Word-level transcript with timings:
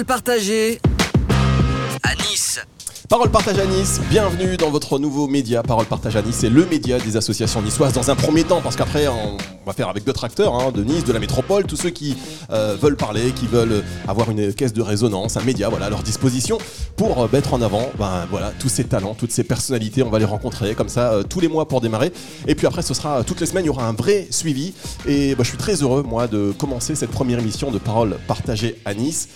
Parole 0.00 0.22
partagée 0.22 0.80
à 2.02 2.14
Nice. 2.14 2.58
Parole 3.10 3.30
Partage 3.30 3.58
à 3.58 3.66
Nice, 3.66 4.00
bienvenue 4.08 4.56
dans 4.56 4.70
votre 4.70 4.98
nouveau 4.98 5.26
média. 5.26 5.62
Parole 5.62 5.84
Partage 5.84 6.16
à 6.16 6.22
Nice, 6.22 6.36
c'est 6.38 6.48
le 6.48 6.64
média 6.64 6.98
des 6.98 7.18
associations 7.18 7.60
niçoises 7.60 7.92
dans 7.92 8.10
un 8.10 8.14
premier 8.14 8.44
temps, 8.44 8.62
parce 8.62 8.76
qu'après 8.76 9.08
on 9.08 9.36
va 9.66 9.74
faire 9.74 9.88
avec 9.88 10.04
d'autres 10.04 10.24
acteurs 10.24 10.54
hein, 10.54 10.70
de 10.72 10.82
Nice, 10.84 11.04
de 11.04 11.12
la 11.12 11.18
métropole, 11.18 11.64
tous 11.64 11.76
ceux 11.76 11.90
qui 11.90 12.16
euh, 12.50 12.78
veulent 12.80 12.96
parler, 12.96 13.32
qui 13.32 13.46
veulent 13.46 13.82
avoir 14.08 14.30
une 14.30 14.54
caisse 14.54 14.72
de 14.72 14.80
résonance, 14.80 15.36
un 15.36 15.42
média 15.42 15.68
voilà, 15.68 15.86
à 15.86 15.90
leur 15.90 16.02
disposition 16.02 16.56
pour 16.96 17.20
euh, 17.20 17.28
mettre 17.30 17.52
en 17.52 17.60
avant 17.60 17.90
ben, 17.98 18.26
voilà, 18.30 18.52
tous 18.58 18.70
ces 18.70 18.84
talents, 18.84 19.14
toutes 19.14 19.32
ces 19.32 19.44
personnalités. 19.44 20.02
On 20.02 20.08
va 20.10 20.18
les 20.18 20.24
rencontrer 20.24 20.74
comme 20.74 20.88
ça 20.88 21.12
euh, 21.12 21.22
tous 21.24 21.40
les 21.40 21.48
mois 21.48 21.68
pour 21.68 21.82
démarrer. 21.82 22.10
Et 22.46 22.54
puis 22.54 22.66
après, 22.66 22.82
ce 22.82 22.94
sera 22.94 23.22
toutes 23.24 23.40
les 23.40 23.46
semaines, 23.46 23.64
il 23.64 23.68
y 23.68 23.70
aura 23.70 23.86
un 23.86 23.92
vrai 23.92 24.28
suivi. 24.30 24.72
Et 25.06 25.34
ben, 25.34 25.42
je 25.42 25.48
suis 25.48 25.58
très 25.58 25.82
heureux, 25.82 26.02
moi, 26.02 26.26
de 26.26 26.52
commencer 26.52 26.94
cette 26.94 27.10
première 27.10 27.40
émission 27.40 27.70
de 27.70 27.78
Parole 27.78 28.16
Partagée 28.26 28.80
à 28.86 28.94
Nice 28.94 29.28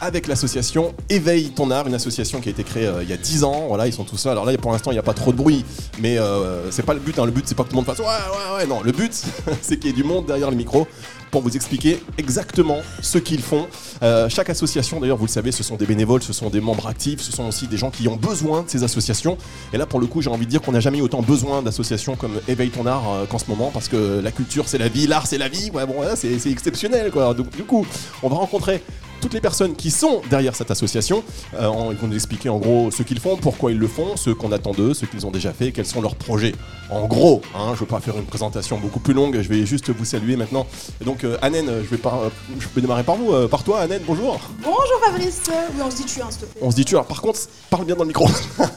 avec 0.00 0.26
l'association 0.26 0.94
Éveille 1.08 1.50
ton 1.50 1.70
art, 1.70 1.86
une 1.86 1.94
association 1.94 2.40
qui 2.40 2.48
a 2.48 2.52
été 2.52 2.64
créée 2.64 2.86
euh, 2.86 3.02
il 3.02 3.08
y 3.08 3.12
a 3.12 3.16
10 3.16 3.44
ans. 3.44 3.66
Voilà, 3.68 3.86
ils 3.86 3.92
sont 3.92 4.04
tous 4.04 4.24
là. 4.26 4.32
Alors 4.32 4.44
là, 4.44 4.56
pour 4.58 4.72
l'instant, 4.72 4.90
il 4.90 4.94
n'y 4.94 5.00
a 5.00 5.04
pas 5.04 5.14
trop 5.14 5.32
de 5.32 5.36
bruit, 5.36 5.64
mais 6.00 6.18
euh, 6.18 6.70
c'est 6.70 6.84
pas 6.84 6.94
le 6.94 7.00
but. 7.00 7.18
hein. 7.18 7.24
Le 7.24 7.30
but, 7.30 7.44
c'est 7.46 7.54
pas 7.54 7.62
que 7.64 7.68
tout 7.70 7.74
le 7.74 7.82
monde 7.82 7.86
fasse 7.86 7.98
ouais, 7.98 8.04
ouais, 8.04 8.56
ouais. 8.58 8.66
Non, 8.66 8.82
le 8.82 8.92
but, 8.92 9.12
c'est 9.62 9.76
qu'il 9.78 9.90
y 9.90 9.92
ait 9.92 9.96
du 9.96 10.04
monde 10.04 10.26
derrière 10.26 10.50
le 10.50 10.56
micro 10.56 10.86
pour 11.30 11.42
vous 11.42 11.56
expliquer 11.56 12.00
exactement 12.18 12.78
ce 13.02 13.18
qu'ils 13.18 13.42
font. 13.42 13.66
Euh, 14.02 14.28
chaque 14.28 14.50
association, 14.50 15.00
d'ailleurs, 15.00 15.16
vous 15.16 15.26
le 15.26 15.30
savez, 15.30 15.50
ce 15.52 15.64
sont 15.64 15.74
des 15.76 15.86
bénévoles, 15.86 16.22
ce 16.22 16.32
sont 16.32 16.48
des 16.48 16.60
membres 16.60 16.86
actifs, 16.86 17.20
ce 17.20 17.32
sont 17.32 17.48
aussi 17.48 17.66
des 17.66 17.76
gens 17.76 17.90
qui 17.90 18.06
ont 18.06 18.16
besoin 18.16 18.62
de 18.62 18.70
ces 18.70 18.84
associations. 18.84 19.36
Et 19.72 19.78
là, 19.78 19.86
pour 19.86 19.98
le 20.00 20.06
coup, 20.06 20.22
j'ai 20.22 20.30
envie 20.30 20.44
de 20.46 20.50
dire 20.50 20.60
qu'on 20.60 20.72
n'a 20.72 20.80
jamais 20.80 20.98
eu 20.98 21.02
autant 21.02 21.22
besoin 21.22 21.62
d'associations 21.62 22.14
comme 22.14 22.40
Éveille 22.46 22.70
ton 22.70 22.86
art 22.86 23.02
qu'en 23.28 23.38
ce 23.38 23.46
moment, 23.48 23.70
parce 23.72 23.88
que 23.88 24.20
la 24.22 24.30
culture, 24.30 24.68
c'est 24.68 24.78
la 24.78 24.88
vie, 24.88 25.06
l'art, 25.08 25.26
c'est 25.26 25.38
la 25.38 25.48
vie. 25.48 25.70
Ouais, 25.72 25.86
bon, 25.86 25.94
c'est 26.14 26.38
c'est 26.38 26.50
exceptionnel, 26.50 27.10
quoi. 27.10 27.34
Donc, 27.34 27.50
du 27.50 27.64
coup, 27.64 27.84
on 28.22 28.28
va 28.28 28.36
rencontrer 28.36 28.80
toutes 29.20 29.34
les 29.34 29.40
personnes 29.40 29.74
qui 29.74 29.90
sont 29.90 30.20
derrière 30.30 30.54
cette 30.54 30.70
association. 30.70 31.22
Euh, 31.58 31.70
ils 31.90 31.96
vont 31.96 32.06
nous 32.08 32.14
expliquer 32.14 32.48
en 32.48 32.58
gros 32.58 32.90
ce 32.90 33.02
qu'ils 33.02 33.20
font, 33.20 33.36
pourquoi 33.36 33.72
ils 33.72 33.78
le 33.78 33.88
font, 33.88 34.16
ce 34.16 34.30
qu'on 34.30 34.52
attend 34.52 34.72
d'eux, 34.72 34.94
ce 34.94 35.06
qu'ils 35.06 35.26
ont 35.26 35.30
déjà 35.30 35.52
fait, 35.52 35.72
quels 35.72 35.86
sont 35.86 36.00
leurs 36.00 36.16
projets. 36.16 36.54
En 36.90 37.06
gros, 37.06 37.40
hein, 37.54 37.68
je 37.68 37.72
ne 37.72 37.76
veux 37.76 37.86
pas 37.86 38.00
faire 38.00 38.16
une 38.16 38.26
présentation 38.26 38.78
beaucoup 38.78 39.00
plus 39.00 39.14
longue, 39.14 39.40
je 39.40 39.48
vais 39.48 39.64
juste 39.66 39.90
vous 39.90 40.04
saluer 40.04 40.36
maintenant. 40.36 40.66
Et 41.00 41.04
donc, 41.04 41.24
euh, 41.24 41.38
Anen, 41.42 41.66
je 41.82 41.88
vais, 41.88 41.96
par- 41.96 42.20
je 42.58 42.66
vais 42.74 42.80
démarrer 42.80 43.02
par 43.02 43.16
vous, 43.16 43.32
euh, 43.32 43.48
par 43.48 43.64
toi, 43.64 43.80
Anen, 43.80 44.02
bonjour. 44.06 44.38
Bonjour 44.62 45.00
Fabrice. 45.04 45.42
Oui, 45.48 45.82
on 45.84 45.90
se 45.90 45.96
dit 45.96 46.04
tu, 46.04 46.20
hein, 46.20 46.26
s'il 46.30 46.40
te 46.40 46.46
plaît. 46.46 46.60
On 46.62 46.70
se 46.70 46.76
dit 46.76 46.84
tu, 46.84 46.94
alors 46.94 47.06
par 47.06 47.22
contre, 47.22 47.38
parle 47.70 47.84
bien 47.86 47.96
dans 47.96 48.02
le 48.04 48.08
micro. 48.08 48.28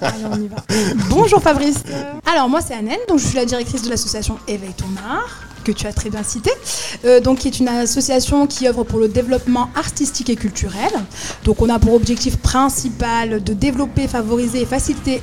Allez, 0.01 0.23
on 0.31 0.41
y 0.41 0.47
va. 0.47 0.55
Bonjour 1.09 1.41
Fabrice. 1.41 1.83
Alors 2.25 2.47
moi 2.49 2.61
c'est 2.61 2.73
Annette, 2.73 3.01
donc 3.09 3.19
je 3.19 3.25
suis 3.27 3.35
la 3.35 3.45
directrice 3.45 3.81
de 3.83 3.89
l'association 3.89 4.37
Éveille 4.47 4.73
ton 4.77 4.85
art 5.07 5.41
que 5.67 5.71
tu 5.73 5.85
as 5.85 5.91
très 5.91 6.09
bien 6.09 6.23
cité, 6.23 6.49
euh, 7.03 7.19
donc 7.19 7.39
qui 7.39 7.47
est 7.49 7.59
une 7.59 7.67
association 7.67 8.47
qui 8.47 8.67
œuvre 8.67 8.85
pour 8.85 8.99
le 8.99 9.09
développement 9.09 9.69
artistique 9.75 10.29
et 10.29 10.37
culturel. 10.37 10.91
Donc 11.43 11.61
on 11.61 11.69
a 11.69 11.77
pour 11.77 11.93
objectif 11.93 12.37
principal 12.37 13.43
de 13.43 13.53
développer, 13.53 14.07
favoriser 14.07 14.61
et 14.61 14.65
faciliter 14.65 15.21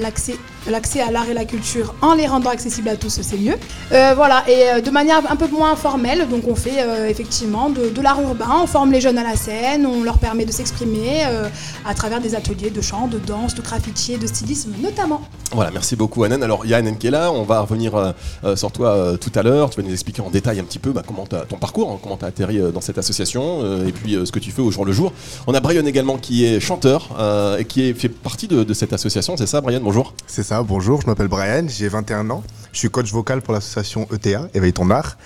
l'accès 0.00 0.36
l'accès 0.70 1.00
à 1.00 1.10
l'art 1.10 1.28
et 1.28 1.34
la 1.34 1.44
culture 1.44 1.94
en 2.02 2.14
les 2.14 2.26
rendant 2.26 2.50
accessibles 2.50 2.88
à 2.88 2.96
tous, 2.96 3.20
c'est 3.22 3.36
mieux. 3.38 3.56
Euh, 3.92 4.12
voilà, 4.14 4.44
et 4.48 4.70
euh, 4.70 4.80
de 4.80 4.90
manière 4.90 5.20
un 5.30 5.36
peu 5.36 5.48
moins 5.48 5.76
formelle, 5.76 6.28
donc 6.28 6.46
on 6.46 6.54
fait 6.54 6.82
euh, 6.82 7.08
effectivement 7.08 7.70
de, 7.70 7.88
de 7.88 8.00
l'art 8.00 8.20
urbain, 8.20 8.60
on 8.62 8.66
forme 8.66 8.92
les 8.92 9.00
jeunes 9.00 9.18
à 9.18 9.24
la 9.24 9.36
scène, 9.36 9.86
on 9.86 10.02
leur 10.02 10.18
permet 10.18 10.44
de 10.44 10.52
s'exprimer 10.52 11.24
euh, 11.26 11.48
à 11.86 11.94
travers 11.94 12.20
des 12.20 12.34
ateliers 12.34 12.70
de 12.70 12.80
chant, 12.80 13.08
de 13.08 13.18
danse, 13.18 13.54
de 13.54 13.62
graffiti 13.62 14.14
et 14.14 14.18
de 14.18 14.26
stylisme 14.26 14.72
notamment. 14.82 15.22
Voilà, 15.52 15.70
merci 15.70 15.96
beaucoup 15.96 16.24
Anen. 16.24 16.42
Alors 16.42 16.64
il 16.64 16.70
y 16.70 16.74
a 16.74 16.78
Anen 16.78 16.96
qui 16.96 17.08
est 17.08 17.10
là, 17.10 17.30
on 17.32 17.42
va 17.42 17.60
revenir 17.60 18.14
sur 18.56 18.72
toi 18.72 18.88
euh, 18.90 19.16
tout 19.16 19.32
à 19.34 19.42
l'heure, 19.42 19.70
tu 19.70 19.80
vas 19.80 19.86
nous 19.86 19.92
expliquer 19.92 20.22
en 20.22 20.30
détail 20.30 20.60
un 20.60 20.64
petit 20.64 20.78
peu 20.78 20.92
bah, 20.92 21.02
comment 21.06 21.26
ton 21.26 21.56
parcours, 21.56 21.90
hein, 21.90 21.98
comment 22.02 22.16
tu 22.16 22.24
as 22.24 22.28
atterri 22.28 22.58
euh, 22.58 22.70
dans 22.70 22.80
cette 22.80 22.98
association 22.98 23.60
euh, 23.62 23.86
et 23.86 23.92
puis 23.92 24.14
euh, 24.14 24.24
ce 24.24 24.32
que 24.32 24.38
tu 24.38 24.50
fais 24.50 24.62
au 24.62 24.70
jour 24.70 24.84
le 24.84 24.92
jour. 24.92 25.12
On 25.46 25.54
a 25.54 25.60
Brian 25.60 25.84
également 25.86 26.16
qui 26.18 26.44
est 26.44 26.60
chanteur 26.60 27.10
euh, 27.18 27.58
et 27.58 27.64
qui 27.64 27.88
est, 27.88 27.94
fait 27.94 28.08
partie 28.08 28.48
de, 28.48 28.64
de 28.64 28.74
cette 28.74 28.92
association, 28.92 29.36
c'est 29.36 29.46
ça 29.46 29.60
Brian? 29.60 29.80
Bonjour. 29.82 30.14
C'est 30.26 30.42
ça, 30.42 30.51
bonjour, 30.60 31.00
je 31.00 31.06
m'appelle 31.06 31.28
Brian, 31.28 31.64
j'ai 31.68 31.88
21 31.88 32.28
ans. 32.30 32.42
Je 32.72 32.78
suis 32.78 32.90
coach 32.90 33.10
vocal 33.12 33.40
pour 33.42 33.54
l'association 33.54 34.06
ETA, 34.12 34.48
Éveille 34.54 34.72
ton 34.72 34.90
art. 34.90 35.16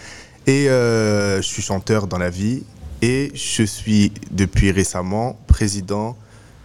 Et 0.46 0.68
euh, 0.68 1.38
je 1.38 1.46
suis 1.46 1.62
chanteur 1.62 2.06
dans 2.06 2.18
la 2.18 2.30
vie. 2.30 2.62
Et 3.02 3.30
je 3.34 3.62
suis 3.64 4.12
depuis 4.30 4.70
récemment 4.70 5.36
président 5.46 6.16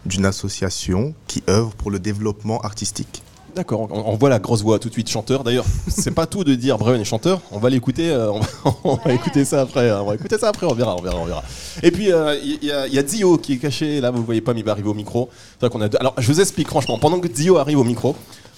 d'une 0.05 0.25
association 0.25 1.13
qui 1.27 1.43
œuvre 1.49 1.71
pour 1.75 1.91
le 1.91 1.99
développement 1.99 2.61
artistique. 2.61 3.21
D'accord, 3.53 3.81
on, 3.91 4.11
on 4.13 4.15
voit 4.15 4.29
la 4.29 4.39
grosse 4.39 4.61
voix 4.61 4.79
tout 4.79 4.87
de 4.87 4.93
suite 4.93 5.09
chanteur. 5.09 5.43
D'ailleurs, 5.43 5.65
c'est 5.89 6.11
pas 6.11 6.25
tout 6.25 6.45
de 6.45 6.55
dire 6.55 6.77
Brian 6.77 6.99
est 7.01 7.03
chanteur. 7.05 7.41
On 7.51 7.59
va 7.59 7.69
l'écouter. 7.69 8.09
euh, 8.09 8.31
on, 8.31 8.39
va, 8.39 8.47
on 8.85 8.95
va 8.95 9.11
écouter 9.13 9.43
ça 9.43 9.61
après. 9.61 9.89
hein, 9.89 9.99
On 10.01 10.05
va 10.05 10.15
écouter 10.15 10.37
ça 10.37 10.47
après. 10.49 10.65
On 10.65 10.73
verra, 10.73 10.95
on 10.95 11.01
verra, 11.01 11.17
on 11.17 11.25
verra. 11.25 11.43
Et 11.83 11.91
puis 11.91 12.11
euh, 12.13 12.39
il 12.41 12.63
y, 12.63 12.71
a- 12.71 12.87
il 12.87 12.93
y 12.93 12.97
a 12.99 13.03
Dio 13.03 13.37
qui 13.37 13.53
est 13.53 13.57
caché. 13.57 13.99
Là, 13.99 14.09
vous 14.09 14.19
le 14.19 14.23
voyez 14.23 14.41
pas, 14.41 14.53
mais 14.53 14.61
il 14.61 14.65
va 14.65 14.71
arriver 14.71 14.87
au 14.89 14.93
micro. 14.93 15.29
C'est 15.59 15.65
vrai 15.67 15.69
qu'on 15.69 15.81
a 15.81 15.89
deux- 15.89 15.97
Alors, 15.99 16.13
je 16.17 16.31
vous 16.31 16.39
explique 16.39 16.69
franchement. 16.69 16.97
Pendant 16.97 17.19
que 17.19 17.27
Dio 17.27 17.57
arrive 17.57 17.77
au 17.79 17.83
micro. 17.83 18.15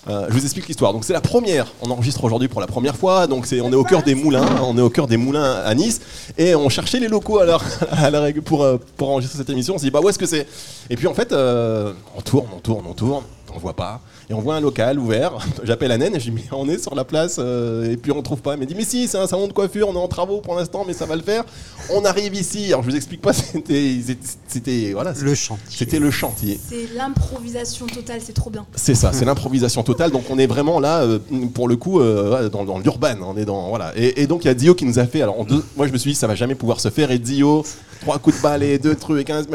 Euh, 0.09 0.25
je 0.30 0.34
vous 0.34 0.44
explique 0.44 0.68
l'histoire. 0.68 0.94
Donc 0.94 1.06
c'est 1.06 1.14
la 1.14 1.22
première. 1.22 1.72
On 1.81 1.90
enregistre 1.90 2.24
aujourd'hui 2.24 2.47
pour 2.47 2.62
la 2.62 2.68
première 2.68 2.96
fois. 2.96 3.28
Donc 3.28 3.46
c'est, 3.46 3.62
on 3.62 3.72
est 3.72 3.75
au 3.75 3.84
cœur 3.84 4.03
des 4.03 4.16
moulins. 4.16 4.46
On 4.64 4.78
est 4.78 4.81
au 4.81 4.90
cœur 4.90 5.08
des 5.08 5.18
moulins 5.18 5.62
à 5.64 5.74
Nice 5.75 6.02
et 6.38 6.56
on 6.56 6.69
cherchait 6.69 7.00
les 7.00 7.08
locaux 7.08 7.40
à 7.40 7.44
à 7.91 8.09
la 8.09 8.31
pour 8.44 8.63
euh, 8.63 8.78
pour 8.97 9.09
enregistrer 9.09 9.38
cette 9.38 9.50
émission. 9.50 9.75
On 9.75 9.78
s'est 9.78 9.86
dit 9.86 9.92
bah 9.92 10.02
où 10.03 10.09
est-ce 10.09 10.19
que 10.19 10.25
c'est? 10.25 10.47
Et 10.90 10.96
puis 10.96 11.08
en 11.08 11.13
fait, 11.13 11.31
euh, 11.31 11.94
on 12.18 12.22
tourne, 12.22 12.47
on 12.56 12.59
tourne, 12.59 12.86
on 12.88 12.94
tourne. 12.94 13.24
On 13.56 13.59
voit 13.59 13.75
pas. 13.75 14.02
Et 14.34 14.36
on 14.36 14.42
voit 14.42 14.56
un 14.56 14.62
local 14.62 14.98
ouvert. 14.98 15.34
J'appelle 15.64 15.92
Anen 15.92 16.16
et 16.16 16.20
je 16.20 16.32
lui 16.32 16.42
dis 16.42 16.48
mais 16.52 16.58
on 16.58 16.68
est 16.68 16.82
sur 16.82 16.96
la 16.96 17.04
place 17.04 17.36
euh, 17.38 17.92
et 17.92 17.98
puis 17.98 18.12
on 18.12 18.24
trouve 18.24 18.42
pas. 18.42 18.54
Elle 18.54 18.60
me 18.60 18.66
dit 18.66 18.74
mais 18.74 18.84
si 18.84 19.08
c'est 19.08 19.20
un 19.20 19.28
salon 19.28 19.48
de 19.48 19.54
coiffure. 19.54 19.90
On 19.90 19.94
est 19.94 19.98
en 19.98 20.08
travaux 20.08 20.42
pour 20.42 20.56
l'instant 20.56 20.86
mais 20.88 20.94
ça 20.94 21.06
va 21.06 21.16
le 21.16 21.22
faire. 21.22 21.44
On 21.92 22.04
arrive 22.04 22.34
ici. 22.34 22.66
Alors 22.70 22.82
je 22.82 22.90
vous 22.90 22.96
explique 22.96 23.22
pas. 23.22 23.34
C'était 23.54 24.00
c'était 24.48 24.92
voilà. 24.94 25.14
Le 25.22 25.36
chantier. 25.36 25.66
C'était 25.70 26.00
le 26.00 26.10
chantier. 26.10 26.60
C'est 26.68 26.96
l'improvisation 26.96 27.86
totale, 27.86 28.22
c'est 28.24 28.34
trop 28.34 28.50
bien. 28.50 28.66
C'est 28.76 28.96
ça, 28.96 29.14
c'est 29.14 29.26
l'improvisation 29.26 29.84
totale. 29.84 30.10
Donc 30.10 30.24
on 30.32 30.40
est 30.40 30.48
vraiment 30.48 30.80
là, 30.80 31.02
euh, 31.02 31.20
pour 31.54 31.68
le 31.68 31.76
coup, 31.76 32.00
euh, 32.00 32.50
dans, 32.50 32.64
dans 32.64 32.80
l'urban. 32.80 33.18
On 33.22 33.38
est 33.38 33.46
dans 33.46 33.70
voilà. 33.70 33.92
Et, 33.96 34.24
et 34.24 34.28
donc 34.28 34.46
il 34.46 34.48
y 34.48 34.52
a 34.52 34.56
Dio 34.56 34.74
qui 34.74 34.86
nous 34.86 34.98
a 34.98 35.06
fait. 35.06 35.22
Alors 35.22 35.40
en 35.40 35.44
deux, 35.44 35.64
moi 35.78 35.86
je 35.86 35.94
me 35.94 35.98
suis 36.00 36.14
dit 36.14 36.16
ça 36.16 36.26
va 36.26 36.34
jamais 36.34 36.56
pouvoir 36.56 36.80
se 36.80 36.90
faire. 36.90 37.12
Et 37.12 37.20
Dio, 37.20 37.64
trois 38.04 38.20
coups 38.20 38.38
de 38.38 38.42
balai, 38.42 38.80
deux 38.80 38.96
trucs 38.96 39.22
et 39.22 39.24
15 39.24 39.48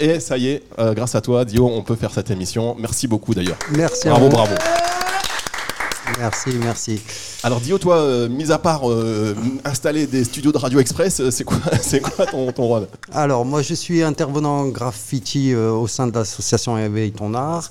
et 0.00 0.20
ça 0.20 0.38
y 0.38 0.48
est, 0.48 0.62
euh, 0.78 0.94
grâce 0.94 1.14
à 1.14 1.20
toi, 1.20 1.44
Dio, 1.44 1.68
on 1.68 1.82
peut 1.82 1.96
faire 1.96 2.12
cette 2.12 2.30
émission. 2.30 2.74
Merci 2.78 3.06
beaucoup 3.06 3.34
d'ailleurs. 3.34 3.58
Merci 3.72 4.08
à 4.08 4.14
Bravo, 4.20 4.36
bravo. 4.36 4.54
Merci, 6.18 6.50
merci. 6.62 7.00
Alors 7.42 7.58
Dio, 7.58 7.78
toi, 7.78 7.96
euh, 7.96 8.28
mis 8.28 8.52
à 8.52 8.58
part 8.58 8.90
euh, 8.90 9.34
installer 9.64 10.06
des 10.06 10.24
studios 10.24 10.52
de 10.52 10.58
Radio 10.58 10.78
Express, 10.78 11.20
euh, 11.20 11.30
c'est 11.30 11.44
quoi, 11.44 11.56
c'est 11.80 12.00
quoi 12.00 12.26
ton, 12.26 12.52
ton 12.52 12.64
rôle? 12.64 12.86
Alors, 13.12 13.46
moi, 13.46 13.62
je 13.62 13.72
suis 13.72 14.02
intervenant 14.02 14.66
graffiti 14.68 15.54
euh, 15.54 15.70
au 15.72 15.88
sein 15.88 16.06
de 16.06 16.12
l'association 16.12 16.76
Éveille 16.76 17.12
ton 17.12 17.32
art. 17.32 17.70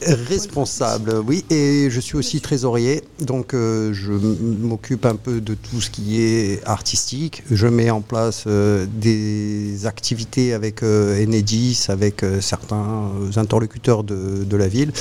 Responsable, 0.00 1.22
oui, 1.26 1.44
et 1.50 1.88
je 1.90 2.00
suis 2.00 2.16
aussi 2.16 2.40
trésorier, 2.40 3.02
donc 3.18 3.52
je 3.52 4.12
m'occupe 4.12 5.06
un 5.06 5.16
peu 5.16 5.40
de 5.40 5.54
tout 5.54 5.80
ce 5.80 5.88
qui 5.88 6.20
est 6.20 6.60
artistique. 6.66 7.42
Je 7.50 7.66
mets 7.66 7.88
en 7.88 8.02
place 8.02 8.46
des 8.46 9.86
activités 9.86 10.52
avec 10.52 10.82
Enedis, 10.82 11.86
avec 11.88 12.22
certains 12.42 13.10
interlocuteurs 13.36 14.04
de, 14.04 14.44
de 14.44 14.56
la 14.58 14.68
ville, 14.68 14.92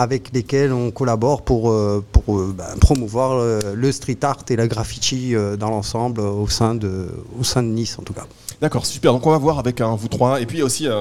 avec 0.00 0.32
lesquels 0.32 0.72
on 0.72 0.90
collabore 0.90 1.42
pour, 1.42 1.70
euh, 1.70 2.02
euh, 2.28 2.52
ben, 2.56 2.64
promouvoir 2.80 3.32
euh, 3.32 3.60
le 3.74 3.92
street 3.92 4.16
art 4.22 4.38
et 4.48 4.56
la 4.56 4.66
graffiti 4.66 5.34
dans 5.58 5.68
l'ensemble 5.68 6.20
au, 6.22 6.48
sein 6.48 6.74
de- 6.74 7.08
au 7.38 7.44
sein 7.44 7.62
de 7.62 7.68
Nice 7.68 7.96
en 7.98 8.02
tout 8.02 8.14
cas. 8.14 8.26
D'accord, 8.62 8.84
super. 8.86 9.12
Donc 9.12 9.26
on 9.26 9.30
va 9.30 9.38
voir 9.38 9.58
avec 9.58 9.80
un 9.80 9.94
vous 9.94 10.08
trois. 10.08 10.40
Et 10.40 10.46
puis 10.46 10.62
aussi, 10.62 10.86
euh, 10.86 10.94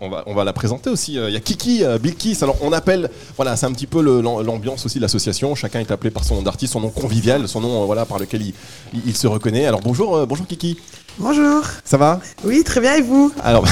on, 0.00 0.08
va, 0.08 0.24
on, 0.26 0.34
va, 0.34 0.44
la 0.44 0.52
présenter 0.52 0.90
aussi. 0.90 1.14
Il 1.14 1.32
y 1.32 1.36
a 1.36 1.40
Kiki, 1.40 1.84
euh, 1.84 1.98
Bilkis. 1.98 2.38
Alors 2.42 2.56
on 2.62 2.72
appelle, 2.72 3.10
voilà, 3.36 3.56
c'est 3.56 3.66
un 3.66 3.72
petit 3.72 3.86
peu 3.86 4.00
l'ambiance 4.00 4.86
aussi 4.86 4.98
de 4.98 5.02
l'association. 5.02 5.54
Chacun 5.54 5.80
est 5.80 5.90
appelé 5.90 6.10
par 6.10 6.24
son 6.24 6.36
nom 6.36 6.42
d'artiste, 6.42 6.72
son 6.74 6.80
nom 6.80 6.90
convivial, 6.90 7.46
son 7.48 7.60
nom 7.60 7.84
voilà 7.86 8.06
par 8.06 8.18
lequel 8.18 8.42
il, 8.42 8.54
il- 9.06 9.16
se 9.16 9.26
reconnaît. 9.26 9.66
Alors 9.66 9.80
bonjour, 9.80 10.26
bonjour 10.26 10.46
Kiki. 10.46 10.78
Bonjour. 11.18 11.62
Ça 11.84 11.96
va? 11.98 12.20
Oui, 12.44 12.62
très 12.64 12.80
bien, 12.80 12.94
et 12.94 13.02
vous? 13.02 13.30
Alors, 13.42 13.66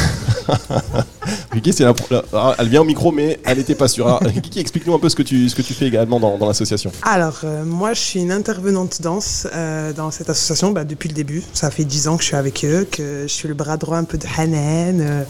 Kiki, 1.52 1.72
c'est 1.72 1.84
la, 1.84 1.94
la- 2.10 2.54
elle 2.58 2.68
vient 2.68 2.82
au 2.82 2.84
micro, 2.84 3.10
mais 3.10 3.40
elle 3.44 3.56
n'était 3.58 3.74
pas 3.74 3.88
sûre. 3.88 4.06
Alors, 4.06 4.20
Kiki, 4.42 4.60
explique-nous 4.60 4.94
un 4.94 4.98
peu 4.98 5.08
ce 5.08 5.16
que 5.16 5.22
tu, 5.22 5.48
ce 5.48 5.54
que 5.54 5.62
tu 5.62 5.72
fais 5.72 5.86
également 5.86 6.20
dans, 6.20 6.36
dans 6.36 6.46
l'association. 6.46 6.92
Alors, 7.02 7.40
euh, 7.44 7.64
moi, 7.64 7.94
je 7.94 8.00
suis 8.00 8.20
une 8.20 8.32
intervenante 8.32 9.00
danse 9.00 9.46
euh, 9.54 9.92
dans 9.94 10.10
cette 10.10 10.28
association 10.28 10.72
bah, 10.72 10.84
depuis 10.84 11.08
le 11.08 11.14
début. 11.14 11.42
Ça 11.54 11.70
fait 11.70 11.84
dix 11.84 12.06
ans 12.08 12.16
que 12.16 12.22
je 12.22 12.28
suis 12.28 12.36
avec 12.36 12.64
eux, 12.66 12.86
que 12.90 13.22
je 13.22 13.32
suis 13.32 13.48
le 13.48 13.54
bras 13.54 13.78
droit 13.78 13.96
un 13.96 14.04
peu 14.04 14.18
de 14.18 14.26
Hanen. 14.36 15.00
euh, 15.00 15.22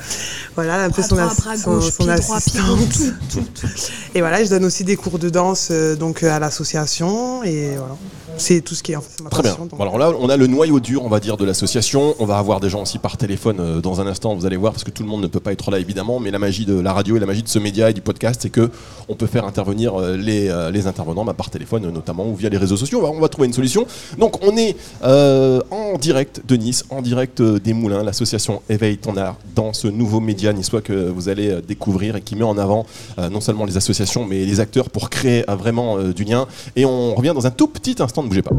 voilà, 0.56 0.84
un 0.84 0.90
peu 0.90 1.02
son, 1.02 1.14
droit, 1.16 1.32
bras 1.34 1.56
son- 1.56 1.70
gauche, 1.76 1.90
son 1.92 2.04
pied 2.04 2.06
droit, 2.16 2.16
pied 2.40 2.60
assistante. 2.60 2.78
gauche, 2.78 3.12
tout, 3.32 3.40
tout, 3.60 3.66
tout. 3.66 3.68
Et 4.16 4.20
voilà, 4.20 4.42
je 4.42 4.50
donne 4.50 4.64
aussi 4.64 4.82
des 4.82 4.96
cours 4.96 5.20
de 5.20 5.28
danse 5.28 5.68
euh, 5.70 5.94
donc 5.94 6.24
à 6.24 6.40
l'association. 6.40 7.44
Et 7.44 7.76
voilà, 7.76 7.96
c'est 8.36 8.60
tout 8.60 8.74
ce 8.74 8.82
qui 8.82 8.92
est 8.92 8.96
en 8.96 9.00
fait 9.00 9.22
ma 9.22 9.30
Très 9.30 9.42
bien. 9.42 9.56
donc. 9.58 9.80
Alors 9.80 9.98
là, 9.98 10.12
on 10.18 10.28
a 10.28 10.36
le 10.36 10.46
noyau 10.46 10.80
dur, 10.80 11.04
on 11.04 11.08
va 11.08 11.20
dire, 11.20 11.36
de 11.36 11.44
l'association. 11.44 12.14
On 12.18 12.26
va 12.26 12.38
avoir 12.38 12.60
des 12.60 12.70
gens 12.70 12.82
aussi 12.82 12.98
par 12.98 13.16
téléphone 13.16 13.56
euh, 13.60 13.80
dans 13.80 14.00
un 14.00 14.06
instant, 14.06 14.34
vous 14.34 14.46
allez 14.46 14.56
voir, 14.56 14.72
parce 14.72 14.84
que 14.84 14.90
tout 14.90 15.02
le 15.02 15.08
monde 15.08 15.22
ne 15.22 15.26
peut 15.26 15.40
pas 15.40 15.52
être 15.52 15.70
là 15.70 15.78
évidemment, 15.78 16.20
mais 16.20 16.30
la 16.30 16.38
magie 16.38 16.66
de 16.66 16.78
la 16.78 16.92
radio 16.92 17.16
et 17.16 17.20
la 17.20 17.26
magie 17.26 17.42
de 17.42 17.48
ce 17.48 17.58
média 17.58 17.90
et 17.90 17.94
du 17.94 18.00
podcast, 18.00 18.40
c'est 18.42 18.50
que 18.50 18.70
on 19.08 19.14
peut 19.14 19.26
faire 19.26 19.44
intervenir 19.44 19.94
euh, 19.94 20.16
les, 20.16 20.48
euh, 20.48 20.70
les 20.70 20.86
intervenants 20.86 21.24
bah, 21.24 21.34
par 21.34 21.50
téléphone 21.50 21.90
notamment 21.90 22.26
ou 22.26 22.34
via 22.34 22.48
les 22.48 22.58
réseaux 22.58 22.76
sociaux. 22.76 22.98
On 23.00 23.02
va, 23.02 23.08
on 23.10 23.20
va 23.20 23.28
trouver 23.28 23.46
une 23.46 23.54
solution. 23.54 23.86
Donc 24.18 24.44
on 24.44 24.56
est 24.56 24.76
euh, 25.04 25.60
en 25.70 25.96
direct 25.98 26.42
de 26.46 26.56
Nice, 26.56 26.84
en 26.90 27.02
direct 27.02 27.40
des 27.42 27.72
Moulins, 27.72 28.02
l'association 28.02 28.62
Éveille 28.68 28.98
ton 28.98 29.16
art, 29.16 29.36
dans 29.54 29.72
ce 29.72 29.88
nouveau 29.88 30.20
média 30.20 30.52
niçois 30.52 30.80
que 30.80 31.08
vous 31.08 31.28
allez 31.28 31.60
découvrir 31.66 32.16
et 32.16 32.20
qui 32.20 32.36
met 32.36 32.44
en 32.44 32.58
avant 32.58 32.86
euh, 33.18 33.28
non 33.28 33.40
seulement 33.40 33.64
les 33.64 33.76
associations 33.76 34.24
mais 34.24 34.44
les 34.44 34.60
acteurs 34.60 34.90
pour 34.90 35.10
créer 35.10 35.48
euh, 35.48 35.56
vraiment 35.56 35.98
du 35.98 36.24
lien. 36.24 36.46
Et 36.76 36.84
on 36.84 37.14
revient 37.14 37.32
dans 37.34 37.46
un 37.46 37.50
tout 37.50 37.68
petit 37.68 37.96
instant, 38.00 38.22
bougez 38.28 38.42
pas. 38.42 38.50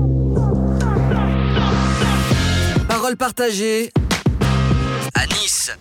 Parole 2.87 3.15
partagée 3.17 3.91
à 5.15 5.25
Nice. 5.27 5.71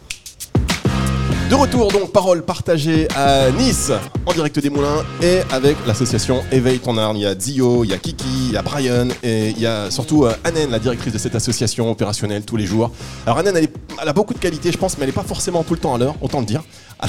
De 1.50 1.54
retour 1.54 1.90
donc, 1.90 2.12
parole 2.12 2.44
partagée 2.44 3.08
à 3.16 3.50
Nice, 3.52 3.90
en 4.26 4.32
direct 4.34 4.58
des 4.58 4.68
Moulins, 4.68 5.02
et 5.22 5.38
avec 5.50 5.78
l'association 5.86 6.42
Éveille 6.52 6.78
ton 6.78 6.98
art. 6.98 7.12
Il 7.14 7.20
y 7.22 7.26
a 7.26 7.34
Zio, 7.38 7.84
il 7.84 7.90
y 7.90 7.94
a 7.94 7.98
Kiki, 7.98 8.26
il 8.48 8.52
y 8.52 8.56
a 8.58 8.62
Brian, 8.62 9.08
et 9.22 9.48
il 9.50 9.58
y 9.58 9.66
a 9.66 9.90
surtout 9.90 10.26
euh, 10.26 10.34
Anen, 10.44 10.70
la 10.70 10.78
directrice 10.78 11.14
de 11.14 11.18
cette 11.18 11.34
association 11.34 11.90
opérationnelle 11.90 12.44
tous 12.44 12.56
les 12.58 12.66
jours. 12.66 12.90
Alors 13.24 13.38
Anen, 13.38 13.56
elle, 13.56 13.64
est- 13.64 13.74
elle 14.00 14.08
a 14.08 14.12
beaucoup 14.12 14.34
de 14.34 14.38
qualités, 14.38 14.70
je 14.70 14.76
pense, 14.76 14.98
mais 14.98 15.04
elle 15.04 15.08
n'est 15.08 15.14
pas 15.14 15.22
forcément 15.22 15.62
tout 15.64 15.72
le 15.72 15.80
temps 15.80 15.94
à 15.94 15.98
l'heure, 15.98 16.16
autant 16.20 16.40
le 16.40 16.46
dire. 16.46 16.62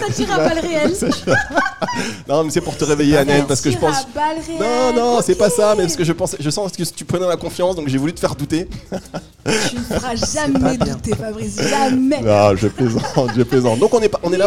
Ça 0.00 0.12
tire 0.12 0.32
à 0.32 0.38
balles 0.38 0.58
réelles. 0.58 0.94
Non, 2.28 2.44
mais 2.44 2.50
c'est 2.50 2.60
pour 2.60 2.76
te 2.76 2.84
réveiller, 2.84 3.16
Anen, 3.16 3.46
parce 3.46 3.60
que 3.60 3.70
je 3.70 3.78
pense. 3.78 4.06
Non, 4.60 4.92
non, 4.94 5.18
c'est 5.22 5.34
pas 5.34 5.50
ça, 5.50 5.74
mais 5.76 5.84
parce 5.84 5.96
que 5.96 6.04
je 6.04 6.12
pense, 6.12 6.36
je 6.38 6.50
sens 6.50 6.70
que 6.70 6.82
tu 6.82 7.04
prenais 7.04 7.26
la 7.26 7.36
confiance, 7.36 7.74
donc 7.74 7.88
j'ai 7.88 7.98
voulu 7.98 8.12
te 8.12 8.20
faire 8.20 8.36
douter. 8.36 8.68
Tu 9.44 9.76
ne 9.76 9.80
feras 9.80 10.14
jamais 10.32 10.76
douter, 10.76 11.16
Fabrice. 11.16 11.56
Jamais. 11.60 12.20
Non, 12.20 12.54
je 12.54 12.68
plaisante, 12.68 13.30
je 13.36 13.42
plaisante. 13.42 13.78
Donc 13.78 13.92
on 13.94 14.00
est, 14.00 14.08
pas, 14.08 14.20
on 14.22 14.32
est 14.32 14.38
là. 14.38 14.46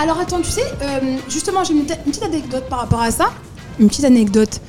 Alors 0.00 0.20
attends, 0.20 0.40
tu 0.40 0.50
sais, 0.50 0.64
euh, 0.82 1.16
justement, 1.28 1.64
j'ai 1.64 1.72
une 1.72 1.84
petite 1.84 2.22
anecdote 2.22 2.64
par 2.68 2.80
rapport 2.80 3.00
à 3.00 3.10
ça. 3.10 3.30
Une 3.80 3.88
petite 3.88 4.04
anecdote. 4.04 4.60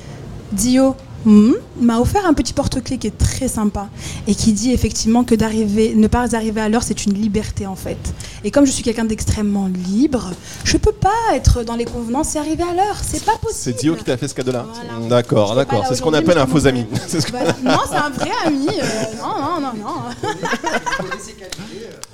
Dio 0.52 0.96
hmm, 1.28 1.52
m'a 1.80 2.00
offert 2.00 2.26
un 2.26 2.34
petit 2.34 2.52
porte-clés 2.52 2.98
qui 2.98 3.06
est 3.06 3.18
très 3.18 3.48
sympa 3.48 3.88
et 4.26 4.34
qui 4.34 4.52
dit 4.52 4.72
effectivement 4.72 5.24
que 5.24 5.34
d'arriver, 5.34 5.94
ne 5.94 6.06
pas 6.06 6.34
arriver 6.34 6.60
à 6.60 6.68
l'heure, 6.68 6.82
c'est 6.82 7.04
une 7.06 7.14
liberté 7.14 7.66
en 7.66 7.76
fait. 7.76 7.98
Et 8.44 8.50
comme 8.50 8.64
je 8.66 8.70
suis 8.72 8.82
quelqu'un 8.82 9.04
d'extrêmement 9.04 9.68
libre, 9.88 10.30
je 10.64 10.76
peux 10.76 10.92
pas 10.92 11.34
être 11.34 11.62
dans 11.64 11.76
les 11.76 11.84
convenances 11.84 12.34
et 12.36 12.38
arriver 12.38 12.64
à 12.64 12.74
l'heure. 12.74 12.96
C'est 13.02 13.24
pas 13.24 13.36
possible. 13.36 13.58
C'est 13.58 13.80
Dio 13.80 13.94
qui 13.94 14.04
t'a 14.04 14.16
fait 14.16 14.28
ce 14.28 14.34
cadeau-là 14.34 14.66
Voilà. 14.72 15.08
D'accord, 15.08 15.54
d'accord. 15.54 15.84
C'est 15.88 15.94
ce 15.94 16.02
qu'on 16.02 16.08
aujourd'hui, 16.08 16.30
appelle 16.30 16.42
un 16.42 16.46
faux 16.46 16.66
ami. 16.66 16.86
C'est 17.06 17.20
ce 17.20 17.26
que-. 17.26 17.32
Non, 17.62 17.78
c'est 17.88 17.96
un 17.96 18.10
vrai 18.10 18.30
ami. 18.44 18.66
euh, 18.68 18.82
non, 19.20 19.38
non, 19.38 19.60
non, 19.60 19.72
non. 19.74 20.30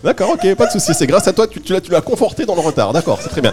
D'accord, 0.04 0.30
ok, 0.30 0.54
pas 0.54 0.66
de 0.66 0.72
souci. 0.72 0.92
C'est 0.94 1.06
grâce 1.06 1.26
à 1.28 1.32
toi, 1.32 1.46
tu, 1.46 1.60
tu 1.60 1.74
tu 1.80 1.90
l'as 1.90 2.00
conforté 2.02 2.44
dans 2.44 2.54
le 2.54 2.60
retard. 2.60 2.92
D'accord, 2.92 3.18
c'est 3.22 3.30
très 3.30 3.40
bien. 3.40 3.52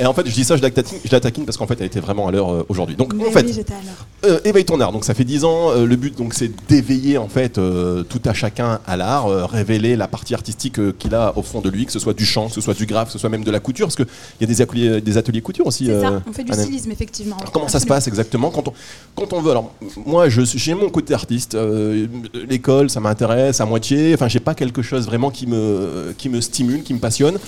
Et 0.00 0.06
en 0.06 0.14
fait, 0.14 0.26
je 0.26 0.32
dis 0.32 0.44
ça, 0.44 0.56
je 0.56 0.62
la 0.62 0.70
taquine, 0.70 0.98
je 1.04 1.12
la 1.12 1.20
taquine 1.20 1.44
parce 1.44 1.58
qu'en 1.58 1.66
fait, 1.66 1.76
elle 1.78 1.86
était 1.86 2.00
vraiment 2.00 2.26
à 2.28 2.32
l'heure 2.32 2.50
euh, 2.50 2.64
aujourd'hui. 2.70 2.96
Donc, 2.96 3.12
Mais 3.12 3.26
en 3.28 3.30
fait, 3.30 3.44
oui, 3.44 3.52
j'étais 3.54 3.74
à 3.74 3.76
l'heure. 3.84 4.06
euh, 4.24 4.40
éveille 4.48 4.64
ton 4.64 4.80
art. 4.80 4.92
Donc, 4.92 5.04
ça 5.04 5.12
fait 5.12 5.24
10 5.24 5.44
ans. 5.44 5.70
euh, 5.72 5.84
le 5.84 5.96
but, 5.96 6.16
donc, 6.16 6.32
c'est 6.32 6.50
d'éveiller 6.68 7.18
en 7.18 7.28
fait 7.28 7.58
euh, 7.58 8.02
tout 8.02 8.20
à 8.24 8.32
chacun 8.32 8.80
à 8.86 8.96
l'art, 8.96 9.26
euh, 9.26 9.44
révéler 9.44 9.96
la 9.96 10.08
partie 10.08 10.32
artistique 10.34 10.78
euh, 10.78 10.92
qu'il 10.98 11.14
a 11.14 11.36
au 11.36 11.42
fond 11.42 11.60
de 11.60 11.68
lui, 11.68 11.84
que 11.84 11.92
ce 11.92 11.98
soit 11.98 12.14
du 12.14 12.24
chant, 12.24 12.48
que 12.48 12.54
ce 12.54 12.60
soit 12.62 12.72
du 12.74 12.86
graphe, 12.86 13.08
que 13.08 13.12
ce 13.12 13.18
soit 13.18 13.28
même 13.28 13.44
de 13.44 13.50
la 13.50 13.60
couture, 13.60 13.86
parce 13.88 13.96
qu'il 13.96 14.06
y 14.40 14.44
a 14.44 14.46
des 14.46 14.62
ateliers, 14.62 15.00
des 15.02 15.18
ateliers 15.18 15.42
couture 15.42 15.66
aussi. 15.66 15.84
C'est 15.86 15.92
euh, 15.92 16.00
ça, 16.02 16.22
on 16.26 16.32
fait 16.32 16.44
du 16.44 16.52
stylisme 16.54 16.90
effectivement. 16.92 17.36
Alors, 17.36 17.52
comment 17.52 17.66
ça 17.68 17.72
se 17.72 17.76
Absolument. 17.84 17.94
passe 17.96 18.08
exactement? 18.08 18.50
Quand 18.50 18.68
on, 18.68 18.72
quand 19.14 19.32
on 19.34 19.42
veut 19.42 19.50
Alors, 19.50 19.72
moi, 20.06 20.30
je- 20.30 20.40
j'ai 20.44 20.72
mon 20.74 20.88
côté 20.88 21.12
artiste. 21.12 21.54
euh, 21.54 22.06
L'école, 22.48 22.88
ça 22.88 23.00
m'intéresse 23.00 23.60
à 23.60 23.66
moitié. 23.66 24.14
Enfin, 24.14 24.28
j'ai 24.28 24.40
pas 24.40 24.54
quelque 24.54 24.80
chose 24.80 25.04
vraiment 25.04 25.30
qui 25.30 25.46
me, 25.46 26.14
qui 26.16 26.30
me 26.30 26.40
stimule, 26.40 26.82
qui 26.84 26.94
me 26.94 26.98
passionne. 27.00 27.38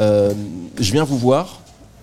Euh, 0.00 0.32
je 0.78 0.90
viens 0.92 1.04
vous 1.04 1.16
voir 1.18 1.60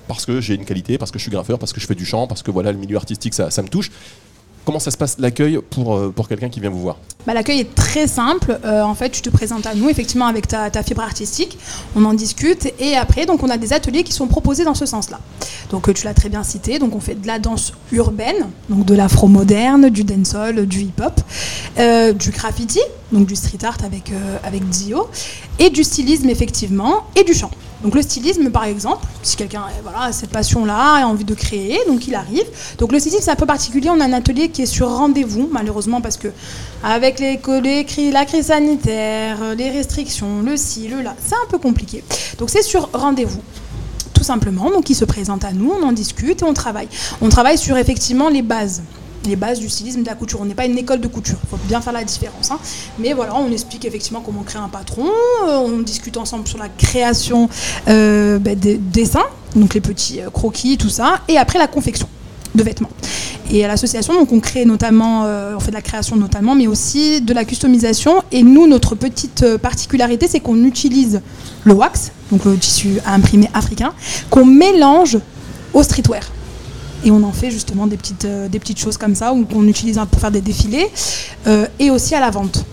parce 0.08 0.26
que 0.26 0.42
j'ai 0.42 0.56
une 0.56 0.66
qualité, 0.66 0.98
parce 0.98 1.12
que 1.12 1.20
je 1.20 1.24
suis 1.24 1.32
graffeur, 1.32 1.60
parce 1.60 1.74
que 1.74 1.80
je 1.80 1.88
fais 1.88 1.96
du 1.96 2.06
chant, 2.06 2.28
parce 2.28 2.44
que 2.44 2.52
voilà, 2.52 2.72
le 2.72 2.78
milieu 2.78 2.98
artistique, 2.98 3.34
ça, 3.34 3.62
me 3.62 3.68
touche. 3.68 3.92
Comment 4.66 4.80
ça 4.80 4.92
se 4.92 4.98
passe 4.98 5.18
l'accueil 5.18 5.60
pour, 5.70 5.96
euh, 5.96 6.12
pour 6.14 6.28
quelqu'un 6.28 6.50
qui 6.50 6.60
vient 6.60 6.70
vous 6.70 6.82
voir? 6.82 6.98
Bah, 7.26 7.34
L'accueil 7.34 7.62
est 7.62 7.74
très 7.74 8.06
simple. 8.06 8.60
Euh, 8.66 8.82
en 8.82 8.96
fait, 8.96 9.10
tu 9.10 9.22
te 9.22 9.30
présentes 9.30 9.66
à 9.66 9.74
nous, 9.74 9.88
effectivement, 9.88 10.28
avec 10.28 10.48
ta, 10.48 10.70
fibre 10.84 11.02
artistique. 11.02 11.58
On 11.96 12.04
en 12.04 12.14
discute. 12.14 12.74
Et 12.80 12.98
après, 12.98 13.26
donc, 13.26 13.44
on 13.44 13.50
a 13.50 13.58
des 13.58 13.72
ateliers 13.72 14.04
qui 14.04 14.12
sont 14.12 14.28
proposés 14.28 14.66
dans 14.66 14.76
ce 14.76 14.86
sens-là. 14.86 15.22
Donc, 15.70 15.88
euh, 15.88 15.94
tu 15.94 16.04
l'as 16.04 16.14
très 16.14 16.28
bien 16.28 16.44
cité. 16.44 16.80
Donc, 16.80 16.94
on 16.96 17.00
fait 17.00 17.16
de 17.16 17.28
la 17.28 17.40
danse 17.40 17.72
urbaine, 17.94 18.48
donc 18.68 18.86
de 18.86 18.94
l'afro-moderne, 18.94 19.90
du 19.90 20.04
dancehall, 20.04 20.66
du 20.66 20.82
hip-hop, 20.82 21.22
du 22.18 22.32
graffiti, 22.32 22.82
donc 23.12 23.28
du 23.28 23.36
street 23.36 23.64
art 23.64 23.78
avec, 23.84 24.12
euh, 24.12 24.38
avec 24.44 24.68
Dio, 24.70 25.08
et 25.60 25.70
du 25.70 25.84
stylisme, 25.84 26.30
effectivement, 26.30 27.06
et 27.16 27.24
du 27.24 27.34
chant. 27.34 27.52
Donc 27.84 27.96
le 27.96 28.02
stylisme, 28.02 28.50
par 28.50 28.66
exemple, 28.66 29.06
si 29.22 29.36
quelqu'un 29.36 29.64
a 30.00 30.12
cette 30.12 30.32
passion-là, 30.32 31.04
a 31.04 31.06
envie 31.06 31.26
de 31.26 31.34
créer, 31.34 31.80
donc 31.88 32.08
il 32.08 32.16
arrive. 32.16 32.46
Donc 32.78 32.92
le 32.92 33.00
stylisme, 33.00 33.22
c'est 33.24 33.32
un 33.32 33.36
peu 33.36 33.46
particulier. 33.46 33.90
On 33.90 34.00
a 34.00 34.06
un 34.06 34.14
atelier 34.14 34.50
qui 34.50 34.64
est 34.64 34.68
sur 34.68 34.90
rendez-vous, 34.90 35.50
malheureusement, 35.52 36.02
parce 36.02 36.18
que 36.18 36.30
avec 36.84 37.20
les, 37.20 37.40
les 37.62 38.12
la 38.12 38.26
crise 38.26 38.48
sanitaire, 38.48 39.38
les 39.56 39.70
restrictions, 39.70 40.42
le 40.44 40.58
ci, 40.58 40.88
le 40.88 41.02
là, 41.02 41.16
c'est 41.24 41.36
un 41.36 41.50
peu 41.50 41.58
compliqué. 41.58 42.04
Donc 42.40 42.50
c'est 42.50 42.64
sur 42.64 42.90
rendez-vous 42.94 43.42
tout 44.18 44.24
simplement. 44.24 44.72
Donc, 44.72 44.90
il 44.90 44.96
se 44.96 45.06
présente 45.06 45.46
à 45.46 45.52
nous, 45.52 45.72
on 45.72 45.84
en 45.84 45.92
discute 45.92 46.42
et 46.42 46.46
on 46.46 46.54
travaille. 46.54 46.88
On 47.22 47.30
travaille 47.30 47.58
sur 47.58 47.78
effectivement 47.78 48.30
les 48.30 48.42
bases. 48.42 48.82
Les 49.28 49.36
bases 49.36 49.60
du 49.60 49.68
stylisme 49.68 50.04
de 50.04 50.08
la 50.08 50.16
couture. 50.16 50.40
On 50.42 50.46
n'est 50.46 50.56
pas 50.56 50.66
une 50.66 50.78
école 50.78 51.02
de 51.02 51.08
couture, 51.08 51.38
il 51.44 51.50
faut 51.50 51.60
bien 51.68 51.82
faire 51.82 51.92
la 51.92 52.06
différence. 52.06 52.50
hein. 52.50 52.60
Mais 52.98 53.12
voilà, 53.12 53.36
on 53.36 53.52
explique 53.52 53.84
effectivement 53.84 54.22
comment 54.26 54.44
créer 54.44 54.62
un 54.62 54.70
patron, 54.70 55.06
euh, 55.46 55.58
on 55.58 55.82
discute 55.82 56.16
ensemble 56.16 56.48
sur 56.48 56.58
la 56.58 56.70
création 56.70 57.50
euh, 57.90 58.40
bah, 58.40 58.56
des 58.56 58.78
dessins, 58.78 59.26
donc 59.54 59.74
les 59.74 59.82
petits 59.82 60.22
euh, 60.22 60.30
croquis, 60.30 60.78
tout 60.78 60.90
ça, 60.90 61.20
et 61.28 61.38
après 61.38 61.60
la 61.60 61.68
confection 61.68 62.08
de 62.56 62.64
vêtements. 62.64 62.90
Et 63.52 63.66
à 63.66 63.68
l'association, 63.68 64.14
donc 64.14 64.32
on 64.32 64.40
crée 64.40 64.64
notamment, 64.64 65.24
on 65.24 65.60
fait 65.60 65.72
de 65.72 65.76
la 65.76 65.82
création 65.82 66.16
notamment, 66.16 66.56
mais 66.56 66.68
aussi 66.68 67.22
de 67.22 67.34
la 67.34 67.46
customisation. 67.46 68.24
Et 68.32 68.44
nous, 68.44 68.66
notre 68.68 68.96
petite 68.96 69.58
particularité, 69.58 70.28
c'est 70.28 70.40
qu'on 70.40 70.64
utilise 70.64 71.22
le 71.66 71.74
wax, 71.74 72.12
donc 72.32 72.46
le 72.46 72.58
tissu 72.58 73.00
à 73.06 73.14
imprimer 73.14 73.50
africain, 73.54 73.94
qu'on 74.30 74.46
mélange 74.46 75.20
au 75.74 75.84
streetwear. 75.84 76.24
Et 77.08 77.12
on 77.12 77.24
en 77.24 77.32
fait 77.32 77.52
justement 77.52 77.88
des 77.88 77.96
petites, 77.96 78.26
euh, 78.26 78.50
des 78.50 78.60
petites 78.60 78.80
choses 78.80 78.98
comme 78.98 79.16
ça, 79.16 79.32
ou 79.34 79.46
qu'on 79.46 79.66
utilise 79.66 79.98
un- 79.98 80.06
pour 80.06 80.20
faire 80.20 80.30
des 80.30 80.42
défilés, 80.42 80.88
euh, 81.48 81.66
et 81.80 81.90
aussi 81.90 82.14
à 82.16 82.20
la 82.20 82.30
vente. 82.32 82.66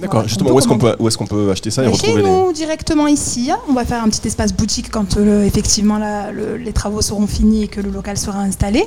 D'accord, 0.00 0.14
Voilà, 0.20 0.28
justement, 0.28 0.50
où 0.50 0.58
est-ce 0.58 1.18
qu'on 1.18 1.26
peut, 1.26 1.50
acheter 1.50 1.70
ça 1.70 1.82
et 1.82 1.86
Chez 1.88 1.92
retrouver 1.92 2.22
les. 2.22 2.28
nous, 2.30 2.52
directement 2.54 3.06
ici, 3.06 3.50
on 3.68 3.74
va 3.74 3.84
faire 3.84 4.02
un 4.02 4.08
petit 4.08 4.26
espace 4.26 4.54
boutique 4.54 4.90
quand 4.90 5.18
euh, 5.18 5.44
effectivement 5.44 5.98
la- 5.98 6.32
le- 6.32 6.56
les 6.56 6.72
travaux 6.72 7.02
seront 7.02 7.26
finis 7.26 7.64
et 7.64 7.68
que 7.68 7.82
le 7.82 7.90
local 7.90 8.16
sera 8.16 8.40
installé. 8.40 8.82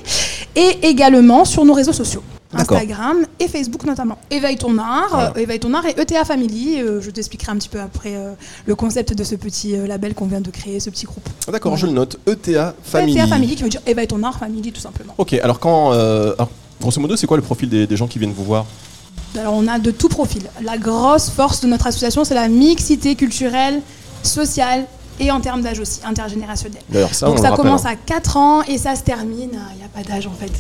Et 0.56 0.80
également 0.82 1.46
sur 1.46 1.64
nos 1.66 1.74
réseaux 1.74 1.94
sociaux. 1.94 2.24
Instagram 2.62 3.18
et 3.40 3.48
Facebook 3.48 3.84
notamment. 3.86 4.18
Éveille 4.32 4.58
ton 4.58 4.78
art, 4.78 5.08
Voilà. 5.12 5.34
euh, 5.36 5.40
Éveille 5.42 5.60
ton 5.60 5.74
art 5.74 5.86
et 5.86 6.00
ETA 6.00 6.24
Family. 6.26 6.82
euh, 6.82 7.02
je 7.02 7.10
t'expliquerai 7.10 7.52
un 7.52 7.56
petit 7.58 7.70
peu 7.70 7.80
après 7.80 8.16
euh, 8.16 8.34
le 8.66 8.76
concept 8.76 9.14
de 9.14 9.24
ce 9.24 9.36
petit 9.36 9.76
label 9.78 10.14
qu'on 10.14 10.28
vient 10.28 10.42
de 10.42 10.50
créer, 10.52 10.80
ce 10.80 10.90
petit 10.90 11.06
groupe. 11.06 11.28
Ah, 11.48 11.52
D'accord, 11.52 11.78
je 11.78 11.86
le 11.86 11.92
note. 11.94 12.18
ETA 12.28 12.74
Family. 12.84 13.18
ETA 13.18 13.28
Family 13.28 13.56
qui 13.56 13.64
veut 13.64 13.70
dire 13.70 13.82
Éveille 13.86 14.08
ton 14.08 14.22
art 14.24 14.38
Family 14.40 14.72
tout 14.72 14.82
simplement. 14.82 15.14
Ok, 15.18 15.34
alors 15.34 15.60
quand. 15.60 15.92
alors, 15.92 16.50
grosso 16.82 17.00
modo, 17.00 17.16
c'est 17.16 17.28
quoi 17.28 17.38
le 17.38 17.44
profil 17.44 17.70
des, 17.70 17.88
des 17.88 17.98
gens 17.98 18.08
qui 18.08 18.20
viennent 18.20 18.34
vous 18.34 18.44
voir? 18.46 18.66
Alors 19.38 19.54
on 19.54 19.68
a 19.68 19.80
de 19.80 19.92
tout 19.92 20.08
profil. 20.10 20.44
La 20.64 20.78
grosse 20.78 21.30
force 21.30 21.62
de 21.62 21.68
notre 21.68 21.88
association, 21.88 22.24
c'est 22.24 22.36
la 22.36 22.48
mixité 22.48 23.16
culturelle, 23.16 23.82
sociale 24.24 24.86
et 25.20 25.32
en 25.32 25.40
termes 25.42 25.62
d'âge 25.62 25.80
aussi, 25.80 26.00
intergénérationnel. 26.06 26.82
Ça, 27.12 27.28
Donc 27.28 27.40
on 27.40 27.42
ça 27.42 27.52
commence 27.52 27.86
hein. 27.86 27.92
à 27.94 27.96
4 27.96 28.38
ans 28.38 28.62
et 28.64 28.78
ça 28.78 28.96
se 28.96 29.04
termine, 29.04 29.52
il 29.74 29.78
n'y 29.78 29.84
a 29.84 29.88
pas 29.94 30.04
d'âge 30.04 30.28
en 30.28 30.32
fait. 30.32 30.52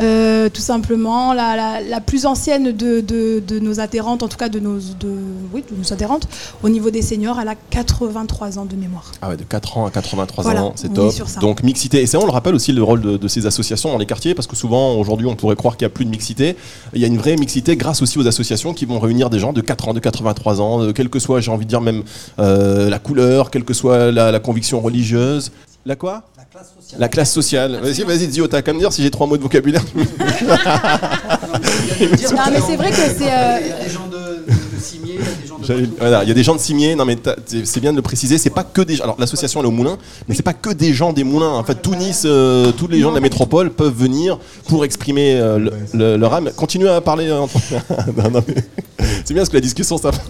Euh, 0.00 0.48
tout 0.48 0.60
simplement, 0.60 1.32
la, 1.32 1.56
la- 1.56 1.80
la 1.80 2.00
plus 2.00 2.26
ancienne 2.26 2.72
de, 2.72 3.00
de- 3.00 3.40
de 3.46 3.58
nos 3.58 3.80
adhérentes, 3.80 4.22
en 4.22 4.28
tout 4.28 4.36
cas 4.36 4.48
de 4.48 4.58
nos, 4.60 4.76
de, 4.78 5.10
oui, 5.52 5.64
de 5.70 5.76
nos 5.76 5.92
adhérentes, 5.92 6.28
au 6.62 6.68
niveau 6.68 6.90
des 6.90 7.02
seniors, 7.02 7.38
elle 7.40 7.48
a 7.48 7.54
83 7.70 8.58
ans 8.58 8.64
de 8.64 8.76
mémoire. 8.76 9.12
Ah 9.22 9.28
ouais, 9.30 9.36
de 9.36 9.44
4 9.44 9.78
ans 9.78 9.86
à 9.86 9.90
83 9.90 10.44
Voilà, 10.44 10.64
ans, 10.64 10.72
c'est 10.76 10.92
top. 10.92 11.08
est 11.08 11.10
sur 11.10 11.28
ça. 11.28 11.40
Donc 11.40 11.62
mixité. 11.62 12.02
Et 12.02 12.06
ça, 12.06 12.18
on 12.20 12.26
le 12.26 12.30
rappelle 12.32 12.54
aussi 12.54 12.72
le 12.72 12.82
rôle 12.82 13.00
de, 13.00 13.28
ces 13.28 13.46
associations 13.46 13.90
dans 13.90 13.98
les 13.98 14.06
quartiers, 14.06 14.34
parce 14.34 14.46
que 14.46 14.56
souvent, 14.56 14.94
aujourd'hui, 14.94 15.26
on 15.26 15.34
pourrait 15.36 15.56
croire 15.56 15.76
qu'il 15.76 15.86
n'y 15.86 15.92
a 15.92 15.94
plus 15.94 16.04
de 16.04 16.10
mixité. 16.10 16.56
Il 16.94 17.00
y 17.00 17.04
a 17.04 17.08
une 17.08 17.18
vraie 17.18 17.36
mixité 17.36 17.76
grâce 17.76 18.02
aussi 18.02 18.18
aux 18.18 18.26
associations 18.26 18.72
qui 18.74 18.84
vont 18.84 18.98
réunir 19.00 19.30
des 19.30 19.38
gens 19.38 19.52
de 19.52 19.60
4 19.60 19.88
ans, 19.88 19.94
de 19.94 20.00
83 20.00 20.60
ans, 20.60 20.82
euh, 20.82 20.92
quelle 20.92 21.08
que 21.08 21.18
soit, 21.18 21.40
j'ai 21.40 21.50
envie 21.50 21.64
de 21.64 21.70
dire 21.70 21.80
même 21.80 22.02
euh, 22.38 22.88
la 22.90 22.98
couleur, 22.98 23.50
quelle 23.50 23.64
que 23.64 23.74
soit 23.74 23.95
la, 24.12 24.30
la 24.32 24.40
conviction 24.40 24.80
religieuse. 24.80 25.50
La 25.84 25.94
quoi 25.94 26.22
La 26.36 26.44
classe 26.44 26.74
sociale. 26.74 27.00
La 27.00 27.08
classe 27.08 27.32
sociale. 27.32 27.78
Vas-y, 27.80 28.02
vas-y, 28.02 28.30
Zio, 28.30 28.48
t'as 28.48 28.60
qu'à 28.62 28.72
me 28.72 28.78
dire 28.80 28.92
si 28.92 29.02
j'ai 29.02 29.10
trois 29.10 29.26
mots 29.26 29.36
de 29.36 29.42
vocabulaire. 29.42 29.82
Non, 29.94 30.56
mais 32.50 32.60
c'est 32.66 32.76
vrai 32.76 32.90
que 32.90 32.96
c'est, 32.96 33.30
euh, 33.30 33.58
Il 34.76 35.08
y 35.08 35.12
a 35.12 35.14
des 35.14 35.16
gens 35.16 35.16
de, 35.16 35.16
Cimier, 35.16 35.18
il 35.18 35.24
y 35.24 35.28
a 35.28 35.42
des 35.42 35.46
gens 35.48 35.58
de. 35.58 35.64
J'allais- 35.64 35.88
Voilà, 35.98 36.22
il 36.22 36.28
y 36.28 36.30
a 36.30 36.34
des 36.34 36.42
gens 36.42 36.54
de 36.54 36.60
Cimier, 36.60 36.94
non 36.94 37.04
mais 37.04 37.16
c'est 37.64 37.80
bien 37.80 37.92
de 37.92 37.96
le 37.96 38.02
préciser, 38.02 38.38
c'est 38.38 38.50
pas 38.50 38.64
que 38.64 38.80
des 38.82 39.00
alors 39.00 39.16
l'association 39.18 39.60
elle 39.60 39.66
est 39.66 39.68
au 39.68 39.72
Moulin, 39.72 39.96
mais 40.28 40.34
c'est 40.34 40.42
pas 40.42 40.52
que 40.54 40.70
des 40.70 40.92
gens 40.94 41.12
des 41.12 41.24
Moulins. 41.24 41.50
En 41.52 41.64
fait, 41.64 41.80
tout 41.82 41.94
Nice, 41.94 42.22
euh, 42.26 42.72
tous 42.72 42.88
les 42.88 43.00
gens 43.00 43.10
de 43.10 43.14
la 43.16 43.20
métropole 43.20 43.70
peuvent 43.70 43.94
venir 43.96 44.38
pour 44.68 44.84
exprimer 44.84 45.34
euh, 45.36 45.58
le- 45.58 45.72
le- 45.94 46.16
leur 46.16 46.34
âme. 46.34 46.50
Continuez 46.56 46.88
à 46.90 47.00
parler. 47.00 47.26
euh, 47.28 47.38
entre- 47.40 47.56
Non, 48.16 48.30
non, 48.30 48.42
mais 48.46 48.54
c'est 49.24 49.34
bien 49.34 49.42
parce 49.42 49.48
que 49.50 49.56
la 49.56 49.60
discussion 49.60 49.96
ça. 49.98 50.10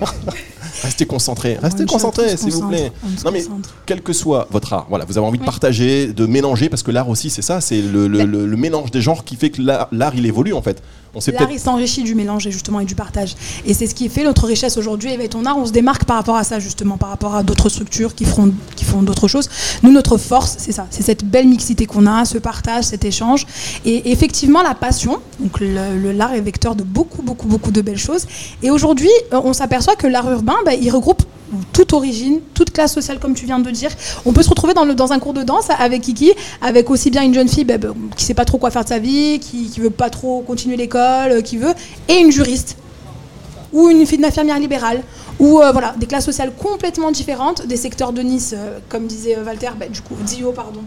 Restez 0.82 1.06
concentrés, 1.06 1.56
On 1.58 1.62
restez 1.64 1.86
concentrés, 1.86 2.36
s'il 2.36 2.52
vous 2.52 2.68
plaît. 2.68 2.92
Non 3.24 3.30
mais 3.32 3.42
quel 3.86 4.02
que 4.02 4.12
soit 4.12 4.46
votre 4.50 4.72
art, 4.74 4.86
voilà, 4.90 5.06
vous 5.06 5.16
avez 5.16 5.26
envie 5.26 5.38
de 5.38 5.44
partager, 5.44 6.08
de 6.08 6.26
mélanger, 6.26 6.68
parce 6.68 6.82
que 6.82 6.90
l'art 6.90 7.08
aussi, 7.08 7.30
c'est 7.30 7.40
ça, 7.42 7.62
c'est 7.62 7.80
le, 7.80 8.06
le- 8.06 8.24
le- 8.24 8.46
le 8.46 8.56
mélange 8.56 8.90
des 8.90 9.00
genres 9.00 9.24
qui 9.24 9.36
fait 9.36 9.48
que 9.50 9.62
l'art, 9.62 9.88
l'art, 9.90 10.12
il 10.14 10.26
évolue 10.26 10.52
en 10.52 10.60
fait. 10.62 10.82
L'art, 11.14 11.50
il 11.50 11.58
s'enrichit 11.58 12.02
du 12.02 12.14
mélange 12.14 12.46
et 12.46 12.50
justement 12.50 12.80
et 12.80 12.84
du 12.84 12.94
partage. 12.94 13.34
Et 13.64 13.74
c'est 13.74 13.86
ce 13.86 13.94
qui 13.94 14.08
fait 14.08 14.24
notre 14.24 14.46
richesse 14.46 14.76
aujourd'hui. 14.76 15.12
Éveille 15.12 15.28
ton 15.28 15.44
art, 15.44 15.56
on 15.56 15.66
se 15.66 15.72
démarque 15.72 16.04
par 16.04 16.16
rapport 16.16 16.36
à 16.36 16.44
ça 16.44 16.58
justement, 16.58 16.98
par 16.98 17.08
rapport 17.08 17.34
à 17.34 17.42
d'autres 17.42 17.68
structures 17.68 18.14
qui 18.14 18.24
feront, 18.24 18.52
qui 18.74 18.84
font 18.84 19.02
d'autres 19.02 19.28
choses. 19.28 19.48
Nous, 19.82 19.92
notre 19.92 20.18
force, 20.18 20.56
c'est 20.58 20.72
ça, 20.72 20.86
c'est 20.90 21.02
cette 21.02 21.24
belle 21.24 21.48
mixité 21.48 21.86
qu'on 21.86 22.06
a, 22.06 22.24
ce 22.24 22.38
partage, 22.38 22.84
cet 22.84 23.04
échange. 23.04 23.46
Et 23.84 24.10
effectivement, 24.10 24.62
la 24.62 24.74
passion, 24.74 25.20
donc 25.40 25.60
l'art 25.60 26.34
est 26.34 26.40
vecteur 26.40 26.74
de 26.74 26.82
beaucoup, 26.82 27.22
beaucoup, 27.22 27.46
beaucoup 27.46 27.70
de 27.70 27.80
belles 27.80 27.98
choses. 27.98 28.26
Et 28.62 28.70
aujourd'hui, 28.70 29.10
euh, 29.32 29.40
on 29.44 29.52
s'aperçoit 29.52 29.96
que 29.96 30.06
l'art 30.06 30.30
urbain, 30.30 30.56
bah, 30.64 30.74
il 30.74 30.90
regroupe 30.90 31.22
toute 31.72 31.92
origine, 31.92 32.40
toute 32.54 32.70
classe 32.72 32.92
sociale, 32.92 33.18
comme 33.18 33.34
tu 33.34 33.46
viens 33.46 33.58
de 33.58 33.70
dire. 33.70 33.90
On 34.24 34.32
peut 34.32 34.42
se 34.42 34.48
retrouver 34.48 34.74
dans, 34.74 34.84
le, 34.84 34.94
un 34.98 35.18
cours 35.18 35.34
de 35.34 35.42
danse 35.42 35.68
avec 35.78 36.02
Kiki, 36.02 36.32
avec 36.60 36.90
aussi 36.90 37.10
bien 37.10 37.22
une 37.22 37.34
jeune 37.34 37.48
fille 37.48 37.64
bah, 37.64 37.78
bah, 37.78 37.88
qui 38.16 38.24
sait 38.24 38.34
pas 38.34 38.44
trop 38.44 38.58
quoi 38.58 38.70
faire 38.70 38.84
de 38.84 38.88
sa 38.88 38.98
vie, 38.98 39.38
qui, 39.40 39.70
qui 39.70 39.80
veut 39.80 39.90
pas 39.90 40.10
trop 40.10 40.40
continuer 40.42 40.76
l'école, 40.76 41.32
euh, 41.32 41.40
qui 41.40 41.56
veut, 41.56 41.74
et 42.08 42.14
une 42.14 42.30
juriste 42.30 42.76
ou 43.72 43.88
une, 43.88 44.04
une 44.10 44.24
infirmière 44.24 44.58
libérale, 44.58 45.02
ou 45.38 45.60
euh, 45.60 45.70
voilà, 45.72 45.94
des 45.98 46.06
classes 46.06 46.24
sociales 46.24 46.52
complètement 46.56 47.10
différentes, 47.10 47.66
des 47.66 47.76
secteurs 47.76 48.12
de 48.12 48.22
Nice, 48.22 48.54
euh, 48.56 48.78
comme 48.88 49.06
disait 49.06 49.36
Walter, 49.44 49.70
bah, 49.78 49.86
du 49.88 50.00
coup, 50.00 50.14
Dio, 50.24 50.52
pardon. 50.52 50.80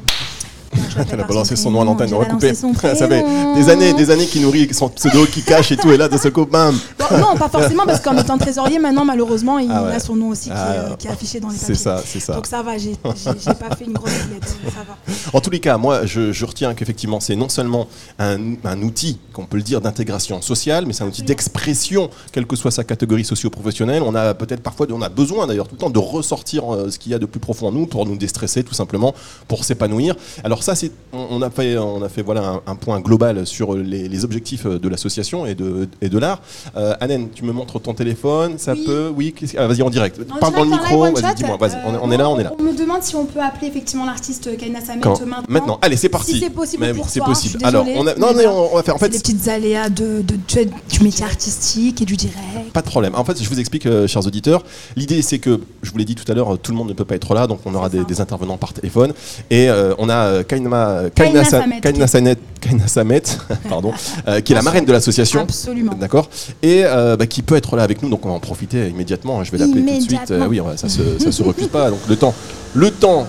Elle 1.12 1.20
a 1.20 1.24
balancé 1.24 1.56
son 1.56 1.72
nom 1.72 1.82
à 1.82 1.86
l'antenne, 1.86 2.14
on 2.14 2.20
va 2.20 2.26
couper. 2.26 2.54
Ça 2.54 3.08
fait 3.08 3.26
des 3.56 3.70
années, 3.70 3.94
des 3.94 4.12
années 4.12 4.26
qu'il 4.26 4.42
nourrit 4.42 4.74
son 4.74 4.90
pseudo, 4.90 5.26
qui 5.26 5.42
cache 5.44 5.72
et 5.72 5.78
tout, 5.78 5.92
et 5.92 5.98
là, 5.98 6.08
de 6.08 6.18
ce 6.18 6.28
coup, 6.30 6.46
bam 6.46 6.78
non, 7.12 7.36
pas 7.38 7.50
forcément, 7.50 7.86
parce 7.86 8.02
qu'en 8.02 8.16
étant 8.18 8.38
trésorier, 8.38 8.78
maintenant, 8.78 9.04
malheureusement, 9.06 9.58
il 9.58 9.70
Ah 9.72 9.84
ouais. 9.84 9.96
a 9.96 10.00
son 10.00 10.16
nom 10.16 10.30
aussi 10.30 10.50
qui, 10.50 10.56
Ah, 10.56 10.92
est, 10.94 10.98
qui 10.98 11.08
est 11.08 11.10
affiché 11.10 11.40
dans 11.40 11.50
les 11.50 11.56
C'est 11.56 11.62
papiers. 11.74 11.76
ça, 11.76 12.02
c'est 12.06 12.20
ça. 12.20 12.34
Donc 12.36 12.46
ça 12.46 12.62
va, 12.62 12.78
j'ai 12.78 12.96
pas 12.96 13.76
fait 13.76 13.86
une 13.86 13.94
grosse 13.94 14.12
lettre, 14.32 14.48
ça 14.66 14.84
va. 14.88 14.96
En 15.34 15.42
tous 15.42 15.50
les 15.50 15.60
cas, 15.60 15.78
moi, 15.78 16.06
je, 16.06 16.32
je 16.32 16.46
retiens 16.46 16.74
qu'effectivement, 16.76 17.20
c'est 17.20 17.36
non 17.36 17.50
seulement 17.50 17.88
un, 18.20 18.38
un 18.64 18.82
outil, 18.84 19.18
qu'on 19.34 19.46
peut 19.46 19.58
le 19.58 19.64
dire, 19.64 19.82
d'intégration 19.82 20.42
sociale, 20.42 20.86
mais 20.86 20.94
c'est 20.94 21.04
un 21.04 21.08
outil 21.08 21.24
d'expression, 21.24 22.10
quelle 22.32 22.46
que 22.46 22.56
soit 22.56 22.72
sa 22.72 22.84
catégorie 22.84 23.26
socio-professionnelle. 23.26 24.04
On 24.06 24.14
a 24.14 24.34
peut-être 24.36 24.62
parfois, 24.62 24.86
on 24.92 25.02
a 25.02 25.10
besoin 25.10 25.48
d'ailleurs 25.48 25.68
tout 25.68 25.76
le 25.76 25.80
temps 25.82 25.90
de 25.90 26.00
ressortir 26.00 26.72
euh, 26.74 26.90
ce 26.92 27.00
qu'il 27.00 27.12
y 27.12 27.16
a 27.16 27.20
de 27.20 27.26
plus 27.26 27.40
profond 27.40 27.68
en 27.68 27.72
nous 27.72 27.88
pour 27.88 28.06
nous 28.06 28.18
déstresser, 28.18 28.64
tout 28.64 28.74
simplement, 28.76 29.14
pour 29.48 29.66
s'épanouir. 29.66 30.16
Alors 30.44 30.62
ça, 30.64 30.69
c'est, 30.76 30.92
on, 31.14 31.42
a 31.42 31.50
fait, 31.50 31.78
on 31.78 32.02
a 32.02 32.10
fait 32.10 32.22
voilà 32.22 32.42
un, 32.48 32.62
un 32.72 32.76
point 32.76 33.00
global 33.00 33.46
sur 33.46 33.76
les, 33.76 34.08
les 34.08 34.26
objectifs 34.26 34.66
de 34.66 34.90
l'association 34.90 35.46
et 35.46 35.56
de, 35.56 35.88
et 36.02 36.10
de 36.10 36.18
l'art. 36.18 36.42
Euh, 36.76 36.94
Anen, 37.00 37.30
tu 37.34 37.44
me 37.44 37.52
montres 37.52 37.80
ton 37.82 37.94
téléphone, 37.94 38.54
ça 38.58 38.74
Oui. 38.74 38.84
peut, 38.86 39.12
oui, 39.16 39.34
ah, 39.58 39.68
vas-y 39.68 39.82
en 39.82 39.90
direct. 39.90 40.20
En 40.32 40.38
Parle 40.38 40.56
dans 40.56 40.64
le 40.66 40.70
micro, 40.72 41.02
vas-y, 41.12 41.36
dis-moi, 41.36 41.58
vas-y, 41.60 41.78
on, 41.86 41.94
est- 41.94 41.98
euh, 41.98 42.12
est 42.12 42.18
là, 42.18 42.30
on 42.30 42.40
est 42.40 42.44
là. 42.44 42.54
On 42.60 42.64
me 42.64 42.78
demande 42.78 43.04
si 43.04 43.16
on 43.16 43.26
peut 43.26 43.40
appeler 43.42 43.68
effectivement 43.68 44.06
l'artiste 44.06 44.56
Kaina 44.58 44.82
Samet 44.82 45.02
maintenant. 45.06 45.44
Maintenant, 45.48 45.80
allez, 45.82 45.98
c'est 45.98 46.10
parti. 46.10 46.34
Si 46.34 46.40
c'est 46.40 46.50
possible 46.50 46.84
Mais 46.86 46.94
pour 46.94 47.10
c'est 47.10 47.22
possible. 47.22 47.60
Alors, 47.64 47.86
on 47.96 48.06
a, 48.08 48.16
non, 48.16 48.28
mais 48.36 48.44
non, 48.46 48.70
on 48.72 48.76
va 48.76 48.84
faire. 48.84 48.96
En 48.96 49.00
fait, 49.00 49.10
des 49.10 49.20
petites 49.20 49.48
aléas 49.48 49.90
de, 49.90 50.22
de- 50.22 50.36
du, 50.36 50.70
du 50.98 51.04
métier 51.04 51.26
artistique 51.26 52.02
et 52.02 52.06
du 52.06 52.16
direct. 52.16 52.38
Pas 52.74 52.82
de 52.82 52.88
problème. 52.88 53.14
En 53.16 53.24
fait, 53.24 53.42
je 53.42 53.50
vous 53.50 53.60
explique, 53.60 53.86
euh, 53.86 54.08
chers 54.08 54.26
auditeurs. 54.26 54.64
L'idée, 54.96 55.22
c'est 55.22 55.40
que, 55.40 55.60
je 55.82 55.92
vous 55.92 55.98
l'ai 55.98 56.06
dit 56.06 56.16
tout 56.16 56.30
à 56.32 56.36
l'heure, 56.36 56.54
euh, 56.54 56.58
tout 56.58 56.72
le 56.72 56.78
monde 56.78 56.90
ne 56.90 56.94
peut 56.94 57.06
pas 57.06 57.16
être 57.16 57.34
là, 57.34 57.48
donc 57.48 57.60
on 57.66 57.74
aura 57.76 57.90
des, 57.90 58.22
intervenants 58.22 58.58
par 58.58 58.74
téléphone. 58.74 59.14
Et 59.50 59.70
euh, 59.70 59.94
on 59.98 60.10
a 60.10 60.16
euh, 60.16 60.44
Kaina, 60.64 61.10
Kaina 61.16 61.44
Sa- 61.44 61.62
Samet. 61.62 61.82
Kaina 61.82 62.06
Samet- 62.06 62.38
Kaina 62.60 62.88
Samet, 62.88 63.22
pardon, 63.70 63.94
euh, 64.28 64.42
qui 64.42 64.52
est 64.54 64.56
la 64.56 64.62
marraine 64.62 64.86
de 64.86 64.92
l'association. 64.92 65.42
Absolument. 65.42 65.94
D'accord 65.94 66.30
Et 66.62 66.82
euh, 66.86 67.16
bah, 67.16 67.28
qui 67.28 67.42
peut 67.42 67.56
être 67.56 67.76
là 67.76 67.84
avec 67.84 68.02
nous, 68.04 68.10
donc 68.10 68.26
on 68.26 68.30
va 68.30 68.36
en 68.36 68.40
profiter 68.40 68.88
immédiatement. 68.90 69.44
Je 69.44 69.52
vais 69.52 69.58
l'appeler 69.60 69.82
tout 69.86 69.96
de 69.98 70.02
suite. 70.02 70.32
Euh, 70.32 70.48
oui, 70.48 70.60
ça 70.76 70.90
se, 70.90 71.20
ça 71.20 71.32
se 71.32 71.44
refuse 71.44 71.68
pas. 71.68 71.90
Donc 71.90 72.00
le 72.10 72.16
temps, 72.16 72.34
le 72.74 72.92
temps 72.92 73.28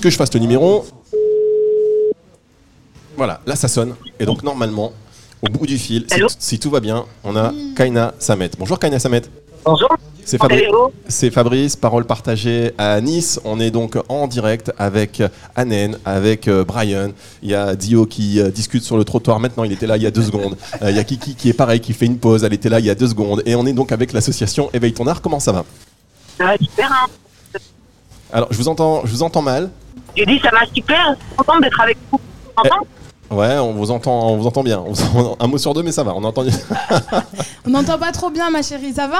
que 0.00 0.10
je 0.10 0.16
fasse 0.16 0.32
le 0.34 0.40
numéro. 0.40 0.84
Voilà, 3.16 3.40
là 3.46 3.56
ça 3.56 3.68
sonne. 3.68 3.94
Et 4.20 4.26
donc 4.26 4.42
normalement, 4.42 4.92
au 5.42 5.48
bout 5.50 5.66
du 5.66 5.78
fil, 5.78 6.06
si 6.38 6.58
tout 6.58 6.70
va 6.70 6.80
bien, 6.80 7.04
on 7.24 7.36
a 7.36 7.52
Kaina 7.76 8.12
Samet. 8.18 8.50
Bonjour 8.58 8.78
Kaina 8.78 8.98
Samet. 8.98 9.22
Bonjour. 9.64 9.88
C'est 10.26 10.38
Fabrice. 10.38 10.64
Allô 10.68 10.92
C'est 11.06 11.30
Fabrice, 11.30 11.76
parole 11.76 12.04
partagée 12.04 12.72
à 12.78 13.00
Nice. 13.00 13.40
On 13.44 13.60
est 13.60 13.70
donc 13.70 13.96
en 14.08 14.26
direct 14.26 14.72
avec 14.76 15.22
Anen, 15.54 15.96
avec 16.04 16.48
euh, 16.48 16.64
Brian. 16.64 17.10
Il 17.44 17.50
y 17.50 17.54
a 17.54 17.76
Dio 17.76 18.06
qui 18.06 18.40
euh, 18.40 18.50
discute 18.50 18.82
sur 18.82 18.96
le 18.96 19.04
trottoir 19.04 19.38
maintenant. 19.38 19.62
Il 19.62 19.70
était 19.70 19.86
là 19.86 19.96
il 19.96 20.02
y 20.02 20.06
a 20.06 20.10
deux 20.10 20.24
secondes. 20.24 20.56
Euh, 20.82 20.90
il 20.90 20.96
y 20.96 20.98
a 20.98 21.04
Kiki 21.04 21.36
qui 21.36 21.48
est 21.48 21.52
pareil, 21.52 21.78
qui 21.78 21.92
fait 21.92 22.06
une 22.06 22.18
pause. 22.18 22.42
Elle 22.42 22.54
était 22.54 22.68
là 22.68 22.80
il 22.80 22.86
y 22.86 22.90
a 22.90 22.96
deux 22.96 23.06
secondes. 23.06 23.40
Et 23.46 23.54
on 23.54 23.64
est 23.66 23.72
donc 23.72 23.92
avec 23.92 24.12
l'association 24.12 24.68
Éveille 24.72 24.92
ton 24.92 25.06
art. 25.06 25.22
Comment 25.22 25.38
ça 25.38 25.52
va? 25.52 25.64
Ça 26.36 26.44
va 26.44 26.56
super. 26.58 26.90
Hein. 26.90 27.58
Alors, 28.32 28.48
je 28.50 28.56
vous 28.56 28.66
entends, 28.66 29.02
je 29.04 29.12
vous 29.12 29.22
entends 29.22 29.42
mal. 29.42 29.70
J'ai 30.16 30.26
dit 30.26 30.40
ça 30.42 30.50
va 30.50 30.66
super. 30.74 31.14
Je 31.20 31.24
suis 31.24 31.36
contente 31.36 31.62
d'être 31.62 31.80
avec 31.80 31.96
vous. 32.10 32.18
M'entends? 32.56 32.86
Ouais, 33.30 33.58
on 33.58 33.74
vous 33.74 33.92
entend, 33.92 34.30
on 34.30 34.38
vous 34.38 34.46
entend 34.48 34.64
bien. 34.64 34.80
On 34.84 34.90
entend- 34.92 35.36
un 35.38 35.46
mot 35.46 35.58
sur 35.58 35.72
deux, 35.72 35.84
mais 35.84 35.92
ça 35.92 36.02
va. 36.02 36.14
On 36.16 36.24
a 36.24 36.26
entendu. 36.26 36.50
On 37.66 37.70
n'entend 37.70 37.98
pas 37.98 38.10
trop 38.12 38.30
bien, 38.30 38.50
ma 38.50 38.62
chérie, 38.62 38.92
ça 38.92 39.06
va? 39.08 39.18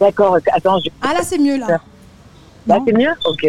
D'accord. 0.00 0.36
Attends, 0.52 0.78
je... 0.84 0.90
Ah 1.02 1.12
là, 1.14 1.20
c'est 1.22 1.38
mieux 1.38 1.58
là. 1.58 1.80
là 2.66 2.78
c'est 2.86 2.92
mieux 2.92 3.10
Ok. 3.24 3.46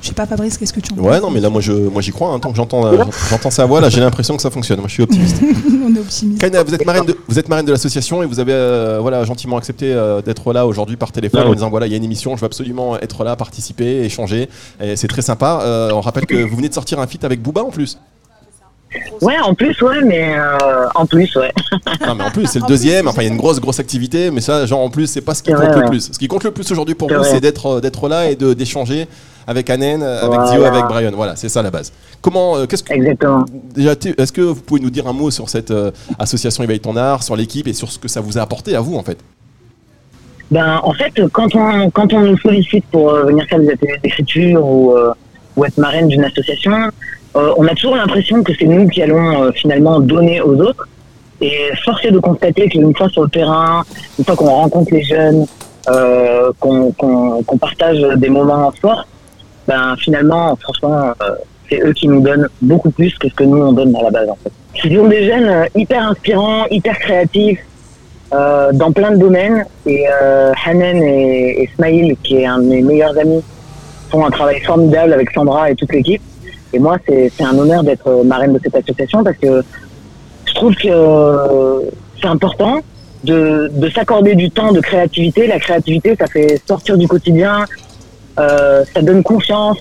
Je 0.00 0.08
sais 0.08 0.14
pas, 0.14 0.26
Fabrice, 0.26 0.58
qu'est-ce 0.58 0.72
que 0.72 0.80
tu 0.80 0.92
en 0.92 0.96
Ouais, 0.96 1.20
non, 1.20 1.30
mais 1.30 1.38
là, 1.38 1.48
moi, 1.48 1.60
je, 1.60 1.72
moi, 1.72 2.02
j'y 2.02 2.10
crois. 2.10 2.30
hein. 2.30 2.40
Tant 2.40 2.50
que 2.50 2.56
j'entends, 2.56 2.84
euh, 2.86 3.04
j'entends 3.30 3.50
sa 3.52 3.66
voix, 3.66 3.80
là, 3.80 3.88
j'ai 3.88 4.00
l'impression 4.00 4.34
que 4.34 4.42
ça 4.42 4.50
fonctionne. 4.50 4.80
Moi, 4.80 4.88
je 4.88 4.94
suis 4.94 5.02
optimiste. 5.04 5.36
On 5.86 5.94
est 5.94 6.00
optimiste. 6.00 6.40
Kaina, 6.40 6.64
vous 6.64 6.74
êtes 6.74 6.84
marraine 6.84 7.04
de, 7.06 7.16
vous 7.28 7.38
êtes 7.38 7.48
marraine 7.48 7.66
de 7.66 7.70
l'association 7.70 8.20
et 8.20 8.26
vous 8.26 8.40
avez 8.40 8.52
euh, 8.52 8.98
voilà, 9.00 9.22
gentiment 9.22 9.58
accepté 9.58 9.92
euh, 9.92 10.20
d'être 10.20 10.52
là 10.52 10.66
aujourd'hui 10.66 10.96
par 10.96 11.12
téléphone 11.12 11.46
en 11.46 11.54
disant 11.54 11.70
voilà, 11.70 11.86
il 11.86 11.90
y 11.90 11.94
a 11.94 11.98
une 11.98 12.04
émission, 12.04 12.34
je 12.34 12.40
veux 12.40 12.46
absolument 12.46 12.98
être 12.98 13.22
là, 13.22 13.36
participer, 13.36 14.00
échanger. 14.04 14.48
Et 14.82 14.96
c'est 14.96 15.06
très 15.06 15.22
sympa. 15.22 15.60
Euh, 15.62 15.92
on 15.92 16.00
rappelle 16.00 16.26
que 16.26 16.34
vous 16.42 16.56
venez 16.56 16.68
de 16.68 16.74
sortir 16.74 16.98
un 16.98 17.06
feat 17.06 17.22
avec 17.22 17.40
Booba 17.40 17.62
en 17.62 17.70
plus. 17.70 17.96
Ouais, 19.20 19.38
en 19.44 19.54
plus, 19.54 19.80
ouais, 19.82 20.02
mais 20.04 20.34
euh, 20.36 20.86
en 20.94 21.06
plus, 21.06 21.34
ouais. 21.36 21.52
Non, 22.06 22.14
mais 22.16 22.24
en 22.24 22.30
plus, 22.30 22.46
c'est 22.46 22.58
le 22.60 22.66
deuxième. 22.68 23.08
Enfin, 23.08 23.22
il 23.22 23.26
y 23.26 23.28
a 23.28 23.32
une 23.32 23.38
grosse, 23.38 23.60
grosse 23.60 23.78
activité, 23.80 24.30
mais 24.30 24.40
ça, 24.40 24.66
genre, 24.66 24.80
en 24.80 24.90
plus, 24.90 25.06
c'est 25.06 25.20
pas 25.20 25.34
ce 25.34 25.42
qui 25.42 25.52
compte 25.52 25.62
vrai, 25.64 25.74
le 25.74 25.80
ouais. 25.82 25.88
plus. 25.90 26.12
Ce 26.12 26.18
qui 26.18 26.28
compte 26.28 26.44
le 26.44 26.50
plus 26.50 26.70
aujourd'hui 26.72 26.94
pour 26.94 27.08
vous, 27.12 27.22
c'est 27.24 27.40
d'être 27.40 27.66
euh, 27.66 27.80
d'être 27.80 28.08
là 28.08 28.28
et 28.30 28.36
de- 28.36 28.54
d'échanger 28.54 29.06
avec 29.46 29.70
Anen, 29.70 30.02
avec 30.02 30.24
Voilà. 30.34 30.50
Dio, 30.52 30.64
avec 30.64 30.84
Brian. 30.86 31.10
Voilà, 31.14 31.36
c'est 31.36 31.48
ça 31.48 31.62
la 31.62 31.70
base. 31.70 31.92
Comment, 32.20 32.56
euh, 32.56 32.66
qu'est-ce 32.66 32.82
que. 32.82 32.92
Exactement. 32.92 33.44
Déjà, 33.74 33.92
est-ce 34.18 34.32
que 34.32 34.40
vous 34.40 34.54
pouvez 34.60 34.80
nous 34.80 34.90
dire 34.90 35.06
un 35.06 35.12
mot 35.12 35.30
sur 35.30 35.48
cette 35.48 35.70
euh, 35.70 35.90
association 36.18 36.62
Éveille 36.64 36.80
ton 36.80 36.96
art, 36.96 37.22
sur 37.22 37.36
l'équipe 37.36 37.66
et 37.68 37.72
sur 37.72 37.90
ce 37.90 37.98
que 37.98 38.08
ça 38.08 38.20
vous 38.20 38.38
a 38.38 38.42
apporté 38.42 38.74
à 38.74 38.80
vous, 38.80 38.96
en 38.96 39.02
fait? 39.02 39.18
Ben, 40.50 40.80
en 40.82 40.92
fait, 40.92 41.12
quand 41.32 41.54
on, 41.54 41.90
quand 41.90 42.12
on 42.12 42.20
nous 42.20 42.36
sollicite 42.38 42.84
pour 42.90 43.10
euh, 43.10 43.24
venir 43.24 43.46
faire 43.48 43.58
des 43.58 43.70
ateliers 43.70 43.98
d'écriture 44.02 44.64
ou, 44.64 44.92
euh, 44.92 45.12
ou 45.56 45.64
être 45.64 45.78
marraine 45.78 46.08
d'une 46.08 46.24
association, 46.24 46.90
on 47.34 47.66
a 47.66 47.74
toujours 47.74 47.96
l'impression 47.96 48.42
que 48.42 48.52
c'est 48.58 48.66
nous 48.66 48.88
qui 48.88 49.02
allons 49.02 49.42
euh, 49.42 49.52
finalement 49.52 50.00
donner 50.00 50.40
aux 50.40 50.54
autres. 50.56 50.88
Et 51.40 51.70
force 51.84 52.04
est 52.04 52.12
de 52.12 52.18
constater 52.18 52.68
qu'une 52.68 52.94
fois 52.94 53.08
sur 53.08 53.22
le 53.22 53.28
terrain, 53.28 53.82
une 54.18 54.24
fois 54.24 54.36
qu'on 54.36 54.50
rencontre 54.50 54.92
les 54.92 55.02
jeunes, 55.02 55.46
euh, 55.88 56.52
qu'on 56.60 57.58
partage 57.58 58.00
des 58.16 58.28
moments 58.28 58.72
forts, 58.80 59.06
ben 59.66 59.96
finalement, 59.96 60.56
franchement, 60.56 61.12
euh, 61.22 61.34
c'est 61.68 61.80
eux 61.80 61.92
qui 61.92 62.06
nous 62.08 62.20
donnent 62.20 62.48
beaucoup 62.60 62.90
plus 62.90 63.16
que 63.18 63.28
ce 63.28 63.34
que 63.34 63.44
nous 63.44 63.58
on 63.58 63.72
donne 63.72 63.94
à 63.96 64.02
la 64.02 64.10
base. 64.10 64.28
En 64.28 64.38
fait. 64.42 64.52
Ce 64.74 64.88
sont 64.88 65.06
des 65.06 65.26
jeunes 65.26 65.48
euh, 65.48 65.64
hyper 65.74 66.08
inspirants, 66.08 66.66
hyper 66.70 66.98
créatifs, 66.98 67.60
euh, 68.32 68.72
dans 68.72 68.92
plein 68.92 69.12
de 69.12 69.16
domaines. 69.16 69.64
Et 69.86 70.06
euh, 70.08 70.52
Hanen 70.64 71.02
et, 71.02 71.62
et 71.64 72.16
qui 72.22 72.36
est 72.36 72.46
un 72.46 72.58
de 72.58 72.64
mes 72.64 72.82
meilleurs 72.82 73.16
amis, 73.18 73.42
font 74.10 74.24
un 74.24 74.30
travail 74.30 74.60
formidable 74.60 75.12
avec 75.12 75.30
Sandra 75.32 75.70
et 75.70 75.74
toute 75.74 75.92
l'équipe. 75.92 76.22
Et 76.72 76.78
moi, 76.78 76.96
c'est 77.06 77.30
un 77.42 77.58
honneur 77.58 77.82
d'être 77.82 78.24
marraine 78.24 78.52
de 78.52 78.60
cette 78.62 78.74
association 78.74 79.22
parce 79.22 79.36
que 79.36 79.62
je 80.46 80.54
trouve 80.54 80.74
que 80.74 80.88
euh, 80.88 81.80
c'est 82.20 82.28
important 82.28 82.80
de, 83.24 83.70
de 83.72 83.90
s'accorder 83.90 84.34
du 84.34 84.50
temps 84.50 84.72
de 84.72 84.80
créativité. 84.80 85.46
La 85.46 85.58
créativité, 85.58 86.16
ça 86.18 86.26
fait 86.26 86.60
sortir 86.66 86.96
du 86.96 87.06
quotidien, 87.06 87.64
euh, 88.38 88.84
ça 88.92 89.02
donne 89.02 89.22
confiance. 89.22 89.78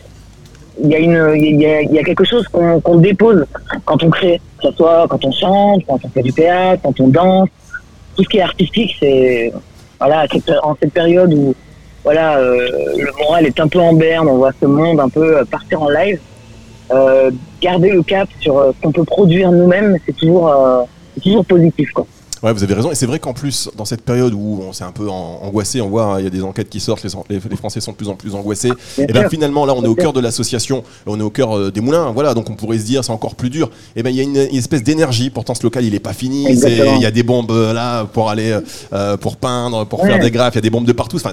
Il 0.84 0.90
y 0.90 0.96
a, 0.96 1.00
une, 1.00 1.36
il 1.36 1.62
y 1.62 2.00
a, 2.00 2.04
quelque 2.04 2.24
chose 2.24 2.48
qu'on 2.48 2.96
dépose 2.96 3.46
quand 3.86 4.02
on 4.04 4.10
crée, 4.10 4.42
que 4.58 4.70
ce 4.70 4.76
soit 4.76 5.06
quand 5.10 5.24
on 5.26 5.32
chante, 5.32 5.82
quand 5.88 6.00
on 6.04 6.10
fait 6.10 6.24
du 6.24 6.34
théâtre, 6.34 6.82
quand 6.84 7.00
on 7.00 7.10
danse. 7.10 7.50
Tout 8.16 8.24
ce 8.24 8.30
qui 8.30 8.38
est 8.38 8.42
artistique, 8.42 8.96
c'est 9.00 9.54
voilà 10.00 10.26
en 10.64 10.76
cette 10.82 10.94
période 10.94 11.34
où 11.34 11.54
voilà 12.04 12.38
euh, 12.38 12.68
le 12.98 13.12
moral 13.20 13.46
est 13.46 13.60
un 13.60 13.68
peu 13.68 13.80
en 13.80 13.94
berne, 13.94 14.28
on 14.28 14.38
voit 14.38 14.52
ce 14.60 14.66
monde 14.66 15.00
un 15.00 15.10
peu 15.10 15.38
euh, 15.38 15.46
partir 15.46 15.82
en 15.82 15.90
live. 15.90 16.20
Euh, 16.94 17.32
garder 17.62 17.90
le 17.92 18.04
cap 18.04 18.28
sur 18.40 18.58
euh, 18.58 18.72
ce 18.76 18.82
qu'on 18.82 18.92
peut 18.92 19.06
produire 19.06 19.52
nous-mêmes, 19.52 19.98
c'est 20.06 20.16
toujours, 20.16 20.50
euh, 20.50 20.84
toujours 21.22 21.46
positif. 21.46 21.92
Quoi. 21.92 22.06
Ouais, 22.44 22.54
vous 22.54 22.64
avez 22.64 22.74
raison. 22.74 22.92
Et 22.92 22.96
c'est 22.96 23.06
vrai 23.06 23.20
qu'en 23.20 23.34
plus, 23.34 23.70
dans 23.78 23.86
cette 23.86 24.02
période 24.02 24.34
où 24.34 24.62
on 24.68 24.74
s'est 24.74 24.84
un 24.84 24.92
peu 24.92 25.08
angoissé, 25.10 25.80
on 25.82 25.90
voit, 25.90 26.06
hein, 26.06 26.20
il 26.20 26.24
y 26.24 26.28
a 26.28 26.32
des 26.32 26.42
enquêtes 26.44 26.70
qui 26.70 26.80
sortent, 26.80 27.06
les, 27.30 27.40
Français 27.58 27.82
sont 27.82 27.92
de 27.92 27.98
plus 27.98 28.10
en 28.10 28.16
plus 28.16 28.34
angoissés. 28.34 28.72
Bien 28.98 29.06
Et 29.08 29.12
bien 29.12 29.22
sûr. 29.22 29.30
finalement, 29.30 29.66
là, 29.66 29.74
on 29.76 29.84
est 29.84 29.88
au 29.88 29.94
Bien 29.96 30.06
cœur 30.06 30.14
de 30.14 30.20
l'association, 30.22 30.84
on 31.06 31.20
est 31.20 31.24
au 31.24 31.30
cœur 31.30 31.56
euh, 31.56 31.72
des 31.72 31.82
moulins. 31.82 32.12
Voilà, 32.12 32.34
donc 32.34 32.50
on 32.50 32.56
pourrait 32.56 32.80
se 32.80 32.84
dire, 32.86 33.04
c'est 33.04 33.12
encore 33.12 33.36
plus 33.36 33.50
dur. 33.52 33.70
Et 33.96 34.02
ben 34.02 34.10
il 34.10 34.16
y 34.16 34.20
a 34.20 34.24
une, 34.24 34.36
une 34.38 34.58
espèce 34.58 34.82
d'énergie. 34.84 35.30
Pourtant, 35.30 35.54
ce 35.54 35.62
local, 35.64 35.86
il 35.86 35.94
est 35.94 36.00
pas 36.00 36.14
fini. 36.14 36.46
Il 36.50 37.02
y 37.02 37.06
a 37.06 37.12
des 37.12 37.24
bombes 37.24 37.52
euh, 37.52 37.74
là 37.74 38.06
pour 38.06 38.30
aller, 38.30 38.58
euh, 38.94 39.18
pour 39.18 39.38
peindre, 39.38 39.86
pour 39.86 40.02
Ouais. 40.02 40.10
faire 40.10 40.20
des 40.20 40.32
graphes. 40.32 40.54
Il 40.56 40.58
y 40.58 40.60
a 40.60 40.62
des 40.62 40.70
bombes 40.72 40.86
de 40.86 40.94
partout. 40.94 41.18
Enfin, 41.18 41.32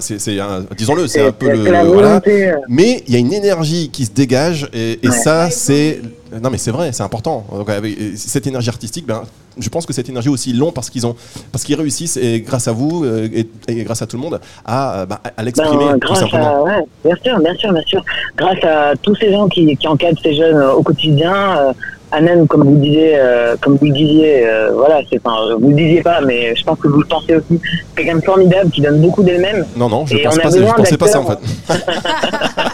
disons-le, 0.77 1.07
c'est 1.07 1.21
un 1.25 1.31
peu 1.31 1.49
le. 1.51 1.63
voilà. 1.87 2.21
Mais 2.67 3.03
il 3.07 3.13
y 3.13 3.15
a 3.15 3.19
une 3.19 3.33
énergie 3.33 3.89
qui 3.91 4.05
se 4.05 4.11
dégage 4.11 4.69
et, 4.73 4.99
et 5.01 5.09
Ouais. 5.09 5.15
ça, 5.17 5.49
c'est. 5.49 6.01
Non, 6.41 6.49
mais 6.49 6.57
c'est 6.57 6.71
vrai, 6.71 6.91
c'est 6.91 7.03
important. 7.03 7.45
Donc, 7.51 7.69
avec- 7.69 7.99
et 7.99 8.15
cette 8.15 8.45
énergie 8.47 8.69
artistique, 8.69 9.05
ben, 9.07 9.23
je 9.59 9.67
pense 9.69 9.85
que 9.85 9.93
cette 9.93 10.09
énergie 10.09 10.29
aussi 10.29 10.53
long 10.53 10.71
parce 10.71 10.89
qu'ils 10.89 11.05
ont, 11.07 11.15
parce 11.51 11.63
qu'ils 11.63 11.75
réussissent 11.75 12.17
et 12.17 12.41
grâce 12.41 12.67
à 12.67 12.71
vous 12.71 13.03
euh, 13.03 13.27
et, 13.33 13.47
et 13.67 13.83
grâce 13.83 14.01
à 14.01 14.05
tout 14.07 14.15
le 14.15 14.21
monde 14.21 14.39
à, 14.65 14.99
euh, 15.01 15.05
ben, 15.05 15.17
à 15.35 15.43
l'exprimer 15.43 15.85
Ben, 15.85 15.97
grâce 15.97 16.21
à, 16.21 16.61
ouais, 16.63 16.83
bien 17.03 17.15
sûr, 17.23 17.39
bien 17.39 17.55
sûr, 17.55 17.73
bien 17.73 17.83
sûr. 17.85 18.03
Grâce 18.37 18.63
à 18.63 18.93
tous 19.01 19.15
ces 19.15 19.31
gens 19.31 19.47
qui, 19.47 19.75
qui 19.75 19.87
encadrent 19.87 20.19
ces 20.21 20.35
jeunes 20.35 20.55
euh, 20.57 20.73
au 20.73 20.83
quotidien, 20.83 21.33
euh, 21.57 21.73
Anan, 22.11 22.47
comme 22.47 22.63
vous 22.63 22.75
disiez, 22.77 23.19
euh, 23.19 23.55
comme 23.61 23.75
vous 23.77 23.91
disiez, 23.91 24.47
euh, 24.47 24.71
voilà, 24.73 25.01
c'est, 25.11 25.19
enfin, 25.23 25.53
vous 25.59 25.69
le 25.69 25.75
disiez 25.75 26.01
pas, 26.01 26.21
mais 26.21 26.55
je 26.55 26.63
pense 26.63 26.79
que 26.79 26.87
vous 26.87 27.01
le 27.01 27.05
pensez 27.07 27.35
aussi. 27.35 27.61
Quelqu'un 27.95 28.15
de 28.15 28.21
formidable 28.23 28.71
qui 28.71 28.81
donne 28.81 28.99
beaucoup 28.99 29.21
d'elle-même. 29.21 29.63
Non, 29.75 29.89
non, 29.89 30.07
je 30.07 30.17
Et 30.17 30.23
pense 30.23 30.35
on 30.35 30.39
a 30.39 30.41
pas, 30.41 30.49
c'est- 30.49 30.57
je 30.57 30.61
besoin 30.63 30.75
pensais 30.75 30.97
pas 30.97 31.07
ça 31.07 31.19
en 31.19 31.25
fait. 31.25 31.37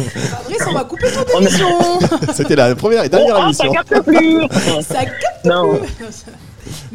Fabrice, 0.00 0.66
on 0.68 0.72
va 0.72 0.84
couper 0.84 1.06
ton 1.32 1.40
émission. 1.40 1.66
C'était 2.34 2.56
la 2.56 2.74
première 2.74 3.04
et 3.04 3.08
dernière 3.08 3.34
Oh, 3.36 3.40
ah, 3.40 3.44
émission. 3.44 3.72
ça 3.72 3.82
capte 3.84 4.06
plus 4.06 4.40
Ça 4.82 4.98
capte 5.00 5.44
Non. 5.44 5.76
plus. 5.76 6.24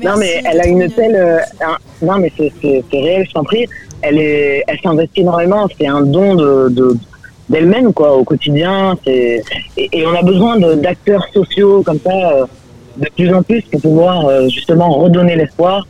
Non, 0.03 0.17
mais 0.17 0.41
elle 0.49 0.59
a 0.61 0.67
une 0.67 0.89
telle. 0.91 1.15
euh, 1.15 1.39
un- 1.61 1.77
non, 2.05 2.17
mais 2.19 2.31
c'est 2.37 2.51
réel, 2.91 3.25
je 3.27 3.33
t'en 3.33 3.43
prie. 3.43 3.65
Elle 4.01 4.17
est, 4.17 4.63
elle 4.67 4.79
s'investit 4.81 5.21
énormément. 5.21 5.67
C'est 5.79 5.87
un 5.87 6.01
don 6.01 6.35
de 6.35 6.69
de- 6.69 6.95
d'elle-même, 7.49 7.93
quoi, 7.93 8.15
au 8.15 8.23
quotidien. 8.23 8.97
C'est 9.05 9.43
et, 9.77 9.89
et 9.91 10.05
on 10.07 10.13
a 10.15 10.21
besoin 10.21 10.57
de- 10.57 10.73
d'acteurs 10.75 11.25
sociaux 11.33 11.83
comme 11.83 11.99
ça 12.05 12.11
euh, 12.31 12.45
de 12.97 13.07
plus 13.15 13.33
en 13.33 13.43
plus 13.43 13.61
pour 13.71 13.81
pouvoir 13.81 14.25
euh, 14.27 14.47
justement 14.49 14.89
redonner 14.89 15.35
l'espoir 15.35 15.85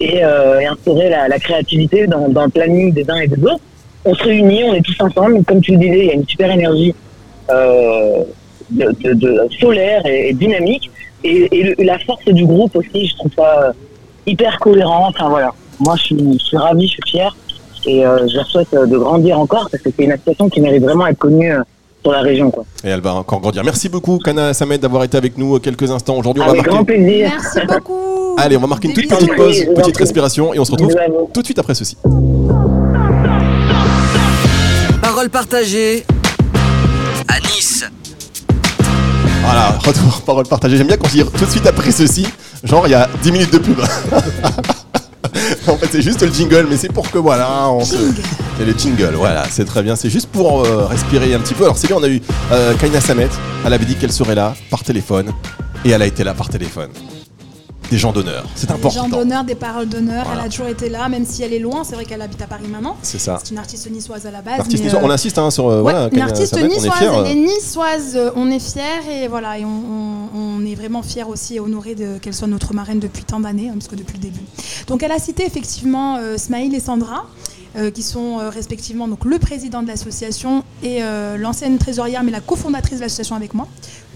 et, 0.00 0.24
euh, 0.24 0.60
et 0.60 0.66
instaurer 0.66 1.08
la, 1.10 1.28
la 1.28 1.38
créativité 1.38 2.06
dans, 2.06 2.28
dans 2.28 2.44
le 2.44 2.50
planning 2.50 2.92
des 2.92 3.08
uns 3.10 3.16
et 3.20 3.28
des 3.28 3.42
autres. 3.44 3.60
On 4.04 4.14
se 4.14 4.22
réunit, 4.24 4.64
on 4.64 4.74
est 4.74 4.80
tous 4.82 4.96
ensemble. 5.00 5.44
Comme 5.44 5.60
tu 5.60 5.72
le 5.72 5.78
disais, 5.78 5.98
il 6.00 6.06
y 6.06 6.10
a 6.10 6.14
une 6.14 6.26
super 6.26 6.50
énergie 6.50 6.94
euh, 7.50 8.22
de, 8.70 8.86
de- 9.02 9.12
de- 9.14 9.48
solaire 9.60 10.04
et, 10.06 10.30
et 10.30 10.32
dynamique. 10.32 10.90
Et, 11.24 11.48
et 11.52 11.62
le- 11.64 11.84
la 11.84 11.98
force 11.98 12.24
du 12.26 12.44
groupe 12.46 12.74
aussi, 12.76 13.06
je 13.08 13.14
trouve 13.16 13.30
ça 13.36 13.62
euh, 13.68 13.72
hyper 14.26 14.58
cohérent. 14.58 15.08
Enfin 15.08 15.28
voilà, 15.28 15.52
moi 15.80 15.96
je 15.96 16.02
suis, 16.04 16.32
je 16.38 16.44
suis 16.44 16.56
ravi, 16.56 16.86
je 16.86 16.92
suis 16.92 17.02
fier 17.06 17.36
et 17.86 18.04
euh, 18.06 18.26
je 18.28 18.36
leur 18.36 18.46
souhaite 18.46 18.72
euh, 18.74 18.86
de 18.86 18.96
grandir 18.96 19.38
encore 19.38 19.68
parce 19.70 19.82
que 19.82 19.90
c'est 19.96 20.04
une 20.04 20.12
association 20.12 20.48
qui 20.48 20.60
mérite 20.60 20.82
vraiment 20.82 21.06
d'être 21.06 21.18
connue 21.18 21.52
euh, 21.52 21.62
sur 22.02 22.12
la 22.12 22.20
région. 22.22 22.50
Quoi. 22.50 22.64
Et 22.84 22.88
elle 22.88 23.00
va 23.00 23.14
encore 23.14 23.40
grandir. 23.40 23.62
Merci 23.64 23.90
beaucoup, 23.90 24.18
Kana 24.18 24.54
Samed, 24.54 24.80
d'avoir 24.80 25.04
été 25.04 25.18
avec 25.18 25.36
nous 25.36 25.58
quelques 25.58 25.90
instants 25.90 26.16
aujourd'hui. 26.16 26.42
On 26.42 26.46
va 26.46 26.52
Avec 26.52 26.64
grand 26.64 26.76
marquer. 26.76 26.94
plaisir. 26.94 27.28
Merci 27.32 27.66
beaucoup. 27.66 28.34
Allez, 28.38 28.56
on 28.56 28.60
va 28.60 28.66
marquer 28.68 28.88
une 28.88 28.94
toute 28.94 29.08
petite 29.08 29.34
pause, 29.36 29.64
petite 29.76 29.96
respiration 29.98 30.54
et 30.54 30.58
on 30.58 30.64
se 30.64 30.72
retrouve 30.72 30.96
à 30.96 31.04
tout 31.34 31.40
de 31.42 31.44
suite 31.46 31.58
après 31.58 31.74
ceci. 31.74 31.96
Parole 35.20 35.32
partagée 35.32 36.06
à 37.28 37.38
Nice. 37.40 37.84
Voilà, 39.42 39.78
retour, 39.84 40.22
parole 40.26 40.46
partagée. 40.46 40.78
J'aime 40.78 40.86
bien 40.86 40.96
qu'on 40.96 41.08
dise 41.08 41.26
tout 41.36 41.44
de 41.44 41.50
suite 41.50 41.66
après 41.66 41.90
ceci, 41.90 42.26
genre 42.64 42.86
il 42.86 42.92
y 42.92 42.94
a 42.94 43.06
10 43.22 43.30
minutes 43.30 43.52
de 43.52 43.58
pub. 43.58 43.78
en 45.68 45.76
fait, 45.76 45.88
c'est 45.92 46.00
juste 46.00 46.22
le 46.22 46.32
jingle, 46.32 46.68
mais 46.70 46.78
c'est 46.78 46.90
pour 46.90 47.10
que 47.10 47.18
voilà, 47.18 47.68
on 47.68 47.84
se. 47.84 47.96
Jingle. 47.96 48.22
C'est 48.56 48.64
le 48.64 48.72
jingle, 48.72 49.14
voilà, 49.14 49.44
c'est 49.50 49.66
très 49.66 49.82
bien. 49.82 49.94
C'est 49.94 50.08
juste 50.08 50.30
pour 50.30 50.64
euh, 50.64 50.86
respirer 50.86 51.34
un 51.34 51.40
petit 51.40 51.52
peu. 51.52 51.64
Alors, 51.64 51.76
c'est 51.76 51.88
bien, 51.88 51.96
on 51.98 52.02
a 52.02 52.08
eu 52.08 52.22
euh, 52.52 52.72
Kaina 52.76 53.02
Samet. 53.02 53.28
Elle 53.66 53.74
avait 53.74 53.84
dit 53.84 53.96
qu'elle 53.96 54.12
serait 54.12 54.34
là 54.34 54.54
par 54.70 54.82
téléphone, 54.82 55.34
et 55.84 55.90
elle 55.90 56.00
a 56.00 56.06
été 56.06 56.24
là 56.24 56.32
par 56.32 56.48
téléphone. 56.48 56.88
Des 57.90 57.98
gens 57.98 58.12
d'honneur, 58.12 58.44
c'est 58.54 58.66
Des 58.68 58.72
important. 58.74 59.02
gens 59.02 59.08
d'honneur, 59.08 59.44
des 59.44 59.54
paroles 59.54 59.88
d'honneur. 59.88 60.24
Voilà. 60.24 60.40
Elle 60.42 60.46
a 60.46 60.50
toujours 60.50 60.68
été 60.68 60.88
là, 60.88 61.08
même 61.08 61.24
si 61.26 61.42
elle 61.42 61.52
est 61.52 61.58
loin. 61.58 61.82
C'est 61.84 61.94
vrai 61.96 62.04
qu'elle 62.04 62.22
habite 62.22 62.40
à 62.40 62.46
Paris 62.46 62.68
maintenant. 62.68 62.96
C'est 63.02 63.18
ça. 63.18 63.40
C'est 63.42 63.50
une 63.50 63.58
artiste 63.58 63.90
niçoise 63.90 64.26
à 64.26 64.30
la 64.30 64.42
base. 64.42 64.58
L'artiste 64.58 64.84
mais, 64.84 64.94
euh, 64.94 64.98
on 65.02 65.10
insiste 65.10 65.38
hein, 65.38 65.50
sur 65.50 65.68
euh, 65.68 65.76
Ouais, 65.82 65.92
voilà, 65.92 66.08
une 66.12 66.20
artiste 66.20 66.54
Samet, 66.54 66.66
on 66.66 66.70
est 66.70 66.74
niçoise, 66.78 67.02
euh, 67.02 67.24
est 67.24 67.34
niçoise, 67.34 68.18
on 68.36 68.50
est 68.50 68.58
fiers 68.60 69.22
et 69.24 69.28
voilà, 69.28 69.58
et 69.58 69.64
on, 69.64 69.68
on- 69.68 70.60
on 70.62 70.64
est 70.66 70.74
vraiment 70.74 71.02
fiers 71.02 71.24
aussi 71.24 71.56
et 71.56 71.60
honorés 71.60 71.96
qu'elle 72.22 72.34
soit 72.34 72.46
notre 72.48 72.74
marraine 72.74 73.00
depuis 73.00 73.24
tant 73.24 73.40
d'années, 73.40 73.68
hein, 73.70 73.74
parce 73.74 73.88
que 73.88 73.96
depuis 73.96 74.14
le 74.18 74.22
début. 74.22 74.40
Donc 74.86 75.02
elle 75.02 75.12
a 75.12 75.18
cité 75.18 75.44
effectivement 75.44 76.16
euh, 76.16 76.36
Smaïl 76.38 76.74
et 76.74 76.80
Sandra, 76.80 77.26
euh, 77.76 77.90
qui 77.90 78.02
sont 78.02 78.38
euh, 78.40 78.50
respectivement 78.50 79.08
donc 79.08 79.24
le 79.24 79.38
président 79.38 79.82
de 79.82 79.88
l'association 79.88 80.64
et 80.82 81.02
euh, 81.02 81.36
l'ancienne 81.36 81.78
trésorière, 81.78 82.22
mais 82.22 82.30
la 82.32 82.40
cofondatrice 82.40 82.98
de 82.98 83.02
l'association 83.02 83.36
avec 83.36 83.54
moi. 83.54 83.66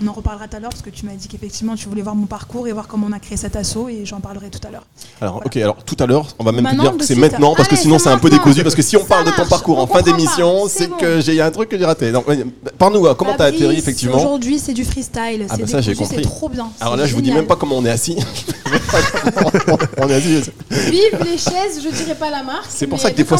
On 0.02 0.08
en 0.08 0.12
reparlera 0.12 0.48
tout 0.48 0.56
à 0.56 0.60
l'heure 0.60 0.70
parce 0.70 0.82
que 0.82 0.90
tu 0.90 1.06
m'as 1.06 1.12
dit 1.12 1.28
qu'effectivement 1.28 1.76
tu 1.76 1.88
voulais 1.88 2.02
voir 2.02 2.14
mon 2.14 2.26
parcours 2.26 2.66
et 2.66 2.72
voir 2.72 2.88
comment 2.88 3.06
on 3.08 3.12
a 3.12 3.20
créé 3.20 3.36
cet 3.36 3.54
assaut 3.54 3.88
et 3.88 4.04
j'en 4.04 4.20
parlerai 4.20 4.50
tout 4.50 4.60
à 4.66 4.70
l'heure. 4.70 4.84
Alors, 5.20 5.42
ok, 5.44 5.56
alors 5.56 5.76
tout 5.84 5.96
à 6.00 6.06
l'heure, 6.06 6.26
on 6.38 6.44
va 6.44 6.52
même 6.52 6.64
te 6.64 6.80
dire 6.80 6.96
que 6.96 7.04
c'est 7.04 7.14
maintenant, 7.14 7.54
parce 7.54 7.68
que 7.68 7.76
sinon 7.76 7.98
c'est 7.98 8.08
un 8.08 8.18
peu 8.18 8.28
décousu, 8.30 8.62
parce 8.62 8.74
que 8.74 8.82
si 8.82 8.96
on 8.96 9.00
Ça 9.00 9.06
parle 9.06 9.26
de 9.26 9.30
ton 9.30 9.46
parcours 9.46 9.78
en 9.78 9.86
fin 9.86 10.02
d'émission, 10.02 10.66
c'est 10.68 10.88
bon. 10.88 10.96
que 10.96 11.20
j'ai 11.20 11.40
un 11.40 11.50
truc 11.50 11.68
que 11.68 11.78
j'ai 11.78 11.84
raté. 11.84 12.12
Ouais, 12.12 12.44
Parle-nous, 12.78 13.06
hein, 13.06 13.14
comment 13.16 13.34
t'as 13.36 13.46
atterri 13.46 13.76
effectivement 13.76 14.16
Aujourd'hui 14.16 14.58
c'est 14.58 14.72
du 14.72 14.84
freestyle, 14.84 15.46
Ah 15.48 15.54
c'est 15.56 15.62
bah 15.62 15.68
ça, 15.68 15.80
j'ai 15.80 15.92
décousu, 15.92 16.08
compris. 16.10 16.24
c'est 16.24 16.30
trop 16.30 16.48
bien. 16.48 16.68
Alors 16.80 16.96
là, 16.96 17.06
je 17.06 17.14
vous 17.14 17.22
dis 17.22 17.32
même 17.32 17.46
pas 17.46 17.56
comment 17.56 17.76
on 17.78 17.84
est 17.84 17.90
assis. 17.90 18.16
on 19.98 20.08
est 20.08 20.14
assis. 20.14 20.50
Vive 20.70 21.18
les 21.24 21.38
chaises, 21.38 21.80
je 21.82 21.88
dirais 21.96 22.14
pas 22.14 22.30
la 22.30 22.42
marque. 22.42 22.66
C'est 22.68 22.86
pour 22.86 22.98
ça 22.98 23.10
que 23.10 23.16
de 23.16 23.22
des 23.22 23.28
fois 23.28 23.38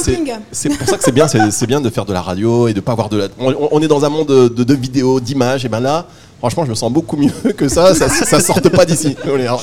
c'est 0.52 0.68
pour 0.68 0.88
ça 0.88 0.96
que 0.96 1.04
c'est 1.04 1.12
bien 1.12 1.28
c'est 1.28 1.50
c'est 1.50 1.66
bien 1.66 1.80
de 1.80 1.90
faire 1.90 2.04
de 2.04 2.12
la 2.12 2.22
radio 2.22 2.68
et 2.68 2.74
de 2.74 2.80
pas 2.80 2.92
avoir 2.92 3.08
de 3.08 3.16
la 3.16 3.28
on, 3.38 3.80
est 3.82 3.88
dans 3.88 4.04
un 4.04 4.08
monde 4.08 4.28
de, 4.28 4.48
de, 4.48 4.64
de 4.64 4.74
vidéos 4.74 5.20
d'images 5.20 5.64
et 5.64 5.68
ben 5.68 5.80
là 5.80 6.06
franchement 6.44 6.66
je 6.66 6.70
me 6.70 6.74
sens 6.74 6.92
beaucoup 6.92 7.16
mieux 7.16 7.30
que 7.57 7.68
ça 7.68 7.94
ça, 7.94 8.07
ça 8.11 8.38
sorte 8.38 8.68
pas 8.68 8.85
d'ici 8.85 9.16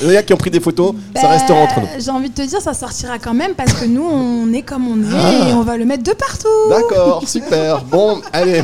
il 0.04 0.12
y 0.12 0.18
a 0.18 0.24
qui 0.24 0.34
ont 0.34 0.38
pris 0.38 0.50
des 0.50 0.60
photos 0.60 0.96
ça 1.16 1.22
Ben, 1.24 1.28
restera 1.30 1.60
entre 1.60 1.80
nous 1.80 1.88
J'ai 2.00 2.10
envie 2.10 2.30
de 2.30 2.34
te 2.34 2.42
dire, 2.42 2.60
ça 2.60 2.74
sortira 2.74 3.20
quand 3.20 3.36
même 3.36 3.54
parce 3.54 3.74
que 3.74 3.86
nous, 3.86 4.04
on 4.04 4.52
est 4.52 4.64
comme 4.64 4.88
on 4.88 4.98
est 5.00 5.16
Ah. 5.16 5.50
et 5.50 5.54
on 5.54 5.62
va 5.62 5.78
le 5.78 5.86
mettre 5.86 6.02
de 6.04 6.14
partout. 6.14 6.48
d'accord 6.70 7.24
super 7.28 7.84
bon 7.84 8.20
allez 8.34 8.64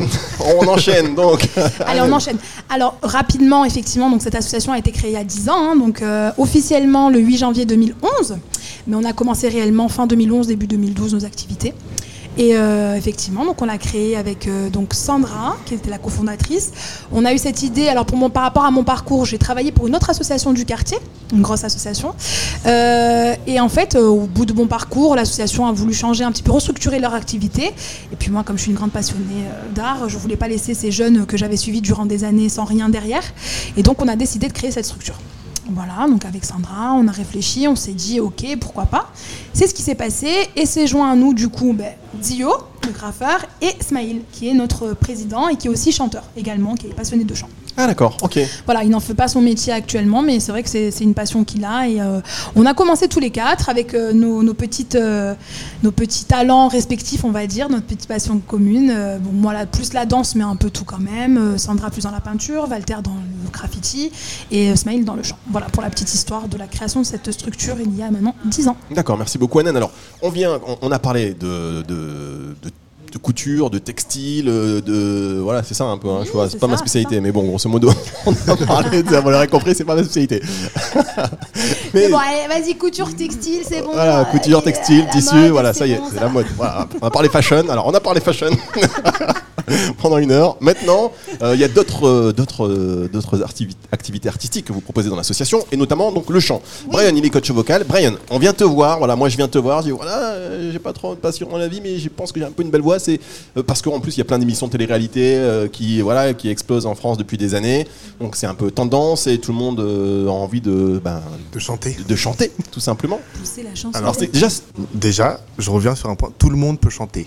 on 0.60 0.66
enchaîne 0.66 1.14
donc 1.14 1.48
Allez, 1.86 2.00
on 2.00 2.12
enchaîne. 2.12 2.38
Alors, 2.70 2.96
rapidement, 3.02 3.64
effectivement, 3.64 4.10
donc 4.10 4.22
cette 4.22 4.34
association 4.34 4.72
a 4.72 4.78
été 4.78 4.90
créée 4.90 5.10
il 5.10 5.14
y 5.14 5.16
a 5.16 5.24
10 5.24 5.48
ans, 5.48 5.70
hein, 5.72 5.76
donc 5.76 6.02
euh, 6.02 6.30
officiellement 6.38 7.08
le 7.10 7.18
8 7.20 7.36
janvier 7.38 7.64
2011, 7.66 8.36
mais 8.86 8.96
on 8.96 9.04
a 9.04 9.12
commencé 9.12 9.48
réellement 9.48 9.88
fin 9.88 10.06
2011, 10.06 10.46
début 10.48 10.66
2012 10.66 11.14
nos 11.14 11.24
activités. 11.24 11.72
Et 12.38 12.56
euh, 12.56 12.94
effectivement, 12.94 13.44
donc 13.44 13.60
on 13.60 13.64
l'a 13.64 13.78
créé 13.78 14.16
avec 14.16 14.46
euh, 14.46 14.70
donc 14.70 14.94
Sandra, 14.94 15.56
qui 15.66 15.74
était 15.74 15.90
la 15.90 15.98
cofondatrice. 15.98 16.70
On 17.12 17.24
a 17.24 17.34
eu 17.34 17.38
cette 17.38 17.64
idée. 17.64 17.88
Alors 17.88 18.06
pour 18.06 18.16
mon, 18.16 18.30
par 18.30 18.44
rapport 18.44 18.64
à 18.64 18.70
mon 18.70 18.84
parcours, 18.84 19.24
j'ai 19.24 19.38
travaillé 19.38 19.72
pour 19.72 19.88
une 19.88 19.96
autre 19.96 20.08
association 20.08 20.52
du 20.52 20.64
quartier, 20.64 20.98
une 21.32 21.42
grosse 21.42 21.64
association. 21.64 22.14
Euh, 22.66 23.34
et 23.48 23.58
en 23.58 23.68
fait, 23.68 23.96
au 23.96 24.20
bout 24.20 24.46
de 24.46 24.52
mon 24.52 24.68
parcours, 24.68 25.16
l'association 25.16 25.66
a 25.66 25.72
voulu 25.72 25.92
changer 25.92 26.22
un 26.22 26.30
petit 26.30 26.44
peu, 26.44 26.52
restructurer 26.52 27.00
leur 27.00 27.14
activité. 27.14 27.72
Et 28.12 28.16
puis 28.16 28.30
moi, 28.30 28.44
comme 28.44 28.56
je 28.56 28.62
suis 28.62 28.70
une 28.70 28.76
grande 28.76 28.92
passionnée 28.92 29.44
d'art, 29.74 30.08
je 30.08 30.16
voulais 30.16 30.36
pas 30.36 30.46
laisser 30.46 30.74
ces 30.74 30.92
jeunes 30.92 31.26
que 31.26 31.36
j'avais 31.36 31.56
suivis 31.56 31.80
durant 31.80 32.06
des 32.06 32.22
années 32.22 32.48
sans 32.48 32.64
rien 32.64 32.88
derrière. 32.88 33.24
Et 33.76 33.82
donc 33.82 34.00
on 34.00 34.06
a 34.06 34.14
décidé 34.14 34.46
de 34.46 34.52
créer 34.52 34.70
cette 34.70 34.86
structure. 34.86 35.16
Voilà, 35.70 36.06
donc 36.08 36.24
avec 36.24 36.46
Sandra, 36.46 36.94
on 36.94 37.06
a 37.08 37.12
réfléchi, 37.12 37.68
on 37.68 37.76
s'est 37.76 37.92
dit 37.92 38.20
ok, 38.20 38.56
pourquoi 38.58 38.86
pas. 38.86 39.12
C'est 39.52 39.66
ce 39.66 39.74
qui 39.74 39.82
s'est 39.82 39.94
passé 39.94 40.48
et 40.56 40.64
s'est 40.64 40.86
joint 40.86 41.10
à 41.10 41.14
nous 41.14 41.34
du 41.34 41.48
coup 41.48 41.74
ben, 41.74 41.92
Dio, 42.14 42.50
le 42.86 42.92
graffeur, 42.92 43.44
et 43.60 43.74
Smaïl, 43.80 44.22
qui 44.32 44.48
est 44.48 44.54
notre 44.54 44.94
président 44.94 45.48
et 45.48 45.56
qui 45.56 45.66
est 45.66 45.70
aussi 45.70 45.92
chanteur 45.92 46.24
également, 46.36 46.74
qui 46.74 46.86
est 46.86 46.94
passionné 46.94 47.24
de 47.24 47.34
chant. 47.34 47.50
Ah 47.80 47.86
d'accord 47.86 48.16
ok 48.22 48.38
Voilà, 48.66 48.82
il 48.84 48.90
n'en 48.90 49.00
fait 49.00 49.14
pas 49.14 49.28
son 49.28 49.40
métier 49.40 49.72
actuellement, 49.72 50.20
mais 50.22 50.40
c'est 50.40 50.50
vrai 50.52 50.62
que 50.62 50.68
c'est 50.68 50.90
une 51.00 51.14
passion 51.14 51.44
qu'il 51.44 51.64
a. 51.64 51.88
Et 51.88 52.00
euh, 52.00 52.20
on 52.56 52.66
a 52.66 52.74
commencé 52.74 53.06
tous 53.08 53.20
les 53.20 53.30
quatre 53.30 53.68
avec 53.68 53.94
euh, 53.94 54.12
nos, 54.12 54.42
nos 54.42 54.52
petites, 54.54 54.96
euh, 54.96 55.34
nos 55.82 55.92
petits 55.92 56.24
talents 56.24 56.68
respectifs, 56.68 57.24
on 57.24 57.30
va 57.30 57.46
dire, 57.46 57.68
notre 57.70 57.86
petite 57.86 58.08
passion 58.08 58.38
commune. 58.40 58.88
Bon, 59.20 59.30
moi, 59.32 59.52
là, 59.52 59.64
plus 59.64 59.92
la 59.92 60.04
danse, 60.06 60.34
mais 60.34 60.44
un 60.44 60.56
peu 60.56 60.70
tout 60.70 60.84
quand 60.84 60.98
même. 60.98 61.56
Sandra 61.56 61.90
plus 61.90 62.02
dans 62.02 62.10
la 62.10 62.20
peinture, 62.20 62.66
Walter 62.68 62.96
dans 63.02 63.14
le 63.14 63.50
graffiti 63.52 64.10
et 64.50 64.74
Smaïl 64.76 65.04
dans 65.04 65.14
le 65.14 65.22
chant. 65.22 65.38
Voilà 65.50 65.66
pour 65.68 65.82
la 65.82 65.90
petite 65.90 66.12
histoire 66.12 66.48
de 66.48 66.58
la 66.58 66.66
création 66.66 67.00
de 67.00 67.06
cette 67.06 67.30
structure 67.30 67.76
il 67.80 67.96
y 67.96 68.02
a 68.02 68.10
maintenant 68.10 68.34
10 68.44 68.68
ans. 68.68 68.76
D'accord, 68.90 69.16
merci 69.16 69.38
beaucoup 69.38 69.58
Anan. 69.60 69.76
Alors, 69.76 69.92
on 70.20 70.30
vient, 70.30 70.58
on, 70.66 70.76
on 70.82 70.90
a 70.90 70.98
parlé 70.98 71.34
de, 71.34 71.82
de, 71.82 72.56
de- 72.62 72.70
de 73.12 73.18
couture, 73.18 73.70
de 73.70 73.78
textile, 73.78 74.48
euh, 74.48 74.80
de 74.80 75.38
voilà, 75.40 75.62
c'est 75.62 75.74
ça 75.74 75.84
un 75.84 75.98
peu. 75.98 76.08
Hein, 76.08 76.20
je 76.22 76.28
Oui, 76.28 76.34
vois, 76.34 76.48
c'est 76.50 76.58
pas 76.58 76.66
ma 76.66 76.76
spécialité, 76.76 77.20
mais 77.20 77.32
bon, 77.32 77.42
grosso 77.44 77.68
modo, 77.68 77.90
on 78.26 78.32
parlé. 78.66 79.02
de- 79.02 79.16
Vous 79.16 79.30
l'aurez 79.30 79.48
compris, 79.48 79.74
c'est 79.74 79.84
pas 79.84 79.94
ma 79.94 80.02
spécialité. 80.04 80.42
Mais 81.94 82.08
bon, 82.10 82.18
allez, 82.18 82.46
vas-y, 82.48 82.76
couture, 82.76 83.14
textile, 83.16 83.62
c'est 83.66 83.80
bon. 83.82 83.92
Voilà, 83.94 84.20
Euh, 84.20 84.24
couture, 84.24 84.62
textile, 84.62 85.00
euh, 85.00 85.04
la 85.06 85.10
tissu, 85.12 85.34
mode, 85.34 85.50
voilà, 85.50 85.72
ça 85.72 85.86
y 85.86 85.92
est, 85.92 85.96
bon, 85.98 86.04
c'est 86.12 86.20
la 86.20 86.28
mode. 86.28 86.46
Voilà, 86.56 86.86
on 87.00 87.06
a 87.06 87.10
parlé 87.10 87.28
fashion. 87.28 87.64
Alors, 87.70 87.86
on 87.86 87.94
a 87.94 88.00
parlé 88.00 88.20
fashion. 88.20 88.50
pendant 89.98 90.18
une 90.18 90.30
heure. 90.30 90.56
Maintenant, 90.60 91.12
euh, 91.42 91.54
il 91.54 91.60
y 91.60 91.64
a 91.64 91.68
d'autres 91.68 92.06
euh, 92.06 92.32
d'autres 92.32 92.66
euh, 92.66 93.10
d'autres 93.12 93.42
activités 93.92 94.28
artistiques 94.28 94.66
que 94.66 94.72
vous 94.72 94.80
proposez 94.80 95.08
dans 95.08 95.16
l'association, 95.16 95.64
et 95.72 95.76
notamment 95.76 96.12
donc 96.12 96.30
le 96.30 96.40
chant. 96.40 96.62
Brian, 96.90 97.14
il 97.14 97.24
est 97.24 97.30
coach 97.30 97.50
vocal. 97.50 97.84
Brian, 97.84 98.14
on 98.30 98.38
vient 98.38 98.52
te 98.52 98.64
voir. 98.64 98.98
Voilà, 98.98 99.16
moi 99.16 99.28
je 99.28 99.36
viens 99.36 99.48
te 99.48 99.58
voir. 99.58 99.82
Je 99.82 99.86
dis 99.86 99.90
voilà, 99.90 100.32
euh, 100.32 100.72
j'ai 100.72 100.78
pas 100.78 100.92
trop 100.92 101.14
de 101.14 101.20
passion 101.20 101.48
dans 101.50 101.58
la 101.58 101.68
vie, 101.68 101.80
mais 101.80 101.98
je 101.98 102.08
pense 102.08 102.32
que 102.32 102.40
j'ai 102.40 102.46
un 102.46 102.50
peu 102.50 102.62
une 102.62 102.70
belle 102.70 102.82
voix. 102.82 102.98
C'est 102.98 103.20
euh, 103.56 103.62
parce 103.62 103.82
qu'en 103.82 104.00
plus 104.00 104.16
il 104.16 104.18
y 104.18 104.22
a 104.22 104.24
plein 104.24 104.38
d'émissions 104.38 104.66
de 104.66 104.72
télé-réalité 104.72 105.36
euh, 105.36 105.68
qui 105.68 106.00
voilà 106.00 106.34
qui 106.34 106.48
explosent 106.48 106.86
en 106.86 106.94
France 106.94 107.18
depuis 107.18 107.38
des 107.38 107.54
années. 107.54 107.86
Donc 108.20 108.36
c'est 108.36 108.46
un 108.46 108.54
peu 108.54 108.70
tendance 108.70 109.26
et 109.26 109.38
tout 109.38 109.52
le 109.52 109.58
monde 109.58 109.80
euh, 109.80 110.28
a 110.28 110.30
envie 110.30 110.60
de 110.60 111.00
ben, 111.02 111.22
De 111.52 111.58
chanter. 111.58 111.96
de 112.06 112.16
chanter 112.16 112.50
tout 112.70 112.80
simplement. 112.80 113.20
Pousser 113.38 113.62
la 113.62 113.74
chanson. 113.74 113.98
Alors 113.98 114.14
c'est 114.14 114.32
déjà 114.32 114.48
Déjà, 114.94 115.40
je 115.58 115.70
reviens 115.70 115.94
sur 115.94 116.08
un 116.08 116.14
point. 116.14 116.32
Tout 116.38 116.50
le 116.50 116.56
monde 116.56 116.80
peut 116.80 116.90
chanter. 116.90 117.26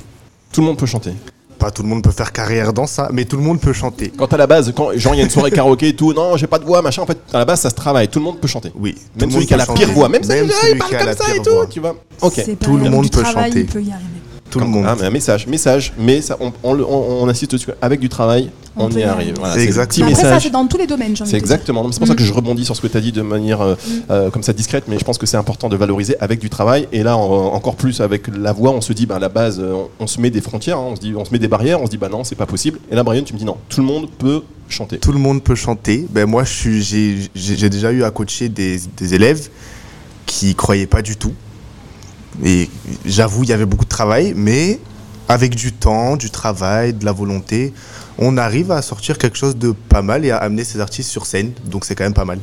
tout 0.51 0.61
le 0.61 0.67
monde 0.67 0.77
peut 0.77 0.85
chanter. 0.85 1.11
Pas 1.61 1.69
tout 1.69 1.83
le 1.83 1.89
monde 1.89 2.01
peut 2.01 2.09
faire 2.09 2.31
carrière 2.31 2.73
dans 2.73 2.87
ça, 2.87 3.09
mais 3.13 3.23
tout 3.25 3.37
le 3.37 3.43
monde 3.43 3.59
peut 3.61 3.71
chanter. 3.71 4.11
Quand 4.17 4.33
à 4.33 4.37
la 4.37 4.47
base, 4.47 4.73
quand 4.75 4.97
genre 4.97 5.13
il 5.13 5.19
y 5.19 5.21
a 5.21 5.23
une 5.23 5.29
soirée 5.29 5.51
karaoké 5.51 5.89
et 5.89 5.95
tout, 5.95 6.11
non, 6.11 6.35
j'ai 6.35 6.47
pas 6.47 6.57
de 6.57 6.65
voix, 6.65 6.81
machin. 6.81 7.03
En 7.03 7.05
fait, 7.05 7.19
à 7.31 7.37
la 7.37 7.45
base, 7.45 7.61
ça 7.61 7.69
se 7.69 7.75
travaille. 7.75 8.07
Tout 8.07 8.17
le 8.17 8.25
monde 8.25 8.39
peut 8.39 8.47
chanter. 8.47 8.71
Oui. 8.75 8.95
tout 8.95 9.25
Même 9.25 9.31
celui 9.31 9.45
qui 9.45 9.53
a 9.53 9.57
la 9.57 9.65
chanter. 9.65 9.85
pire 9.85 9.93
voix, 9.93 10.09
même, 10.09 10.23
celui 10.23 10.49
qui 10.49 10.55
celui 10.55 10.79
parle 10.79 10.89
qui 10.89 10.95
a 10.95 10.97
comme 10.97 11.07
la 11.09 11.15
ça 11.15 11.29
et 11.29 11.33
pire 11.33 11.43
tout, 11.43 11.53
voix. 11.53 11.67
tu 11.67 11.79
vois. 11.79 11.95
Ok. 12.21 12.57
Tout 12.59 12.77
le 12.77 12.89
monde 12.89 13.11
peut 13.11 13.23
chanter. 13.23 13.59
Il 13.59 13.65
peut 13.67 13.79
y 13.83 13.91
arriver. 13.91 14.07
Tout 14.51 14.59
le 14.59 14.65
monde. 14.67 14.85
Ah, 14.87 14.95
mais 14.99 15.05
un 15.05 15.09
message, 15.09 15.47
message, 15.47 15.93
mais 15.97 16.21
ça, 16.21 16.37
on, 16.39 16.51
on 16.63 16.73
le- 16.73 16.85
on- 16.85 17.23
on 17.23 17.27
insiste 17.29 17.51
dessus. 17.53 17.69
Avec 17.81 17.99
du 17.99 18.09
travail, 18.09 18.51
On 18.77 18.89
y 18.89 19.03
arrive. 19.03 19.35
Voilà, 19.37 19.57
Exactement. 19.57 19.87
petit 19.87 19.99
Mais 20.03 20.11
après, 20.11 20.21
ça, 20.21 20.27
message. 20.29 20.43
c'est 20.43 20.49
dans 20.49 20.65
tous 20.65 20.77
les 20.77 20.87
domaines, 20.87 21.13
C'est 21.25 21.35
exactement. 21.35 21.91
C'est 21.91 21.99
pour 21.99 22.07
ça 22.07 22.15
que 22.15 22.23
je 22.23 22.31
rebondis 22.31 22.63
sur 22.63 22.73
ce 22.75 22.79
que 22.81 22.87
tu 22.87 22.95
as 22.95 23.01
dit 23.01 23.11
de 23.11 23.21
manière 23.21 23.59
euh, 23.61 23.75
euh, 24.09 24.29
comme 24.29 24.43
ça 24.43 24.53
discrète, 24.53 24.85
mais 24.87 24.97
je 24.97 25.03
pense 25.03 25.17
que 25.17 25.25
c'est 25.25 25.35
important 25.35 25.67
de 25.67 25.75
valoriser 25.75 26.15
avec 26.21 26.39
du 26.39 26.49
travail. 26.49 26.87
Et 26.93 27.03
là, 27.03 27.17
en- 27.17 27.53
encore 27.53 27.75
plus 27.75 27.99
avec 27.99 28.27
la 28.33 28.53
voix, 28.53 28.71
on 28.71 28.79
se 28.79 28.93
dit, 28.93 29.05
bah, 29.05 29.17
à 29.17 29.19
la 29.19 29.27
base, 29.27 29.59
euh, 29.59 29.73
on, 29.73 30.03
on 30.03 30.07
se 30.07 30.21
met 30.21 30.29
des 30.29 30.39
frontières, 30.39 30.77
hein, 30.77 30.87
on, 30.91 30.95
se 30.95 31.01
dit, 31.01 31.13
on 31.17 31.25
se 31.25 31.31
met 31.31 31.39
des 31.39 31.49
barrières, 31.49 31.81
on 31.81 31.85
se 31.85 31.91
dit, 31.91 31.97
bah 31.97 32.07
non, 32.09 32.23
c'est 32.23 32.35
pas 32.35 32.45
possible. 32.45 32.79
Et 32.89 32.95
là, 32.95 33.03
Brian, 33.03 33.23
tu 33.23 33.33
me 33.33 33.39
dis, 33.39 33.45
non, 33.45 33.57
tout 33.67 33.81
le 33.81 33.87
monde 33.87 34.09
peut 34.17 34.41
chanter. 34.69 34.99
Tout 34.99 35.11
le 35.11 35.19
monde 35.19 35.43
peut 35.43 35.55
chanter. 35.55 36.07
Ben 36.09 36.25
moi, 36.25 36.45
je 36.45 36.53
suis, 36.53 36.81
j'ai, 36.81 37.17
j'ai 37.35 37.57
j'ai 37.57 37.69
déjà 37.69 37.91
eu 37.91 38.03
à 38.05 38.11
coacher 38.11 38.47
des, 38.47 38.79
des 38.95 39.13
élèves 39.13 39.49
qui 40.25 40.55
croyaient 40.55 40.87
pas 40.87 41.01
du 41.01 41.17
tout. 41.17 41.33
Et 42.43 42.69
j'avoue, 43.05 43.43
il 43.43 43.49
y 43.49 43.53
avait 43.53 43.65
beaucoup 43.65 43.85
de 43.85 43.89
travail, 43.89 44.33
mais 44.35 44.79
avec 45.27 45.55
du 45.55 45.71
temps, 45.71 46.17
du 46.17 46.29
travail, 46.29 46.93
de 46.93 47.05
la 47.05 47.11
volonté, 47.11 47.73
on 48.17 48.37
arrive 48.37 48.71
à 48.71 48.81
sortir 48.81 49.17
quelque 49.17 49.37
chose 49.37 49.55
de 49.55 49.71
pas 49.71 50.01
mal 50.01 50.25
et 50.25 50.31
à 50.31 50.37
amener 50.37 50.63
ces 50.63 50.79
artistes 50.79 51.09
sur 51.09 51.25
scène. 51.25 51.53
Donc 51.65 51.85
c'est 51.85 51.95
quand 51.95 52.03
même 52.03 52.13
pas 52.13 52.25
mal. 52.25 52.39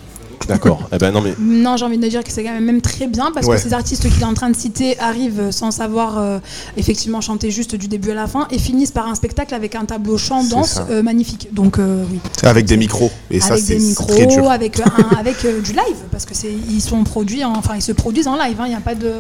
D'accord. 0.47 0.89
eh 0.93 0.99
ben 0.99 1.11
non, 1.11 1.21
mais 1.21 1.35
Non, 1.39 1.77
j'ai 1.77 1.85
envie 1.85 1.99
de 1.99 2.07
dire 2.09 2.23
que 2.25 2.31
c'est 2.31 2.43
quand 2.45 2.53
même, 2.53 2.65
même 2.65 2.81
très 2.81 3.07
bien 3.07 3.31
parce 3.35 3.47
Ouais. 3.47 3.57
que 3.57 3.63
ces 3.63 3.73
artistes 3.73 4.09
qu'il 4.09 4.21
est 4.23 4.25
en 4.25 4.35
train 4.35 4.49
de 4.51 4.57
citer 4.57 4.99
arrivent 4.99 5.51
sans 5.51 5.71
savoir 5.71 6.19
euh, 6.19 6.39
effectivement 6.77 7.21
chanter 7.21 7.51
juste 7.51 7.75
du 7.75 7.89
début 7.89 8.11
à 8.13 8.15
la 8.15 8.27
fin 8.27 8.47
et 8.51 8.59
finissent 8.59 8.91
par 8.93 9.07
un 9.09 9.15
spectacle 9.15 9.55
avec 9.55 9.75
un 9.75 9.85
tableau 9.85 10.17
chant-danse 10.17 10.69
ça. 10.75 10.87
euh, 10.91 11.03
magnifique. 11.03 11.49
Donc 11.53 11.79
euh, 11.79 12.05
oui. 12.11 12.21
Avec 12.45 12.65
des 12.67 12.77
micros. 12.77 13.11
Et 13.31 13.41
ça, 13.41 13.55
avec 13.55 13.65
des 13.67 13.79
c'est 13.79 13.87
micros, 13.89 14.07
très 14.07 14.27
dur. 14.27 14.51
avec, 14.51 14.81
un- 14.81 15.17
avec 15.19 15.41
du 15.43 15.73
live 15.73 15.97
parce 16.11 16.25
que 16.25 16.35
c'est 16.35 16.53
ils 16.71 16.81
sont 16.81 17.05
produits, 17.05 17.45
en- 17.45 17.55
enfin 17.57 17.75
ils 17.77 17.83
se 17.83 17.93
produisent 17.93 18.29
en 18.29 18.37
live. 18.37 18.57
hein. 18.61 18.65
Il 18.67 18.71
n'y 18.71 18.75
a 18.77 18.81
pas 18.81 18.95
de 18.95 19.13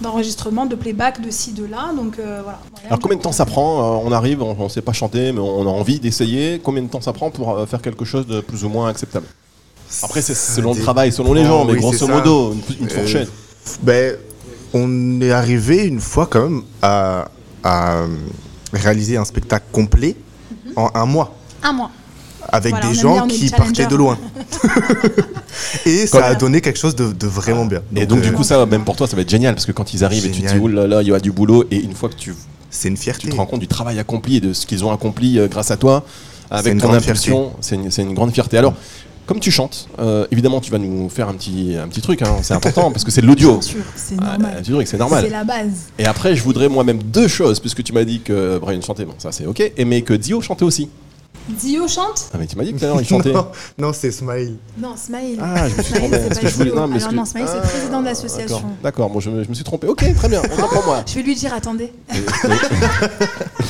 d'enregistrement, 0.00 0.66
de 0.66 0.74
playback, 0.76 1.20
de 1.20 1.30
ci, 1.30 1.52
de 1.52 1.64
là. 1.64 1.90
Donc 1.96 2.18
euh, 2.18 2.40
voilà. 2.42 2.58
Alors 2.86 2.98
combien 3.00 3.16
de 3.18 3.22
temps 3.22 3.32
ça 3.32 3.44
prend 3.44 3.80
Euh, 3.80 4.00
On 4.06 4.12
arrive, 4.12 4.42
on 4.42 4.64
ne 4.64 4.68
sait 4.68 4.80
pas 4.82 4.92
chanter, 4.92 5.32
mais 5.32 5.40
on 5.40 5.62
a 5.62 5.70
envie 5.70 6.00
d'essayer. 6.00 6.60
Combien 6.62 6.82
de 6.82 6.88
temps 6.88 7.00
ça 7.00 7.12
prend 7.12 7.30
pour 7.30 7.50
euh, 7.56 7.66
faire 7.66 7.82
quelque 7.82 8.04
chose 8.04 8.26
de 8.26 8.40
plus 8.40 8.64
ou 8.64 8.68
moins 8.68 8.88
acceptable? 8.88 9.26
Après, 10.02 10.22
c'est 10.22 10.34
selon 10.34 10.74
le 10.74 10.80
travail, 10.80 11.12
selon 11.12 11.32
les 11.34 11.44
gens, 11.44 11.64
mais 11.64 11.72
oui, 11.72 11.80
grosso 11.80 12.06
modo, 12.06 12.52
une, 12.52 12.84
une 12.84 12.86
Euh, 12.86 12.94
fourchette. 13.00 13.28
Ben, 13.82 14.16
on 14.72 15.20
est 15.20 15.32
arrivé 15.32 15.84
une 15.84 16.00
fois 16.00 16.26
quand 16.30 16.42
même 16.48 16.62
à, 16.80 17.28
à, 17.64 18.04
réaliser 18.72 19.16
un 19.16 19.24
spectacle 19.24 19.66
complet 19.72 20.16
en 20.76 20.90
un 20.94 21.06
mois. 21.06 21.34
Un 21.62 21.72
mois. 21.72 21.90
avec 22.48 22.72
Voilà, 22.72 22.88
des 22.88 22.94
gens 22.94 23.26
qui 23.26 23.50
partaient 23.50 23.86
de 23.86 23.96
loin. 23.96 24.16
Et 25.86 26.06
ça 26.06 26.24
a 26.24 26.34
donné 26.34 26.60
quelque 26.60 26.78
chose 26.78 26.94
de, 26.94 27.12
de 27.12 27.26
vraiment 27.26 27.66
bien. 27.66 27.82
Et 27.96 28.06
donc, 28.06 28.20
du 28.20 28.28
euh, 28.28 28.32
coup, 28.32 28.44
ça, 28.44 28.64
même 28.66 28.84
pour 28.84 28.96
toi, 28.96 29.06
ça 29.06 29.16
va 29.16 29.22
être 29.22 29.30
génial 29.30 29.54
parce 29.54 29.66
que 29.66 29.72
quand 29.72 29.92
ils 29.92 30.04
arrivent 30.04 30.26
et 30.26 30.30
tu 30.30 30.42
te 30.42 30.46
dis, 30.52 30.60
oh 30.60 30.68
là 30.68 30.86
là, 30.86 31.02
il 31.02 31.08
y 31.08 31.14
a 31.14 31.20
du 31.20 31.32
boulot, 31.32 31.64
et 31.70 31.76
une 31.76 31.94
fois 31.94 32.08
que 32.08 32.14
tu, 32.14 32.34
c'est 32.70 32.88
une 32.88 32.94
tu 32.94 33.02
fierté. 33.02 33.28
te 33.28 33.36
rends 33.36 33.46
compte 33.46 33.60
du 33.60 33.68
travail 33.68 33.98
accompli 33.98 34.36
et 34.36 34.40
de 34.40 34.52
ce 34.52 34.66
qu'ils 34.66 34.84
ont 34.84 34.92
accompli 34.92 35.38
euh, 35.38 35.48
grâce 35.48 35.70
à 35.70 35.76
toi, 35.76 36.04
avec 36.50 36.72
une 36.72 36.80
ton 36.80 36.92
impulsion, 36.92 37.52
c'est 37.60 37.76
une, 37.76 37.90
c'est 37.90 38.02
une 38.02 38.14
grande 38.14 38.32
fierté. 38.32 38.58
Alors, 38.58 38.74
comme 39.30 39.38
tu 39.38 39.52
chantes, 39.52 39.86
euh, 40.00 40.26
évidemment, 40.32 40.60
tu 40.60 40.72
vas 40.72 40.78
nous 40.78 41.08
faire 41.08 41.28
un 41.28 41.34
petit, 41.34 41.76
un 41.80 41.86
petit 41.86 42.00
truc, 42.00 42.20
hein, 42.22 42.38
c'est 42.42 42.52
important 42.52 42.90
parce 42.90 43.04
que 43.04 43.12
c'est 43.12 43.20
de 43.20 43.28
l'audio. 43.28 43.52
Bien 43.52 43.60
sûr, 43.60 43.80
c'est 43.94 44.16
Ah, 44.20 44.36
normal. 44.36 44.62
c'est 44.86 44.96
normal. 44.98 45.22
C'est 45.24 45.30
la 45.30 45.44
base. 45.44 45.86
Et 46.00 46.04
après, 46.04 46.34
je 46.34 46.42
voudrais 46.42 46.68
moi-même 46.68 47.00
deux 47.00 47.28
choses, 47.28 47.60
puisque 47.60 47.84
tu 47.84 47.92
m'as 47.92 48.02
dit 48.02 48.22
que 48.22 48.58
Brian 48.58 48.80
chantait, 48.80 49.04
bon, 49.04 49.14
ça 49.18 49.30
c'est 49.30 49.46
ok, 49.46 49.60
et 49.76 49.84
mais 49.84 50.02
que 50.02 50.14
Dio 50.14 50.40
chantait 50.40 50.64
aussi. 50.64 50.88
Dio 51.48 51.88
chante 51.88 52.30
Ah, 52.32 52.36
mais 52.38 52.46
tu 52.46 52.56
m'as 52.56 52.64
dit 52.64 52.72
que 52.72 52.78
tout 52.78 52.84
à 52.84 52.88
l'heure 52.88 53.00
il 53.00 53.06
chantait. 53.08 53.32
non, 53.32 53.46
non, 53.78 53.92
c'est 53.92 54.10
Smile. 54.12 54.56
Non, 54.78 54.94
Smile. 54.96 55.38
Ah, 55.42 55.68
je 55.68 55.76
me 55.76 55.82
suis 55.82 55.94
Smile, 55.94 56.00
trompé. 56.00 56.16
c'est 56.18 56.28
Parce 56.28 56.38
pas 56.40 56.46
que 56.46 56.48
je 56.52 56.54
voulais- 56.56 56.70
Dio. 56.70 56.80
non, 56.80 56.86
mais 56.86 56.96
Alors 57.02 57.12
non, 57.12 57.24
Smile, 57.24 57.44
c'est 57.48 57.54
le 57.54 57.60
Ah, 57.64 57.66
président 57.68 58.00
de 58.00 58.04
l'association. 58.06 58.62
D'accord, 58.82 59.10
bon, 59.10 59.20
je, 59.20 59.30
me, 59.30 59.42
je 59.44 59.48
me 59.48 59.54
suis 59.54 59.64
trompé. 59.64 59.86
Ok, 59.88 60.04
très 60.14 60.28
bien, 60.28 60.42
autant 60.42 60.68
pour 60.68 60.84
moi. 60.84 61.02
Je 61.06 61.14
vais 61.14 61.22
lui 61.22 61.34
dire, 61.34 61.52
attendez. 61.54 61.92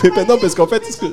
Mais 0.02 0.11
pas 0.11 0.24
non, 0.24 0.37
parce 0.40 0.54
qu'en 0.54 0.66
fait, 0.66 0.83
ce 0.90 0.96
que, 0.96 1.06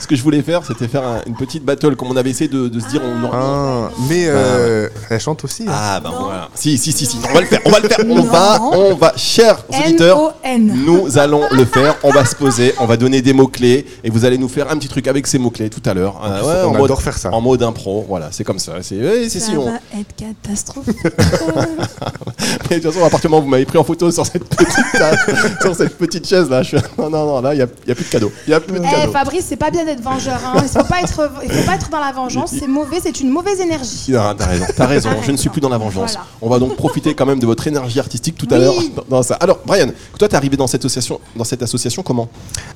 ce 0.00 0.06
que 0.06 0.16
je 0.16 0.22
voulais 0.22 0.42
faire, 0.42 0.64
c'était 0.64 0.88
faire 0.88 1.06
un- 1.06 1.20
une 1.26 1.36
petite 1.36 1.64
battle, 1.64 1.94
comme 1.96 2.08
on 2.10 2.16
avait 2.16 2.30
essayé 2.30 2.48
de, 2.48 2.68
de 2.68 2.80
se 2.80 2.88
dire. 2.88 3.02
On, 3.04 3.30
Ah, 3.32 3.90
mais 4.08 4.24
euh, 4.28 4.88
elle 5.10 5.20
chante 5.20 5.44
aussi. 5.44 5.64
hein. 5.64 5.72
Ah, 5.72 6.00
bah 6.00 6.10
voilà. 6.18 6.48
Si, 6.54 6.78
si, 6.78 6.92
si, 6.92 7.06
si, 7.06 7.18
on 7.28 7.32
va 7.34 7.40
le 7.40 7.46
faire, 7.46 7.60
on 7.64 7.70
va 7.70 7.80
le 7.80 7.88
faire. 7.88 7.98
On 8.08 8.14
Non. 8.16 8.22
va, 8.24 8.62
on 8.62 8.94
va, 8.94 9.12
chers 9.16 9.64
auditeurs. 9.68 10.34
N-O-N. 10.42 10.84
Nous 10.86 11.18
allons 11.18 11.42
le 11.50 11.64
faire, 11.64 11.96
on 12.02 12.10
va 12.10 12.24
se 12.24 12.34
poser, 12.34 12.74
on 12.78 12.86
va 12.86 12.96
donner 12.96 13.20
des 13.22 13.32
mots-clés 13.32 13.86
et 14.04 14.10
vous 14.10 14.24
allez 14.24 14.38
nous 14.38 14.48
faire 14.48 14.70
un 14.70 14.76
petit 14.76 14.88
truc 14.88 15.06
avec 15.06 15.26
ces 15.26 15.38
mots-clés 15.38 15.70
tout 15.70 15.82
à 15.88 15.94
l'heure. 16.00 16.20
Euh, 16.24 16.42
ouais, 16.42 16.62
on 16.64 16.68
en 16.68 16.72
mode- 16.72 16.84
adore 16.86 17.02
faire 17.02 17.16
ça. 17.18 17.30
En 17.32 17.40
mode 17.40 17.62
impro, 17.62 18.04
voilà, 18.08 18.28
c'est 18.32 18.44
comme 18.44 18.58
ça. 18.58 18.72
C'est 18.82 18.96
ouais, 19.00 19.28
c'est 19.28 19.40
Ça 19.40 19.46
si 19.46 19.56
on. 19.56 19.64
va 19.66 19.76
être 19.98 20.14
catastrophique. 20.16 20.96
Mais 22.70 22.78
de 22.78 22.82
toute 22.82 22.92
façon, 22.92 23.04
à 23.04 23.10
partir 23.10 23.28
du 23.28 23.32
moment 23.32 23.40
où 23.40 23.44
vous 23.44 23.50
m'avez 23.50 23.64
pris 23.64 23.78
en 23.78 23.84
photo 23.84 24.10
sur 24.10 24.24
cette 24.26 24.44
petite, 24.44 24.70
sur 25.62 25.74
cette 25.74 25.96
petite 25.98 26.26
chaise 26.26 26.48
là, 26.48 26.62
je 26.62 26.68
suis... 26.68 26.76
non, 26.98 27.10
non, 27.10 27.26
non, 27.26 27.40
là, 27.40 27.54
il 27.54 27.58
n'y 27.58 27.62
a, 27.62 27.66
il 27.84 27.88
y 27.88 27.92
a 27.92 27.94
plus 27.94 28.04
de 28.04 28.10
cadeaux. 28.10 28.32
Il 28.46 28.50
y 28.50 28.54
a 28.54 28.60
plus 28.60 28.78
de 28.78 28.84
Eh 28.84 28.90
cadeaux. 28.90 29.12
Fabrice, 29.12 29.44
c'est 29.48 29.56
pas 29.56 29.70
bien 29.70 29.84
d'être 29.84 30.02
vengeur. 30.02 30.40
Hein. 30.44 30.62
Il 30.62 30.68
faut 30.68 30.84
pas 30.84 31.00
être, 31.02 31.30
il 31.44 31.52
faut 31.52 31.66
pas 31.66 31.74
être 31.74 31.90
dans 31.90 32.00
la 32.00 32.12
vengeance. 32.12 32.52
C'est 32.58 32.66
mauvais, 32.68 32.98
c'est 33.02 33.20
une 33.20 33.30
mauvaise 33.30 33.60
énergie. 33.60 34.14
Ah, 34.16 34.34
T'as 34.36 34.46
raison, 34.46 34.64
t'as 34.76 34.86
raison. 34.86 35.10
Je 35.22 35.32
ne 35.32 35.36
suis 35.36 35.50
plus 35.50 35.60
dans 35.60 35.68
la 35.68 35.78
vengeance. 35.78 36.12
Voilà. 36.12 36.26
On 36.42 36.48
va 36.48 36.58
donc 36.58 36.76
profiter 36.76 37.14
quand 37.14 37.26
même 37.26 37.38
de 37.40 37.46
votre 37.46 37.66
énergie 37.66 38.00
artistique 38.00 38.36
tout 38.36 38.48
à 38.50 38.54
Oui. 38.56 38.60
l'heure 38.64 38.74
dans- 38.96 39.16
dans 39.16 39.22
ça. 39.22 39.34
Alors, 39.36 39.58
Brian, 39.66 39.88
toi, 40.18 40.28
t'es 40.28 40.36
arrivé 40.36 40.56
dans 40.56 40.66
cette 40.66 40.84
association, 40.84 41.20
dans 41.36 41.44
cette 41.44 41.62
association 41.62 42.02
comment? 42.02 42.28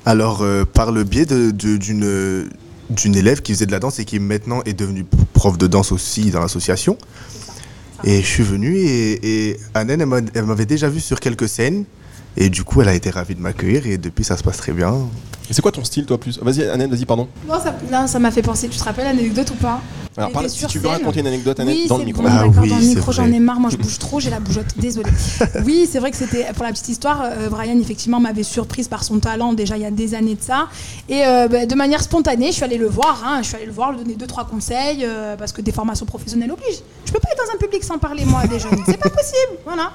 Alors, 0.05 0.39
euh, 0.41 0.65
par 0.65 0.91
le 0.91 1.03
biais 1.03 1.25
de- 1.25 1.51
de- 1.51 1.77
d'une 1.77 2.49
d'une 2.89 3.15
élève 3.15 3.41
qui 3.41 3.53
faisait 3.53 3.65
de 3.65 3.71
la 3.71 3.79
danse 3.79 3.99
et 3.99 4.05
qui 4.05 4.19
maintenant 4.19 4.61
est 4.65 4.73
devenue 4.73 5.05
prof 5.33 5.57
de 5.57 5.67
danse 5.67 5.91
aussi 5.91 6.31
dans 6.31 6.39
l'association. 6.39 6.97
Et 8.03 8.21
je 8.21 8.27
suis 8.27 8.43
venu 8.43 8.77
et, 8.77 9.49
et 9.49 9.59
elle 9.73 10.45
m'avait 10.45 10.65
déjà 10.65 10.89
vu 10.89 10.99
sur 10.99 11.19
quelques 11.19 11.49
scènes. 11.49 11.85
Et 12.37 12.49
du 12.49 12.63
coup, 12.63 12.81
elle 12.81 12.89
a 12.89 12.93
été 12.93 13.09
ravie 13.09 13.35
de 13.35 13.41
m'accueillir 13.41 13.87
et 13.87 13.97
depuis, 13.97 14.23
ça 14.23 14.35
se 14.37 14.43
passe 14.43 14.57
très 14.57 14.71
bien. 14.73 14.93
Et 15.49 15.53
c'est 15.53 15.61
quoi 15.61 15.71
ton 15.71 15.83
style, 15.83 16.05
toi, 16.05 16.19
plus? 16.19 16.39
Vas-y, 16.41 16.67
Annette, 16.67 16.89
vas-y, 16.89 17.05
pardon. 17.05 17.27
Non, 17.47 17.55
ça, 17.61 17.75
non, 17.91 18.07
ça 18.07 18.17
m'a 18.19 18.31
fait 18.31 18.41
penser. 18.41 18.67
Tu 18.67 18.77
te 18.79 18.83
rappelles 18.83 19.05
l'anecdote 19.05 19.51
ou 19.51 19.55
pas? 19.55 19.79
Alors, 20.17 20.31
parle, 20.31 20.49
si 20.49 20.65
tu 20.65 20.79
veux 20.79 20.87
scène. 20.89 20.97
raconter 20.99 21.19
une 21.19 21.27
anecdote, 21.27 21.59
Annette, 21.59 21.75
Oui, 21.75 21.87
dans 21.87 21.97
le 21.97 22.05
micro. 22.05 22.23
bon, 22.23 22.29
Ah 22.31 22.45
oui, 22.47 22.69
dans 22.69 22.75
le 22.77 22.81
c'est 22.81 22.87
micro, 22.95 23.11
j'en 23.11 23.31
ai 23.31 23.39
marre. 23.39 23.59
Moi, 23.59 23.69
je 23.69 23.77
bouge 23.83 23.99
trop, 23.99 24.19
j'ai 24.19 24.29
la 24.31 24.39
bougeotte. 24.39 24.77
Désolée. 24.77 25.11
Oui, 25.65 25.87
c'est 25.91 25.99
vrai 25.99 26.09
que 26.11 26.17
c'était 26.17 26.45
pour 26.53 26.63
la 26.63 26.71
petite 26.71 26.89
histoire. 26.89 27.21
euh, 27.23 27.49
Brian, 27.49 27.77
effectivement, 27.79 28.19
m'avait 28.19 28.43
surprise 28.43 28.87
par 28.87 29.03
son 29.03 29.19
talent 29.19 29.53
déjà 29.53 29.75
il 29.77 29.83
y 29.83 29.85
a 29.85 29.91
des 29.91 30.13
années 30.15 30.35
de 30.35 30.41
ça. 30.41 30.67
Et 31.09 31.25
euh, 31.25 31.47
bah, 31.47 31.65
de 31.65 31.75
manière 31.75 32.01
spontanée, 32.01 32.47
je 32.47 32.53
suis 32.53 32.63
allée 32.63 32.77
le 32.77 32.87
voir. 32.87 33.21
hein, 33.25 33.39
je 33.43 33.47
suis 33.47 33.55
allée 33.57 33.65
le 33.65 33.71
voir, 33.73 33.91
lui 33.91 33.99
donner 33.99 34.15
deux 34.15 34.27
trois 34.27 34.45
conseils 34.45 35.03
euh, 35.03 35.35
parce 35.35 35.51
que 35.51 35.61
des 35.61 35.71
formations 35.73 36.05
professionnelles 36.05 36.51
obligent. 36.51 36.81
Je 37.05 37.11
peux 37.11 37.19
pas 37.19 37.29
être 37.31 37.43
dans 37.45 37.53
un 37.53 37.57
public 37.59 37.83
sans 37.83 37.97
parler 37.99 38.25
moi 38.25 38.41
à 38.41 38.47
des 38.47 38.57
jeunes. 38.59 38.71
C'est 38.85 38.97
pas 38.97 39.09
possible. 39.09 39.59
Voilà. 39.65 39.91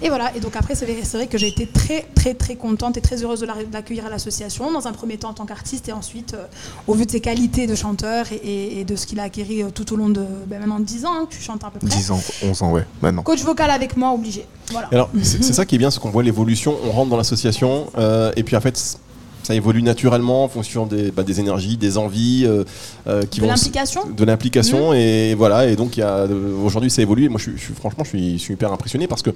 Et 0.00 0.08
voilà, 0.08 0.34
et 0.36 0.40
donc 0.40 0.54
après, 0.54 0.74
c'est 0.76 0.86
vrai, 0.86 1.26
que 1.26 1.38
j'ai 1.38 1.48
été 1.48 1.66
très, 1.66 2.06
très, 2.14 2.34
très 2.34 2.54
contente 2.54 2.96
et 2.96 3.00
très 3.00 3.22
heureuse 3.24 3.40
de 3.40 3.46
la- 3.46 3.54
de 3.64 3.72
l'accueillir 3.72 4.06
à 4.06 4.10
l'association, 4.10 4.70
dans 4.70 4.86
un 4.86 4.92
premier 4.92 5.16
temps 5.16 5.30
en 5.30 5.34
tant 5.34 5.44
qu'artiste, 5.46 5.88
et 5.88 5.92
ensuite, 5.92 6.34
euh, 6.34 6.44
au 6.86 6.94
vu 6.94 7.04
de 7.04 7.10
ses 7.10 7.20
qualités 7.20 7.66
de 7.66 7.74
chanteur 7.74 8.26
et, 8.30 8.36
et- 8.36 8.80
et 8.80 8.84
de 8.84 8.94
ce 8.94 9.06
qu'il 9.06 9.18
a 9.18 9.24
acquis 9.24 9.62
euh, 9.62 9.70
tout 9.70 9.92
au 9.92 9.96
long 9.96 10.08
de 10.08 10.24
ben, 10.46 10.60
maintenant 10.60 10.78
10 10.78 11.04
ans, 11.04 11.12
hein, 11.14 11.26
que 11.28 11.34
tu 11.34 11.42
chantes 11.42 11.64
à 11.64 11.70
peu 11.70 11.80
près. 11.80 11.88
10 11.88 12.10
ans, 12.12 12.20
11 12.44 12.62
ans, 12.62 12.70
ouais, 12.72 12.86
maintenant. 13.02 13.22
Coach 13.22 13.42
vocal 13.42 13.70
avec 13.70 13.96
moi, 13.96 14.12
obligé. 14.12 14.46
Voilà. 14.70 14.88
Alors, 14.92 15.10
c'est 15.22 15.42
ça 15.52 15.64
qui 15.66 15.74
est 15.74 15.78
bien, 15.78 15.90
c'est 15.90 15.98
qu'on 16.00 16.10
voit 16.10 16.22
l'évolution, 16.22 16.76
on 16.84 16.92
rentre 16.92 17.10
dans 17.10 17.16
l'association, 17.16 17.88
euh, 17.98 18.30
et 18.36 18.44
puis 18.44 18.54
en 18.56 18.60
fait, 18.60 18.98
ça 19.42 19.54
évolue 19.54 19.82
naturellement 19.82 20.44
en 20.44 20.48
fonction 20.48 20.84
des, 20.86 21.10
bah, 21.10 21.22
des 21.22 21.40
énergies, 21.40 21.76
des 21.76 21.96
envies, 21.96 22.44
euh, 22.46 22.64
euh, 23.06 23.22
qui 23.22 23.40
De 23.40 23.44
vont 23.46 23.50
l'implication 23.52 24.00
de 24.14 24.24
l'implication, 24.24 24.92
et 24.92 25.34
voilà. 25.34 25.66
Et 25.68 25.76
donc, 25.76 25.98
euh, 25.98 26.52
aujourd'hui, 26.64 26.90
ça 26.90 27.00
évolue. 27.02 27.24
Et 27.24 27.28
moi, 27.28 27.38
je, 27.38 27.50
suis- 27.50 27.58
je 27.58 27.72
franchement, 27.72 28.04
je 28.04 28.10
suis, 28.10 28.32
je 28.38 28.42
suis 28.42 28.54
hyper 28.54 28.72
impressionné 28.72 29.06
parce 29.06 29.22
que 29.22 29.30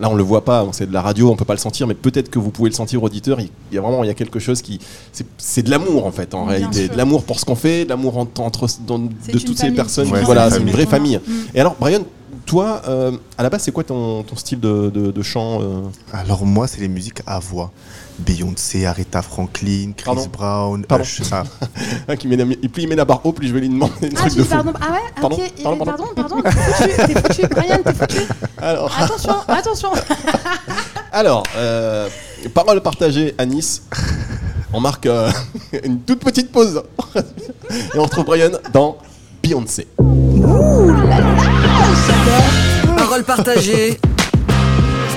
là, 0.00 0.08
on 0.10 0.14
le 0.14 0.22
voit 0.22 0.44
pas, 0.44 0.66
c'est 0.72 0.88
de 0.88 0.92
la 0.92 1.02
radio, 1.02 1.30
on 1.30 1.36
peut 1.36 1.44
pas 1.44 1.54
le 1.54 1.58
sentir, 1.60 1.86
mais 1.86 1.94
peut-être 1.94 2.28
que 2.30 2.38
vous 2.38 2.50
pouvez 2.50 2.70
le 2.70 2.74
sentir, 2.74 3.02
auditeur. 3.02 3.38
Il 3.40 3.50
y 3.72 3.78
a 3.78 3.80
vraiment, 3.80 4.02
il 4.02 4.08
y 4.08 4.10
a 4.10 4.14
quelque 4.14 4.38
chose 4.40 4.62
qui, 4.62 4.80
c'est- 5.38 5.62
de 5.62 5.70
l'amour 5.70 6.06
en 6.06 6.12
fait, 6.12 6.34
en 6.34 6.42
Bien 6.46 6.50
réalité, 6.56 6.84
sûr. 6.86 6.92
de 6.92 6.96
l'amour 6.98 7.22
pour 7.24 7.38
ce 7.38 7.44
qu'on 7.44 7.54
fait, 7.56 7.84
de 7.84 7.90
l'amour 7.90 8.16
entre, 8.18 8.40
entre- 8.40 8.66
dans- 8.86 8.98
de 8.98 9.38
toutes 9.38 9.58
ces 9.58 9.70
personnes. 9.70 10.10
Ouais, 10.10 10.22
voilà, 10.22 10.50
c'est 10.50 10.60
une 10.60 10.70
vraie 10.70 10.86
famille. 10.86 11.20
famille. 11.22 11.50
Et 11.54 11.60
alors, 11.60 11.76
Brian, 11.78 12.00
toi, 12.52 12.82
euh, 12.86 13.12
à 13.38 13.42
la 13.42 13.48
base, 13.48 13.62
c'est 13.62 13.72
quoi 13.72 13.82
ton, 13.82 14.22
ton 14.24 14.36
style 14.36 14.60
de, 14.60 14.90
de- 14.90 15.10
de 15.10 15.22
chant 15.22 15.62
euh 15.62 15.80
Alors 16.12 16.44
moi, 16.44 16.66
c'est 16.66 16.82
les 16.82 16.88
musiques 16.88 17.22
à 17.26 17.38
voix. 17.38 17.70
Beyoncé, 18.18 18.84
Aretha 18.84 19.22
Franklin, 19.22 19.92
Chris 19.96 20.04
Pardon 20.04 20.26
Brown, 20.30 20.84
Pardon. 20.84 21.02
Usher. 21.02 21.22
Ah, 21.32 21.44
Un 22.08 22.16
qui 22.16 22.28
met 22.28 22.36
plus 22.36 22.82
il 22.82 22.88
met 22.90 22.94
la 22.94 23.06
barre 23.06 23.24
haut, 23.24 23.32
plus 23.32 23.48
je 23.48 23.54
vais 23.54 23.60
lui 23.60 23.70
demander 23.70 23.92
des 24.02 24.10
Ah, 24.14 24.18
trucs 24.18 24.32
tu 24.32 24.36
de 24.38 24.42
dis 24.42 24.48
fou. 24.48 24.54
pardon. 24.54 24.72
Ah 24.82 24.92
ouais 24.92 24.98
Pardon, 25.18 25.38
et- 25.38 25.62
pardon, 25.62 25.84
pardon, 25.86 26.04
pardon. 26.14 26.42
T'es 26.42 26.50
foutu, 26.50 27.14
t'es 27.14 27.20
foutu, 27.22 27.46
Brian, 27.48 27.78
t'es 27.82 27.94
foutu. 27.94 28.20
Alors, 28.58 29.00
Attention, 29.00 29.34
attention. 29.48 29.88
alors 31.12 31.42
euh, 31.56 32.10
parole 32.52 32.82
partagée 32.82 33.34
à 33.38 33.46
Nice. 33.46 33.82
On 34.74 34.80
marque 34.80 35.06
euh, 35.06 35.30
une 35.84 36.00
toute 36.00 36.20
petite 36.22 36.52
pause. 36.52 36.82
et 37.16 37.98
on 37.98 38.02
retrouve 38.02 38.26
Brian 38.26 38.50
dans 38.74 38.98
Beyoncé. 39.42 39.88
Parole 42.96 43.24
partagée 43.24 43.98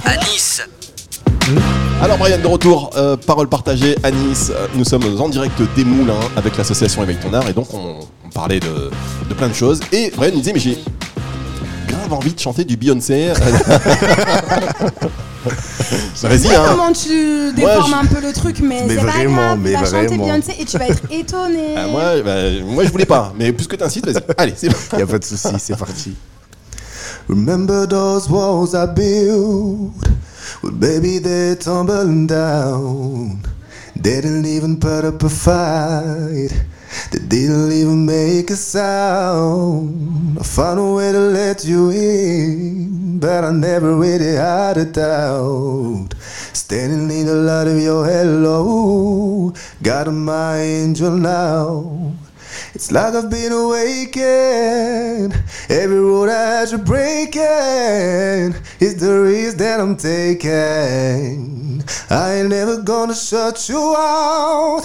à 0.05 0.17
Nice. 0.25 0.61
Alors 2.01 2.17
Brian 2.17 2.37
de 2.39 2.47
retour, 2.47 2.89
euh, 2.97 3.15
parole 3.15 3.47
partagée 3.47 3.95
à 4.03 4.11
Nice. 4.11 4.51
Nous 4.75 4.83
sommes 4.83 5.03
en 5.19 5.29
direct 5.29 5.53
des 5.75 5.85
Moulins 5.85 6.13
avec 6.35 6.57
l'association 6.57 7.03
Éveille 7.03 7.17
ton 7.21 7.33
art 7.33 7.47
et 7.47 7.53
donc 7.53 7.73
on, 7.73 7.99
on 8.25 8.29
parlait 8.29 8.59
de, 8.59 8.91
de 9.29 9.33
plein 9.33 9.47
de 9.47 9.53
choses. 9.53 9.79
Et 9.91 10.11
Brian 10.15 10.31
nous 10.33 10.39
disait 10.39 10.53
mais 10.53 10.59
j'ai 10.59 10.77
grave 11.87 12.11
envie 12.13 12.33
de 12.33 12.39
chanter 12.39 12.63
du 12.65 12.75
Beyoncé. 12.77 13.31
Bah, 16.23 16.29
Vas-y 16.29 16.39
sais 16.39 16.55
hein. 16.55 16.63
comment 16.69 16.91
tu 16.91 17.53
déformes 17.53 17.91
je- 17.91 17.95
un 17.95 18.05
peu 18.05 18.19
le 18.25 18.33
truc, 18.33 18.57
mais, 18.61 18.81
Mais 18.87 18.95
c'est 18.95 19.05
pas 19.05 19.11
vraiment, 19.11 19.35
grave. 19.35 19.59
mais 19.61 19.73
tu 19.73 19.77
vas 19.79 19.85
chanter 19.85 20.07
vraiment. 20.07 20.23
Beyoncé 20.25 20.55
et 20.59 20.65
tu 20.65 20.77
vas 20.79 20.87
être 20.87 21.03
étonné. 21.11 21.75
Ah, 21.77 21.85
moi, 21.87 22.03
bah, 22.25 22.35
moi 22.65 22.83
je 22.83 22.89
voulais 22.89 23.05
pas, 23.05 23.31
mais 23.37 23.51
plus 23.53 23.67
que 23.67 23.75
t'insistes, 23.75 24.07
vas-y. 24.09 24.23
Allez, 24.37 24.53
c'est 24.55 24.69
bon. 24.69 24.75
Y 24.97 25.01
a 25.03 25.05
pas 25.05 25.19
de 25.19 25.23
souci, 25.23 25.47
c'est 25.59 25.77
parti. 25.77 26.15
Remember 27.27 27.87
those 27.87 28.29
walls 28.29 28.75
I 28.75 28.85
built? 28.85 29.93
Well, 30.61 30.73
baby, 30.73 31.17
they're 31.17 31.55
tumbling 31.55 32.27
down. 32.27 33.41
They 33.95 34.21
didn't 34.21 34.45
even 34.45 34.79
put 34.79 35.03
up 35.03 35.23
a 35.23 35.29
fight. 35.29 36.53
They 37.11 37.19
didn't 37.27 37.71
even 37.71 38.05
make 38.05 38.51
a 38.51 38.55
sound. 38.55 40.37
I 40.37 40.43
found 40.43 40.79
a 40.79 40.93
way 40.93 41.11
to 41.11 41.19
let 41.19 41.65
you 41.65 41.89
in, 41.89 43.19
but 43.19 43.43
I 43.43 43.51
never 43.51 43.97
really 43.97 44.35
had 44.35 44.77
a 44.77 44.85
doubt. 44.85 46.13
Standing 46.53 47.09
in 47.09 47.25
the 47.25 47.33
light 47.33 47.67
of 47.67 47.81
your 47.81 48.05
hello, 48.05 49.51
got 49.81 50.13
my 50.13 50.59
angel 50.59 51.17
now. 51.17 52.13
It's 52.75 52.91
like 52.91 53.13
I've 53.13 53.29
been 53.29 53.53
awakened. 53.53 55.33
Every 55.69 55.97
road 55.97 56.27
I 56.27 56.59
had 56.59 56.67
to 56.69 56.77
break 56.77 57.33
in 57.37 58.53
is 58.81 58.99
the 58.99 59.21
risk 59.21 59.55
that 59.59 59.79
I'm 59.79 59.95
taking. 59.95 61.81
I 62.09 62.33
ain't 62.33 62.49
never 62.49 62.81
gonna 62.81 63.15
shut 63.15 63.69
you 63.69 63.95
out. 63.97 64.83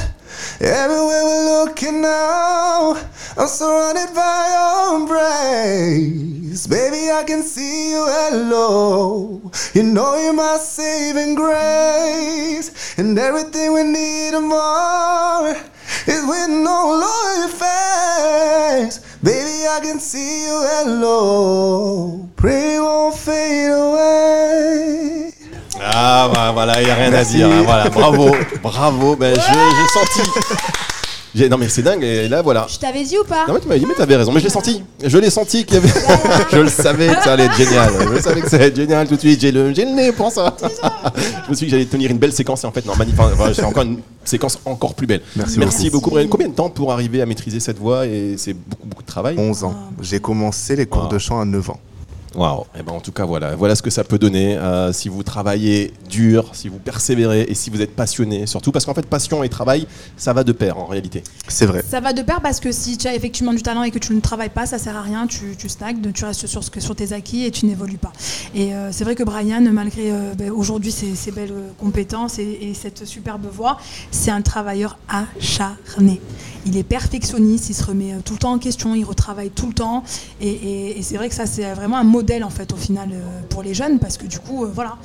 Everywhere 0.60 1.24
we're 1.24 1.64
looking 1.64 2.00
now, 2.00 2.96
I'm 3.36 3.48
surrounded 3.48 4.14
by 4.14 4.40
your 4.54 5.00
embrace. 5.00 6.66
Baby, 6.66 7.10
I 7.10 7.24
can 7.26 7.42
see 7.42 7.90
you 7.90 8.04
hello. 8.06 9.50
You 9.74 9.82
know 9.82 10.16
you're 10.22 10.32
my 10.32 10.58
saving 10.58 11.34
grace. 11.34 12.98
And 12.98 13.18
everything 13.18 13.72
we 13.72 13.82
need 13.84 14.34
and 14.34 14.48
more 14.48 15.56
is 16.06 16.24
all 16.66 17.02
over 17.02 17.40
your 17.40 17.48
face. 17.48 18.98
Baby, 19.22 19.66
I 19.68 19.80
can 19.82 19.98
see 19.98 20.46
you 20.46 20.62
hello. 20.72 22.28
Pray 22.36 22.78
won't 22.78 23.16
fade 23.16 23.70
away. 23.70 25.32
Ah 25.82 26.30
bah, 26.32 26.50
voilà, 26.52 26.80
il 26.80 26.84
n'y 26.86 26.90
a 26.90 26.94
rien 26.94 27.10
Merci. 27.10 27.42
à 27.42 27.48
dire. 27.48 27.56
hein, 27.56 27.62
Voilà, 27.64 27.88
bravo, 27.88 28.30
bravo. 28.62 29.16
Ben, 29.16 29.34
je- 29.34 29.40
j'ai 29.40 30.20
senti. 30.20 30.30
J'ai- 31.32 31.48
Non 31.48 31.58
mais 31.58 31.68
c'est 31.68 31.82
dingue, 31.82 32.02
et 32.02 32.28
là 32.28 32.42
voilà. 32.42 32.66
Je 32.68 32.76
t'avais 32.76 33.04
dit 33.04 33.16
ou 33.16 33.22
pas 33.24 33.46
Non 33.46 33.54
mais 33.54 33.60
tu 33.60 33.68
m'avais 33.68 33.78
dit 33.78 33.86
mais 33.86 33.94
t'avais 33.94 34.16
raison, 34.16 34.32
mais 34.32 34.40
je 34.40 34.44
l'ai 34.46 34.50
senti. 34.50 34.82
Je 35.02 35.16
l'ai 35.16 35.30
senti 35.30 35.64
qu'il 35.64 35.76
y 35.76 35.78
avait. 35.78 35.88
je 36.52 36.56
le 36.58 36.68
savais 36.68 37.06
que 37.14 37.22
ça 37.22 37.34
allait 37.34 37.44
être 37.44 37.56
génial. 37.56 37.92
Je 38.16 38.20
savais 38.20 38.40
que 38.40 38.50
ça 38.50 38.56
allait 38.56 38.66
être 38.66 38.76
génial 38.76 39.06
tout 39.06 39.14
de 39.14 39.20
suite. 39.20 39.40
J'ai 39.40 39.52
le, 39.52 39.72
j'ai 39.72 39.84
le 39.84 39.92
nez 39.92 40.10
pour 40.10 40.32
ça. 40.32 40.56
je 41.44 41.50
me 41.50 41.54
suis 41.54 41.66
dit 41.66 41.70
que 41.70 41.70
j'allais 41.70 41.84
tenir 41.86 42.10
une 42.10 42.18
belle 42.18 42.32
séquence 42.32 42.64
et 42.64 42.66
en 42.66 42.72
fait 42.72 42.84
non, 42.84 42.96
magnifique. 42.96 43.20
Enfin, 43.20 43.30
voilà, 43.36 43.54
c'est 43.54 43.62
encore 43.64 43.84
une 43.84 44.00
séquence 44.24 44.58
encore 44.64 44.94
plus 44.94 45.06
belle. 45.06 45.22
Merci 45.36 45.58
Merci 45.60 45.88
beaucoup. 45.90 46.10
Brian. 46.10 46.26
Combien 46.28 46.48
de 46.48 46.54
temps 46.54 46.68
pour 46.68 46.92
arriver 46.92 47.22
à 47.22 47.26
maîtriser 47.26 47.60
cette 47.60 47.78
voix 47.78 48.06
et 48.06 48.34
c'est 48.36 48.52
beaucoup 48.54 48.88
beaucoup 48.88 49.02
de 49.02 49.08
travail. 49.08 49.36
11 49.38 49.62
ans. 49.64 49.74
J'ai 50.02 50.18
commencé 50.18 50.74
les 50.74 50.86
cours 50.86 51.04
Wow. 51.04 51.08
de 51.10 51.18
chant 51.18 51.40
à 51.40 51.44
9 51.44 51.70
ans. 51.70 51.78
Waouh. 52.34 52.64
Et 52.78 52.82
ben 52.84 52.92
en 52.92 53.00
tout 53.00 53.10
cas 53.10 53.24
voilà, 53.24 53.56
voilà 53.56 53.74
ce 53.74 53.82
que 53.82 53.90
ça 53.90 54.04
peut 54.04 54.18
donner 54.18 54.56
euh, 54.56 54.92
si 54.92 55.08
vous 55.08 55.22
travaillez 55.24 55.92
dur, 56.08 56.50
si 56.52 56.68
vous 56.68 56.78
persévérez 56.78 57.46
et 57.48 57.54
si 57.54 57.70
vous 57.70 57.82
êtes 57.82 57.96
passionné, 57.96 58.46
surtout 58.46 58.70
parce 58.70 58.84
qu'en 58.84 58.94
fait 58.94 59.04
passion 59.06 59.42
et 59.42 59.48
travail 59.48 59.86
ça 60.16 60.32
va 60.32 60.44
de 60.44 60.52
pair 60.52 60.78
en 60.78 60.86
réalité. 60.86 61.24
C'est 61.48 61.66
vrai. 61.66 61.82
Ça 61.88 61.98
va 62.00 62.12
de 62.12 62.22
pair 62.22 62.40
parce 62.40 62.60
que 62.60 62.70
si 62.70 62.96
tu 62.98 63.08
as 63.08 63.14
effectivement 63.16 63.52
du 63.52 63.62
talent 63.62 63.82
et 63.82 63.90
que 63.90 63.98
tu 63.98 64.14
ne 64.14 64.20
travailles 64.20 64.48
pas, 64.50 64.64
ça 64.66 64.78
sert 64.78 64.96
à 64.96 65.02
rien, 65.02 65.26
tu, 65.26 65.56
tu 65.58 65.68
stagnes, 65.68 66.00
tu 66.12 66.24
restes 66.24 66.46
sur, 66.46 66.62
ce 66.62 66.70
que- 66.70 66.80
sur 66.80 66.94
tes 66.94 67.12
acquis 67.12 67.44
et 67.46 67.50
tu 67.50 67.66
n'évolues 67.66 67.98
pas. 67.98 68.12
Et 68.54 68.74
euh, 68.74 68.90
c'est 68.92 69.02
vrai 69.04 69.16
que 69.16 69.24
Brian, 69.24 69.60
malgré 69.72 70.12
euh, 70.12 70.32
ben, 70.36 70.50
aujourd'hui 70.52 70.92
ses, 70.92 71.16
ses 71.16 71.32
belles 71.32 71.54
compétences 71.78 72.38
et, 72.38 72.58
et 72.62 72.74
cette 72.74 73.06
superbe 73.06 73.46
voix, 73.52 73.78
c'est 74.12 74.30
un 74.30 74.42
travailleur 74.42 74.98
acharné. 75.08 76.20
Il 76.66 76.76
est 76.76 76.82
perfectionniste, 76.82 77.70
il 77.70 77.74
se 77.74 77.84
remet 77.84 78.14
tout 78.24 78.34
le 78.34 78.38
temps 78.38 78.52
en 78.52 78.58
question, 78.58 78.94
il 78.94 79.04
retravaille 79.04 79.50
tout 79.50 79.66
le 79.66 79.72
temps. 79.72 80.04
Et, 80.40 80.48
et- 80.48 80.98
et 80.98 81.02
c'est 81.02 81.16
vrai 81.16 81.28
que 81.28 81.34
ça, 81.34 81.46
c'est 81.46 81.72
vraiment 81.72 81.96
un 81.96 82.04
modèle 82.20 82.44
en 82.44 82.50
fait 82.50 82.70
au 82.72 82.76
final 82.76 83.08
euh, 83.12 83.40
pour 83.48 83.62
les 83.62 83.72
jeunes 83.72 83.98
parce 83.98 84.16
que 84.18 84.26
du 84.26 84.38
coup, 84.38 84.64
euh, 84.64 84.70
voilà, 84.72 84.96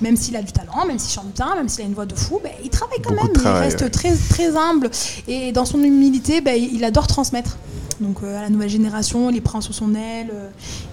même 0.00 0.16
s'il 0.16 0.36
a 0.36 0.42
du 0.42 0.52
talent, 0.52 0.86
même 0.86 1.00
s'il 1.00 1.12
chante 1.12 1.32
bien, 1.34 1.54
même 1.56 1.68
s'il 1.68 1.82
a 1.82 1.86
une 1.86 1.94
voix 1.94 2.06
de 2.06 2.14
fou, 2.14 2.40
ben, 2.42 2.52
il 2.62 2.70
travaille 2.70 3.02
quand 3.02 3.10
Beaucoup 3.14 3.26
même, 3.26 3.54
il 3.56 3.60
reste 3.66 3.80
ouais. 3.80 3.90
très, 3.90 4.14
très 4.14 4.56
humble. 4.56 4.88
Et 5.26 5.50
dans 5.50 5.64
son 5.64 5.82
humilité, 5.82 6.40
ben, 6.40 6.56
il 6.56 6.84
adore 6.84 7.08
transmettre. 7.08 7.56
Donc 8.00 8.18
euh, 8.22 8.38
à 8.38 8.42
la 8.42 8.48
nouvelle 8.50 8.68
génération, 8.70 9.28
il 9.30 9.34
les 9.34 9.40
prend 9.42 9.60
sous 9.60 9.72
son 9.74 9.94
aile, 9.94 10.30
euh, 10.32 10.48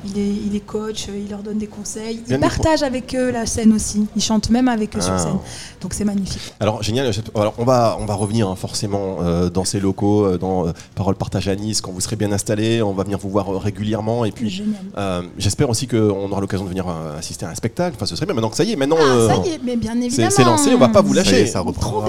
il, 0.06 0.17
est, 0.20 0.28
il 0.48 0.56
est 0.56 0.60
coach, 0.60 1.08
euh, 1.10 1.17
il 1.17 1.30
leur 1.30 1.39
donne 1.41 1.58
des 1.58 1.67
conseils, 1.67 2.22
il 2.28 2.38
partage 2.39 2.84
avec 2.84 3.15
eux 3.15 3.32
la 3.32 3.46
scène 3.46 3.72
aussi, 3.74 4.06
il 4.15 4.22
chante 4.22 4.50
même 4.50 4.67
avec 4.67 4.93
eux 4.96 5.00
Ah. 5.02 5.06
sur 5.06 5.20
scène. 5.20 5.38
Donc 5.82 5.93
c'est 5.93 6.04
magnifique. 6.04 6.54
Alors 6.60 6.84
génial. 6.84 7.12
Alors 7.36 7.54
on 7.58 7.63
va 7.63 7.98
on 8.00 8.06
va 8.06 8.13
revenir 8.13 8.50
hein, 8.50 8.56
forcément 8.58 9.17
euh, 9.22 9.50
dans 9.50 9.63
ces 9.63 9.80
locaux, 9.80 10.26
euh, 10.26 10.38
dans 10.38 10.67
euh, 10.67 10.72
Parole 10.96 11.15
Partage 11.15 11.48
à 11.48 11.56
Nice 11.56 11.80
quand 11.82 11.91
vous 11.91 12.02
serez 12.02 12.15
bien 12.17 12.32
installé. 12.32 12.82
On 12.82 12.93
va 12.93 13.04
venir 13.04 13.17
vous 13.20 13.30
voir 13.30 13.48
régulièrement 13.62 14.26
et 14.26 14.32
puis 14.32 14.50
Génial. 14.50 14.76
euh, 14.98 15.22
j'espère 15.38 15.70
aussi 15.70 15.88
qu'on 15.88 16.30
aura 16.32 16.41
l'occasion 16.41 16.65
de 16.65 16.70
venir 16.70 16.88
euh, 16.89 17.17
assister 17.17 17.46
à 17.46 17.50
un 17.50 17.56
spectacle. 17.56 17.96
Enfin 17.96 18.06
ce 18.06 18.15
serait 18.15 18.26
bien 18.26 18.36
maintenant 18.36 18.50
que 18.50 18.58
ça 18.58 18.63
y 18.65 18.74
est. 18.74 18.76
Maintenant 18.76 18.98
Ah, 19.00 19.04
euh, 19.06 19.28
ça 19.30 19.36
y 19.46 19.50
est, 19.54 19.60
mais 19.63 19.78
bien 19.78 19.93
c'est 19.93 20.06
évidemment. 20.08 20.30
c'est 20.32 20.43
lancé. 20.43 20.74
On 20.74 20.78
va 20.78 20.89
pas 20.89 21.02
vous 21.02 21.13
Ça 21.13 21.22
y 21.22 21.24
lâcher. 21.24 21.41
est, 21.43 21.46
ça 21.48 21.62
reprend. 21.62 22.02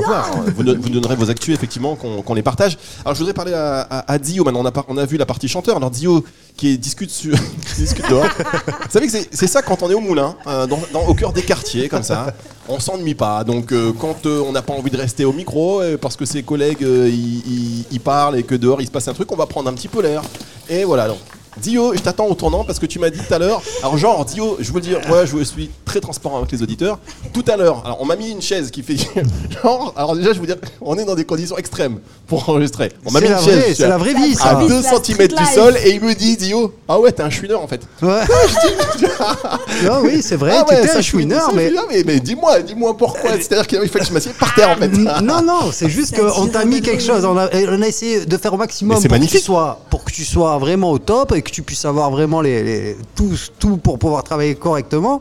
Vous, 0.56 0.64
vous 0.80 0.88
donnerez 0.90 1.14
vos 1.14 1.30
actus 1.30 1.54
effectivement 1.54 1.94
qu'on 1.94 2.22
qu'on 2.22 2.34
les 2.34 2.42
partage. 2.42 2.76
Alors 3.04 3.14
je 3.14 3.20
voudrais 3.20 3.34
parler 3.34 3.52
à, 3.52 3.82
à- 3.82 4.12
à 4.12 4.18
Dio 4.18 4.42
maintenant. 4.44 4.60
On 4.62 4.66
a, 4.66 4.72
par- 4.72 4.86
on 4.88 4.96
a 4.96 5.06
vu 5.06 5.16
la 5.16 5.26
partie 5.26 5.48
chanteur. 5.48 5.76
Alors 5.76 5.90
Dio 5.90 6.24
qui 6.56 6.76
discute 6.78 7.10
sur, 7.10 7.34
dehors. 8.10 8.26
Vous 8.66 8.90
savez 8.90 9.06
que 9.06 9.12
c'est- 9.12 9.46
ça 9.46 9.62
quand 9.62 9.82
on 9.82 9.90
est 9.90 9.94
au 9.94 10.00
moulin, 10.00 10.34
dans- 10.46 11.06
au 11.06 11.14
cœur 11.14 11.32
des 11.32 11.42
quartiers 11.42 11.88
comme 11.88 12.02
ça. 12.02 12.34
On 12.68 12.80
s'ennuie 12.80 13.14
pas. 13.14 13.44
Donc 13.44 13.72
euh, 13.72 13.92
quand 13.98 14.26
euh, 14.26 14.42
on 14.46 14.52
n'a 14.52 14.62
pas 14.62 14.72
envie 14.74 14.90
de 14.90 14.96
rester 14.96 15.24
au 15.24 15.32
micro 15.32 15.80
euh, 15.80 15.96
parce 15.96 16.16
que 16.16 16.24
ses 16.24 16.42
collègues 16.42 16.82
ils 16.82 18.00
parlent 18.00 18.36
et 18.36 18.42
que 18.42 18.54
dehors 18.54 18.80
il 18.80 18.86
se 18.86 18.90
passe 18.90 19.08
un 19.08 19.14
truc, 19.14 19.30
on 19.32 19.36
va 19.36 19.46
prendre 19.46 19.68
un 19.70 19.74
petit 19.74 19.88
peu 19.88 20.02
l'air. 20.02 20.22
Et 20.68 20.84
voilà. 20.84 21.08
Donc, 21.08 21.18
Dio, 21.60 21.92
je 21.94 22.00
t'attends 22.00 22.26
au 22.26 22.34
tournant 22.34 22.64
parce 22.64 22.78
que 22.78 22.86
tu 22.86 22.98
m'as 22.98 23.10
dit 23.10 23.18
tout 23.18 23.32
à 23.34 23.38
l'heure. 23.38 23.60
Alors 23.82 23.96
genre 23.98 24.24
Dio, 24.24 24.56
je 24.60 24.72
veux 24.72 24.80
dire, 24.80 25.00
moi 25.08 25.24
je 25.24 25.42
suis 25.44 25.70
très 25.84 26.00
transparent 26.00 26.38
avec 26.38 26.52
les 26.52 26.62
auditeurs. 26.62 26.98
Tout 27.32 27.44
à 27.48 27.56
l'heure, 27.56 27.82
alors 27.84 27.98
on 28.00 28.04
m'a 28.06 28.16
mis 28.16 28.30
une 28.30 28.42
chaise 28.42 28.70
qui 28.70 28.82
fait 28.82 28.96
genre. 29.62 29.92
Alors 29.96 30.16
déjà 30.16 30.32
je 30.32 30.40
veux 30.40 30.46
dire, 30.46 30.56
on 30.80 30.96
est 30.96 31.04
dans 31.04 31.14
des 31.14 31.24
conditions 31.24 31.56
extrêmes 31.58 31.98
pour 32.26 32.48
enregistrer. 32.48 32.92
On 33.06 33.10
m'a 33.10 33.20
mis 33.20 33.26
une 33.28 33.34
chaise. 33.38 33.44
vraie, 33.58 33.74
c'est 33.74 33.84
à- 33.84 33.88
la 33.88 33.98
vraie 33.98 34.14
vie, 34.14 34.34
à 34.34 34.36
ça. 34.36 34.54
vie. 34.56 34.68
2 34.68 34.74
La 34.82 34.82
cm 35.02 35.28
du 35.28 35.34
life. 35.34 35.54
sol 35.54 35.76
et 35.84 35.90
il 35.92 36.00
me 36.00 36.14
dit 36.14 36.36
Dio 36.36 36.74
ah 36.88 36.98
ouais 36.98 37.12
t'es 37.12 37.22
un 37.22 37.30
chouineur 37.30 37.62
en 37.62 37.66
fait 37.68 37.80
Ouais. 38.02 38.20
non, 39.84 40.00
oui, 40.02 40.20
c'est 40.22 40.36
vrai, 40.36 40.52
ah 40.58 40.64
tu 40.66 40.74
ouais, 40.74 40.80
étais 40.80 40.88
ça, 40.92 40.98
un 40.98 41.02
chouineur, 41.02 41.52
mais. 41.54 41.72
ah, 41.76 41.82
mais, 41.90 42.02
mais 42.04 42.20
dis-moi 42.20 42.60
dis-moi 42.60 42.96
pourquoi 42.96 43.30
c'est 43.40 43.52
à 43.52 43.56
dire 43.56 43.66
qu'il 43.66 43.78
fallait 43.88 44.00
que 44.00 44.06
je 44.08 44.12
m'assieds 44.12 44.32
par 44.38 44.54
terre 44.54 44.70
en 44.70 44.76
fait 44.76 44.88
Non, 45.22 45.42
non, 45.42 45.70
c'est 45.72 45.88
juste 45.88 46.16
qu'on 46.18 46.46
t'a 46.48 46.64
mis 46.64 46.80
quelque 46.80 47.02
chose. 47.02 47.24
On 47.24 47.36
a, 47.36 47.48
on 47.52 47.82
a 47.82 47.86
essayé 47.86 48.26
de 48.26 48.36
faire 48.36 48.54
au 48.54 48.56
maximum 48.56 48.94
pour 48.96 49.02
que, 49.02 49.08
tu 49.08 49.12
magnifique. 49.12 49.42
sois, 49.42 49.80
pour 49.87 49.87
que 50.08 50.12
tu 50.14 50.24
sois 50.24 50.58
vraiment 50.58 50.90
au 50.90 50.98
top 50.98 51.32
et 51.34 51.42
que 51.42 51.50
tu 51.50 51.62
puisses 51.62 51.84
avoir 51.84 52.10
vraiment 52.10 52.40
les, 52.40 52.62
les- 52.62 52.96
tout, 53.14 53.32
tout 53.58 53.76
pour 53.76 53.98
pouvoir 53.98 54.22
travailler 54.24 54.54
correctement. 54.54 55.20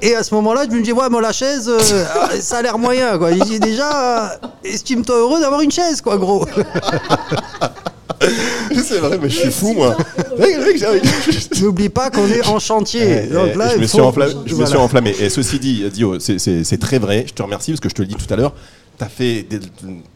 Et 0.00 0.14
à 0.14 0.22
ce 0.22 0.32
moment-là, 0.36 0.64
je 0.70 0.76
me 0.76 0.82
dis, 0.82 0.92
ouais, 0.92 1.08
moi, 1.08 1.20
la 1.20 1.32
chaise, 1.32 1.68
euh, 1.68 2.04
ah, 2.14 2.28
ça 2.40 2.58
a 2.58 2.62
l'air 2.62 2.78
moyen, 2.78 3.18
quoi. 3.18 3.32
Il 3.32 3.42
dit 3.42 3.58
déjà, 3.58 4.26
euh, 4.26 4.28
estime-toi 4.62 5.16
heureux 5.18 5.40
d'avoir 5.40 5.60
une 5.60 5.72
chaise, 5.72 6.00
quoi, 6.00 6.16
gros. 6.16 6.46
c'est 8.20 8.98
vrai 8.98 9.18
mais 9.20 9.28
je 9.30 9.38
suis 9.40 9.50
fou 9.52 9.74
moi 9.74 9.96
N'oublie 11.60 11.88
pas 11.88 12.10
qu'on 12.10 12.26
est 12.28 12.46
en 12.46 12.58
chantier. 12.58 13.24
Eh, 13.24 13.32
Donc 13.32 13.50
eh, 13.54 13.58
là, 13.58 13.68
je 13.74 13.78
me 13.78 13.86
suis 13.86 14.00
enflammé. 14.00 14.32
Je 14.44 14.50
me 14.50 14.54
voilà. 14.56 14.66
suis 14.70 14.78
enflammé. 14.78 15.14
Et 15.20 15.30
ceci 15.30 15.58
dit, 15.58 15.84
Dio, 15.90 16.18
c'est- 16.18 16.80
très 16.80 16.98
vrai. 16.98 17.24
Je 17.28 17.34
te 17.34 17.42
remercie 17.42 17.72
parce 17.72 17.80
que 17.80 17.88
je 17.88 17.94
te 17.94 18.02
le 18.02 18.08
dis 18.08 18.14
tout 18.16 18.32
à 18.32 18.36
l'heure. 18.36 18.54
Tu 18.98 19.04
as 19.04 19.08
fait 19.08 19.42
des- 19.42 19.60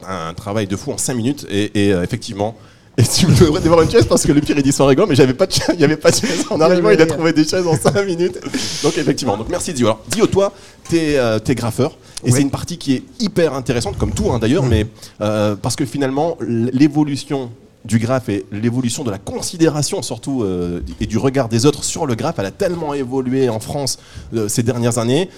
un 0.09 0.35
travail 0.35 0.67
de 0.67 0.77
fou 0.77 0.93
en 0.93 0.99
5 0.99 1.15
minutes 1.15 1.47
et, 1.51 1.87
et, 1.88 1.93
euh, 1.93 2.03
effectivement, 2.03 2.57
Et 2.98 3.05
tu 3.05 3.26
me 3.26 3.35
devrais 3.35 3.61
devoir 3.61 3.81
une 3.81 3.90
chaise 3.90 4.05
parce 4.07 4.26
que 4.26 4.33
le 4.33 4.40
pire 4.42 4.57
il 4.57 4.62
dit 4.62 4.72
sans 4.72 4.87
rigoler, 4.87 5.09
mais 5.09 5.14
j'avais 5.14 5.33
pas 5.33 5.46
de 5.46 5.52
chaise, 5.52 5.70
il 5.74 5.81
y 5.81 5.85
avait 5.85 5.96
pas 5.96 6.11
de 6.11 6.16
chaise. 6.16 6.44
En 6.50 6.61
arrivant, 6.61 6.90
il 6.90 7.00
a 7.00 7.07
trouvé 7.07 7.33
des 7.33 7.44
chaises 7.44 7.66
en 7.66 7.74
5 7.74 8.05
minutes. 8.05 8.38
Donc 8.83 8.98
effectivement, 8.98 9.37
donc 9.37 9.48
merci 9.48 9.72
Dio. 9.72 9.87
Alors 9.87 10.00
Dio, 10.09 10.26
toi, 10.26 10.52
t'es 10.88 11.16
euh, 11.16 11.38
graffeur. 11.48 11.96
Et 12.24 12.31
c'est 12.31 12.42
une 12.42 12.50
partie 12.50 12.78
qui 12.78 12.94
est 12.94 13.02
hyper 13.18 13.55
intéressante, 13.55 13.96
comme 13.98 14.12
tout 14.12 14.31
hein, 14.31 14.38
d'ailleurs, 14.38 14.64
mais 14.64 14.87
euh, 15.20 15.57
parce 15.57 15.74
que 15.74 15.87
finalement, 15.87 16.37
l'évolution 16.40 17.50
du 17.85 17.98
graphe 17.98 18.28
et 18.28 18.46
l'évolution 18.52 19.02
de 19.05 19.11
la 19.11 19.18
considération 19.18 20.02
surtout 20.02 20.42
euh, 20.42 20.81
et 21.00 21.07
du 21.07 21.18
regard 21.18 21.48
des 21.48 21.66
autres 21.66 21.85
sur 21.85 22.07
le 22.07 22.14
graphe, 22.14 22.37
elle 22.38 22.46
a 22.46 22.50
tellement 22.50 22.94
évolué 22.94 23.48
en 23.48 23.61
France 23.61 23.98
euh, 24.35 24.48
ces 24.48 24.62
dernières 24.62 24.98
années 24.98 25.28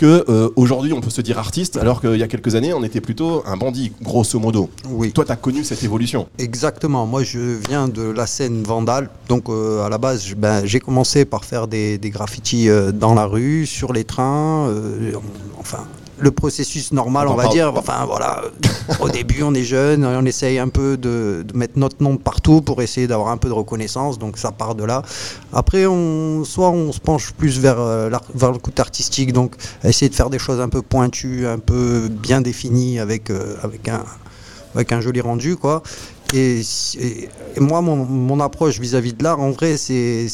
que 0.00 0.24
euh, 0.30 0.48
aujourd'hui 0.56 0.94
on 0.94 1.02
peut 1.02 1.10
se 1.10 1.20
dire 1.20 1.38
artiste 1.38 1.76
alors 1.76 2.00
qu'il 2.00 2.16
y 2.16 2.22
a 2.22 2.26
quelques 2.26 2.54
années 2.54 2.72
on 2.72 2.82
était 2.82 3.02
plutôt 3.02 3.42
un 3.44 3.58
bandit 3.58 3.92
grosso 4.00 4.38
modo. 4.38 4.70
Oui. 4.88 5.12
Toi 5.12 5.26
tu 5.26 5.32
as 5.32 5.36
connu 5.36 5.62
cette 5.62 5.82
évolution. 5.82 6.26
Exactement. 6.38 7.04
Moi, 7.04 7.22
je 7.22 7.58
viens 7.68 7.86
de 7.86 8.02
la 8.02 8.26
scène 8.26 8.62
vandale. 8.62 9.10
Donc, 9.28 9.50
euh, 9.50 9.84
à 9.84 9.90
la 9.90 9.98
base, 9.98 10.34
ben, 10.34 10.64
j'ai 10.64 10.80
commencé 10.80 11.26
par 11.26 11.44
faire 11.44 11.68
des, 11.68 11.98
des 11.98 12.08
graffitis 12.08 12.70
euh, 12.70 12.92
dans 12.92 13.12
la 13.12 13.26
rue, 13.26 13.66
sur 13.66 13.92
les 13.92 14.04
trains. 14.04 14.72
enfin, 15.58 15.84
le 16.20 16.30
processus 16.30 16.92
normal, 16.92 17.28
On 17.28 17.34
va 17.34 17.48
dire. 17.48 17.72
Enfin, 17.74 18.04
voilà. 18.06 18.42
Au 19.00 19.08
début, 19.08 19.42
on 19.42 19.54
est 19.54 19.64
jeune, 19.64 20.04
on 20.04 20.24
essaye 20.24 20.58
un 20.58 20.68
peu 20.68 20.96
de, 20.96 21.44
de 21.46 21.56
mettre 21.56 21.78
notre 21.78 22.02
nom 22.02 22.16
partout 22.16 22.60
pour 22.60 22.82
essayer 22.82 23.06
d'avoir 23.06 23.28
un 23.28 23.36
peu 23.36 23.48
de 23.48 23.54
reconnaissance. 23.54 24.18
Donc, 24.18 24.38
ça 24.38 24.52
part 24.52 24.74
de 24.74 24.84
là. 24.84 25.02
Après, 25.52 25.86
on, 25.86 26.44
soit 26.44 26.70
on 26.70 26.92
se 26.92 27.00
penche 27.00 27.32
plus 27.32 27.58
vers, 27.58 27.80
euh, 27.80 28.10
vers 28.34 28.52
le 28.52 28.58
côté 28.58 28.80
artistique. 28.80 29.32
Donc, 29.32 29.54
essayer 29.84 30.08
de 30.08 30.14
faire 30.14 30.30
des 30.30 30.38
choses 30.38 30.60
un 30.60 30.68
peu 30.68 30.82
pointues, 30.82 31.46
un 31.46 31.58
peu 31.58 32.08
bien 32.08 32.40
définies 32.40 32.98
avec, 32.98 33.30
euh, 33.30 33.56
avec 33.62 33.88
un 33.88 34.04
avec 34.74 34.92
un 34.92 35.00
joli 35.00 35.20
rendu 35.20 35.56
quoi. 35.56 35.82
Et, 36.32 36.60
et- 37.00 37.28
moi, 37.58 37.80
mon, 37.80 37.96
mon 37.96 38.38
approche 38.38 38.78
vis-à-vis 38.78 39.12
de 39.14 39.24
l'art, 39.24 39.40
en 39.40 39.50
vrai, 39.50 39.76
c'est 39.76 40.28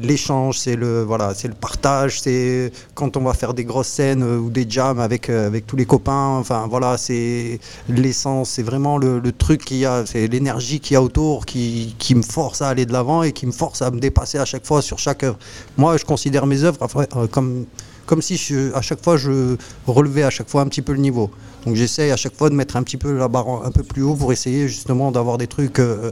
l'échange, 0.00 0.58
c'est 0.58 0.76
le 0.76 1.02
voilà, 1.02 1.34
c'est 1.34 1.48
le 1.48 1.54
partage, 1.54 2.20
c'est 2.20 2.70
quand 2.94 3.16
on 3.16 3.22
va 3.22 3.34
faire 3.34 3.52
des 3.52 3.64
grosses 3.64 3.88
scènes 3.88 4.22
euh, 4.22 4.38
ou 4.38 4.48
des 4.50 4.64
jams 4.68 5.00
avec 5.00 5.28
euh, 5.28 5.48
avec 5.48 5.66
tous 5.66 5.74
les 5.74 5.86
copains. 5.86 6.36
Enfin 6.38 6.66
voilà, 6.70 6.96
c'est 6.96 7.58
l'essence, 7.88 8.50
c'est 8.50 8.62
vraiment 8.62 8.96
le, 8.96 9.18
le 9.18 9.32
truc 9.32 9.64
qu'il 9.64 9.78
y 9.78 9.86
a, 9.86 10.06
c'est 10.06 10.28
l'énergie 10.28 10.78
qu'il 10.78 10.94
y 10.94 10.96
a 10.96 11.02
autour 11.02 11.46
qui, 11.46 11.96
qui 11.98 12.14
me 12.14 12.22
force 12.22 12.62
à 12.62 12.68
aller 12.68 12.86
de 12.86 12.92
l'avant 12.92 13.24
et 13.24 13.32
qui 13.32 13.46
me 13.46 13.52
force 13.52 13.82
à 13.82 13.90
me 13.90 13.98
dépasser 13.98 14.38
à 14.38 14.44
chaque 14.44 14.64
fois 14.64 14.82
sur 14.82 15.00
chaque 15.00 15.24
œuvre. 15.24 15.38
Moi, 15.76 15.96
je 15.96 16.04
considère 16.04 16.46
mes 16.46 16.62
œuvres 16.62 16.86
euh, 17.16 17.26
comme 17.26 17.66
comme 18.10 18.22
si 18.22 18.34
à 18.74 18.82
chaque 18.82 19.04
fois 19.04 19.16
je 19.16 19.54
relevais 19.86 20.24
à 20.24 20.30
chaque 20.30 20.48
fois 20.48 20.62
un 20.62 20.66
petit 20.66 20.82
peu 20.82 20.92
le 20.92 20.98
niveau. 20.98 21.30
Donc 21.64 21.76
j'essaye 21.76 22.10
à 22.10 22.16
chaque 22.16 22.34
fois 22.36 22.50
de 22.50 22.56
mettre 22.56 22.74
un 22.74 22.82
petit 22.82 22.96
peu 22.96 23.16
la 23.16 23.28
barre 23.28 23.64
un 23.64 23.70
peu 23.70 23.84
plus 23.84 24.02
haut 24.02 24.16
pour 24.16 24.32
essayer 24.32 24.66
justement 24.66 25.12
d'avoir 25.12 25.38
des 25.38 25.46
trucs, 25.46 25.78
euh, 25.78 26.10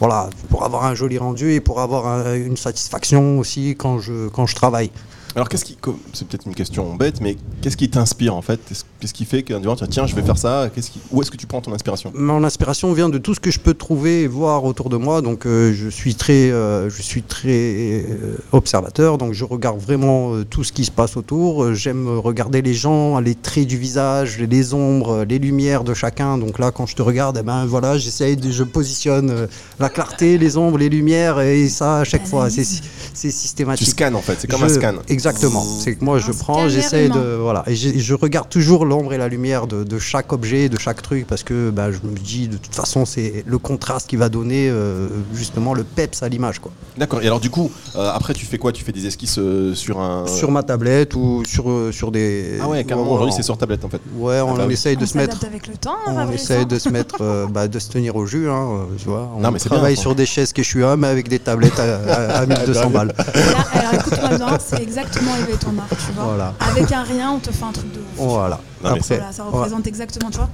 voilà, 0.00 0.28
pour 0.50 0.64
avoir 0.64 0.84
un 0.84 0.94
joli 0.94 1.16
rendu 1.16 1.54
et 1.54 1.60
pour 1.60 1.80
avoir 1.80 2.06
un- 2.06 2.34
une 2.34 2.58
satisfaction 2.58 3.38
aussi 3.38 3.70
quand 3.78 4.00
je, 4.00 4.28
quand 4.28 4.44
je 4.44 4.54
travaille. 4.54 4.90
Alors 5.36 5.48
qu'est-ce 5.48 5.64
qui, 5.64 5.76
c'est 6.12 6.26
peut-être 6.26 6.46
une 6.46 6.54
question 6.54 6.94
bête, 6.96 7.20
mais 7.20 7.36
qu'est-ce 7.62 7.76
qui 7.76 7.88
t'inspire 7.88 8.34
en 8.34 8.42
fait? 8.42 8.60
Qu'est-ce- 8.68 8.84
Qu'est-ce 9.00 9.14
qui 9.14 9.24
fait 9.24 9.42
qu'un 9.42 9.62
jour 9.62 9.76
tu 9.76 9.84
dis, 9.84 9.90
tiens 9.90 10.06
je 10.06 10.14
vais 10.14 10.20
faire 10.22 10.36
ça 10.36 10.68
Qu'est-ce 10.74 10.90
qui- 10.90 11.00
Où 11.10 11.22
est-ce 11.22 11.30
que 11.30 11.36
tu 11.36 11.46
prends 11.46 11.60
ton 11.62 11.72
inspiration? 11.72 12.12
Mon 12.14 12.44
inspiration 12.44 12.92
vient 12.92 13.08
de 13.08 13.16
tout 13.18 13.34
ce 13.34 13.40
que 13.40 13.50
je 13.50 13.58
peux 13.58 13.72
trouver 13.74 14.22
et 14.22 14.26
voir 14.26 14.64
autour 14.64 14.90
de 14.90 14.96
moi. 14.96 15.22
Donc 15.22 15.46
euh, 15.46 15.72
je 15.72 15.88
suis 15.88 16.14
très, 16.14 16.50
euh, 16.50 16.90
je 16.90 17.00
suis 17.00 17.22
très 17.22 18.04
euh, 18.08 18.36
observateur. 18.52 19.16
Donc 19.18 19.32
je 19.32 19.44
regarde 19.44 19.78
vraiment 19.80 20.34
euh, 20.34 20.44
tout 20.44 20.64
ce 20.64 20.72
qui 20.72 20.84
se 20.84 20.90
passe 20.90 21.16
autour. 21.16 21.72
J'aime 21.74 22.08
regarder 22.18 22.60
les 22.60 22.74
gens, 22.74 23.20
les 23.20 23.34
traits 23.34 23.66
du 23.68 23.78
visage, 23.78 24.38
les 24.38 24.74
ombres, 24.74 25.24
les 25.26 25.38
lumières 25.38 25.84
de 25.84 25.94
chacun. 25.94 26.36
Donc 26.36 26.58
là, 26.58 26.70
quand 26.72 26.86
je 26.86 26.96
te 26.96 27.02
regarde, 27.02 27.38
eh 27.40 27.42
ben 27.44 27.64
voilà, 27.66 27.96
j'essaye, 27.98 28.36
de, 28.36 28.50
je 28.50 28.64
positionne 28.64 29.30
euh, 29.30 29.46
la 29.78 29.88
clarté, 29.88 30.36
les 30.38 30.56
ombres, 30.58 30.76
les 30.76 30.88
lumières 30.90 31.40
et 31.40 31.68
ça 31.68 31.98
à 32.00 32.04
chaque 32.04 32.26
fois. 32.26 32.50
C'est 32.50 32.64
c'est 32.64 33.28
Tu 33.28 33.32
systématique. 33.32 33.88
scannes 33.88 34.14
en 34.14 34.20
fait, 34.20 34.36
c'est 34.40 34.48
comme 34.50 34.60
Je- 34.60 34.64
un 34.66 34.68
scan. 34.68 34.94
Exactement. 35.28 35.64
C'est 35.80 35.94
que 35.96 36.04
moi, 36.04 36.18
je 36.18 36.32
prends, 36.32 36.68
j'essaie 36.68 37.08
de 37.08 37.36
voilà, 37.40 37.62
et 37.66 37.74
je 37.74 38.14
regarde 38.14 38.48
toujours 38.48 38.84
l'ombre 38.86 39.12
et 39.12 39.18
la 39.18 39.28
lumière 39.28 39.66
de, 39.66 39.84
de 39.84 39.98
chaque 39.98 40.32
objet, 40.32 40.68
de 40.68 40.78
chaque 40.78 41.02
truc, 41.02 41.26
parce 41.26 41.42
que 41.42 41.70
bah, 41.70 41.90
je 41.92 41.98
me 42.08 42.16
dis 42.16 42.48
de 42.48 42.56
toute 42.56 42.74
façon, 42.74 43.04
c'est 43.04 43.44
le 43.46 43.58
contraste 43.58 44.08
qui 44.08 44.16
va 44.16 44.28
donner 44.28 44.68
euh, 44.68 45.08
justement 45.34 45.74
le 45.74 45.84
peps 45.84 46.22
à 46.22 46.28
l'image, 46.28 46.58
quoi. 46.58 46.72
D'accord. 46.96 47.22
Et 47.22 47.26
alors 47.26 47.40
du 47.40 47.50
coup, 47.50 47.70
euh, 47.96 48.10
après 48.12 48.32
tu 48.34 48.46
fais 48.46 48.58
quoi? 48.58 48.72
Tu 48.72 48.82
fais 48.84 48.92
des 48.92 49.06
esquisses 49.06 49.38
euh, 49.38 49.74
sur 49.74 50.00
un. 50.00 50.26
Sur 50.26 50.50
ma 50.50 50.62
tablette 50.62 51.14
ou 51.14 51.42
sur 51.46 51.70
euh, 51.70 51.92
sur 51.92 52.10
des. 52.10 52.58
Ah 52.62 52.68
ouais, 52.68 52.84
carrément. 52.84 53.06
Ouais, 53.08 53.14
Aujourd'hui 53.14 53.32
on- 53.34 53.36
c'est 53.36 53.42
sur 53.42 53.56
tablette 53.58 53.84
en 53.84 53.88
fait. 53.88 54.00
Ouais, 54.16 54.40
on 54.40 54.54
Ah 54.54 54.58
bah 54.58 54.64
oui. 54.66 54.72
essaye 54.74 54.96
de 54.96 55.04
On 55.04 55.06
se 55.06 55.16
mettre. 55.18 55.44
avec 55.44 55.66
le 55.66 55.74
temps, 55.76 55.96
On 56.06 56.30
essaye 56.32 56.66
de 56.66 56.78
se 56.78 56.88
mettre, 56.88 57.16
euh, 57.20 57.46
bah, 57.46 57.68
de 57.68 57.78
se 57.78 57.88
tenir 57.90 58.16
au 58.16 58.26
jus, 58.26 58.48
hein, 58.48 58.86
tu 58.98 59.06
vois. 59.08 59.30
On 59.36 59.40
Non, 59.40 59.50
mais 59.50 59.58
bien, 59.58 59.66
travaille 59.70 59.96
sur 59.96 60.14
des 60.14 60.26
chaises 60.26 60.52
que 60.52 60.62
je 60.62 60.68
suis 60.68 60.82
homme 60.82 61.04
avec 61.04 61.28
des 61.28 61.38
tablettes 61.38 61.78
à, 61.78 61.96
à- 62.12 62.38
à 62.40 62.46
1200 62.46 62.90
balles. 62.90 63.12
Là, 63.34 63.64
alors 63.72 63.94
écoute-moi 63.94 64.28
bien, 64.36 64.58
c'est 64.64 64.82
exactement 64.82 65.09
ton 65.12 65.78
art, 65.78 65.88
tu 65.90 66.12
vois. 66.14 66.24
Voilà. 66.24 66.54
Avec 66.60 66.90
un 66.92 67.02
rien, 67.02 67.32
on 67.32 67.38
te 67.38 67.50
fait 67.50 67.64
un 67.64 67.72
truc 67.72 67.92
de 67.92 67.98
ouf. 67.98 68.04
Voilà. 68.16 68.60
Non, 68.82 68.92
mais 68.92 68.98
Après, 69.00 69.16
Voilà, 69.16 69.32
ça 69.32 69.44
représente 69.44 69.86
exactement, 69.86 70.30
tu 70.30 70.38
vois, 70.38 70.48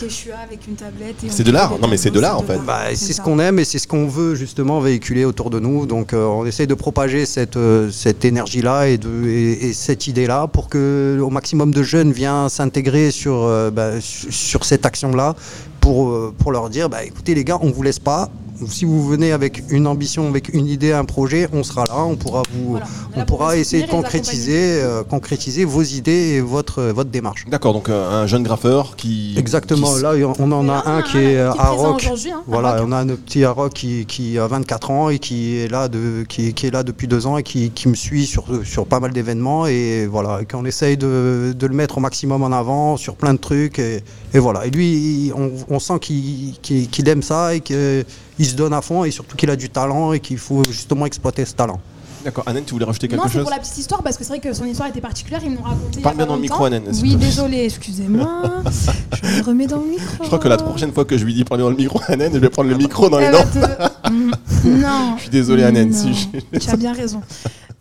Quechua 0.00 0.34
avec 0.44 0.66
une 0.66 0.74
tablette. 0.74 1.16
C'est 1.30 1.42
de 1.42 1.50
l'art. 1.50 1.78
Non, 1.78 1.88
mais 1.88 1.96
c'est 1.96 2.10
de 2.10 2.20
l'art, 2.20 2.38
en 2.38 2.42
fait. 2.42 2.58
Bah, 2.66 2.80
c'est 2.90 2.96
ce 2.96 3.12
ça. 3.14 3.22
qu'on 3.22 3.38
aime 3.38 3.58
et 3.58 3.64
c'est 3.64 3.78
ce 3.78 3.88
qu'on 3.88 4.06
veut 4.06 4.34
justement 4.34 4.78
véhiculer 4.80 5.24
autour 5.24 5.48
de 5.48 5.58
nous. 5.58 5.86
Donc 5.86 6.12
euh, 6.12 6.26
on 6.26 6.44
essaye 6.44 6.66
de 6.66 6.74
propager 6.74 7.24
cette, 7.24 7.56
euh, 7.56 7.90
cette 7.90 8.24
énergie-là 8.26 8.88
et, 8.88 8.98
de- 8.98 9.26
et, 9.26 9.68
et 9.68 9.72
cette 9.72 10.06
idée-là 10.06 10.48
pour 10.48 10.68
que 10.68 11.18
au 11.22 11.30
maximum 11.30 11.70
de 11.72 11.82
jeunes 11.82 12.12
viennent 12.12 12.50
s'intégrer 12.50 13.10
sur, 13.10 13.42
euh, 13.44 13.70
bah, 13.70 13.98
su- 14.00 14.30
sur 14.30 14.66
cette 14.66 14.84
action-là 14.84 15.34
pour, 15.80 16.08
euh, 16.10 16.34
pour 16.36 16.52
leur 16.52 16.68
dire 16.68 16.90
bah, 16.90 17.02
écoutez 17.04 17.34
les 17.34 17.44
gars, 17.44 17.58
on 17.62 17.70
vous 17.70 17.82
laisse 17.82 17.98
pas. 17.98 18.28
Si 18.68 18.84
vous 18.84 19.06
venez 19.06 19.32
avec 19.32 19.62
une 19.70 19.86
ambition, 19.86 20.28
avec 20.28 20.48
une 20.54 20.66
idée, 20.66 20.92
un 20.92 21.04
projet, 21.04 21.48
on 21.52 21.62
sera 21.62 21.84
là, 21.84 21.98
on 22.04 22.16
pourra 22.16 22.42
vous, 22.52 22.70
Voilà, 22.72 22.86
on 23.16 23.24
pourra 23.24 23.56
essayer 23.56 23.84
de 23.84 23.90
concrétiser, 23.90 24.80
euh, 24.82 25.02
concrétiser 25.04 25.64
vos 25.64 25.82
idées 25.82 26.36
et 26.36 26.40
votre, 26.40 26.82
votre 26.82 27.10
démarche. 27.10 27.44
D'accord. 27.48 27.72
Donc 27.74 27.88
euh, 27.88 28.22
un 28.22 28.26
jeune 28.26 28.42
graffeur 28.42 28.96
qui. 28.96 29.34
Exactement. 29.38 29.94
qui 29.94 30.02
Là, 30.02 30.12
on 30.38 30.50
en 30.52 30.68
a 30.68 30.82
un 30.86 30.98
un, 30.98 31.02
qui 31.02 31.18
est 31.18 31.20
qui 31.20 31.26
est 31.26 31.38
à 31.38 31.68
Rock. 31.70 32.04
hein, 32.06 32.14
à 32.14 32.42
Voilà, 32.46 32.72
Rock. 32.78 32.84
on 32.88 32.92
a 32.92 32.96
un 32.98 33.06
petit 33.06 33.44
Aroc 33.44 33.72
qui, 33.74 34.06
qui 34.06 34.38
a 34.38 34.46
24 34.46 34.90
ans 34.90 35.10
et 35.10 35.18
qui 35.18 35.56
est 35.58 35.68
là, 35.68 35.88
de, 35.88 36.24
qui, 36.28 36.52
qui 36.54 36.66
est 36.66 36.70
là 36.70 36.82
depuis 36.82 37.08
deux 37.08 37.26
ans 37.26 37.36
et 37.38 37.42
qui, 37.42 37.70
qui 37.70 37.88
me 37.88 37.94
suit 37.94 38.26
sur, 38.26 38.44
sur 38.64 38.86
pas 38.86 39.00
mal 39.00 39.12
d'événements. 39.12 39.66
Et 39.66 40.06
voilà, 40.06 40.40
et 40.42 40.46
qu'on 40.46 40.64
essaye 40.64 40.96
de, 40.96 41.54
de 41.56 41.66
le 41.66 41.74
mettre 41.74 41.98
au 41.98 42.00
maximum 42.00 42.42
en 42.42 42.52
avant 42.52 42.96
sur 42.96 43.16
plein 43.16 43.34
de 43.34 43.38
trucs. 43.38 43.78
Et, 43.78 44.02
et 44.36 44.38
voilà. 44.38 44.66
Et 44.66 44.70
lui, 44.70 45.32
on, 45.34 45.50
on 45.68 45.78
sent 45.78 45.98
qu'il 45.98 47.08
aime 47.08 47.22
ça 47.22 47.54
et 47.54 47.60
qu'il 47.60 48.04
se 48.46 48.54
donne 48.54 48.74
à 48.74 48.82
fond 48.82 49.04
et 49.04 49.10
surtout 49.10 49.34
qu'il 49.36 49.48
a 49.50 49.56
du 49.56 49.70
talent 49.70 50.12
et 50.12 50.20
qu'il 50.20 50.36
faut 50.38 50.62
justement 50.70 51.06
exploiter 51.06 51.44
ce 51.46 51.54
talent. 51.54 51.80
D'accord. 52.24 52.42
Annette, 52.46 52.66
tu 52.66 52.72
voulais 52.74 52.84
rajouter 52.84 53.06
quelque 53.06 53.20
Non, 53.22 53.28
c'est 53.28 53.34
chose 53.34 53.42
pour 53.44 53.52
la 53.52 53.58
petite 53.60 53.78
histoire 53.78 54.02
parce 54.02 54.16
que 54.16 54.24
c'est 54.24 54.30
vrai 54.30 54.40
que 54.40 54.52
son 54.52 54.64
histoire 54.64 54.88
était 54.88 55.00
particulière. 55.00 55.40
Ils 55.44 55.52
m'ont 55.52 55.62
raconté. 55.62 56.00
Parle 56.00 56.16
bien 56.16 56.26
dans 56.26 56.34
le 56.34 56.40
micro, 56.40 56.64
Anen, 56.64 56.82
Oui, 57.00 57.14
désolé, 57.16 57.64
excusez-moi. 57.66 58.42
je 59.22 59.38
me 59.38 59.42
remets 59.44 59.66
dans 59.68 59.78
le 59.80 59.86
micro. 59.90 60.22
Je 60.22 60.26
crois 60.26 60.38
que 60.40 60.48
la 60.48 60.56
prochaine 60.56 60.92
fois 60.92 61.04
que 61.04 61.16
je 61.16 61.24
lui 61.24 61.32
dis 61.34 61.44
parler 61.44 61.62
dans 61.62 61.70
le 61.70 61.76
micro, 61.76 62.00
Annette, 62.08 62.34
je 62.34 62.38
vais 62.38 62.50
prendre 62.50 62.68
le 62.68 62.76
micro 62.76 63.08
dans 63.08 63.18
les 63.18 63.26
Elle 63.26 63.32
dents. 63.32 63.44
va 63.60 63.76
te- 63.76 64.10
Mm, 64.10 64.30
Non. 64.64 65.14
Je 65.16 65.22
suis 65.22 65.30
désolé, 65.30 65.62
Anen, 65.64 65.90
Non, 65.90 65.96
si 65.96 66.14
je- 66.52 66.58
Tu 66.58 66.70
as 66.70 66.76
bien 66.76 66.92
raison. 66.92 67.20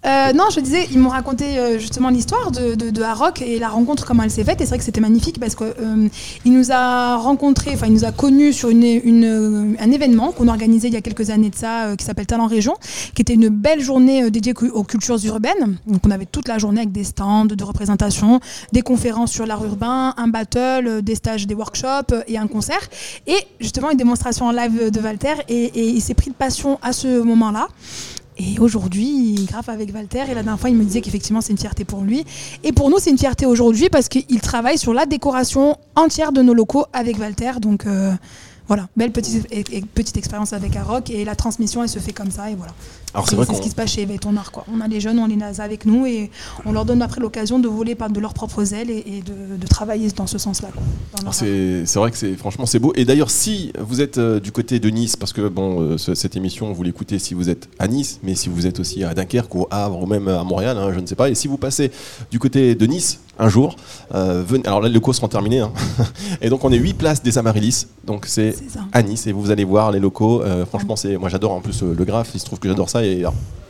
Euh, 0.06 0.34
non, 0.34 0.46
je 0.54 0.60
disais, 0.60 0.88
ils 0.92 1.00
m'ont 1.00 1.10
raconté 1.10 1.58
euh, 1.58 1.80
justement 1.80 2.10
l'histoire 2.10 2.52
de, 2.52 2.76
de, 2.76 3.04
et 3.44 3.60
la 3.60 3.70
rencontre, 3.70 4.06
comment 4.06 4.24
elle 4.24 4.32
s'est 4.32 4.44
faite. 4.44 4.62
Et 4.62 4.66
c'est 4.66 4.70
vrai 4.70 4.78
que 4.78 4.84
c'était 4.84 5.02
magnifique 5.02 5.40
parce 5.40 5.56
qu'il 5.56 6.52
nous 6.52 6.72
a 6.72 7.16
rencontrés, 7.18 7.72
enfin, 7.74 7.88
il 7.88 7.94
nous 7.94 8.06
a 8.06 8.12
connus 8.12 8.54
sur 8.54 8.70
un 8.70 9.92
événement 9.92 10.32
qu'on 10.32 10.48
organisait 10.48 10.88
il 10.88 10.94
y 10.94 10.98
a 10.98 11.02
quelques 11.02 11.30
années 11.30 11.50
de 11.50 11.56
ça, 11.56 11.86
euh, 11.86 11.96
qui 11.96 12.06
s'appelle 12.06 12.26
Talent 12.26 12.48
Région, 12.48 12.76
qui 13.14 13.22
était 13.22 13.34
une 13.34 13.50
belle 13.50 13.82
journée 13.82 14.24
euh, 14.24 14.30
dédiée 14.30 14.54
aux 14.74 14.84
cultures 14.84 15.24
urbaines. 15.26 15.78
Donc, 15.88 16.02
on 16.06 16.12
avait 16.12 16.26
toute 16.26 16.48
la 16.48 16.58
journée 16.58 16.82
avec 16.82 16.92
des 16.92 17.04
stands 17.04 17.46
de 17.46 17.64
représentation, 17.64 18.40
des 18.72 18.82
conférences 18.82 19.32
sur 19.32 19.46
l'art 19.46 19.64
urbain, 19.64 20.14
un 20.18 20.28
battle, 20.28 20.88
euh, 20.88 21.02
des 21.02 21.16
stages, 21.16 21.48
des 21.48 21.56
workshops 21.56 22.12
euh, 22.12 22.22
et 22.28 22.38
un 22.38 22.48
concert. 22.48 22.82
Et 23.28 23.38
justement, 23.60 23.92
une 23.92 23.98
démonstration 23.98 24.46
en 24.48 24.52
live 24.52 24.92
de 24.92 25.00
Walter. 25.00 25.34
Et, 25.48 25.66
et 25.66 25.88
il 25.90 26.02
s'est 26.02 26.14
pris 26.14 26.30
de 26.30 26.36
passion 26.36 26.80
à 26.82 26.94
ce 26.94 27.22
moment-là. 27.22 27.68
Et 28.38 28.60
aujourd'hui, 28.60 29.06
il 29.08 29.46
graffe 29.46 29.70
avec 29.70 29.94
Walter. 29.94 30.24
Et 30.30 30.34
la 30.36 30.44
dernière 30.44 30.60
fois, 30.60 30.70
il 30.70 30.76
me 30.76 30.84
disait 30.84 31.02
qu'effectivement, 31.02 31.42
c'est 31.42 31.52
une 31.54 31.58
fierté 31.58 31.86
pour 31.86 32.02
lui. 32.02 32.26
Et 32.64 32.74
pour 32.74 32.90
nous, 32.90 32.98
c'est 33.00 33.10
une 33.10 33.18
fierté 33.18 33.46
aujourd'hui 33.46 33.90
parce 33.90 34.10
qu'il 34.10 34.42
travaille 34.42 34.78
sur 34.78 34.94
la 34.94 35.06
décoration 35.06 35.78
entière 35.96 36.32
de 36.32 36.42
nos 36.42 36.54
locaux 36.54 36.86
avec 36.92 37.18
Walter. 37.18 37.54
Donc 37.62 37.86
euh, 37.86 38.12
voilà, 38.68 38.88
belle 38.98 39.12
petite, 39.12 39.48
et- 39.52 39.64
et 39.78 39.82
petite 39.82 40.18
expérience 40.18 40.52
avec 40.54 40.76
Aroc. 40.76 41.10
Et 41.10 41.24
la 41.24 41.36
transmission, 41.36 41.82
elle 41.84 41.90
se 41.90 42.00
fait 42.00 42.14
comme 42.14 42.32
ça. 42.32 42.50
Et 42.52 42.56
voilà. 42.56 42.74
Alors 43.16 43.28
c'est 43.30 43.36
vrai 43.36 43.46
c'est 43.50 43.56
ce 43.56 43.62
qui 43.62 43.70
se 43.70 43.76
passe 43.76 43.92
chez 43.92 44.02
Éveille 44.02 44.20
ton 44.20 44.36
art. 44.38 44.52
Quoi. 44.52 44.66
On 44.72 44.82
a 44.82 44.88
les 44.88 45.00
jeunes, 45.00 45.18
on 45.20 45.26
les 45.28 45.42
a 45.42 45.64
avec 45.64 45.86
nous 45.86 46.06
et 46.06 46.30
on 46.66 46.72
leur 46.74 46.86
donne 46.86 47.02
après 47.02 47.22
l'occasion 47.22 47.58
de 47.60 47.68
voler 47.68 47.96
par 47.96 48.10
de 48.10 48.20
leurs 48.20 48.34
propres 48.34 48.74
ailes 48.74 48.90
et, 48.92 49.04
et 49.08 49.22
de, 49.22 49.56
de 49.58 49.68
travailler 49.68 50.10
dans 50.12 50.28
ce 50.28 50.38
sens-là. 50.38 50.68
quoi, 50.74 50.84
Alors, 51.22 51.34
C'est 51.34 51.86
c'est 51.86 51.98
vrai 52.00 52.12
que 52.12 52.18
c'est 52.18 52.36
franchement 52.36 52.66
c'est 52.66 52.80
beau. 52.80 52.92
Et 52.96 53.06
d'ailleurs, 53.06 53.32
si 53.32 53.72
vous 53.80 54.02
êtes 54.02 54.18
euh, 54.18 54.40
du 54.40 54.52
côté 54.52 54.80
de 54.80 54.90
Nice, 54.90 55.16
parce 55.16 55.34
que 55.34 55.48
bon, 55.48 55.80
euh, 55.82 55.98
ce- 55.98 56.14
cette 56.14 56.36
émission 56.36 56.72
vous 56.74 56.84
l'écoutez 56.84 57.18
si 57.18 57.34
vous 57.34 57.50
êtes 57.50 57.70
à 57.80 57.88
Nice, 57.88 58.20
mais 58.22 58.36
si 58.36 58.50
vous 58.50 58.68
êtes 58.68 58.80
aussi 58.80 59.04
à 59.04 59.14
Dunkerque 59.14 59.56
ou 59.56 59.62
au 59.62 59.68
Havre 59.72 60.04
ou 60.04 60.06
même 60.06 60.28
à 60.28 60.44
Montréal, 60.44 60.78
hein, 60.78 60.92
je 60.94 61.00
ne 61.00 61.06
sais 61.08 61.16
pas. 61.16 61.30
Et 61.30 61.36
si 61.36 61.48
vous 61.48 61.58
passez 61.58 61.92
du 62.32 62.40
côté 62.40 62.76
de 62.76 62.86
Nice 62.86 63.20
un 63.38 63.50
jour, 63.50 63.76
euh, 64.14 64.44
venez. 64.48 64.66
Alors 64.66 64.82
là, 64.82 64.88
les 64.90 65.00
cours 65.00 65.14
seront 65.16 65.28
terminés. 65.28 65.60
hein. 65.60 65.72
et 66.42 66.50
donc 66.50 66.64
on 66.64 66.72
est 66.72 66.78
8 66.78 66.94
places 66.96 67.22
des 67.24 67.38
Amaryllis. 67.38 67.86
Donc 68.06 68.26
c'est 68.28 68.54
C'est 68.54 68.80
à 68.92 69.02
Nice 69.04 69.28
et 69.28 69.32
vous 69.32 69.52
allez 69.52 69.64
voir 69.64 69.92
les 69.92 70.00
locaux. 70.00 70.42
Euh, 70.42 70.66
franchement, 70.66 70.96
c'est 70.96 71.18
moi 71.18 71.30
j'adore 71.30 71.52
en 71.54 71.62
plus 71.62 71.82
le 71.82 72.06
graphe. 72.06 72.32
Il 72.34 72.40
se 72.40 72.46
trouve 72.46 72.60
que 72.60 72.68
j'adore 72.70 72.90
ça 72.90 73.05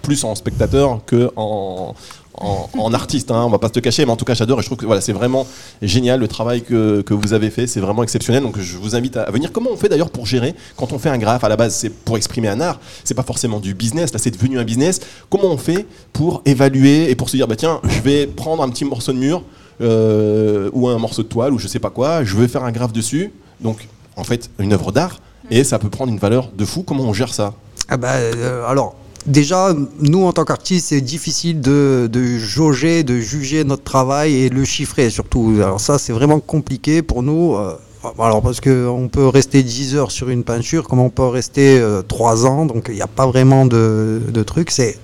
plus 0.02 0.24
en 0.24 0.36
spectateur 0.36 1.00
que 1.06 1.32
en 1.36 1.96
en, 2.38 2.94
artiste, 2.94 3.32
hein, 3.32 3.44
on 3.46 3.50
va 3.50 3.60
pas 3.60 3.70
se 3.70 3.74
le 3.76 3.82
cacher, 3.82 4.06
mais 4.06 4.12
en 4.12 4.16
tout 4.16 4.26
cas 4.26 4.34
j'adore 4.34 4.60
et 4.60 4.62
je 4.62 4.68
trouve 4.68 4.78
que 4.78 4.86
voilà, 4.86 5.02
c'est 5.02 5.14
vraiment 5.14 5.48
génial 5.82 6.20
le 6.20 6.28
travail 6.28 6.64
que, 6.64 7.02
que 7.02 7.14
vous 7.14 7.34
avez 7.34 7.50
fait, 7.50 7.68
c'est 7.68 7.80
vraiment 7.80 8.04
exceptionnel. 8.04 8.44
Donc 8.44 8.60
je 8.60 8.78
vous 8.78 8.96
invite 8.96 9.18
à 9.18 9.30
venir. 9.32 9.52
Comment 9.52 9.72
on 9.72 9.78
fait 9.78 9.90
d'ailleurs 9.90 10.10
pour 10.10 10.26
gérer 10.26 10.56
quand 10.76 10.92
on 10.92 11.00
fait 11.00 11.10
un 11.10 11.18
graphe 11.18 11.44
à 11.44 11.50
la 11.50 11.56
base, 11.56 11.76
c'est 11.76 11.90
pour 11.90 12.18
exprimer 12.18 12.48
un 12.48 12.60
art, 12.60 12.80
c'est 13.04 13.14
pas 13.14 13.24
forcément 13.24 13.60
du 13.60 13.74
business, 13.74 14.14
là 14.14 14.20
c'est 14.20 14.32
devenu 14.32 14.60
un 14.60 14.64
business. 14.64 15.00
Comment 15.30 15.52
on 15.52 15.58
fait 15.58 15.86
pour 16.14 16.42
évaluer 16.46 17.10
et 17.10 17.16
pour 17.16 17.30
se 17.30 17.38
dire 17.38 17.48
bah 17.48 17.56
tiens, 17.56 17.80
je 17.84 18.02
vais 18.02 18.28
prendre 18.28 18.64
un 18.64 18.70
petit 18.70 18.86
morceau 18.86 19.14
de 19.14 19.18
mur 19.18 19.44
euh, 19.82 20.70
ou 20.74 20.88
un 20.88 20.98
morceau 20.98 21.24
de 21.24 21.28
toile 21.28 21.54
ou 21.54 21.60
je 21.60 21.68
sais 21.68 21.80
pas 21.80 21.90
quoi, 21.90 22.24
je 22.24 22.36
veux 22.36 22.48
faire 22.48 22.64
un 22.64 22.72
graphe 22.72 22.94
dessus. 22.94 23.32
Donc 23.62 23.88
en 24.18 24.24
fait 24.24 24.50
une 24.60 24.74
œuvre 24.74 24.92
d'art 24.92 25.20
et 25.50 25.64
ça 25.64 25.80
peut 25.80 25.90
prendre 25.90 26.12
une 26.12 26.20
valeur 26.20 26.50
de 26.56 26.66
fou. 26.66 26.84
Comment 26.84 27.04
on 27.04 27.14
gère 27.14 27.34
ça? 27.34 27.54
Ah 27.88 27.98
bah, 27.98 28.14
euh, 28.14 28.66
alors, 28.66 28.96
déjà, 29.26 29.74
nous, 30.00 30.26
en 30.26 30.34
tant 30.34 30.46
qu'artistes, 30.46 30.88
c'est 30.90 31.02
difficile 31.02 31.62
de, 31.62 32.10
de 32.12 32.38
jauger, 32.38 33.04
de 33.04 33.18
juger 33.20 33.64
notre 33.64 33.84
travail 33.84 34.34
et 34.36 34.50
le 34.50 34.64
chiffrer 34.66 35.10
surtout. 35.10 35.54
Alors 35.58 35.80
ça, 35.80 35.98
c'est 35.98 36.14
vraiment 36.14 36.40
compliqué 36.40 37.02
pour 37.02 37.24
nous. 37.24 37.56
euh, 37.56 37.76
alors 38.20 38.42
parce 38.42 38.62
qu'on 38.62 39.10
peut 39.12 39.28
rester 39.28 39.64
10 39.64 39.96
heures 39.96 40.12
sur 40.12 40.30
une 40.30 40.44
peinture, 40.44 40.88
comme 40.88 41.00
on 41.00 41.10
peut 41.10 41.26
rester 41.28 41.80
euh, 41.80 42.02
3 42.04 42.46
ans, 42.46 42.66
donc 42.66 42.86
il 42.90 42.96
n'y 42.96 43.02
a 43.02 43.08
pas 43.08 43.26
vraiment 43.26 43.66
de, 43.66 44.22
de 44.30 44.44
truc. 44.44 44.70
C'est 44.72 44.98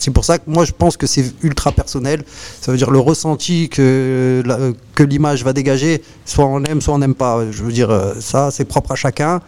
c'est 0.00 0.12
pour 0.12 0.24
ça 0.24 0.38
que 0.38 0.44
moi 0.48 0.64
je 0.64 0.72
pense 0.72 0.96
que 0.96 1.06
c'est 1.06 1.32
ultra 1.42 1.72
personnel. 1.72 2.24
Ça 2.60 2.70
veut 2.72 2.78
dire 2.78 2.90
le 2.90 3.00
ressenti 3.00 3.68
que, 3.68 4.42
que 4.94 5.02
l'image 5.02 5.42
va 5.44 5.52
dégager, 5.52 6.02
soit 6.24 6.46
on 6.46 6.62
aime, 6.64 6.80
soit 6.80 6.94
on 6.94 6.98
n'aime 6.98 7.14
pas. 7.16 7.50
Je 7.50 7.62
veux 7.64 7.72
dire, 7.72 7.90
euh, 7.90 8.14
ça 8.20 8.50
c'est 8.50 8.64
propre 8.64 8.92
à 8.92 8.96
chacun. 8.96 9.40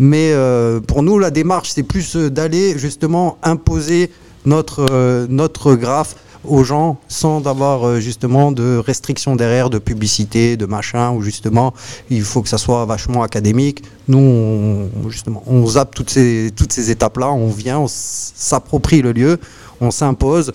Mais 0.00 0.32
euh, 0.32 0.80
pour 0.80 1.02
nous, 1.02 1.18
la 1.18 1.30
démarche, 1.30 1.72
c'est 1.74 1.82
plus 1.82 2.16
euh, 2.16 2.30
d'aller 2.30 2.78
justement 2.78 3.36
imposer 3.42 4.10
notre, 4.46 4.86
euh, 4.90 5.26
notre 5.28 5.74
graphe 5.74 6.16
aux 6.42 6.64
gens 6.64 6.98
sans 7.06 7.46
avoir 7.46 8.00
justement 8.00 8.50
de 8.50 8.78
restrictions 8.78 9.36
derrière, 9.36 9.68
de 9.68 9.78
publicité, 9.78 10.56
de 10.56 10.64
machin, 10.64 11.10
où 11.10 11.20
justement 11.20 11.74
il 12.08 12.22
faut 12.22 12.40
que 12.40 12.48
ça 12.48 12.56
soit 12.56 12.86
vachement 12.86 13.22
académique. 13.22 13.82
Nous, 14.08 14.16
on, 14.16 15.10
justement, 15.10 15.42
on 15.46 15.66
zappe 15.66 15.94
toutes 15.94 16.08
ces, 16.08 16.50
toutes 16.56 16.72
ces 16.72 16.90
étapes-là, 16.90 17.30
on 17.30 17.48
vient, 17.48 17.80
on 17.80 17.88
s'approprie 17.88 19.02
le 19.02 19.12
lieu, 19.12 19.38
on 19.82 19.90
s'impose. 19.90 20.52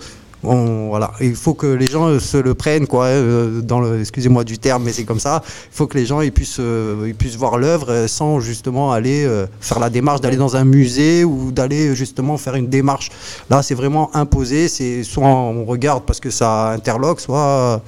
Voilà, 0.54 1.12
il 1.20 1.34
faut 1.34 1.54
que 1.54 1.66
les 1.66 1.86
gens 1.86 2.06
euh, 2.06 2.20
se 2.20 2.36
le 2.36 2.54
prennent, 2.54 2.86
quoi. 2.86 3.06
euh, 3.06 3.60
dans 3.60 3.80
le, 3.80 4.00
excusez-moi 4.00 4.44
du 4.44 4.58
terme, 4.58 4.84
mais 4.84 4.92
c'est 4.92 5.04
comme 5.04 5.20
ça. 5.20 5.42
Il 5.44 5.76
faut 5.76 5.86
que 5.86 5.98
les 5.98 6.06
gens 6.06 6.20
puissent, 6.30 6.58
euh, 6.60 7.04
ils 7.06 7.14
puissent 7.14 7.36
voir 7.36 7.58
l'œuvre 7.58 8.06
sans 8.06 8.40
justement 8.40 8.92
aller 8.92 9.28
faire 9.60 9.78
la 9.78 9.90
démarche 9.90 10.20
d'aller 10.20 10.36
dans 10.36 10.56
un 10.56 10.64
musée 10.64 11.24
ou 11.24 11.50
d'aller 11.52 11.94
justement 11.94 12.36
faire 12.36 12.54
une 12.54 12.68
démarche. 12.68 13.10
Là, 13.50 13.62
c'est 13.62 13.74
vraiment 13.74 14.14
imposé. 14.14 14.68
C'est 14.68 15.02
soit 15.02 15.26
on 15.26 15.64
regarde 15.64 16.04
parce 16.04 16.20
que 16.20 16.30
ça 16.30 16.70
interloque, 16.70 17.20
soit 17.20 17.82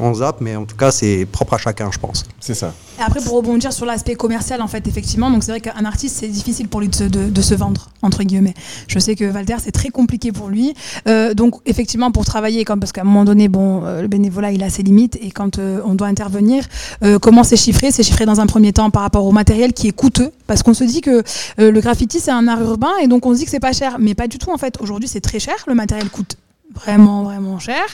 on 0.00 0.14
zappe, 0.14 0.40
mais 0.40 0.56
en 0.56 0.64
tout 0.64 0.76
cas, 0.76 0.90
c'est 0.90 1.26
propre 1.30 1.54
à 1.54 1.58
chacun, 1.58 1.90
je 1.92 1.98
pense. 1.98 2.24
C'est 2.40 2.54
ça. 2.54 2.72
Et 2.98 3.02
après, 3.02 3.20
pour 3.20 3.34
rebondir 3.34 3.72
sur 3.72 3.86
l'aspect 3.86 4.14
commercial, 4.14 4.62
en 4.62 4.68
fait, 4.68 4.86
effectivement, 4.86 5.30
donc 5.30 5.42
c'est 5.42 5.50
vrai 5.50 5.60
qu'un 5.60 5.84
artiste, 5.84 6.16
c'est 6.20 6.28
difficile 6.28 6.68
pour 6.68 6.80
lui 6.80 6.88
de 6.88 6.94
se, 6.94 7.04
de- 7.04 7.28
de 7.28 7.42
se 7.42 7.54
vendre, 7.54 7.90
entre 8.02 8.22
guillemets. 8.22 8.54
Je 8.86 8.98
sais 9.00 9.16
que 9.16 9.24
Walter, 9.32 9.56
c'est 9.62 9.72
très 9.72 9.88
compliqué 9.88 10.30
pour 10.30 10.48
lui. 10.48 10.74
Euh, 11.08 11.34
donc, 11.34 11.54
effectivement, 11.66 12.10
pour 12.12 12.24
travailler, 12.24 12.64
comme, 12.64 12.78
parce 12.80 12.92
qu'à 12.92 13.00
un 13.00 13.04
moment 13.04 13.24
donné, 13.24 13.48
bon, 13.48 13.84
euh, 13.84 14.02
le 14.02 14.08
bénévolat, 14.08 14.52
il 14.52 14.62
a 14.62 14.70
ses 14.70 14.82
limites, 14.82 15.16
et 15.20 15.30
quand 15.32 15.58
euh, 15.58 15.80
on 15.84 15.94
doit 15.94 16.06
intervenir, 16.06 16.66
euh, 17.02 17.18
comment 17.18 17.42
c'est 17.42 17.56
chiffré? 17.56 17.90
C'est 17.90 18.02
chiffré 18.04 18.26
dans 18.26 18.40
un 18.40 18.46
premier 18.46 18.72
temps 18.72 18.90
par 18.90 19.02
rapport 19.02 19.24
au 19.24 19.32
matériel 19.32 19.72
qui 19.72 19.88
est 19.88 19.92
coûteux, 19.92 20.30
parce 20.46 20.62
qu'on 20.62 20.74
se 20.74 20.84
dit 20.84 21.00
que 21.00 21.22
euh, 21.58 21.70
le 21.72 21.80
graffiti, 21.80 22.20
c'est 22.20 22.30
un 22.30 22.46
art 22.46 22.62
urbain, 22.62 22.92
et 23.02 23.08
donc 23.08 23.26
on 23.26 23.32
se 23.34 23.38
dit 23.38 23.44
que 23.44 23.50
c'est 23.50 23.60
pas 23.60 23.72
cher, 23.72 23.96
mais 23.98 24.14
pas 24.14 24.28
du 24.28 24.38
tout, 24.38 24.50
en 24.52 24.58
fait. 24.58 24.76
Aujourd'hui, 24.80 25.08
c'est 25.08 25.20
très 25.20 25.40
cher, 25.40 25.54
le 25.66 25.74
matériel 25.74 26.08
coûte 26.10 26.36
vraiment 26.72 27.22
vraiment 27.24 27.58
cher. 27.58 27.84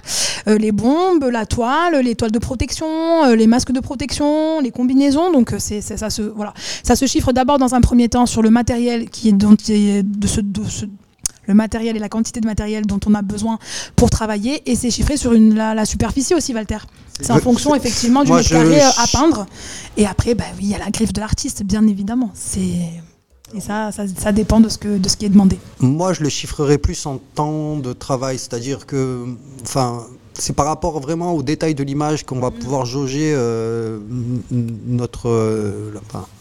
Euh, 0.49 0.57
les 0.59 0.73
bombes, 0.73 1.25
la 1.25 1.45
toile, 1.47 1.97
les 2.03 2.15
toiles 2.15 2.31
de 2.31 2.39
protection, 2.39 2.87
euh, 3.25 3.37
les 3.37 3.47
masques 3.47 3.73
de 3.73 3.81
protection, 3.81 4.61
les 4.61 4.71
combinaisons. 4.71 5.33
Donc 5.33 5.53
euh, 5.53 5.57
c'est 5.59 5.81
ça 5.81 6.09
se 6.11 6.23
voilà, 6.23 6.55
ça 6.83 6.97
se 6.97 7.07
chiffre 7.07 7.33
d'abord 7.33 7.59
dans 7.59 7.75
un 7.75 7.81
premier 7.81 8.09
temps 8.09 8.27
sur 8.27 8.43
le 8.43 8.51
matériel 8.51 9.11
qui 9.11 9.29
est 9.29 9.33
dont 9.33 9.53
de 9.53 9.59
ce, 10.27 10.41
de 10.41 10.65
ce- 10.69 10.87
le 11.47 11.55
matériel 11.55 11.97
et 11.97 11.99
la 11.99 12.09
quantité 12.09 12.41
de 12.41 12.47
matériel 12.47 12.87
dont 12.87 13.01
on 13.07 13.15
a 13.15 13.23
besoin 13.23 13.59
pour 13.97 14.09
travailler 14.09 14.63
et 14.71 14.77
c'est 14.77 14.91
chiffré 14.91 15.17
sur 15.17 15.33
une, 15.33 15.55
la, 15.57 15.75
la 15.75 15.85
superficie 15.85 16.35
aussi 16.35 16.55
Walter. 16.55 16.79
C'est 17.21 17.33
en 17.33 17.39
fonction 17.39 17.75
effectivement 17.75 18.23
du 18.25 18.31
mètre 18.33 18.49
carré 18.51 18.81
à 18.81 19.07
peindre 19.13 19.47
et 19.97 20.07
après 20.07 20.35
bah 20.35 20.45
oui 20.57 20.61
il 20.63 20.69
y 20.71 20.75
a 20.75 20.79
la 20.79 20.91
griffe 20.91 21.13
de 21.13 21.21
l'artiste 21.21 21.65
bien 21.65 21.87
évidemment. 21.89 22.31
C'est 22.35 22.61
et 23.55 23.61
ça, 23.61 23.91
ça, 23.93 24.05
ça 24.09 24.33
dépend 24.33 24.61
de 24.61 24.69
ce, 24.69 24.79
que, 24.79 24.99
de 24.99 25.09
ce 25.09 25.17
qui 25.17 25.27
est 25.27 25.31
demandé. 25.31 25.59
Moi, 25.81 26.13
je 26.13 26.23
le 26.23 26.29
chiffrerais 26.29 26.79
plus 26.79 27.05
en 27.07 27.19
temps 27.35 27.77
de 27.77 27.93
travail, 27.93 28.39
c'est-à-dire 28.39 28.87
que, 28.87 29.25
enfin, 29.63 30.05
c'est 30.35 30.55
par 30.55 30.65
rapport 30.67 31.01
vraiment 31.01 31.33
au 31.35 31.43
détail 31.43 31.75
de 31.75 31.83
l'image 31.83 32.25
qu'on 32.25 32.41
va 32.41 32.51
pouvoir 32.51 32.87
jauger 32.87 33.33
euh, 33.35 33.99
notre, 34.51 35.29
euh, 35.29 35.93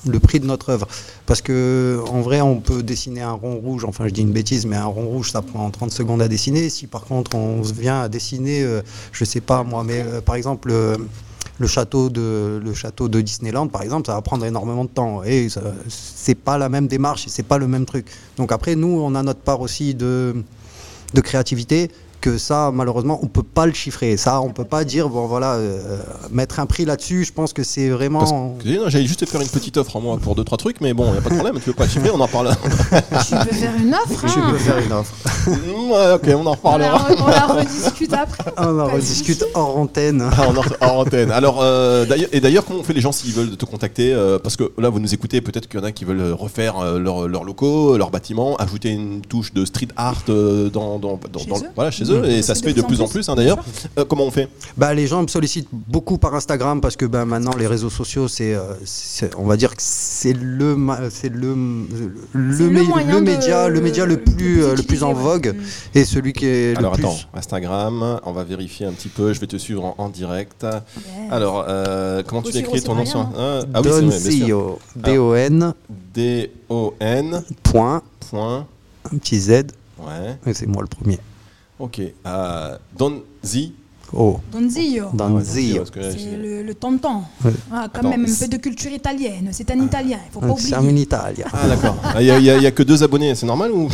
le- 0.08 0.20
prix 0.20 0.40
de 0.40 0.46
notre 0.46 0.70
œuvre. 0.70 0.88
Parce 1.26 1.42
que, 1.42 2.00
en 2.10 2.22
vrai, 2.22 2.40
on 2.40 2.58
peut 2.62 2.82
dessiner 2.84 3.22
un 3.22 3.32
rond 3.34 3.56
rouge, 3.56 3.84
enfin, 3.86 4.08
je 4.08 4.14
dis 4.14 4.22
une 4.22 4.32
bêtise, 4.32 4.66
mais 4.66 4.76
un 4.78 4.86
rond 4.86 5.06
rouge, 5.08 5.32
ça 5.32 5.42
prend 5.42 5.70
30 5.70 5.92
secondes 5.92 6.22
à 6.22 6.28
dessiner. 6.28 6.70
Si 6.70 6.88
par 6.88 7.02
contre, 7.06 7.36
on 7.36 7.62
vient 7.62 8.02
à 8.02 8.10
dessiner, 8.10 8.62
euh, 8.64 8.82
je 9.12 9.26
sais 9.26 9.42
pas 9.42 9.64
moi, 9.64 9.84
mais 9.84 10.02
euh, 10.06 10.22
par 10.22 10.36
exemple, 10.36 10.72
le 11.60 11.68
château 11.68 12.10
de 12.10 12.60
le 12.64 12.74
château 12.74 13.08
de 13.10 13.22
Disneyland 13.22 13.68
par 13.68 13.84
exemple 13.84 14.08
ça 14.08 14.14
va 14.14 14.22
prendre 14.22 14.46
énormément 14.46 14.86
de 14.86 14.90
temps. 14.90 15.24
Et 15.24 15.48
c'est 15.88 16.36
pas 16.36 16.58
la 16.58 16.70
même 16.70 16.88
démarche 16.88 17.28
et 17.28 17.30
c'est 17.30 17.44
pas 17.44 17.58
le 17.58 17.68
même 17.68 17.86
truc. 17.86 18.08
Donc 18.38 18.52
après 18.52 18.76
nous 18.76 19.00
on 19.00 19.14
a 19.16 19.22
notre 19.24 19.42
part 19.42 19.62
aussi 19.62 19.94
de 19.94 20.36
de 21.14 21.22
créativité 21.22 21.92
que 22.22 22.38
ça 22.38 22.72
malheureusement 22.74 23.20
on 23.24 23.28
peut 23.28 23.44
pas 23.44 23.66
le 23.66 23.74
chiffrer 23.74 24.18
ça 24.18 24.42
on 24.42 24.50
peut 24.50 24.66
pas 24.66 24.84
dire 24.84 25.10
bon 25.10 25.26
voilà 25.28 25.54
euh, 25.54 25.98
mettre 26.32 26.60
un 26.60 26.66
prix 26.66 26.86
là-dessus 26.86 27.24
je 27.26 27.32
pense 27.34 27.54
que 27.54 27.64
c'est 27.64 27.90
vraiment 27.90 28.58
que, 28.64 28.90
J'allais 28.90 29.06
juste 29.06 29.20
te 29.22 29.26
faire 29.26 29.42
une 29.42 29.48
petite 29.48 29.78
offre 29.78 29.96
en 29.96 30.02
moi 30.02 30.18
pour 30.22 30.36
deux 30.36 30.44
trois 30.44 30.58
trucs, 30.58 30.82
mais 30.82 30.94
bon, 30.94 31.06
il 31.08 31.12
n'y 31.14 31.18
a 31.18 31.22
pas 31.22 31.30
de 31.30 31.36
problème. 31.36 31.60
Tu 31.60 31.70
veux 31.70 31.74
pas 31.76 31.88
chiffrer, 31.88 32.10
on 32.12 32.20
en 32.20 32.28
parle. 32.28 32.50
Tu 33.28 33.36
peux 33.36 33.56
faire 33.56 33.74
une 33.80 33.94
offre. 33.94 34.28
je 34.28 34.40
hein. 34.40 34.48
peux 34.52 34.58
faire 34.58 34.78
une 34.80 34.92
offre 34.94 35.14
ouais, 35.48 36.14
ok, 36.16 36.36
on 36.36 36.46
en 36.46 36.50
On 36.50 36.52
reparlera. 36.52 37.10
la, 37.10 37.24
on 37.24 37.28
la 37.28 37.46
rediscute 37.48 38.14
après. 38.14 38.52
on 38.58 38.80
en 38.80 38.88
rediscute 38.88 39.46
hors 39.54 39.78
antenne 39.78 40.24
Ah, 40.38 40.48
en, 40.50 40.56
or- 40.56 40.66
en 40.82 40.86
antenne. 41.02 41.32
Alors, 41.32 41.60
euh, 41.62 42.06
d'ailleurs- 42.06 42.30
et 42.32 42.40
d'ailleurs, 42.40 42.66
comment 42.66 42.80
on 42.80 42.84
fait 42.84 42.94
les 42.94 43.02
gens 43.02 43.12
s'ils 43.12 43.34
veulent 43.34 43.56
te 43.58 43.66
contacter 43.66 44.14
euh, 44.14 44.40
Parce 44.40 44.56
que 44.56 44.72
là, 44.78 44.90
vous 44.90 45.00
nous 45.00 45.14
écoutez, 45.14 45.42
peut-être 45.42 45.68
qu'il 45.68 45.80
y 45.80 45.84
en 45.84 45.86
a 45.86 45.92
qui 45.92 46.06
veulent 46.06 46.34
refaire 46.34 46.82
leurs 47.00 47.28
leurs 47.28 47.44
locaux, 47.44 47.98
leurs 47.98 48.12
bâtiments, 48.12 48.56
ajouter 48.58 48.90
une 48.90 49.22
touche 49.22 49.54
de 49.54 49.66
street 49.66 49.90
art 49.96 50.24
dans, 50.28 50.70
dans, 51.00 51.00
dans- 51.00 51.40
Chez 51.40 51.46
dans- 51.50 51.58
eux? 51.60 51.70
voilà, 51.76 51.92
chez 51.92 52.09
eux, 52.12 52.26
et 52.26 52.42
ça 52.42 52.56
se 52.56 52.64
fait 52.64 52.74
de 52.74 52.82
plus 52.82 53.02
en 53.02 53.08
plus, 53.08 53.28
hein, 53.30 53.36
d'ailleurs. 53.36 53.64
Euh, 53.98 54.06
comment 54.06 54.26
on 54.26 54.32
fait? 54.32 54.48
Bah, 54.78 54.94
les 54.94 55.08
gens 55.08 55.22
me 55.22 55.28
sollicitent 55.28 55.70
beaucoup 55.72 56.18
par 56.18 56.36
Instagram 56.36 56.82
parce 56.82 56.96
que 56.96 57.06
ben, 57.06 57.26
maintenant 57.26 57.56
les 57.58 57.68
réseaux 57.68 57.90
sociaux, 57.90 58.28
c'est, 58.28 58.54
euh, 58.54 58.74
c'est- 58.86 59.36
on 59.38 59.46
va 59.46 59.58
dire 59.58 59.72
que 59.76 59.82
c'est 59.84 60.34
le, 60.34 60.78
c'est 61.12 61.30
le, 61.34 61.54
le, 61.54 62.12
le 62.34 62.70
mé- 62.70 63.06
le 63.08 63.16
de- 63.16 63.20
média, 63.22 63.68
le 63.70 63.82
média 63.82 64.06
le 64.06 64.16
le 64.16 64.22
plus 64.22 64.64
euh, 64.64 64.76
le 64.76 64.84
plus 64.84 65.04
en 65.04 65.14
vogue 65.14 65.54
Mm. 65.56 65.98
et 66.00 66.04
celui 66.06 66.34
qui 66.34 66.46
est 66.46 66.78
Alors, 66.78 66.92
le 66.94 66.98
plus. 66.98 67.06
attends, 67.06 67.18
Instagram, 67.34 68.20
on 68.26 68.32
va 68.32 68.44
vérifier 68.44 68.86
un 68.86 68.92
petit 68.92 69.08
peu, 69.10 69.34
je 69.34 69.40
vais 69.40 69.48
te 69.48 69.58
suivre 69.58 69.86
en, 69.86 69.96
en 69.98 70.10
direct. 70.10 70.66
Alors, 71.32 71.66
euh, 71.68 72.24
comment 72.26 72.42
tu 72.42 72.52
l'écris 72.52 72.82
ton 72.82 72.96
nom 72.96 73.04
Ah, 73.38 73.62
ah 73.74 73.82
oui, 73.82 73.90
sûr. 73.90 74.02
Doncio, 74.02 74.80
D-O-N, 74.96 75.74
D-O-N, 76.16 77.44
point, 77.64 78.02
point, 78.30 78.66
un 79.14 79.18
petit 79.18 79.40
Z, 79.40 79.50
ouais, 80.00 80.38
et 80.46 80.54
c'est 80.54 80.68
moi 80.68 80.82
le 80.82 80.88
premier. 80.88 81.20
Ok. 81.80 82.02
Euh, 82.28 82.78
Donzi. 82.98 83.74
Oh, 84.12 84.40
Donzio. 84.52 85.10
Donzio. 85.14 85.84
que 85.94 86.02
C'est 86.02 86.36
le, 86.36 86.64
le 86.64 86.74
tonton. 86.74 87.22
Ah, 87.72 87.88
quand 87.94 88.00
Attends, 88.00 88.10
même 88.10 88.24
un 88.24 88.28
c'est- 88.28 88.50
peu 88.50 88.58
de 88.58 88.62
culture 88.62 88.92
italienne. 88.92 89.50
C'est 89.52 89.70
un 89.70 89.80
italien, 89.80 90.18
il 90.28 90.32
faut 90.34 90.40
pas 90.40 90.48
c'est 90.58 90.74
en 90.76 90.80
oublier. 90.84 91.02
Italie. 91.04 91.44
Ah, 91.54 91.68
d'accord. 91.68 91.96
Il 92.20 92.24
n'y 92.26 92.50
a, 92.50 92.58
y 92.58 92.66
a- 92.66 92.72
que 92.72 92.82
deux 92.82 93.04
abonnés, 93.04 93.36
c'est 93.36 93.46
normal 93.46 93.72
ou? 93.72 93.88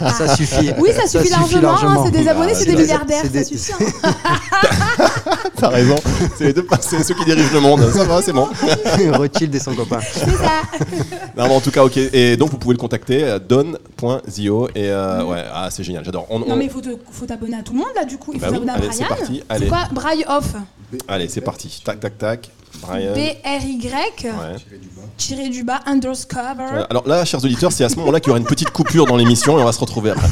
Ça 0.00 0.34
suffit. 0.34 0.70
Oui, 0.80 0.88
ça 0.96 1.06
suffit 1.06 1.28
largement. 1.28 1.74
hein, 1.74 2.02
c'est 2.06 2.12
des 2.12 2.26
abonnés, 2.28 2.52
Ah, 2.52 2.58
c'est 2.58 2.64
des 2.64 2.70
c'est- 2.76 2.80
milliardaires, 2.82 3.24
c'est 3.30 3.44
ça 3.44 3.44
suffit. 3.44 3.72
hein. 4.02 5.41
T'as 5.56 5.68
raison. 5.68 5.96
C'est 6.36 6.44
les 6.44 6.52
deux, 6.52 6.66
c'est 6.80 7.02
ceux 7.02 7.14
qui 7.14 7.24
dirigent 7.24 7.52
le 7.52 7.60
monde. 7.60 7.90
Ça 7.92 8.04
va, 8.04 8.20
c'est 8.22 8.32
bon. 8.32 8.48
Rothschild 9.12 9.54
et 9.54 9.58
son 9.58 9.74
copain. 9.74 10.00
C'est 10.12 10.30
ça. 10.30 10.62
Non, 11.36 11.48
mais 11.48 11.54
en 11.54 11.60
tout 11.60 11.70
cas, 11.70 11.82
ok. 11.82 11.96
Et 11.96 12.36
donc, 12.36 12.50
vous 12.50 12.58
pouvio 12.58 12.72
le 12.72 12.78
contacter, 12.78 13.24
euh, 13.24 13.38
don.zio. 13.38 14.68
Et 14.74 14.90
euh, 14.90 15.24
ouais, 15.24 15.42
ah, 15.52 15.68
c'est 15.70 15.82
génial, 15.82 16.04
j'adore. 16.04 16.26
On- 16.28 16.40
Non 16.40 16.44
on- 16.50 16.56
mais 16.56 16.64
il 16.66 16.70
faut 16.70 16.82
te- 16.82 16.98
faut 17.10 17.24
t'abonner 17.24 17.56
à 17.56 17.62
tout 17.62 17.72
le 17.72 17.78
monde 17.78 17.88
là 17.96 18.04
du 18.04 18.18
coup. 18.18 18.32
Il 18.34 18.40
faut 18.40 18.46
Bah 18.46 18.52
oui, 18.52 18.66
t'abonner 18.66 18.72
à 18.72 18.74
allez, 18.74 18.88
c'est 18.92 19.04
Brian. 19.04 19.16
parti, 19.16 19.42
allez. 19.48 19.64
C'est 19.64 19.68
quoi 19.70 19.88
Braille 19.92 20.24
off 20.28 20.52
Allez, 21.08 21.28
c'est 21.28 21.40
parti. 21.40 21.80
Tac, 21.84 22.00
tac, 22.00 22.18
tac. 22.18 22.50
Brian. 22.82 23.14
B-R-Y 23.14 23.90
Ouais. 24.24 24.56
tiré 25.16 25.48
du 25.48 25.62
bas 25.64 25.80
underscore. 25.86 26.40
Euh, 26.60 26.84
Alors 26.90 27.06
là, 27.08 27.24
chers 27.24 27.42
auditeurs, 27.42 27.72
c'est 27.72 27.84
à 27.84 27.88
ce 27.88 27.96
moment-là 27.96 28.20
qu'il 28.20 28.28
y 28.28 28.30
aura 28.30 28.38
une 28.40 28.46
petite 28.46 28.70
coupure 28.70 29.06
dans 29.06 29.16
l'émission 29.16 29.58
et 29.58 29.62
on 29.62 29.64
va 29.64 29.72
se 29.72 29.80
retrouver 29.80 30.10
après. 30.10 30.28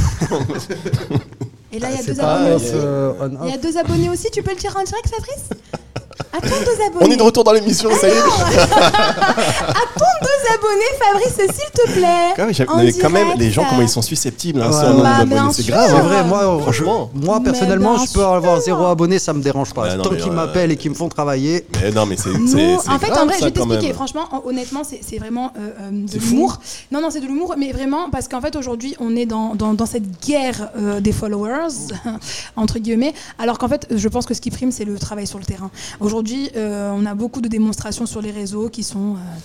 Et 1.73 1.79
là 1.79 1.89
il 1.91 1.97
y 1.97 2.01
a 2.01 2.03
deux 2.03 2.21
abonnés. 2.21 2.71
euh, 2.75 3.13
Il 3.45 3.51
y 3.51 3.55
a 3.55 3.59
deux 3.59 3.77
abonnés 3.79 4.09
aussi. 4.11 4.31
Tu 4.31 4.43
peux 4.43 4.51
le 4.51 4.57
tirer 4.57 4.75
en 4.79 4.83
direct, 4.83 5.09
Fabrice? 5.09 5.49
Attends 6.33 6.49
deux 6.65 6.85
abonnés. 6.87 7.07
On 7.07 7.11
est 7.11 7.17
de 7.17 7.23
retour 7.23 7.45
dans 7.45 7.53
l'émission, 7.53 7.91
ça 8.01 8.09
y 8.09 8.13
est. 8.13 8.15
Attends 8.21 10.17
deux 10.23 10.55
abonnés, 10.55 10.93
Fabrice, 10.99 11.55
s'il 11.57 11.71
te 11.73 11.91
plaît. 11.93 12.33
Quand 12.37 12.45
même, 12.45 12.55
j'ai- 12.55 12.69
En 12.69 12.77
mais 12.77 12.93
quand 12.93 13.11
même, 13.11 13.29
les 13.37 13.51
gens, 13.51 13.65
comment 13.69 13.83
ils 13.83 13.89
sont 13.89 14.03
susceptibles 14.03 14.63
hein, 14.63 14.71
Ouais, 14.71 15.27
bah, 15.27 15.49
c'est 15.53 15.67
grave. 15.67 15.91
C'est 15.91 15.97
hein. 15.97 16.01
vrai, 16.03 16.25
moi, 16.25 16.59
Franchement. 16.63 17.11
moi 17.15 17.41
personnellement, 17.43 17.99
je 17.99 18.13
peux 18.13 18.25
avoir 18.25 18.61
zéro 18.61 18.85
abonné, 18.87 19.19
ça 19.19 19.33
me 19.33 19.43
dérange 19.43 19.73
pas. 19.75 19.97
Tant 19.97 20.11
qu'ils 20.11 20.23
euh, 20.23 20.33
m'appellent 20.33 20.71
et 20.73 20.77
qu'ils 20.77 20.91
me 20.91 20.97
font 20.97 21.09
travailler. 21.09 21.67
Mais 21.83 21.91
non, 21.91 22.07
mais 22.07 22.17
c'est. 22.17 22.31
C'est- 22.47 22.77
c'est 22.83 22.89
en 22.91 22.99
fait, 22.99 23.09
grave, 23.09 23.23
en 23.23 23.27
vrai, 23.27 23.37
je 23.41 23.45
vais 23.45 23.51
t'expliquer. 23.51 23.93
Franchement, 23.93 24.29
hon- 24.33 24.49
honnêtement, 24.49 24.83
c'est 24.85 25.01
c'est 25.07 25.19
vraiment 25.19 25.53
euh, 25.59 25.71
euh, 25.81 25.91
de 25.91 26.11
C'est 26.11 26.19
l'humour. 26.19 26.59
Non, 26.93 27.01
non, 27.01 27.11
c'est 27.11 27.21
de 27.21 27.27
l'humour, 27.27 27.55
mais 27.59 27.73
vraiment 27.73 28.09
parce 28.11 28.29
qu'en 28.29 28.41
fait, 28.41 28.55
aujourd'hui, 28.57 28.95
on 29.01 29.17
est 29.17 29.27
dans, 29.27 29.55
dans, 29.55 29.75
dans 29.75 29.87
cette 29.87 30.25
guerre 30.25 30.69
euh, 30.77 31.01
des 31.01 31.13
followers, 31.13 31.69
entre 32.57 32.79
guillemets, 32.79 33.15
alors 33.39 33.59
qu'en 33.59 33.69
fait, 33.69 33.87
je 33.91 34.09
pense 34.09 34.27
que 34.27 34.35
ce 34.35 34.41
qui 34.41 34.51
prime, 34.51 34.71
c'est 34.73 34.85
le 34.85 34.99
travail 34.99 35.27
sur 35.27 35.39
le 35.39 35.45
terrain. 35.45 35.71
Aujourd'hui, 36.01 36.20
euh, 36.57 36.93
on 36.95 37.07
a 37.07 37.15
beaucoup 37.15 37.41
de 37.41 37.49
démonstrations 37.49 38.07
sur 38.07 38.21
les 38.23 38.31
réseaux 38.31 38.69
qui 38.69 38.83
sont. 38.83 39.15
euh, 39.15 39.39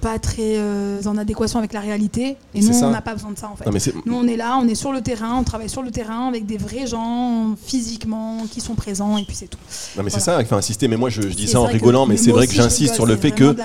pas 0.00 0.18
très 0.18 0.56
euh, 0.58 1.00
en 1.06 1.16
adéquation 1.16 1.58
avec 1.58 1.72
la 1.72 1.80
réalité 1.80 2.36
et 2.54 2.60
nous 2.60 2.74
ça. 2.74 2.88
on 2.88 2.90
n'a 2.90 3.00
pas 3.00 3.14
besoin 3.14 3.30
de 3.30 3.38
ça 3.38 3.48
en 3.50 3.56
fait. 3.56 3.64
Non. 3.64 4.02
Nous, 4.04 4.14
on 4.14 4.26
est 4.28 4.36
là, 4.36 4.58
on 4.62 4.68
est 4.68 4.74
sur 4.74 4.92
le 4.92 5.00
terrain, 5.00 5.38
on 5.40 5.44
travaille 5.44 5.70
sur 5.70 5.82
le 5.82 5.90
terrain 5.90 6.28
avec 6.28 6.44
des 6.44 6.58
vrais 6.58 6.86
gens 6.86 7.54
physiquement 7.64 8.44
qui 8.50 8.60
sont 8.60 8.74
présents 8.74 9.16
et 9.16 9.24
puis 9.24 9.34
c'est 9.34 9.46
tout. 9.46 9.56
Non, 9.96 10.02
mais 10.02 10.10
c'est 10.10 10.20
ça, 10.20 10.42
il 10.42 10.46
faut 10.46 10.56
insister. 10.56 10.88
Mais 10.88 10.98
moi, 10.98 11.08
je, 11.08 11.22
je 11.22 11.28
dis 11.28 11.48
ça 11.48 11.58
en 11.58 11.68
que- 11.68 11.72
rigolant, 11.72 12.04
mais 12.04 12.16
mais 12.16 12.16
c'est 12.18 12.32
vrai 12.32 12.46
que 12.46 12.52
j'insiste 12.52 12.94
sur 12.96 13.06
le 13.06 13.16
fait 13.16 13.30
que 13.30 13.56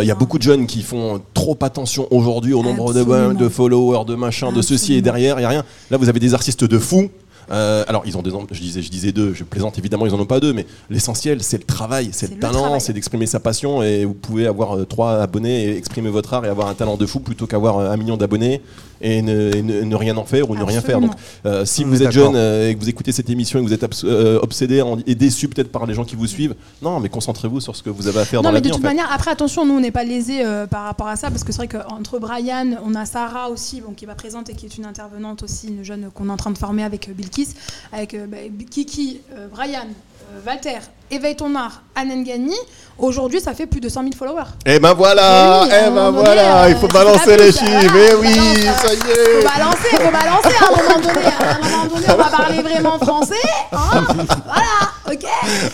il 0.00 0.06
y 0.06 0.10
a 0.10 0.14
hein. 0.14 0.16
beaucoup 0.18 0.38
de 0.38 0.42
jeunes 0.44 0.66
qui 0.66 0.80
font 0.82 1.20
trop 1.34 1.58
attention 1.60 2.06
aujourd'hui 2.10 2.54
au 2.54 2.62
nombre 2.62 2.94
de, 2.94 3.00
Absolument. 3.00 3.34
de 3.34 3.48
followers, 3.50 4.06
de 4.06 4.14
machin, 4.14 4.50
de 4.50 4.62
ceci 4.62 4.94
et 4.94 5.02
derrière, 5.02 5.38
il 5.40 5.42
y 5.42 5.44
a 5.44 5.48
rien. 5.50 5.64
Là, 5.90 5.98
vous 5.98 6.08
avez 6.08 6.20
des 6.20 6.32
artistes 6.32 6.64
de 6.64 6.78
fous. 6.78 7.10
Euh, 7.52 7.84
alors, 7.86 8.02
ils 8.06 8.16
ont 8.16 8.22
des 8.22 8.30
je 8.50 8.60
disais, 8.60 8.82
je 8.82 8.90
disais 8.90 9.12
deux, 9.12 9.34
je 9.34 9.44
plaisante 9.44 9.78
évidemment, 9.78 10.06
ils 10.06 10.14
en 10.14 10.20
ont 10.20 10.24
pas 10.26 10.40
deux, 10.40 10.52
mais 10.52 10.66
l'essentiel, 10.90 11.42
c'est 11.42 11.58
le 11.58 11.64
travail, 11.64 12.08
c'est 12.12 12.28
le 12.28 12.34
le 12.34 12.40
talent, 12.40 12.80
c'est 12.80 12.92
d'exprimer 12.92 13.26
sa 13.26 13.40
passion. 13.40 13.82
Et 13.82 14.04
vous 14.04 14.14
pouvez 14.14 14.46
avoir 14.46 14.76
euh, 14.78 14.84
trois 14.86 15.20
abonnés 15.20 15.64
et 15.66 15.76
exprimer 15.76 16.08
votre 16.10 16.32
art 16.34 16.44
et 16.44 16.48
avoir 16.48 16.68
un 16.68 16.74
talent 16.74 16.96
de 16.96 17.06
fou 17.06 17.20
plutôt 17.20 17.46
qu'avoir 17.46 17.78
euh, 17.78 17.90
un 17.90 17.96
million 17.96 18.16
d'abonnés 18.16 18.62
et 19.04 19.20
ne, 19.20 19.54
et 19.54 19.62
ne- 19.62 19.82
ne 19.82 19.96
rien 19.96 20.16
en 20.16 20.24
faire 20.24 20.48
ou 20.48 20.54
ne 20.56 20.62
rien 20.62 20.80
faire. 20.80 21.00
Donc, 21.00 21.12
euh, 21.44 21.64
si 21.64 21.84
On 21.84 21.88
vous 21.88 22.02
êtes 22.02 22.12
jeune 22.12 22.34
euh, 22.36 22.68
et 22.70 22.74
que 22.74 22.80
vous 22.80 22.88
écoutez 22.88 23.10
cette 23.12 23.28
émission 23.28 23.58
et 23.58 23.62
que 23.62 23.66
vous 23.68 23.74
êtes 23.74 24.04
euh, 24.04 24.38
obsédé 24.40 24.80
en- 24.80 24.98
et 25.06 25.14
déçu 25.14 25.48
peut-être 25.48 25.70
par 25.72 25.84
les 25.86 25.94
gens 25.94 26.04
qui 26.04 26.16
vous 26.16 26.26
suivent, 26.28 26.54
non, 26.80 27.00
mais 27.00 27.08
concentrez-vous 27.08 27.60
sur 27.60 27.74
ce 27.76 27.82
que 27.82 27.90
vous 27.90 28.06
avez 28.06 28.20
à 28.20 28.24
faire 28.24 28.40
Non, 28.42 28.48
dans 28.48 28.52
mais 28.52 28.54
la 28.54 28.60
de 28.60 28.66
vie. 28.66 28.72
en 28.72 28.76
toute 28.76 28.82
fait. 28.82 28.88
manière, 28.88 29.10
après, 29.12 29.30
attention, 29.32 29.66
nous, 29.66 29.74
on 29.74 29.80
n'est 29.80 29.90
pas 29.90 30.04
lésés 30.04 30.44
euh, 30.44 30.66
par 30.66 30.84
rapport 30.84 31.08
à 31.08 31.16
ça, 31.16 31.30
parce 31.30 31.42
que 31.44 31.52
c'est 31.52 31.66
vrai 31.66 31.68
qu'entre 31.68 32.18
Brian, 32.20 32.76
on 32.86 32.94
a 32.94 33.04
Sarah 33.04 33.50
aussi, 33.50 33.80
bon, 33.80 33.92
qui 33.92 34.06
va 34.06 34.14
présente 34.14 34.48
et 34.50 34.54
qui 34.54 34.66
est 34.66 34.76
une 34.78 34.86
intervenante 34.86 35.42
aussi, 35.42 35.68
une 35.68 35.82
jeune 35.84 36.08
qu'on 36.14 36.28
est 36.28 36.32
en 36.32 36.36
train 36.36 36.50
de 36.52 36.58
former 36.58 36.84
avec 36.84 37.08
euh, 37.08 37.12
Avec 37.92 38.14
euh, 38.14 38.26
bah, 38.26 38.38
Kiki, 38.70 39.20
euh, 39.32 39.48
Brian, 39.48 39.88
euh, 40.32 40.40
Walter, 40.46 40.78
Éveille 41.12 41.36
ton 41.36 41.54
art, 41.54 41.82
Anne 41.94 42.24
Gagny. 42.24 42.56
Aujourd'hui, 42.98 43.40
ça 43.40 43.52
fait 43.52 43.66
plus 43.66 43.80
de 43.80 43.88
100 43.88 44.00
000 44.02 44.12
followers. 44.18 44.44
Eh 44.64 44.78
ben 44.78 44.94
voilà, 44.94 45.62
Oui, 45.64 45.68
un 45.72 45.76
eh 45.88 45.90
ben 45.90 46.06
donné, 46.12 46.18
voilà, 46.24 46.62
euh, 46.64 46.68
il 46.70 46.76
faut 46.76 46.86
c'est 46.86 46.92
balancer 46.92 47.36
les 47.36 47.52
chiffres, 47.52 47.96
eh 47.96 48.14
oui, 48.14 48.34
balance, 48.34 48.80
ça 48.80 48.94
y 48.94 48.96
Faut 48.96 49.10
est. 49.10 49.44
balancer, 49.44 49.88
faut 49.90 50.12
balancer 50.12 50.56
à 50.58 50.66
un 50.66 50.82
moment 50.82 51.00
donné. 51.06 51.26
À 51.26 51.54
un 51.54 51.70
moment 51.70 51.94
donné, 51.94 52.06
on 52.08 52.16
va 52.16 52.24
parler 52.36 52.62
vraiment 52.62 52.98
français. 52.98 53.34
hein. 53.72 54.04
voilà, 54.44 55.10
ok. 55.10 55.24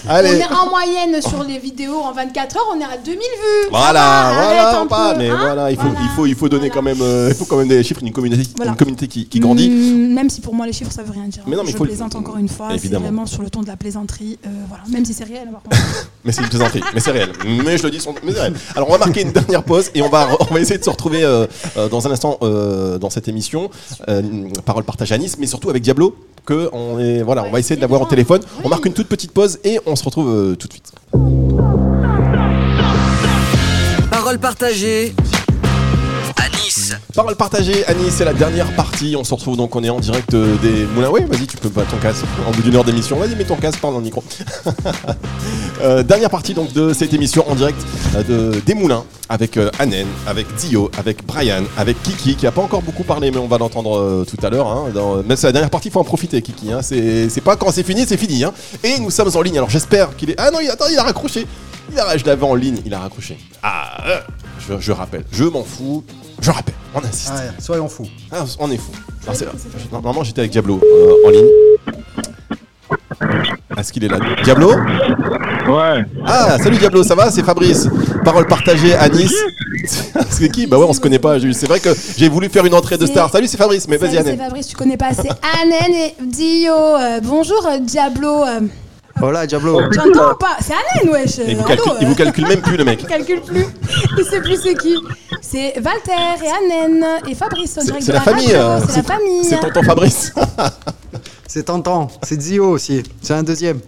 Allez. 0.08 0.30
On 0.30 0.38
est 0.40 0.56
en 0.56 0.70
moyenne 0.70 1.20
sur 1.20 1.42
les 1.44 1.58
vidéos 1.58 1.98
en 2.00 2.12
24 2.12 2.56
heures, 2.56 2.68
on 2.74 2.80
est 2.80 2.84
à 2.84 2.96
2000 2.96 3.16
vues. 3.18 3.22
Ça 3.64 3.68
Voilà, 3.70 4.30
voilà, 4.34 4.86
pas, 4.88 5.12
peu, 5.12 5.18
mais 5.18 5.28
hein. 5.30 5.36
voilà, 5.40 5.70
il 5.70 5.76
faut, 5.76 5.82
Voilà. 5.82 5.98
il 6.02 6.08
faut, 6.16 6.26
il 6.26 6.34
faut 6.34 6.48
donner 6.48 6.68
Voilà. 6.68 6.74
quand 6.74 6.82
même, 6.82 7.02
euh, 7.02 7.28
il 7.30 7.34
faut 7.36 7.44
quand 7.44 7.56
même 7.58 7.68
des 7.68 7.82
chiffres 7.82 8.00
d'une 8.00 8.12
communauté, 8.12 8.42
une 8.64 8.76
communauté 8.76 9.06
qui, 9.08 9.26
qui 9.28 9.38
grandit. 9.40 9.68
Mm, 9.70 10.14
Même 10.14 10.30
si 10.30 10.40
pour 10.40 10.54
moi 10.54 10.66
les 10.66 10.72
chiffres 10.72 10.92
ça 10.92 11.02
veut 11.02 11.12
rien 11.12 11.24
dire. 11.28 11.42
Mais 11.46 11.56
non, 11.56 11.62
mais 11.64 11.72
je 11.72 11.76
faut 11.76 11.84
le- 11.84 11.90
plaisante 11.90 12.14
encore 12.16 12.38
une 12.38 12.48
fois. 12.48 12.68
C'est 12.80 12.88
vraiment 12.94 13.26
sur 13.26 13.42
le 13.42 13.50
ton 13.50 13.60
de 13.62 13.66
la 13.68 13.76
plaisanterie. 13.76 14.38
euh, 14.46 14.50
voilà. 14.68 14.84
Même 14.88 15.04
si 15.04 15.12
c'est 15.12 15.24
réel. 15.28 15.48
par 15.52 15.62
contre. 15.62 15.76
Mais 16.24 16.32
c'est 16.32 16.42
une 16.42 16.48
plaisanterie, 16.48 16.82
mais 16.92 17.00
c'est 17.00 17.10
réel. 17.12 17.30
Mais 17.64 17.78
je 17.78 17.82
le 17.84 17.90
dis, 17.90 18.00
sans- 18.00 18.12
mais 18.22 18.32
c'est 18.32 18.40
réel. 18.40 18.54
Alors 18.76 18.88
on 18.88 18.92
va 18.92 18.98
marquer 18.98 19.22
une 19.22 19.32
dernière 19.32 19.62
pause 19.62 19.90
et 19.94 20.02
on 20.02 20.08
va, 20.10 20.28
on 20.40 20.52
va 20.52 20.60
essayer 20.60 20.78
de 20.78 20.84
se 20.84 20.90
retrouver 20.90 21.22
euh, 21.24 21.46
euh, 21.78 21.88
dans 21.88 22.06
un 22.06 22.10
instant 22.10 22.36
euh, 22.42 22.98
dans 22.98 23.08
cette 23.08 23.28
émission, 23.28 23.70
euh, 24.08 24.20
parole 24.66 24.84
partage 24.84 25.10
à 25.12 25.16
Nice, 25.18 25.36
mais 25.38 25.46
surtout 25.46 25.70
avec 25.70 25.82
Diablo. 25.82 26.14
Que 26.44 26.68
on 26.72 26.98
est, 26.98 27.22
voilà, 27.22 27.44
on 27.44 27.50
va 27.50 27.58
essayer 27.60 27.76
de 27.76 27.80
l'avoir 27.82 28.00
au 28.02 28.06
téléphone. 28.06 28.40
On 28.64 28.68
marque 28.70 28.84
une 28.86 28.94
toute 28.94 29.06
petite 29.08 29.32
pause 29.32 29.58
et 29.64 29.78
on 29.86 29.96
se 29.96 30.04
retrouve 30.04 30.28
euh, 30.30 30.54
tout 30.56 30.66
de 30.66 30.72
suite. 30.72 30.92
Parole 34.10 34.38
partagée 34.38 35.14
à 36.36 36.48
Nice. 36.62 36.94
Parole 37.18 37.34
partagée, 37.34 37.84
Annie, 37.88 38.12
c'est 38.12 38.24
la 38.24 38.32
dernière 38.32 38.72
partie. 38.76 39.16
On 39.18 39.24
se 39.24 39.34
retrouve 39.34 39.56
donc, 39.56 39.74
on 39.74 39.82
est 39.82 39.90
en 39.90 39.98
direct 39.98 40.34
euh, 40.34 40.54
des 40.62 40.86
moulins. 40.86 41.10
Oui, 41.10 41.22
vas-y, 41.28 41.48
tu 41.48 41.56
peux 41.56 41.68
pas 41.68 41.82
ton 41.82 41.96
casque 41.96 42.24
en 42.46 42.52
bout 42.52 42.62
d'une 42.62 42.76
heure 42.76 42.84
d'émission. 42.84 43.16
Vas-y, 43.16 43.34
mets 43.34 43.42
ton 43.42 43.56
casque, 43.56 43.80
parle 43.80 43.94
dans 43.94 43.98
le 43.98 44.04
micro. 44.04 44.22
Euh, 45.80 46.02
dernière 46.02 46.28
partie 46.28 46.54
donc 46.54 46.72
de 46.72 46.92
cette 46.92 47.14
émission 47.14 47.48
en 47.48 47.54
direct 47.54 47.80
euh, 48.16 48.24
de, 48.24 48.60
des 48.60 48.74
moulins 48.74 49.04
avec 49.28 49.56
euh, 49.56 49.70
Anen, 49.78 50.08
avec 50.26 50.52
Dio, 50.56 50.90
avec 50.98 51.24
Brian, 51.24 51.62
avec 51.76 52.02
Kiki 52.02 52.34
qui 52.34 52.48
a 52.48 52.50
pas 52.50 52.62
encore 52.62 52.82
beaucoup 52.82 53.04
parlé, 53.04 53.30
mais 53.30 53.36
on 53.36 53.46
va 53.46 53.58
l'entendre 53.58 54.24
tout 54.28 54.44
à 54.44 54.50
l'heure. 54.50 54.66
Hein, 54.66 54.92
mais 55.24 55.36
c'est 55.36 55.46
la 55.46 55.52
dernière 55.52 55.70
partie, 55.70 55.86
il 55.86 55.92
faut 55.92 56.00
en 56.00 56.04
profiter, 56.04 56.42
Kiki. 56.42 56.72
Hein, 56.72 56.82
c'est 56.82 57.40
pas 57.44 57.54
quand 57.54 57.70
c'est 57.70 57.84
fini, 57.84 58.06
c'est 58.08 58.16
fini. 58.16 58.42
Hein. 58.42 58.52
Et 58.82 58.98
nous 58.98 59.12
sommes 59.12 59.30
en 59.36 59.40
ligne. 59.40 59.58
Alors 59.58 59.70
j'espère 59.70 60.16
qu'il 60.16 60.30
est. 60.30 60.34
Ah 60.36 60.50
non, 60.50 60.58
il, 60.60 60.68
attends, 60.68 60.88
il 60.90 60.98
a 60.98 61.04
raccroché. 61.04 61.46
Il 61.92 62.00
a, 62.00 62.16
je 62.16 62.24
l'avais 62.24 62.44
en 62.44 62.56
ligne, 62.56 62.80
il 62.84 62.92
a 62.92 62.98
raccroché. 62.98 63.38
Ah, 63.62 64.02
je 64.80 64.90
rappelle, 64.90 65.24
je 65.30 65.44
m'en 65.44 65.62
fous. 65.62 66.02
Je 66.40 66.50
rappelle, 66.50 66.74
on 66.94 66.98
insiste. 67.00 67.30
Ouais, 67.30 67.50
soyons 67.58 67.88
fous. 67.88 68.06
Ah, 68.30 68.44
on 68.60 68.70
est 68.70 68.76
fou. 68.76 68.92
Alors, 69.24 69.36
c'est- 69.36 69.92
Normalement, 69.92 70.22
j'étais 70.24 70.40
avec 70.40 70.52
Diablo 70.52 70.80
euh, 70.82 71.26
en 71.26 71.30
ligne. 71.30 71.48
Est-ce 73.76 73.92
qu'il 73.92 74.04
est 74.04 74.08
là? 74.08 74.18
Diablo? 74.44 74.72
Ouais. 74.72 76.04
Ah, 76.24 76.56
salut 76.62 76.78
Diablo, 76.78 77.02
ça 77.02 77.14
va? 77.14 77.30
C'est 77.30 77.42
Fabrice. 77.42 77.88
Parole 78.24 78.46
partagée 78.46 78.94
à 78.94 79.08
Nice. 79.08 79.34
C'est 80.30 80.48
qui? 80.48 80.66
Bah 80.66 80.78
ouais, 80.78 80.86
on 80.88 80.92
se 80.92 81.00
connaît 81.00 81.18
pas. 81.18 81.38
C'est 81.52 81.66
vrai 81.66 81.80
que 81.80 81.90
j'ai 82.16 82.28
voulu 82.28 82.48
faire 82.48 82.64
une 82.64 82.74
entrée 82.74 82.96
de 82.96 83.06
C'est- 83.06 83.12
star. 83.12 83.30
Salut, 83.30 83.46
c'est 83.46 83.56
Fabrice, 83.56 83.86
mais 83.88 83.96
vas-y, 83.96 84.10
Salut, 84.14 84.22
c'est 84.24 84.30
Annette. 84.32 84.40
Fabrice, 84.44 84.66
tu 84.68 84.76
connais 84.76 84.96
pas. 84.96 85.10
C'est 85.12 85.28
Anen 85.28 85.94
et 85.94 86.14
Dio. 86.24 86.72
Euh, 86.72 87.20
bonjour 87.22 87.66
euh, 87.66 87.78
Diablo. 87.80 88.44
euh, 88.44 88.60
Voilà, 89.20 89.46
Diablo. 89.46 89.80
tu 89.90 89.98
entends 90.00 90.32
ou 90.32 90.36
pas 90.36 90.56
C'est 90.60 90.72
Anen, 90.74 91.12
wesh. 91.12 91.38
Il 91.46 91.56
vous, 91.56 91.64
calcule, 91.64 91.92
il 92.00 92.04
euh, 92.06 92.08
vous 92.08 92.14
calcule 92.14 92.46
même 92.46 92.60
plus, 92.60 92.76
le 92.76 92.84
mec. 92.84 93.00
Il 93.02 93.06
calcule 93.08 93.40
plus. 93.42 93.66
Il 94.16 94.24
sait 94.24 94.40
plus 94.40 94.60
c'est 94.62 94.74
qui. 94.76 94.96
C'est 95.40 95.74
Walter 95.76 96.44
et 96.44 96.48
Anen 96.48 97.04
et 97.28 97.34
Fabrice. 97.34 97.78
C'est 98.00 98.12
la 98.12 98.20
famille. 98.20 98.52
euh, 98.54 98.80
C'est 98.88 98.96
la 98.98 99.02
famille. 99.02 99.44
C'est 99.44 99.58
tonton 99.60 99.82
Fabrice. 99.82 100.32
C'est 101.46 101.62
tentant. 101.64 102.08
C'est 102.22 102.40
Zio 102.40 102.68
aussi. 102.70 103.02
C'est 103.22 103.32
un 103.34 103.42
deuxième. 103.42 103.80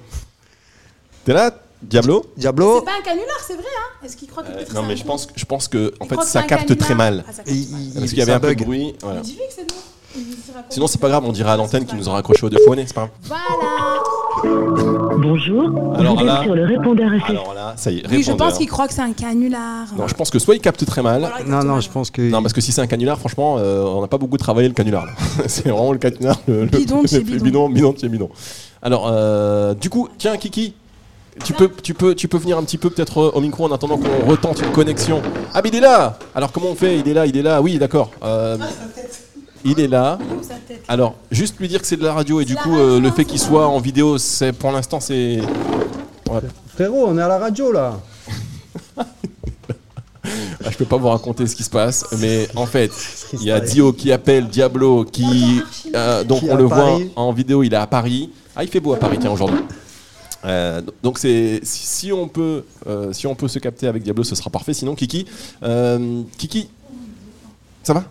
T'es 1.25 1.33
là, 1.35 1.51
Diablo? 1.83 2.25
Diablo. 2.37 2.79
C'est 2.81 2.85
pas 2.87 2.99
un 2.99 3.03
canular, 3.03 3.37
c'est 3.47 3.55
vrai, 3.55 3.65
hein 3.65 4.05
Est-ce 4.07 4.17
qu'il 4.17 4.29
croit 4.29 4.43
que 4.43 4.49
Euh, 4.49 4.65
Non, 4.75 4.83
mais 4.83 4.97
je 4.97 5.05
pense, 5.05 5.29
je 5.37 5.45
pense 5.45 5.69
que 5.69 5.93
en 6.01 6.07
Il 6.07 6.09
fait, 6.09 6.23
ça 6.25 6.43
capte 6.43 6.77
très 6.79 6.95
mal. 6.95 7.23
Ah, 7.29 7.33
ça 7.33 7.43
capte 7.43 7.51
Il- 7.51 7.67
très 7.67 7.73
mal. 7.77 7.83
il- 7.89 7.95
Parce 7.95 8.09
qu'il 8.11 8.19
y 8.19 8.23
avait 8.23 8.33
un 8.33 8.41
peu 8.41 8.49
de 8.49 8.55
bug. 8.55 8.65
bruit. 8.65 8.95
Voilà. 9.03 9.21
Mais 9.21 9.29
que 9.47 9.53
c'est 9.55 9.63
nous. 9.63 9.79
Sinon, 10.69 10.87
c'est 10.87 11.01
pas 11.01 11.09
grave, 11.09 11.25
on 11.27 11.33
dira 11.33 11.53
à 11.53 11.57
l'antenne 11.57 11.85
qui 11.87 11.95
nous 11.95 12.09
a 12.09 12.13
raccroché 12.13 12.45
au 12.47 12.49
défaut 12.51 12.75
c'est 12.77 12.93
pas 12.95 13.09
grave. 13.09 13.11
Voilà. 14.43 15.17
Bonjour, 15.19 15.95
Alors 15.99 16.17
vous 16.19 16.25
là- 16.25 16.39
êtes 16.39 16.45
sur 16.45 16.55
le 16.55 16.65
répondeur. 16.65 17.11
Alors 17.29 17.55
là, 17.55 17.75
ça 17.77 17.91
y 17.91 17.99
est, 17.99 18.03
Oui, 18.07 18.23
je 18.23 18.31
répondeur. 18.31 18.49
pense 18.49 18.59
qu'il 18.59 18.69
croit 18.69 18.89
que 18.89 18.95
c'est 18.95 19.03
un 19.03 19.13
canular. 19.13 19.87
Non, 19.97 20.09
je 20.09 20.15
pense 20.15 20.31
que 20.31 20.39
soit 20.39 20.55
il 20.55 20.61
capte 20.61 20.85
très 20.87 21.03
mal. 21.03 21.21
Voilà, 21.21 21.45
Non, 21.45 21.63
non, 21.75 21.81
je 21.81 21.91
pense 21.91 22.11
que. 22.11 22.23
Non, 22.23 22.41
parce 22.43 22.53
que 22.55 22.61
si 22.61 22.73
c'est 22.73 22.81
un 22.81 22.87
canular, 22.87 23.19
franchement, 23.19 23.57
euh, 23.59 23.85
on 23.85 24.01
n'a 24.01 24.07
pas 24.09 24.19
beaucoup 24.19 24.37
travaillé 24.39 24.69
le 24.69 24.75
canular. 24.75 25.05
là. 25.07 25.13
c'est 25.47 25.69
vraiment 25.69 25.93
le 25.93 25.99
canular 25.99 26.37
le, 26.49 26.61
le- 26.63 26.67
Bidon 26.67 27.03
de 27.03 27.07
chez 27.09 27.19
le 27.19 27.25
plus 27.25 27.35
bidon. 27.43 27.69
bidon, 27.69 27.69
bidon 27.71 27.93
de 27.93 27.99
chez 27.99 28.09
bidon. 28.09 28.31
Alors, 28.83 29.09
euh, 29.13 29.75
du 29.75 29.91
coup, 29.91 30.09
tiens, 30.17 30.37
Kiki, 30.39 30.75
tu 31.45 31.53
peux, 31.53 31.71
tu 31.83 31.93
peux, 31.95 32.15
tu 32.15 32.29
peux 32.29 32.39
venir 32.39 32.57
un 32.57 32.63
petit 32.63 32.79
peu 32.79 32.89
peut-être 32.91 33.19
euh, 33.19 33.31
au 33.35 33.41
micro 33.41 33.65
en 33.67 33.73
attendant 33.73 33.99
qu'on 33.99 34.27
retente 34.31 34.61
une 34.63 34.73
connexion. 34.73 35.21
Ah, 35.53 35.61
mais 35.63 35.69
il 35.71 35.77
est 35.77 35.81
là. 35.81 36.19
Alors 36.35 36.51
comment 36.53 36.69
on 36.71 36.75
fait? 36.75 36.99
Il 36.99 37.09
est 37.09 37.15
là, 37.15 37.27
il 37.27 37.37
est 37.37 37.43
là. 37.43 37.61
Oui, 37.61 37.79
d'accord. 37.79 38.11
Euh, 38.23 38.57
il 39.65 39.81
est 39.81 39.89
là. 39.89 40.19
Alors, 40.89 41.15
juste 41.31 41.59
lui 41.59 41.69
dire 41.69 41.81
que 41.81 41.87
c'est 41.87 41.97
de 41.97 42.05
la 42.05 42.13
radio 42.13 42.41
et 42.41 42.45
du 42.45 42.57
coup, 42.57 42.77
euh, 42.77 43.01
le 43.01 43.11
fait 43.11 43.25
qu'il 43.25 43.39
soit 43.39 43.67
en 43.67 43.79
vidéo, 43.79 44.19
c'est 44.19 44.53
pour 44.53 44.73
l'instant, 44.73 45.01
c'est. 45.01 45.41
Ouais. 46.31 46.41
Frérot, 46.75 47.07
on 47.09 47.19
est 47.19 47.23
à 47.23 47.29
la 47.29 47.39
radio 47.39 47.73
là. 47.73 47.99
Ah, 50.63 50.71
je 50.71 50.77
peux 50.77 50.85
pas 50.85 50.99
vous 50.99 51.09
raconter 51.09 51.47
ce 51.47 51.57
qui 51.57 51.63
se 51.63 51.71
passe, 51.71 52.05
mais 52.21 52.47
en 52.55 52.67
fait, 52.67 52.93
il 53.33 53.43
y 53.43 53.51
a 53.51 53.61
Dio 53.61 53.93
qui 53.95 54.13
appelle 54.13 54.49
Diablo, 54.49 55.05
qui 55.05 55.63
euh, 55.95 56.23
donc 56.23 56.43
on 56.49 56.55
le 56.55 56.65
voit 56.65 56.77
Paris. 56.77 57.11
en 57.17 57.33
vidéo, 57.33 57.63
il 57.63 57.73
est 57.73 57.79
à 57.79 57.87
Paris. 57.87 58.31
Ah, 58.55 58.63
il 58.63 58.69
fait 58.69 58.81
beau 58.81 58.93
à 58.93 58.99
Paris, 58.99 59.17
tiens 59.19 59.31
aujourd'hui. 59.31 59.61
Euh, 60.45 60.81
donc 61.03 61.19
c'est 61.19 61.61
si, 61.63 61.87
si 61.87 62.13
on 62.13 62.27
peut 62.27 62.65
euh, 62.87 63.13
si 63.13 63.27
on 63.27 63.35
peut 63.35 63.49
se 63.49 63.59
capter 63.59 63.87
avec 63.87 64.03
Diablo, 64.03 64.25
ce 64.25 64.35
sera 64.35 64.51
parfait. 64.51 64.73
Sinon, 64.73 64.95
Kiki, 64.95 65.27
euh, 65.63 66.23
Kiki, 66.39 66.69
ça 67.83 67.93
va? 67.93 68.05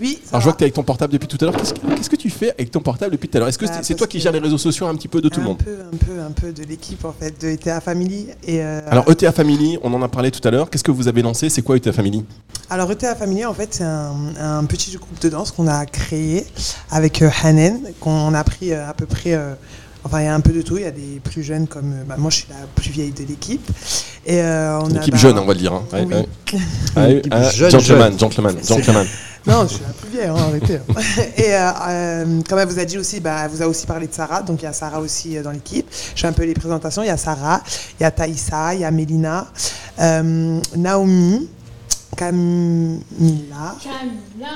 Oui, 0.00 0.18
ça 0.22 0.30
Alors 0.32 0.40
je 0.40 0.44
vois 0.44 0.52
que 0.52 0.58
tu 0.58 0.64
es 0.64 0.66
avec 0.66 0.74
ton 0.74 0.82
portable 0.82 1.12
depuis 1.12 1.26
tout 1.26 1.38
à 1.40 1.44
l'heure. 1.46 1.56
Qu'est-ce 1.56 1.72
que, 1.74 1.80
qu'est-ce 1.94 2.10
que 2.10 2.16
tu 2.16 2.28
fais 2.30 2.50
avec 2.50 2.70
ton 2.70 2.80
portable 2.80 3.12
depuis 3.12 3.28
tout 3.28 3.36
à 3.36 3.40
l'heure? 3.40 3.48
Est-ce 3.48 3.58
que 3.58 3.64
Bah, 3.66 3.72
c'est, 3.82 3.94
toi 3.94 4.06
qui 4.06 4.20
gères 4.20 4.32
les 4.32 4.38
réseaux 4.40 4.58
sociaux 4.58 4.86
un 4.86 4.94
petit 4.94 5.08
peu 5.08 5.20
de 5.22 5.28
tout 5.30 5.40
le 5.40 5.46
un 5.46 5.48
monde? 5.50 5.58
peu, 5.58 5.70
un 5.92 5.96
peu, 5.96 6.20
un 6.20 6.30
peu 6.32 6.52
de 6.52 6.62
l'équipe 6.64 7.04
en 7.04 7.14
fait, 7.18 7.40
de 7.40 7.48
ETA 7.48 7.80
Family. 7.80 8.26
Et, 8.46 8.60
euh, 8.62 8.80
Alors 8.90 9.10
ETA 9.10 9.32
Family, 9.32 9.78
on 9.82 9.92
en 9.94 10.02
a 10.02 10.08
parlé 10.08 10.30
tout 10.30 10.46
à 10.46 10.50
l'heure. 10.50 10.68
Qu'est-ce 10.68 10.84
que 10.84 10.90
vous 10.90 11.08
avez 11.08 11.22
lancé? 11.22 11.48
C'est 11.48 11.62
quoi 11.62 11.76
ETA 11.76 11.92
Family? 11.92 12.24
Alors 12.68 12.90
ETA 12.92 13.14
Family, 13.14 13.44
en 13.46 13.54
fait, 13.54 13.68
c'est 13.74 13.84
un, 13.84 14.12
un 14.38 14.64
petit 14.66 14.90
groupe 14.96 15.18
de 15.20 15.28
danse 15.30 15.50
qu'on 15.52 15.66
a 15.66 15.86
créé 15.86 16.44
avec 16.90 17.22
euh, 17.22 17.30
Hanen, 17.42 17.80
qu'on 18.00 18.34
a 18.34 18.44
pris 18.44 18.72
euh, 18.72 18.88
à 18.88 18.92
peu 18.92 19.06
près. 19.06 19.32
euh, 19.34 19.54
enfin, 20.04 20.20
il 20.20 20.24
y 20.24 20.28
a 20.28 20.34
un 20.34 20.40
peu 20.40 20.52
de 20.52 20.60
tout. 20.62 20.76
Il 20.76 20.82
y 20.82 20.86
a 20.86 20.90
des 20.90 21.20
plus 21.24 21.42
jeunes 21.42 21.66
comme. 21.66 21.94
bah, 22.06 22.16
moi, 22.18 22.30
je 22.30 22.36
suis 22.36 22.46
la 22.50 22.66
plus 22.74 22.90
vieille 22.90 23.12
de 23.12 23.24
l'équipe. 23.24 23.66
Et 24.26 24.40
euh, 24.42 24.78
on 24.80 24.90
Une 24.90 24.96
a. 24.98 25.00
équipe 25.00 25.14
bah, 25.14 25.20
jeune, 25.20 25.38
on 25.38 25.46
va 25.46 25.54
le 25.54 25.58
dire. 25.60 25.72
hein. 25.72 25.84
Oui. 25.92 26.00
ouais. 26.00 26.26
Ouais, 26.96 27.22
gentleman, 27.54 28.10
jeune. 28.10 28.18
gentleman, 28.18 28.56
gentleman. 28.66 29.06
Non, 29.46 29.62
je 29.62 29.74
suis 29.74 29.84
la 29.84 29.92
plus 29.92 30.08
vieille, 30.08 30.26
hein, 30.26 30.34
arrêtez. 30.36 30.74
Et 31.36 31.54
euh, 31.54 31.70
euh, 31.88 32.42
comme 32.48 32.58
elle 32.58 32.66
vous 32.66 32.80
a 32.80 32.84
dit 32.84 32.98
aussi, 32.98 33.20
bah, 33.20 33.42
elle 33.44 33.50
vous 33.50 33.62
a 33.62 33.68
aussi 33.68 33.86
parlé 33.86 34.08
de 34.08 34.12
Sarah, 34.12 34.42
donc 34.42 34.60
il 34.60 34.64
y 34.64 34.68
a 34.68 34.72
Sarah 34.72 35.00
aussi 35.00 35.36
euh, 35.38 35.42
dans 35.42 35.52
l'équipe. 35.52 35.86
Je 36.16 36.20
fais 36.20 36.26
un 36.26 36.32
peu 36.32 36.44
les 36.44 36.54
présentations. 36.54 37.02
Il 37.02 37.06
y 37.06 37.10
a 37.10 37.16
Sarah, 37.16 37.62
il 38.00 38.02
y 38.02 38.06
a 38.06 38.10
Taïsa, 38.10 38.74
il 38.74 38.80
y 38.80 38.84
a 38.84 38.90
Mélina, 38.90 39.46
euh, 40.00 40.60
Naomi, 40.76 41.48
Camila, 42.16 43.76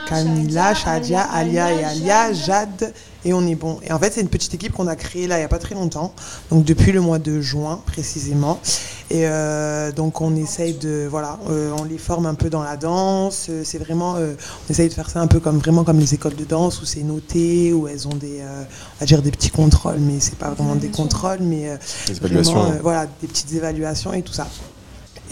Camila, 0.09 0.75
Shadia, 0.75 1.23
Alia 1.33 1.73
et 1.73 1.85
Alia, 1.85 2.33
Jade 2.33 2.93
et 3.25 3.33
on 3.33 3.47
est 3.47 3.55
bon. 3.55 3.79
Et 3.83 3.93
en 3.93 3.99
fait, 3.99 4.13
c'est 4.13 4.21
une 4.21 4.29
petite 4.29 4.55
équipe 4.55 4.73
qu'on 4.73 4.87
a 4.87 4.97
créée 4.97 5.27
là 5.27 5.37
il 5.37 5.41
n'y 5.41 5.45
a 5.45 5.49
pas 5.49 5.59
très 5.59 5.75
longtemps, 5.75 6.15
donc 6.51 6.65
depuis 6.65 6.93
le 6.93 7.01
mois 7.01 7.19
de 7.19 7.41
juin 7.41 7.81
précisément. 7.87 8.61
Et 9.11 9.27
euh, 9.27 9.91
donc 9.91 10.21
on 10.21 10.37
essaye 10.37 10.75
de, 10.75 11.09
voilà, 11.11 11.39
euh, 11.51 11.73
on 11.79 11.85
les 11.85 11.99
forme 11.99 12.27
un 12.27 12.35
peu 12.35 12.49
dans 12.49 12.63
la 12.63 12.77
danse. 12.77 13.47
Euh, 13.51 13.63
C'est 13.65 13.79
vraiment, 13.79 14.15
euh, 14.17 14.35
on 14.69 14.73
essaye 14.73 14.89
de 14.89 14.95
faire 14.95 15.11
ça 15.11 15.21
un 15.21 15.27
peu 15.27 15.41
comme 15.41 15.59
vraiment 15.59 15.83
comme 15.85 15.99
les 15.99 16.15
écoles 16.15 16.37
de 16.37 16.45
danse 16.45 16.81
où 16.81 16.85
c'est 16.85 17.03
noté, 17.03 17.73
où 17.73 17.89
elles 17.89 18.07
ont 18.07 18.15
des, 18.15 18.41
euh, 18.41 18.63
on 18.97 19.01
va 19.01 19.07
dire 19.07 19.21
des 19.23 19.33
petits 19.33 19.51
contrôles, 19.51 19.99
mais 19.99 20.21
c'est 20.21 20.37
pas 20.37 20.51
vraiment 20.51 20.77
des 20.77 20.89
contrôles, 20.89 21.41
mais 21.41 21.71
euh. 21.71 21.77
Vraiment, 22.21 22.67
euh, 22.67 22.79
voilà, 22.83 23.07
des 23.21 23.27
petites 23.27 23.53
évaluations 23.53 24.13
et 24.13 24.23
tout 24.23 24.33
ça. 24.33 24.47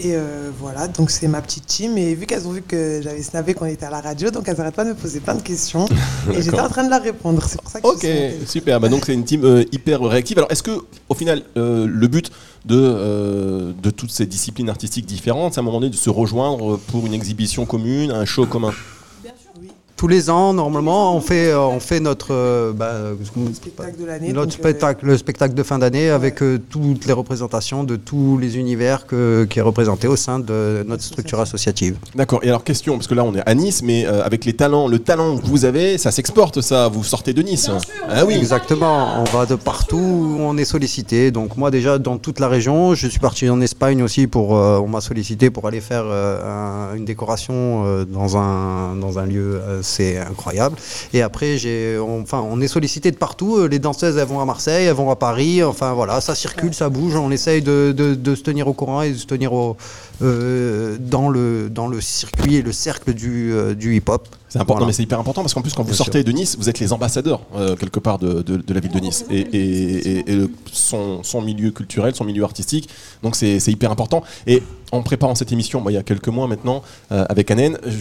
Et 0.01 0.15
euh, 0.15 0.49
voilà, 0.57 0.87
donc 0.87 1.11
c'est 1.11 1.27
ma 1.27 1.41
petite 1.41 1.65
team. 1.65 1.97
Et 1.97 2.15
vu 2.15 2.25
qu'elles 2.25 2.47
ont 2.47 2.51
vu 2.51 2.61
que 2.61 3.01
j'avais 3.03 3.21
snappé 3.21 3.53
qu'on 3.53 3.65
était 3.65 3.85
à 3.85 3.89
la 3.89 3.99
radio, 3.99 4.31
donc 4.31 4.47
elles 4.47 4.57
n'arrêtent 4.57 4.75
pas 4.75 4.85
de 4.85 4.89
me 4.89 4.95
poser 4.95 5.19
plein 5.19 5.35
de 5.35 5.41
questions. 5.41 5.87
et 6.33 6.41
j'étais 6.41 6.59
en 6.59 6.69
train 6.69 6.85
de 6.85 6.89
leur 6.89 7.01
répondre. 7.01 7.43
C'est 7.45 7.61
pour 7.61 7.69
ça 7.69 7.81
que 7.81 7.87
je 7.87 8.37
Ok, 8.37 8.47
super. 8.47 8.79
Bah 8.79 8.87
donc 8.87 9.05
c'est 9.05 9.13
une 9.13 9.25
team 9.25 9.43
euh, 9.43 9.65
hyper 9.71 10.01
réactive. 10.01 10.37
Alors 10.37 10.51
est-ce 10.51 10.63
que 10.63 10.79
au 11.09 11.15
final 11.15 11.43
euh, 11.57 11.85
le 11.85 12.07
but 12.07 12.31
de, 12.65 13.73
de 13.81 13.89
toutes 13.89 14.11
ces 14.11 14.25
disciplines 14.25 14.69
artistiques 14.69 15.05
différentes, 15.05 15.53
c'est 15.53 15.59
à 15.59 15.61
un 15.61 15.65
moment 15.65 15.79
donné 15.79 15.91
de 15.91 15.95
se 15.95 16.09
rejoindre 16.09 16.77
pour 16.77 17.05
une 17.05 17.13
exhibition 17.13 17.65
commune, 17.65 18.11
un 18.11 18.25
show 18.25 18.45
commun? 18.45 18.73
Tous 19.99 20.07
les 20.07 20.29
ans, 20.29 20.53
normalement, 20.53 21.13
on 21.13 21.19
fait, 21.19 21.51
euh, 21.51 21.59
on 21.59 21.81
fait 21.81 21.99
notre, 21.99 22.27
euh, 22.33 22.71
bah, 22.71 22.93
Spectacle 23.53 23.99
de 23.99 24.05
l'année. 24.05 24.31
notre 24.31 24.47
euh, 24.47 24.61
spectacle, 24.61 25.05
le 25.05 25.17
spectacle 25.17 25.53
de 25.53 25.61
fin 25.61 25.77
d'année 25.77 26.09
avec 26.09 26.41
euh, 26.41 26.57
toutes 26.69 27.05
les 27.05 27.11
représentations 27.11 27.83
de 27.83 27.97
tous 27.97 28.37
les 28.37 28.57
univers 28.57 29.05
que- 29.07 29.43
qui 29.49 29.59
est 29.59 29.61
représenté 29.61 30.07
au 30.07 30.15
sein 30.15 30.39
de 30.39 30.85
notre 30.87 31.03
structure 31.03 31.41
associative. 31.41 31.97
D'accord. 32.15 32.39
Et 32.43 32.47
alors 32.47 32.63
question, 32.63 32.93
parce 32.95 33.07
que 33.07 33.13
là 33.13 33.25
on 33.25 33.35
est 33.35 33.43
à 33.45 33.53
Nice, 33.53 33.81
mais 33.83 34.05
euh, 34.05 34.23
avec 34.23 34.45
les 34.45 34.53
talents, 34.53 34.87
le 34.87 34.99
talent 34.99 35.37
que 35.37 35.45
vous 35.45 35.65
avez, 35.65 35.97
ça 35.97 36.11
s'exporte, 36.11 36.61
ça. 36.61 36.87
Vous 36.87 37.03
sortez 37.03 37.33
de 37.33 37.41
Nice. 37.41 37.69
ah 38.09 38.23
oui. 38.25 38.35
Exactement, 38.35 39.19
on 39.19 39.25
va 39.37 39.45
de 39.45 39.55
partout 39.55 39.97
où 39.97 40.37
on 40.39 40.55
est 40.55 40.63
sollicité. 40.63 41.29
Donc 41.31 41.57
moi 41.57 41.71
déjà 41.71 41.99
dans 41.99 42.17
toute 42.17 42.39
la 42.39 42.47
région, 42.47 42.95
je 42.95 43.05
suis 43.05 43.19
parti 43.19 43.49
en 43.49 43.59
Espagne 43.59 44.01
aussi 44.01 44.27
pour, 44.27 44.55
euh, 44.55 44.79
on 44.81 44.87
m'a 44.87 45.01
sollicité 45.01 45.49
pour 45.49 45.67
aller 45.67 45.81
faire 45.81 46.05
euh, 46.05 46.93
un- 46.93 46.95
une 46.95 47.03
décoration 47.03 47.83
euh, 47.85 48.05
dans 48.05 48.37
un 48.37 48.95
dans 48.95 49.19
un 49.19 49.25
lieu 49.25 49.59
assez 49.89 50.17
incroyable. 50.17 50.75
Et 51.13 51.21
après 51.21 51.57
j'ai, 51.57 51.97
on- 51.99 52.21
enfin 52.21 52.41
on 52.49 52.61
est 52.61 52.67
sollicité 52.67 53.09
de 53.11 53.17
partout. 53.17 53.57
Euh, 53.57 53.67
Les 53.67 53.79
danseuses 53.79 54.17
elles 54.17 54.27
vont 54.27 54.39
à 54.39 54.45
Marseille, 54.45 54.85
elles 54.85 54.93
vont 54.95 55.09
à 55.11 55.15
Paris. 55.15 55.63
Enfin 55.63 55.93
voilà, 55.93 56.21
ça 56.21 56.35
circule, 56.35 56.73
ça 56.73 56.89
bouge. 56.89 57.15
On 57.15 57.31
essaye 57.31 57.61
de, 57.61 57.93
de- 57.95 58.13
de 58.15 58.35
se 58.35 58.43
tenir 58.43 58.67
au 58.67 58.73
courant 58.73 59.01
et 59.01 59.11
de 59.11 59.17
se 59.17 59.25
tenir 59.25 59.51
au, 59.53 59.77
euh, 60.21 60.97
dans 60.99 61.29
le 61.29 61.69
dans 61.69 61.87
le 61.87 62.01
circuit 62.01 62.55
et 62.57 62.61
le 62.61 62.71
cercle 62.71 63.13
du, 63.13 63.51
euh, 63.53 63.73
du 63.73 63.95
hip-hop. 63.95 64.27
C'est 64.49 64.57
important, 64.59 64.79
Voilà. 64.79 64.87
mais 64.87 64.93
c'est 64.93 65.03
hyper 65.03 65.19
important 65.19 65.41
parce 65.41 65.53
qu'en 65.53 65.61
plus, 65.61 65.73
quand 65.73 65.83
vous 65.83 65.89
Bien 65.89 65.97
sortez 65.97 66.23
de 66.23 66.31
Nice, 66.31 66.57
vous 66.59 66.69
êtes 66.69 66.79
les 66.79 66.91
ambassadeurs 66.91 67.41
euh, 67.55 67.75
quelque 67.75 67.99
part 67.99 68.17
de, 68.17 68.41
de- 68.41 68.57
de 68.57 68.73
la 68.73 68.79
ville 68.79 68.91
de 68.91 68.99
Nice 68.99 69.23
et, 69.29 69.39
et- 69.39 70.09
et- 70.17 70.31
et 70.31 70.35
le- 70.35 70.49
son, 70.71 71.21
son 71.23 71.41
milieu 71.41 71.69
culturel, 71.71 72.15
son 72.15 72.23
milieu 72.23 72.43
artistique. 72.43 72.89
Donc 73.23 73.35
c'est 73.35 73.59
c'est 73.59 73.71
hyper 73.71 73.91
important. 73.91 74.23
Et 74.47 74.63
en 74.91 75.03
préparant 75.03 75.35
cette 75.35 75.51
émission, 75.51 75.81
moi, 75.81 75.91
il 75.91 75.95
y 75.95 75.97
a 75.99 76.03
quelques 76.03 76.29
mois 76.29 76.47
maintenant, 76.47 76.81
euh, 77.11 77.23
avec 77.29 77.51
Anen, 77.51 77.77
je, 77.85 77.97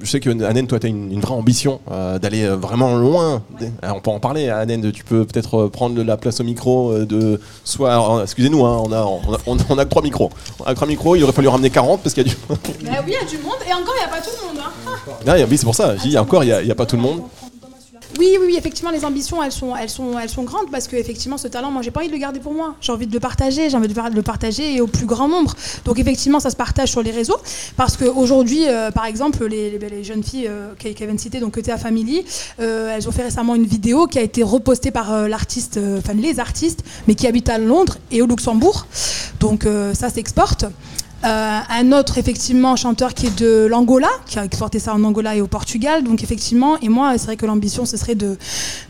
je 0.00 0.06
sais 0.08 0.20
que 0.20 0.30
Anen, 0.44 0.68
toi, 0.68 0.78
tu 0.78 0.86
as 0.86 0.90
une, 0.90 1.10
une 1.10 1.20
vraie 1.20 1.34
ambition 1.34 1.80
euh, 1.90 2.20
d'aller 2.20 2.46
vraiment 2.46 2.96
loin. 2.96 3.42
Alors, 3.82 3.96
on 3.96 4.00
peut 4.00 4.10
en 4.12 4.20
parler, 4.20 4.48
Anen. 4.48 4.92
Tu 4.92 5.02
peux 5.02 5.24
peut-être 5.24 5.66
prendre 5.66 6.00
la 6.04 6.16
place 6.16 6.38
au 6.40 6.44
micro 6.44 6.96
de 7.00 7.40
soit. 7.64 8.20
Excusez-nous, 8.22 8.64
hein, 8.64 8.80
on, 8.84 8.92
a, 8.92 9.02
on, 9.02 9.34
a, 9.34 9.38
on 9.46 9.58
a- 9.58 9.62
on 9.70 9.78
a 9.78 9.84
que 9.84 9.90
trois 9.90 10.02
micros. 10.02 10.30
On 10.60 10.64
a 10.66 10.70
que 10.70 10.74
trois 10.76 10.86
micros. 10.86 11.16
Il 11.16 11.24
aurait 11.24 11.32
fallu 11.32 11.48
ramener 11.48 11.70
40 11.70 12.00
parce 12.00 12.14
qu'il 12.14 12.24
y 12.24 12.30
a 12.30 12.32
du. 12.32 12.36
Bah 12.48 12.56
oui, 13.04 13.08
il 13.08 13.12
y 13.12 13.16
a 13.16 13.24
du 13.28 13.38
monde, 13.38 13.54
et 13.68 13.72
encore, 13.74 13.94
il 13.96 14.00
n'y 14.00 14.04
a 14.04 14.08
pas 14.08 14.20
tout 14.22 14.30
le 14.40 14.46
monde. 14.48 14.58
hein. 14.64 14.70
Ah, 15.26 15.34
oui, 15.48 15.58
c'est 15.58 15.64
pour 15.64 15.74
ça. 15.74 15.79
Je 15.96 16.08
dis, 16.08 16.18
encore, 16.18 16.44
il 16.44 16.48
n'y 16.48 16.52
a, 16.52 16.62
il 16.62 16.68
y 16.68 16.72
a 16.72 16.74
pas 16.74 16.86
tout 16.86 16.96
le 16.96 17.02
monde. 17.02 17.22
Oui, 18.18 18.36
oui, 18.40 18.56
effectivement, 18.58 18.90
les 18.90 19.04
ambitions, 19.04 19.42
elles 19.42 19.52
sont, 19.52 19.74
elles 19.76 19.88
sont, 19.88 20.18
elles 20.18 20.28
sont 20.28 20.42
grandes 20.42 20.70
parce 20.70 20.88
que 20.88 20.96
effectivement, 20.96 21.38
ce 21.38 21.46
talent, 21.46 21.70
moi, 21.70 21.80
j'ai 21.82 21.90
pas 21.90 22.00
envie 22.00 22.08
de 22.08 22.12
le 22.12 22.18
garder 22.18 22.40
pour 22.40 22.52
moi. 22.52 22.74
J'ai 22.80 22.90
envie 22.92 23.06
de 23.06 23.12
le 23.12 23.20
partager, 23.20 23.70
j'ai 23.70 23.76
envie 23.76 23.88
de 23.88 24.14
le 24.14 24.22
partager 24.22 24.80
au 24.80 24.86
plus 24.86 25.06
grand 25.06 25.28
nombre. 25.28 25.54
Donc 25.84 25.98
effectivement, 25.98 26.40
ça 26.40 26.50
se 26.50 26.56
partage 26.56 26.90
sur 26.90 27.02
les 27.02 27.12
réseaux 27.12 27.38
parce 27.76 27.96
qu'aujourd'hui, 27.96 28.68
euh, 28.68 28.90
par 28.90 29.04
exemple, 29.04 29.46
les, 29.46 30.02
jeunes 30.02 30.24
filles 30.24 30.48
euh, 30.48 30.72
qui 30.78 30.92
viennent 30.92 31.16
donc 31.40 31.56
ETA 31.56 31.78
Family, 31.78 32.24
euh, 32.58 32.94
elles 32.94 33.08
ont 33.08 33.12
fait 33.12 33.22
récemment 33.22 33.54
une 33.54 33.66
vidéo 33.66 34.06
qui 34.06 34.18
a 34.18 34.22
été 34.22 34.42
repostée 34.42 34.90
par 34.90 35.12
euh, 35.12 35.28
l'artiste, 35.28 35.78
enfin 35.98 36.14
les 36.14 36.40
artistes, 36.40 36.82
mais 37.06 37.14
qui 37.14 37.26
habitent 37.26 37.48
à 37.48 37.58
Londres 37.58 37.98
et 38.10 38.22
au 38.22 38.26
Luxembourg. 38.26 38.86
Donc 39.38 39.66
ça 39.94 40.10
s'exporte. 40.10 40.66
Euh, 41.24 41.58
un 41.68 41.92
autre 41.92 42.16
effectivement 42.18 42.76
chanteur 42.76 43.12
qui 43.12 43.26
est 43.26 43.38
de 43.38 43.66
l'Angola, 43.66 44.08
qui 44.26 44.38
a 44.38 44.44
exporté 44.44 44.78
ça 44.78 44.94
en 44.94 45.04
Angola 45.04 45.36
et 45.36 45.40
au 45.42 45.46
Portugal. 45.46 46.02
Donc 46.02 46.22
effectivement, 46.22 46.78
et 46.80 46.88
moi 46.88 47.12
c'est 47.18 47.26
vrai 47.26 47.36
que 47.36 47.44
l'ambition 47.44 47.84
ce 47.84 47.96
serait 47.98 48.14
de, 48.14 48.38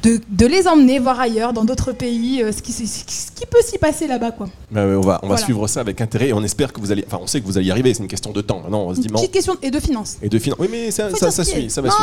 de, 0.04 0.20
de 0.28 0.46
les 0.46 0.68
emmener 0.68 0.98
voir 1.00 1.18
ailleurs, 1.18 1.52
dans 1.52 1.64
d'autres 1.64 1.90
pays, 1.92 2.42
euh, 2.42 2.52
ce, 2.52 2.62
qui, 2.62 2.72
ce 2.72 2.82
qui- 2.82 2.88
ce 3.14 3.32
qui 3.32 3.46
peut 3.46 3.58
s'y 3.64 3.78
passer 3.78 4.06
là-bas 4.06 4.30
quoi. 4.30 4.48
Bah 4.70 4.82
on 4.84 5.00
va, 5.00 5.18
on 5.24 5.28
va 5.28 5.36
suivre 5.38 5.66
ça 5.66 5.80
avec 5.80 6.00
intérêt 6.00 6.28
et 6.28 6.32
on 6.32 6.42
espère 6.44 6.72
que 6.72 6.80
vous 6.80 6.92
allez. 6.92 7.04
Enfin, 7.06 7.18
on 7.20 7.26
sait 7.26 7.40
que 7.40 7.46
vous 7.46 7.58
allez 7.58 7.66
y 7.66 7.70
arriver, 7.72 7.92
c'est 7.94 8.02
une 8.02 8.08
question 8.08 8.30
de 8.32 8.40
temps. 8.42 8.62
Non, 8.70 8.88
on 8.88 8.94
se 8.94 9.00
dit, 9.00 9.06
Une 9.08 9.12
bon, 9.14 9.18
petite 9.20 9.32
question 9.32 9.56
et 9.62 9.70
de 9.72 9.80
finances. 9.80 10.16
et 10.22 10.28
de 10.28 10.38
finance. 10.38 10.58
Oui, 10.60 10.68
mais 10.70 10.90
ça, 10.92 11.10
ça, 11.10 11.44
suit, 11.44 11.68
ça 11.70 11.80
va 11.80 11.88
non, 11.88 11.94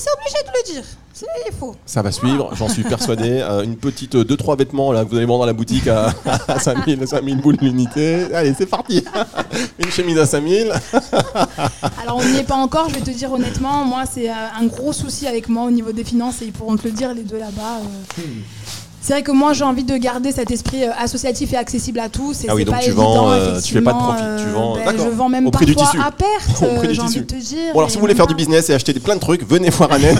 c'est 0.00 0.10
obligé 0.18 0.42
de 0.44 0.50
le 0.58 0.74
dire. 0.74 0.84
C'est 1.14 1.26
faux. 1.58 1.74
Ça 1.86 2.02
va 2.02 2.10
suivre, 2.12 2.50
j'en 2.56 2.68
suis 2.68 2.82
persuadé. 2.94 3.38
Euh, 3.40 3.62
une 3.62 3.76
petite 3.76 4.16
2-3 4.16 4.58
vêtements 4.58 4.92
là, 4.92 5.04
que 5.04 5.10
vous 5.10 5.16
allez 5.16 5.24
vendre 5.26 5.44
à 5.44 5.46
la 5.46 5.52
boutique 5.54 5.86
à, 5.86 6.12
à 6.48 6.58
5000, 6.58 7.06
5000 7.06 7.40
boules 7.40 7.56
l'unité. 7.62 8.24
Allez, 8.34 8.52
c'est 8.58 8.66
parti. 8.66 9.02
une 9.78 9.90
chemise 9.90 10.18
à 10.18 10.26
5000. 10.26 10.72
Alors 12.02 12.16
on 12.16 12.24
n'y 12.24 12.38
est 12.38 12.44
pas 12.46 12.54
encore, 12.56 12.88
je 12.88 12.94
vais 12.94 13.00
te 13.00 13.10
dire 13.10 13.32
honnêtement, 13.32 13.84
moi 13.84 14.04
c'est 14.10 14.30
euh, 14.30 14.34
un 14.58 14.66
gros 14.66 14.92
souci 14.92 15.26
avec 15.26 15.48
moi 15.48 15.64
au 15.64 15.70
niveau 15.70 15.92
des 15.92 16.04
finances 16.04 16.42
et 16.42 16.46
ils 16.46 16.52
pourront 16.52 16.76
te 16.76 16.84
le 16.84 16.92
dire 16.92 17.12
les 17.14 17.22
deux 17.22 17.38
là-bas. 17.38 17.80
euh. 18.18 18.22
C'est 19.06 19.12
vrai 19.12 19.22
que 19.22 19.30
moi 19.30 19.52
j'ai 19.52 19.62
envie 19.62 19.84
de 19.84 19.96
garder 19.96 20.32
cet 20.32 20.50
esprit 20.50 20.82
euh, 20.82 20.90
associatif 20.98 21.52
et 21.52 21.56
accessible 21.56 22.00
à 22.00 22.08
tous. 22.08 22.42
Et 22.42 22.46
Ah 22.48 22.56
oui, 22.56 22.64
donc 22.64 22.74
pas 22.74 22.80
tu 22.80 22.88
évident, 22.88 23.26
vends, 23.26 23.30
euh, 23.30 23.60
tu 23.60 23.72
fais 23.74 23.80
pas 23.80 23.92
de 23.92 23.98
profit, 23.98 24.20
tu 24.20 24.48
euh, 24.48 24.52
vends- 24.52 24.74
ben, 24.74 24.84
d'accord. 24.84 25.04
Je 25.04 25.10
vends 25.10 25.28
même 25.28 25.46
Au 25.46 25.50
prix 25.52 25.64
du 25.64 25.76
parfois 25.76 25.92
tissu. 25.92 26.04
à 26.04 26.10
perte, 26.10 26.62
Au 26.72 26.76
prix 26.78 26.88
du 26.88 26.94
j'ai 26.94 27.00
envie 27.02 27.08
tissu. 27.12 27.20
de 27.20 27.26
te 27.26 27.34
dire. 27.36 27.72
Bon, 27.72 27.78
alors 27.78 27.90
si 27.90 27.98
vous 27.98 28.00
voulez 28.00 28.16
faire 28.16 28.26
du 28.26 28.34
business 28.34 28.68
et 28.68 28.74
acheter 28.74 28.92
des- 28.92 28.98
plein 28.98 29.14
de 29.14 29.20
trucs, 29.20 29.48
venez 29.48 29.70
voir 29.70 29.92
Annette. 29.92 30.18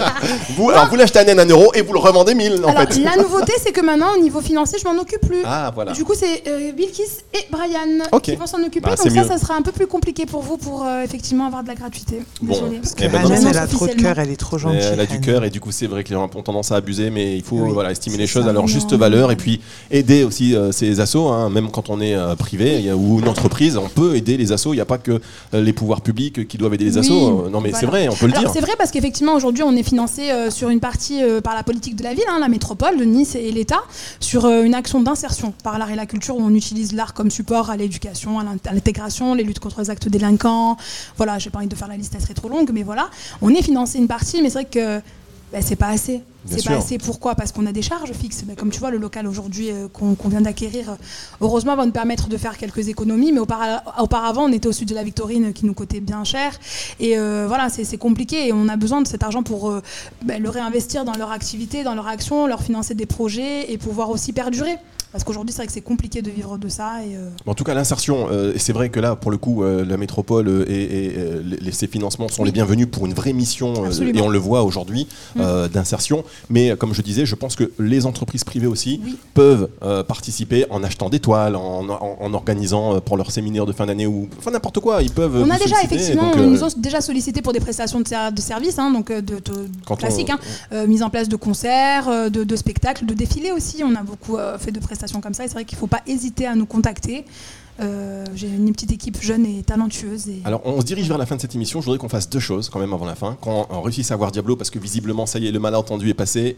vous, 0.56 0.70
alors 0.70 0.88
vous 0.88 0.96
l'achetez 0.96 1.18
à 1.18 1.22
Annette 1.22 1.40
1 1.40 1.46
euro 1.50 1.72
et 1.74 1.82
vous 1.82 1.92
le 1.92 1.98
revendez 1.98 2.34
1000 2.34 2.64
en 2.64 2.68
Alors 2.70 2.90
fait. 2.90 2.98
la 3.02 3.16
nouveauté 3.22 3.52
c'est 3.62 3.72
que 3.72 3.82
maintenant 3.84 4.14
au 4.16 4.22
niveau 4.22 4.40
financier 4.40 4.78
je 4.82 4.88
m'en 4.88 4.98
occupe 4.98 5.20
plus. 5.26 5.42
Ah, 5.44 5.70
voilà. 5.74 5.92
Du 5.92 6.02
coup, 6.04 6.14
c'est 6.16 6.44
euh, 6.48 6.72
Bilkis 6.72 7.02
et 7.34 7.46
Brian 7.50 8.18
qui 8.22 8.34
vont 8.36 8.46
s'en 8.46 8.60
occuper. 8.62 8.80
Bah, 8.80 8.96
donc 8.96 8.98
ça, 8.98 9.10
mieux. 9.10 9.28
ça 9.28 9.36
sera 9.36 9.56
un 9.56 9.62
peu 9.62 9.72
plus 9.72 9.86
compliqué 9.86 10.24
pour 10.24 10.40
vous 10.40 10.56
pour 10.56 10.86
euh, 10.86 11.02
effectivement 11.02 11.46
avoir 11.48 11.62
de 11.64 11.68
la 11.68 11.74
gratuité. 11.74 12.22
Bon. 12.40 12.56
Parce 12.80 12.94
Que 12.94 13.04
Eh 13.04 13.08
ben, 13.08 13.18
Hanen, 13.26 13.42
non, 13.42 13.50
elle 13.50 13.58
a 13.58 13.66
trop 13.66 13.86
de 13.86 13.92
cœur, 13.92 14.18
elle 14.18 14.30
est 14.30 14.36
trop 14.36 14.56
gentille. 14.56 14.80
elle 14.90 15.00
a 15.00 15.06
du 15.06 15.20
cœur 15.20 15.44
et 15.44 15.50
du 15.50 15.60
coup 15.60 15.70
c'est 15.70 15.86
vrai 15.86 16.02
que 16.02 16.08
les 16.08 16.14
gens 16.14 16.24
ont 16.34 16.42
tendance 16.42 16.72
à 16.72 16.76
abuser 16.76 17.10
mais 17.10 17.36
il 17.36 17.42
faut 17.42 17.56
voilà, 17.58 17.90
estimer 17.90 18.21
les 18.22 18.26
choses 18.26 18.48
à 18.48 18.52
leur 18.52 18.66
juste 18.66 18.92
valeur 18.94 19.30
et 19.30 19.36
puis 19.36 19.60
aider 19.90 20.24
aussi 20.24 20.54
euh, 20.54 20.72
ces 20.72 21.00
assos 21.00 21.28
hein, 21.28 21.50
même 21.50 21.70
quand 21.70 21.90
on 21.90 22.00
est 22.00 22.14
euh, 22.14 22.34
privé 22.36 22.88
a- 22.90 22.96
ou 22.96 23.20
une 23.20 23.28
entreprise 23.28 23.76
on 23.76 23.88
peut 23.88 24.16
aider 24.16 24.36
les 24.36 24.52
assos. 24.52 24.72
Il 24.72 24.76
n'y 24.76 24.80
a 24.80 24.86
pas 24.86 24.98
que 24.98 25.12
euh, 25.54 25.60
les 25.60 25.72
pouvoirs 25.72 26.00
publics 26.00 26.46
qui 26.48 26.56
doivent 26.58 26.74
aider 26.74 26.84
les 26.86 26.94
Oui, 26.94 27.00
assos 27.00 27.48
non 27.50 27.60
mais 27.60 27.70
voilà. 27.70 27.78
c'est 27.80 27.86
vrai 27.86 28.08
on 28.08 28.14
peut 28.14 28.26
le 28.26 28.32
Alors, 28.32 28.44
dire. 28.44 28.52
C'est 28.54 28.60
vrai 28.60 28.72
parce 28.78 28.90
qu'effectivement 28.90 29.34
aujourd'hui 29.34 29.62
on 29.62 29.76
est 29.76 29.82
financé 29.82 30.22
sur 30.50 30.68
une 30.70 30.80
partie 30.80 31.20
par 31.44 31.54
la 31.54 31.62
politique 31.62 31.96
de 31.96 32.02
la 32.04 32.14
ville, 32.14 32.24
hein, 32.30 32.38
la 32.40 32.48
métropole 32.48 32.96
de 32.98 33.04
Nice 33.04 33.34
et 33.34 33.50
l'État, 33.52 33.82
sur 34.20 34.46
une 34.48 34.74
action 34.74 35.00
d'insertion 35.02 35.52
par 35.64 35.78
l'art 35.78 35.90
et 35.90 35.96
la 35.96 36.06
culture 36.06 36.36
où 36.36 36.42
on 36.42 36.54
utilise 36.54 36.92
l'art 36.94 37.12
comme 37.14 37.30
support 37.30 37.70
à 37.70 37.76
l'éducation, 37.76 38.38
à 38.38 38.44
l'intégration, 38.72 39.34
les 39.34 39.42
luttes 39.44 39.58
contre 39.58 39.80
les 39.80 39.90
actes 39.90 40.08
délinquants. 40.08 40.76
Voilà, 41.16 41.38
j'ai 41.38 41.50
pas 41.50 41.58
envie 41.58 41.66
de 41.68 41.74
faire 41.74 41.88
la 41.88 41.96
liste, 41.96 42.12
elle 42.14 42.22
serait 42.22 42.34
trop 42.34 42.48
longue, 42.48 42.70
mais 42.72 42.82
voilà, 42.82 43.08
on 43.40 43.50
est 43.50 43.62
financé 43.62 43.98
une 43.98 44.08
partie, 44.08 44.40
mais 44.42 44.48
c'est 44.50 44.60
vrai 44.60 44.64
que 44.66 45.00
bah, 45.52 45.58
c'est 45.60 45.76
pas 45.76 45.88
assez. 45.88 46.22
C'est 46.46 46.64
pas 46.64 46.76
assez. 46.78 46.98
Pourquoi? 46.98 47.34
Parce 47.36 47.52
qu'on 47.52 47.66
a 47.66 47.72
des 47.72 47.82
charges 47.82 48.12
fixes. 48.12 48.42
Bah, 48.44 48.54
comme 48.56 48.70
tu 48.70 48.80
vois, 48.80 48.90
le 48.90 48.98
local 48.98 49.26
aujourd'hui 49.28 49.70
euh, 49.70 49.86
qu'on 49.88 50.28
vient 50.28 50.40
d'acquérir, 50.40 50.90
euh, 50.90 50.94
heureusement, 51.40 51.76
va 51.76 51.86
nous 51.86 51.92
permettre 51.92 52.28
de 52.28 52.36
faire 52.36 52.58
quelques 52.58 52.88
économies. 52.88 53.30
Mais 53.32 53.38
aupara- 53.40 53.82
auparavant, 54.00 54.44
on 54.46 54.52
était 54.52 54.66
au 54.66 54.72
sud 54.72 54.88
de 54.88 54.94
la 54.94 55.04
Victorine 55.04 55.46
euh, 55.46 55.52
qui 55.52 55.66
nous 55.66 55.74
coûtait 55.74 56.00
bien 56.00 56.24
cher. 56.24 56.58
Et 56.98 57.16
euh, 57.16 57.44
voilà, 57.46 57.68
c'est 57.68 57.96
compliqué. 57.98 58.48
Et 58.48 58.52
on 58.52 58.68
a 58.68 58.76
besoin 58.76 59.02
de 59.02 59.06
cet 59.06 59.22
argent 59.22 59.42
pour 59.44 59.70
euh, 59.70 59.82
bah, 60.24 60.38
le 60.38 60.48
réinvestir 60.48 61.04
dans 61.04 61.14
leur 61.14 61.30
activité, 61.30 61.84
dans 61.84 61.94
leur 61.94 62.08
action, 62.08 62.46
leur 62.48 62.62
financer 62.62 62.94
des 62.94 63.06
projets 63.06 63.70
et 63.72 63.78
pouvoir 63.78 64.10
aussi 64.10 64.32
perdurer. 64.32 64.76
Parce 65.12 65.24
qu'aujourd'hui, 65.24 65.52
c'est 65.52 65.58
vrai 65.58 65.66
que 65.66 65.72
c'est 65.72 65.82
compliqué 65.82 66.22
de 66.22 66.30
vivre 66.30 66.56
de 66.58 66.68
ça. 66.68 67.04
Et, 67.04 67.16
euh, 67.16 67.28
En 67.46 67.54
tout 67.54 67.64
cas, 67.64 67.74
l'insertion, 67.74 68.28
euh, 68.30 68.54
c'est 68.56 68.72
vrai 68.72 68.88
que 68.88 68.98
là, 68.98 69.14
pour 69.14 69.30
le 69.30 69.36
coup, 69.36 69.62
euh, 69.62 69.84
la 69.84 69.96
métropole 69.98 70.64
et, 70.68 70.72
et, 70.72 71.16
les, 71.60 71.70
ces 71.72 71.86
financements 71.86 72.28
sont 72.28 72.44
les 72.44 72.52
bienvenus 72.52 72.88
pour 72.90 73.04
une 73.06 73.12
vraie 73.12 73.34
mission, 73.34 73.74
et 73.90 74.20
on 74.22 74.28
le 74.30 74.38
voit 74.38 74.62
aujourd'hui, 74.62 75.06
euh, 75.38 75.68
d'insertion. 75.68 76.24
Mais 76.48 76.74
comme 76.78 76.94
je 76.94 77.02
disais, 77.02 77.26
je 77.26 77.34
pense 77.34 77.56
que 77.56 77.70
les 77.78 78.06
entreprises 78.06 78.44
privées 78.44 78.66
aussi 78.66 79.00
Oui. 79.04 79.18
peuvent 79.34 79.68
participer 80.08 80.64
en 80.70 80.82
achetant 80.82 81.10
des 81.10 81.20
toiles, 81.20 81.56
en, 81.56 81.88
en- 81.88 82.16
en 82.20 82.34
organisant 82.34 83.00
pour 83.00 83.16
leur 83.18 83.30
séminaire 83.30 83.66
de 83.66 83.72
fin 83.72 83.84
d'année 83.86 84.06
ou 84.06 84.28
enfin 84.38 84.50
n'importe 84.50 84.80
quoi. 84.80 85.02
Ils 85.02 85.10
peuvent. 85.10 85.36
On 85.46 85.50
a 85.50 85.58
déjà 85.58 85.76
effectivement, 85.84 86.30
donc, 86.30 86.36
on 86.38 86.46
nous 86.50 86.64
a 86.64 86.68
déjà 86.76 87.00
sollicité 87.02 87.42
pour 87.42 87.52
des 87.52 87.60
prestations 87.60 88.00
de, 88.00 88.08
ser- 88.08 88.32
de 88.34 88.40
services, 88.40 88.78
hein, 88.78 88.90
donc 88.90 89.12
de, 89.12 89.20
de- 89.20 89.40
Quand 89.86 89.94
on- 89.94 89.96
classiques, 89.96 90.30
hein, 90.30 90.86
mise 90.86 91.02
en 91.02 91.10
place 91.10 91.28
de 91.28 91.36
concerts, 91.36 92.30
de, 92.30 92.44
de 92.44 92.56
spectacles, 92.56 93.04
de 93.04 93.14
défilés 93.14 93.52
aussi. 93.52 93.82
On 93.84 93.94
a 93.94 94.02
beaucoup 94.02 94.36
fait 94.58 94.70
de 94.72 94.80
prestations 94.80 95.01
comme 95.20 95.34
ça. 95.34 95.44
Et 95.44 95.48
c'est 95.48 95.54
vrai 95.54 95.64
qu'il 95.64 95.76
ne 95.76 95.80
faut 95.80 95.86
pas 95.86 96.02
hésiter 96.06 96.46
à 96.46 96.54
nous 96.54 96.66
contacter. 96.66 97.24
Euh, 97.82 98.24
J'ai 98.34 98.46
une 98.48 98.72
petite 98.72 98.92
équipe 98.92 99.20
jeune 99.20 99.44
et 99.44 99.62
talentueuse. 99.62 100.28
Et... 100.28 100.40
Alors, 100.44 100.62
on 100.64 100.80
se 100.80 100.86
dirige 100.86 101.08
vers 101.08 101.18
la 101.18 101.26
fin 101.26 101.36
de 101.36 101.40
cette 101.40 101.54
émission. 101.54 101.80
Je 101.80 101.86
voudrais 101.86 101.98
qu'on 101.98 102.08
fasse 102.08 102.28
deux 102.30 102.40
choses 102.40 102.68
quand 102.70 102.78
même 102.78 102.92
avant 102.92 103.04
la 103.06 103.14
fin. 103.14 103.36
Qu'on 103.40 103.66
on 103.70 103.80
réussisse 103.82 104.10
à 104.10 104.16
voir 104.16 104.30
Diablo, 104.32 104.56
parce 104.56 104.70
que 104.70 104.78
visiblement, 104.78 105.26
ça 105.26 105.38
y 105.38 105.46
est, 105.48 105.50
le 105.50 105.58
malentendu 105.58 106.08
est 106.08 106.14
passé. 106.14 106.56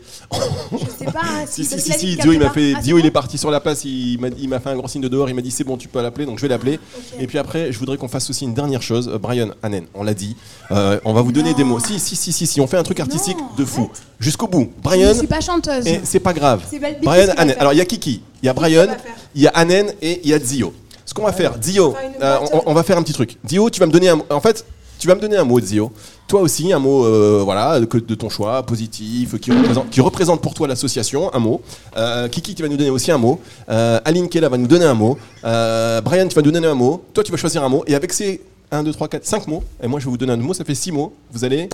je 0.72 0.78
sais 0.98 1.10
pas. 1.10 1.20
hein, 1.24 1.44
Si, 1.46 1.64
si, 1.64 1.80
si, 1.80 1.92
si, 1.92 2.06
dit 2.06 2.16
Dio, 2.16 2.32
il 2.32 2.38
m'a 2.38 2.50
fait. 2.50 2.74
Ah, 2.76 2.80
Dio, 2.80 2.98
il 2.98 3.06
est 3.06 3.10
parti 3.10 3.38
sur 3.38 3.50
la 3.50 3.60
place, 3.60 3.84
il 3.84 4.18
m'a 4.48 4.60
fait 4.60 4.70
un 4.70 4.76
gros 4.76 4.88
signe 4.88 5.02
de 5.02 5.08
dehors, 5.08 5.28
il 5.28 5.34
m'a 5.34 5.42
dit 5.42 5.50
c'est 5.50 5.64
bon, 5.64 5.76
tu 5.76 5.88
peux 5.88 6.00
l'appeler, 6.02 6.26
donc 6.26 6.36
je 6.38 6.42
vais 6.42 6.48
l'appeler. 6.48 6.78
Et 7.18 7.26
puis 7.26 7.38
après, 7.38 7.72
je 7.72 7.78
voudrais 7.78 7.96
qu'on 7.96 8.08
fasse 8.08 8.28
aussi 8.30 8.44
une 8.44 8.54
dernière 8.54 8.82
chose. 8.82 9.08
Euh, 9.08 9.18
Brian, 9.18 9.48
Annen, 9.62 9.86
on 9.94 10.02
l'a 10.04 10.14
dit, 10.14 10.36
Euh, 10.70 10.98
on 11.04 11.12
va 11.12 11.22
vous 11.22 11.32
donner 11.32 11.50
Non. 11.52 11.56
des 11.56 11.64
mots. 11.64 11.78
Si, 11.80 11.98
si, 11.98 12.16
si, 12.16 12.32
si, 12.32 12.46
si, 12.46 12.60
on 12.60 12.66
fait 12.66 12.76
un 12.78 12.82
truc 12.82 13.00
artistique 13.00 13.36
Non, 13.38 13.48
de 13.56 13.64
fou. 13.64 13.90
Jusqu'au 14.20 14.46
bout. 14.48 14.70
Je 14.76 14.82
Brian, 14.82 15.08
ne 15.10 15.14
suis 15.14 15.26
pas 15.26 15.40
chanteuse. 15.40 15.86
et 15.86 16.00
c'est 16.04 16.20
pas 16.20 16.32
grave. 16.32 16.62
Brian, 17.02 17.26
faire. 17.26 17.56
Alors 17.58 17.72
il 17.72 17.78
y 17.78 17.80
a 17.80 17.84
Kiki, 17.84 18.22
il 18.42 18.46
y 18.46 18.48
a 18.48 18.52
Brian, 18.54 18.86
il 19.34 19.42
y 19.42 19.46
a 19.46 19.52
Annen 19.58 19.92
et 20.00 20.20
il 20.24 20.30
y 20.30 20.34
a 20.34 20.38
Dio. 20.38 20.72
Ce 21.14 21.20
qu'on 21.20 21.26
va 21.26 21.32
faire, 21.32 21.56
Dio, 21.56 21.94
euh, 22.22 22.38
on, 22.52 22.62
on 22.66 22.74
va 22.74 22.82
faire 22.82 22.98
un 22.98 23.02
petit 23.04 23.12
truc. 23.12 23.36
Dio, 23.44 23.70
tu 23.70 23.78
vas 23.78 23.86
me 23.86 23.92
donner 23.92 24.08
un. 24.08 24.18
En 24.30 24.40
fait, 24.40 24.66
tu 24.98 25.06
vas 25.06 25.14
me 25.14 25.20
donner 25.20 25.36
un 25.36 25.44
mot, 25.44 25.60
Dio. 25.60 25.92
Toi 26.26 26.40
aussi, 26.40 26.72
un 26.72 26.80
mot, 26.80 27.04
euh, 27.04 27.42
voilà, 27.44 27.78
que 27.86 27.98
de 27.98 28.14
ton 28.16 28.28
choix, 28.28 28.64
positif, 28.64 29.38
qui 29.38 29.52
représente, 29.52 29.90
qui 29.90 30.00
représente 30.00 30.40
pour 30.40 30.54
toi 30.54 30.66
l'association, 30.66 31.32
un 31.32 31.38
mot. 31.38 31.62
Euh, 31.96 32.26
Kiki, 32.26 32.56
tu 32.56 32.64
vas 32.64 32.68
nous 32.68 32.76
donner 32.76 32.90
aussi 32.90 33.12
un 33.12 33.18
mot. 33.18 33.38
Euh, 33.68 34.00
Aline 34.04 34.28
Kella 34.28 34.48
va 34.48 34.56
nous 34.56 34.66
donner 34.66 34.86
un 34.86 34.94
mot. 34.94 35.16
Euh, 35.44 36.00
Brian, 36.00 36.26
tu 36.26 36.34
vas 36.34 36.42
nous 36.42 36.50
donner 36.50 36.66
un 36.66 36.74
mot. 36.74 37.04
Toi, 37.14 37.22
tu 37.22 37.30
vas 37.30 37.38
choisir 37.38 37.62
un 37.62 37.68
mot. 37.68 37.84
Et 37.86 37.94
avec 37.94 38.12
ces 38.12 38.40
1, 38.72 38.82
2, 38.82 38.92
3, 38.92 39.06
4, 39.06 39.24
5 39.24 39.46
mots, 39.46 39.62
et 39.80 39.86
moi, 39.86 40.00
je 40.00 40.06
vais 40.06 40.10
vous 40.10 40.16
donner 40.16 40.32
un 40.32 40.36
mot, 40.36 40.52
ça 40.52 40.64
fait 40.64 40.74
6 40.74 40.90
mots. 40.90 41.12
Vous 41.30 41.44
allez 41.44 41.68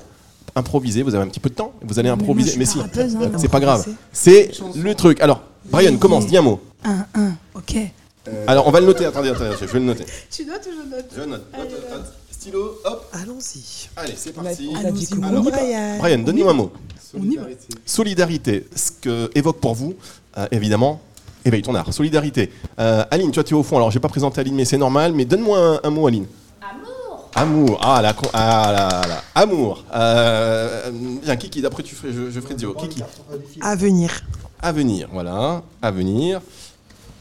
improviser, 0.55 1.03
vous 1.03 1.15
avez 1.15 1.25
un 1.25 1.29
petit 1.29 1.41
peu 1.41 1.49
de 1.49 1.55
temps, 1.55 1.73
vous 1.81 1.99
allez 1.99 2.11
Mais 2.11 2.17
moi, 2.17 2.23
improviser. 2.25 2.59
Mais 2.59 2.67
si, 2.67 2.79
hein. 2.79 2.91
c'est 3.39 3.49
pas 3.49 3.61
grave. 3.61 3.87
C'est 4.13 4.51
le 4.77 4.95
truc. 4.95 5.19
Alors, 5.23 5.41
Brian, 5.71 5.97
commence, 5.97 6.27
dis 6.27 6.37
un 6.37 6.43
mot. 6.43 6.61
Un, 6.85 7.07
un, 7.15 7.33
ok. 7.55 7.77
Alors, 8.47 8.67
on 8.67 8.71
va 8.71 8.81
le 8.81 8.87
noter. 8.87 9.05
Attendez, 9.07 9.31
attendez, 9.31 9.51
je 9.61 9.65
vais 9.67 9.79
le 9.79 9.85
noter. 9.85 10.05
Tu 10.31 10.45
notes 10.45 10.67
ou 10.67 10.71
je 10.71 10.97
note 10.97 11.07
Je 11.17 11.21
note. 11.23 11.43
Note, 11.57 11.71
note. 11.91 12.13
Stylo, 12.31 12.79
hop. 12.85 13.07
Allons-y. 13.13 13.89
Allez, 13.97 14.15
c'est 14.17 14.33
parti. 14.33 14.71
Allons-y, 14.79 15.07
coucou, 15.07 15.27
on 15.27 15.41
y 15.43 15.45
va. 15.45 15.51
Brian. 15.51 15.99
Brian, 15.99 16.19
donne-nous 16.19 16.49
un 16.49 16.53
mot. 16.55 16.73
Va. 17.15 17.21
Solidarité. 17.85 18.67
Ce 18.75 18.91
que 19.01 19.31
évoque 19.35 19.59
pour 19.59 19.75
vous, 19.75 19.95
euh, 20.39 20.47
évidemment, 20.53 21.01
éveille 21.45 21.63
ton 21.63 21.75
art. 21.75 21.93
Solidarité. 21.93 22.53
Euh, 22.79 23.05
Aline, 23.11 23.31
toi, 23.33 23.43
tu 23.45 23.55
es 23.55 23.57
au 23.57 23.63
fond. 23.63 23.77
Alors, 23.77 23.91
j'ai 23.91 24.01
pas 24.01 24.09
présenté 24.09 24.41
Aline, 24.41 24.55
mais 24.55 24.65
c'est 24.65 24.79
normal. 24.79 25.13
Mais 25.13 25.25
donne-moi 25.25 25.59
un, 25.59 25.81
un 25.83 25.91
mot, 25.91 26.07
Aline. 26.07 26.27
Amour. 26.63 27.31
Amour. 27.35 27.79
Ah, 27.83 28.01
la, 28.03 28.13
con- 28.13 28.31
ah, 28.33 28.73
là, 28.73 29.09
là. 29.09 29.23
Amour. 29.35 29.85
Euh, 29.95 30.91
bien, 31.23 31.37
Kiki, 31.37 31.61
d'après, 31.63 31.83
tu 31.83 31.95
ferais, 31.95 32.13
je, 32.13 32.31
je 32.31 32.41
ferai 32.41 32.55
Dio. 32.55 32.75
Kiki. 32.75 33.03
Avenir. 33.61 34.23
Avenir. 34.63 35.09
Voilà. 35.13 35.63
Avenir. 35.83 36.41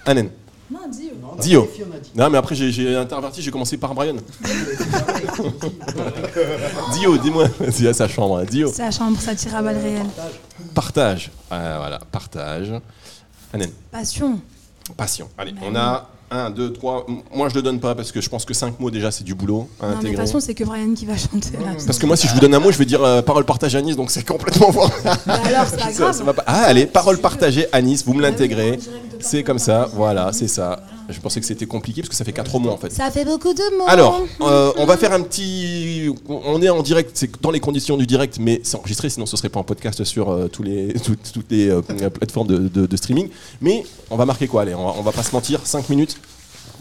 Anen. 0.05 0.29
Non, 0.71 0.87
dis. 0.87 1.09
Dio. 1.41 1.67
Non, 2.15 2.29
mais 2.29 2.37
après, 2.37 2.53
j'ai- 2.55 2.95
interverti, 2.95 3.41
j'ai 3.41 3.49
commencé 3.51 3.75
par 3.77 3.93
Brian. 3.95 4.15
Dio, 6.93 7.17
dis-moi. 7.17 7.45
C'est 7.71 7.87
à 7.87 7.93
sa 7.93 8.07
chambre. 8.07 8.37
hein. 8.39 8.45
Dio. 8.45 8.71
C'est 8.73 8.83
la 8.83 8.91
chambre, 8.91 9.19
ça 9.19 9.35
tire 9.35 9.55
à 9.55 9.61
balles 9.61 9.77
réelles. 9.77 10.05
Partage. 10.75 11.31
Ah, 11.49 11.77
voilà, 11.79 11.99
partage. 12.11 12.73
Anen. 13.53 13.69
Passion. 13.91 14.39
Passion. 14.95 15.29
Allez, 15.37 15.53
on 15.63 15.75
a 15.75 16.09
1, 16.31 16.51
2, 16.51 16.73
3. 16.73 17.05
Moi, 17.33 17.49
je 17.49 17.55
le 17.55 17.61
donne 17.61 17.79
pas 17.79 17.95
parce 17.95 18.11
que 18.11 18.21
je 18.21 18.29
pense 18.29 18.45
que 18.45 18.53
5 18.53 18.79
mots 18.79 18.91
déjà, 18.91 19.09
c'est 19.11 19.23
du 19.23 19.33
boulot 19.35 19.67
à 19.79 19.83
Non, 19.83 19.89
mais 19.89 19.95
de 19.95 19.95
toute 20.01 20.05
intégrer. 20.09 20.25
façon, 20.25 20.39
c'est 20.39 20.53
que 20.53 20.63
Brian 20.63 20.93
qui 20.93 21.05
va 21.05 21.17
chanter 21.17 21.51
là. 21.53 21.71
Parce 21.85 21.97
que 21.97 22.05
moi, 22.05 22.15
si 22.15 22.27
je 22.27 22.33
vous 22.33 22.39
donne 22.39 22.53
un 22.53 22.59
mot, 22.59 22.71
je 22.71 22.77
vais 22.77 22.85
dire 22.85 23.03
euh, 23.03 23.21
parole 23.21 23.45
partagée 23.45 23.77
à 23.77 23.81
Nice, 23.81 23.95
donc 23.95 24.11
c'est 24.11 24.25
complètement 24.27 24.71
fort. 24.71 24.91
Bah 25.03 25.39
alors, 25.45 25.65
c'est 25.69 25.77
pas 25.77 25.91
Ça- 25.91 25.91
grave. 26.03 26.15
ça 26.17 26.23
va 26.23 26.33
pas- 26.33 26.43
Ah, 26.45 26.63
allez, 26.65 26.85
parole 26.85 27.17
partagée 27.17 27.65
à 27.71 27.81
Nice, 27.81 28.03
vous 28.05 28.13
me 28.13 28.21
Bah 28.21 28.29
l'intégrez. 28.29 28.79
C'est 29.19 29.43
comme 29.43 29.59
ça, 29.59 29.89
voilà, 29.93 30.31
c'est 30.33 30.47
ça. 30.47 30.79
Je 31.11 31.19
pensais 31.19 31.39
que 31.39 31.45
c'était 31.45 31.65
compliqué 31.65 32.01
parce 32.01 32.09
que 32.09 32.15
ça 32.15 32.23
fait 32.23 32.31
4 32.33 32.59
mots 32.59 32.69
en 32.69 32.77
fait. 32.77 32.91
Ça 32.91 33.09
fait 33.09 33.25
beaucoup 33.25 33.53
de 33.53 33.77
mots. 33.77 33.85
Alors, 33.87 34.21
euh, 34.41 34.71
on 34.77 34.85
va 34.85 34.95
faire 34.95 35.11
un 35.11 35.21
petit. 35.21 36.13
On 36.27 36.61
est 36.61 36.69
en 36.69 36.83
direct, 36.83 37.11
c'est 37.15 37.41
dans 37.41 37.49
les 37.51 37.59
conditions 37.59 37.97
du 37.97 38.05
direct, 38.05 38.37
mais 38.39 38.61
c'est 38.63 38.77
enregistré, 38.77 39.09
sinon 39.09 39.25
ce 39.25 39.35
serait 39.35 39.49
pas 39.49 39.59
en 39.59 39.63
podcast 39.63 40.03
sur 40.03 40.29
euh, 40.29 40.47
tous 40.47 40.61
les, 40.63 40.93
tout- 41.03 41.17
toutes 41.33 41.49
les 41.51 41.69
euh, 41.69 41.81
plateformes 41.81 42.47
de, 42.47 42.57
de- 42.67 42.85
de 42.85 42.97
streaming. 42.97 43.29
Mais 43.59 43.83
on 44.11 44.17
va 44.17 44.25
marquer 44.25 44.47
quoi 44.47 44.61
Allez, 44.61 44.75
on 44.75 44.85
va, 44.85 44.93
on 44.97 45.01
va 45.01 45.11
pas 45.11 45.23
se 45.23 45.31
mentir, 45.31 45.61
5 45.63 45.89
minutes. 45.89 46.17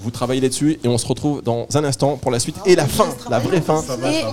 Vous 0.00 0.10
travaillez 0.12 0.40
là-dessus 0.42 0.78
et 0.84 0.88
on 0.88 0.96
se 0.98 1.06
retrouve 1.06 1.42
dans 1.42 1.66
un 1.74 1.82
instant 1.84 2.16
pour 2.18 2.30
la 2.30 2.38
suite 2.38 2.54
et 2.66 2.76
la 2.76 2.86
fin, 2.86 3.06
la 3.30 3.38
vraie 3.40 3.60
fin 3.62 3.82
Et- 4.04 4.24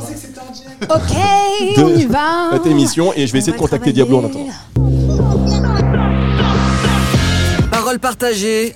Ok, 0.84 1.78
on 1.78 1.96
y 1.96 2.06
va. 2.06 2.50
cette 2.54 2.68
émission. 2.68 3.14
Et 3.16 3.26
je 3.28 3.32
vais 3.32 3.40
On 3.40 3.42
essayer 3.42 3.54
de 3.54 3.58
contacter 3.58 3.94
travailler. 3.94 3.94
Diablo 3.94 4.18
en 4.18 4.26
attendant. 4.26 5.56
Parole 7.72 8.00
partagée 8.00 8.76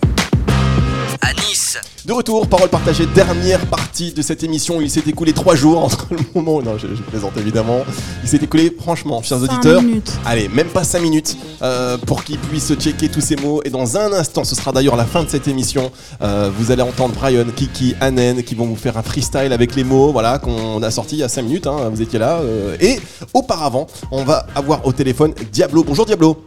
De 2.05 2.13
retour, 2.13 2.47
parole 2.47 2.69
partagée, 2.69 3.05
dernière 3.13 3.65
partie 3.67 4.11
de 4.13 4.21
cette 4.21 4.43
émission. 4.43 4.81
Il 4.81 4.89
s'est 4.89 5.03
écoulé 5.05 5.33
3 5.33 5.55
jours 5.55 5.83
entre 5.83 6.07
le 6.11 6.17
moment 6.33 6.55
où. 6.57 6.61
Non, 6.61 6.77
je, 6.77 6.87
je 6.87 7.01
plaisante 7.01 7.37
évidemment. 7.37 7.81
Il 8.23 8.29
s'est 8.29 8.37
écoulé, 8.37 8.73
franchement, 8.79 9.21
chers 9.21 9.39
Cinq 9.39 9.51
auditeurs. 9.51 9.81
minutes. 9.81 10.11
Allez, 10.25 10.47
même 10.49 10.67
pas 10.67 10.83
5 10.83 11.01
minutes 11.01 11.37
euh, 11.61 11.97
pour 11.97 12.23
qu'ils 12.23 12.39
puissent 12.39 12.73
checker 12.75 13.09
tous 13.09 13.21
ces 13.21 13.35
mots. 13.35 13.61
Et 13.65 13.69
dans 13.69 13.97
un 13.97 14.13
instant, 14.13 14.43
ce 14.43 14.55
sera 14.55 14.71
d'ailleurs 14.71 14.95
la 14.95 15.05
fin 15.05 15.23
de 15.23 15.29
cette 15.29 15.47
émission. 15.47 15.91
euh, 16.21 16.49
vous 16.57 16.71
allez 16.71 16.81
entendre 16.81 17.13
Brian, 17.13 17.45
Kiki, 17.55 17.95
Anen 18.01 18.41
qui 18.43 18.55
vont 18.55 18.65
vous 18.65 18.75
faire 18.75 18.97
un 18.97 19.03
freestyle 19.03 19.51
avec 19.53 19.75
les 19.75 19.83
mots 19.83 20.11
voilà, 20.11 20.39
qu'on 20.39 20.81
a 20.81 20.91
sorti 20.91 21.15
il 21.17 21.19
y 21.19 21.23
a 21.23 21.29
5 21.29 21.41
minutes. 21.43 21.67
hein, 21.67 21.89
vous 21.93 22.01
étiez 22.01 22.19
là. 22.19 22.39
euh, 22.39 22.77
et 22.79 22.99
auparavant, 23.33 23.87
on 24.11 24.23
va 24.23 24.45
avoir 24.55 24.85
au 24.85 24.93
téléphone 24.93 25.33
Diablo. 25.51 25.83
Bonjour 25.83 26.05
Diablo. 26.05 26.37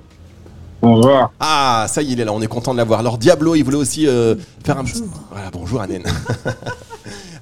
Bonjour. 0.82 1.32
Ah, 1.38 1.86
ça 1.88 2.02
y 2.02 2.08
est, 2.10 2.12
il 2.14 2.20
est 2.20 2.24
là, 2.24 2.32
on 2.32 2.42
est 2.42 2.48
content 2.48 2.72
de 2.72 2.78
l'avoir. 2.78 2.98
Alors 3.00 3.16
Diablo, 3.16 3.54
il 3.54 3.62
voulait 3.62 3.76
aussi 3.76 4.06
euh, 4.08 4.34
faire 4.64 4.78
un 4.78 4.84
petit... 4.84 5.02
Voilà, 5.30 5.48
bonjour 5.52 5.80
Anen. 5.80 6.02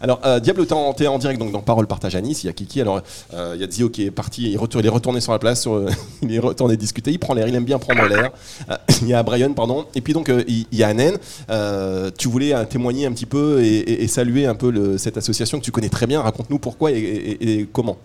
Alors, 0.02 0.18
euh, 0.24 0.40
Diablo, 0.40 0.64
t'es 0.64 0.72
en, 0.72 0.94
en 1.12 1.18
direct 1.18 1.38
donc, 1.38 1.52
dans 1.52 1.60
Parole 1.60 1.86
Partage 1.86 2.16
à 2.16 2.22
Nice. 2.22 2.42
Il 2.42 2.46
y 2.46 2.50
a 2.50 2.54
Kiki, 2.54 2.80
alors 2.80 3.02
euh, 3.34 3.52
il 3.54 3.60
y 3.60 3.64
a 3.64 3.70
Zio 3.70 3.90
qui 3.90 4.06
est 4.06 4.10
parti, 4.10 4.50
il, 4.50 4.56
retourne- 4.56 4.82
il 4.82 4.86
est 4.86 4.90
retourné 4.90 5.20
sur 5.20 5.32
la 5.32 5.38
place, 5.38 5.60
sur, 5.60 5.74
euh, 5.74 5.90
il 6.22 6.34
est 6.34 6.38
retourné 6.38 6.78
discuter, 6.78 7.10
il 7.10 7.18
prend 7.18 7.34
l'air, 7.34 7.46
il 7.48 7.54
aime 7.54 7.64
bien 7.66 7.78
prendre 7.78 8.06
l'air. 8.08 8.30
Euh, 8.70 8.76
il 9.02 9.08
y 9.08 9.12
a 9.14 9.22
Brian, 9.22 9.52
pardon, 9.52 9.84
et 9.94 10.00
puis 10.00 10.14
donc 10.14 10.30
euh, 10.30 10.42
il 10.48 10.64
y 10.72 10.82
a 10.82 10.88
Anen. 10.88 11.18
Euh, 11.50 12.10
tu 12.16 12.28
voulais 12.28 12.54
euh, 12.54 12.64
témoigner 12.64 13.04
un 13.04 13.12
petit 13.12 13.26
peu 13.26 13.60
et, 13.62 13.66
et- 13.76 14.02
et 14.04 14.08
saluer 14.08 14.46
un 14.46 14.54
peu 14.54 14.70
le- 14.70 14.96
cette 14.96 15.18
association 15.18 15.58
que 15.58 15.64
tu 15.64 15.70
connais 15.70 15.90
très 15.90 16.06
bien. 16.06 16.22
Raconte-nous 16.22 16.58
pourquoi 16.58 16.92
et, 16.92 16.94
et- 16.98 17.58
et 17.60 17.68
comment. 17.70 17.98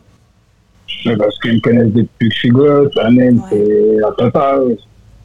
Mais 1.05 1.15
Parce 1.15 1.39
qu'ils 1.39 1.53
me 1.55 1.59
connaissent 1.61 1.93
depuis 1.93 2.27
que 2.27 2.33
je 2.35 2.39
suis 2.39 2.49
gosse. 2.49 2.93
Ouais. 2.97 3.35
c'est 3.49 4.03
un 4.03 4.11
papa. 4.31 4.59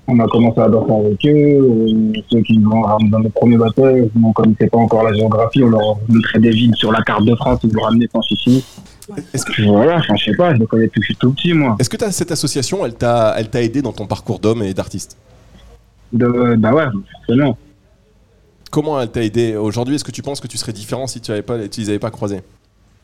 On 0.09 0.19
a 0.19 0.27
commencé 0.27 0.59
à 0.61 0.69
danser 0.69 0.93
avec 0.93 1.25
eux. 1.27 2.13
Ceux 2.31 2.41
qui 2.43 2.59
vont 2.59 2.83
ramener 2.83 3.11
dans 3.11 3.21
nos 3.21 3.29
premiers 3.29 3.57
baptêmes, 3.57 4.09
on 4.23 4.29
ne 4.29 4.33
connaissait 4.33 4.67
pas 4.67 4.79
encore 4.79 5.05
la 5.05 5.13
géographie. 5.15 5.63
On 5.63 5.69
leur 5.69 5.99
montrait 6.09 6.41
des 6.41 6.51
villes 6.51 6.75
sur 6.75 6.91
la 6.91 7.01
carte 7.03 7.25
de 7.25 7.35
France. 7.37 7.61
Ils 7.63 7.71
nous 7.73 7.81
ramenaient 7.81 8.09
sans 8.13 8.23
souci. 8.23 8.65
Est-ce 9.35 9.45
que, 9.45 9.63
voilà, 9.63 10.01
je 10.01 10.25
sais 10.25 10.37
pas, 10.37 10.55
je 10.55 10.61
les 10.61 10.67
connais 10.67 10.85
depuis 10.87 11.01
que 11.01 11.05
je 11.05 11.13
suis 11.13 11.17
tout 11.17 11.33
petit, 11.33 11.53
moi. 11.53 11.77
est-ce 11.81 11.91
que 11.91 11.97
t'as- 11.97 12.13
cette 12.13 12.31
association, 12.31 12.85
elle 12.87 12.95
t'a 12.95 13.35
elle 13.37 13.51
t'a 13.51 13.61
aidé 13.63 13.83
dans 13.83 13.93
ton 13.93 14.07
parcours 14.07 14.39
d'homme 14.39 14.63
et 14.63 14.73
d'artiste? 14.73 15.17
De, 16.13 16.55
bah 16.57 16.73
ouais, 16.73 16.85
forcément. 17.27 17.57
Comment 18.71 19.01
elle 19.01 19.11
t'a 19.11 19.23
aidé? 19.25 19.57
Aujourd'hui 19.57 19.97
Est-ce 19.97 20.05
que 20.05 20.13
tu 20.13 20.23
penses 20.23 20.41
que 20.41 20.47
tu 20.47 20.57
serais 20.59 20.73
différent 20.73 21.09
si 21.09 21.21
tu 21.21 21.33
avais 21.33 21.43
pas, 21.43 21.69
tu 21.69 21.81
les 21.81 21.89
avais 21.89 21.99
pas 21.99 22.11
croisés? 22.11 22.41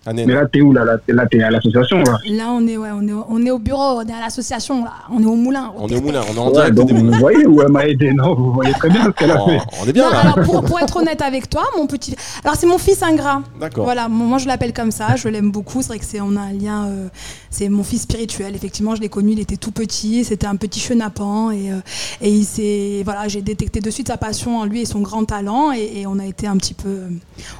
Anen. 0.06 0.26
Mais 0.26 0.34
là, 0.34 0.46
t'es 0.46 0.60
où 0.60 0.72
là 0.72 0.84
Là, 0.84 0.98
t'es- 0.98 1.12
là, 1.12 1.26
t'es 1.26 1.42
à 1.42 1.50
l'association 1.50 1.98
là? 2.02 2.18
Là, 2.30 2.44
on 2.50 2.66
est, 2.66 2.76
ouais, 2.76 2.90
on 2.92 3.06
est, 3.08 3.12
au- 3.12 3.26
on 3.28 3.44
est 3.44 3.50
au 3.50 3.58
bureau, 3.58 3.98
on 4.00 4.06
est 4.06 4.12
à 4.12 4.20
l'association, 4.20 4.84
là. 4.84 4.92
On 5.10 5.20
est 5.22 5.26
au 5.26 5.34
moulin. 5.34 5.72
On 5.76 5.88
est 5.88 5.96
au 5.96 6.00
moulin, 6.00 6.20
on 6.30 6.34
est 6.34 6.38
en 6.38 6.46
Ouais, 6.46 6.52
direct 6.52 6.74
donc 6.74 6.90
vous 6.92 7.10
voyez 7.12 7.46
où 7.46 7.60
elle 7.62 7.68
m'a 7.72 7.86
aidé, 7.86 8.12
non 8.12 8.34
Vous 8.34 8.52
voyez 8.52 8.72
très 8.74 8.88
bien 8.88 9.04
ce 9.04 9.10
qu'elle 9.10 9.30
a 9.32 9.42
Oh, 9.42 9.48
fait. 9.48 9.58
on 9.82 9.86
est 9.88 9.92
bien 9.92 10.04
Non, 10.06 10.10
là. 10.12 10.20
alors 10.20 10.40
pour, 10.46 10.62
pour 10.64 10.78
être 10.80 10.96
honnête 10.96 11.20
avec 11.22 11.50
toi, 11.50 11.64
mon 11.76 11.86
petit. 11.86 12.14
Alors 12.44 12.56
c'est 12.56 12.66
mon 12.66 12.78
fils 12.78 13.02
ingrat. 13.02 13.42
D'accord. 13.60 13.84
Voilà, 13.84 14.08
moi 14.08 14.38
je 14.38 14.46
l'appelle 14.46 14.72
comme 14.72 14.90
ça, 14.92 15.16
je 15.16 15.28
l'aime 15.28 15.50
beaucoup. 15.50 15.82
C'est 15.82 15.88
vrai 15.88 15.98
que 15.98 16.04
c'est 16.04 16.20
on 16.20 16.36
a 16.36 16.40
un 16.40 16.52
lien. 16.52 16.86
euh, 16.86 17.08
c'est 17.50 17.68
mon 17.68 17.82
fils 17.82 18.02
spirituel. 18.02 18.54
Effectivement, 18.54 18.94
je 18.94 19.00
l'ai 19.00 19.08
connu, 19.08 19.32
il 19.32 19.40
était 19.40 19.56
tout 19.56 19.70
petit, 19.72 20.24
c'était 20.24 20.46
un 20.46 20.56
petit 20.56 20.78
chenapan 20.80 21.50
et 21.50 21.72
euh, 21.72 21.76
et 22.20 22.30
il 22.30 22.44
s'est 22.44 23.02
voilà, 23.04 23.28
j'ai 23.28 23.42
détecté 23.42 23.80
de 23.80 23.90
suite 23.90 24.08
sa 24.08 24.16
passion 24.18 24.58
en 24.58 24.64
lui 24.66 24.82
et 24.82 24.84
son 24.84 25.00
grand 25.00 25.24
talent 25.24 25.72
et, 25.72 26.00
et 26.00 26.06
on 26.06 26.18
a 26.18 26.26
été 26.26 26.46
un 26.46 26.56
petit 26.58 26.74
peu. 26.74 26.88
euh, 26.88 27.08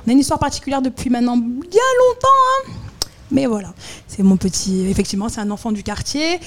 On 0.07 0.11
a 0.11 0.13
une 0.13 0.19
histoire 0.21 0.39
particulière 0.39 0.83
depuis 0.83 1.11
maintenant 1.11 1.37
bien 1.37 1.47
longtemps. 2.01 2.29
Hein. 2.37 2.73
Mais 3.31 3.47
voilà, 3.47 3.75
c'est 4.07 4.23
mon 4.23 4.37
petit. 4.37 4.87
Effectivement, 4.87 5.29
c'est 5.29 5.41
un 5.41 5.51
enfant 5.51 5.73
du 5.73 5.83
quartier. 5.83 6.39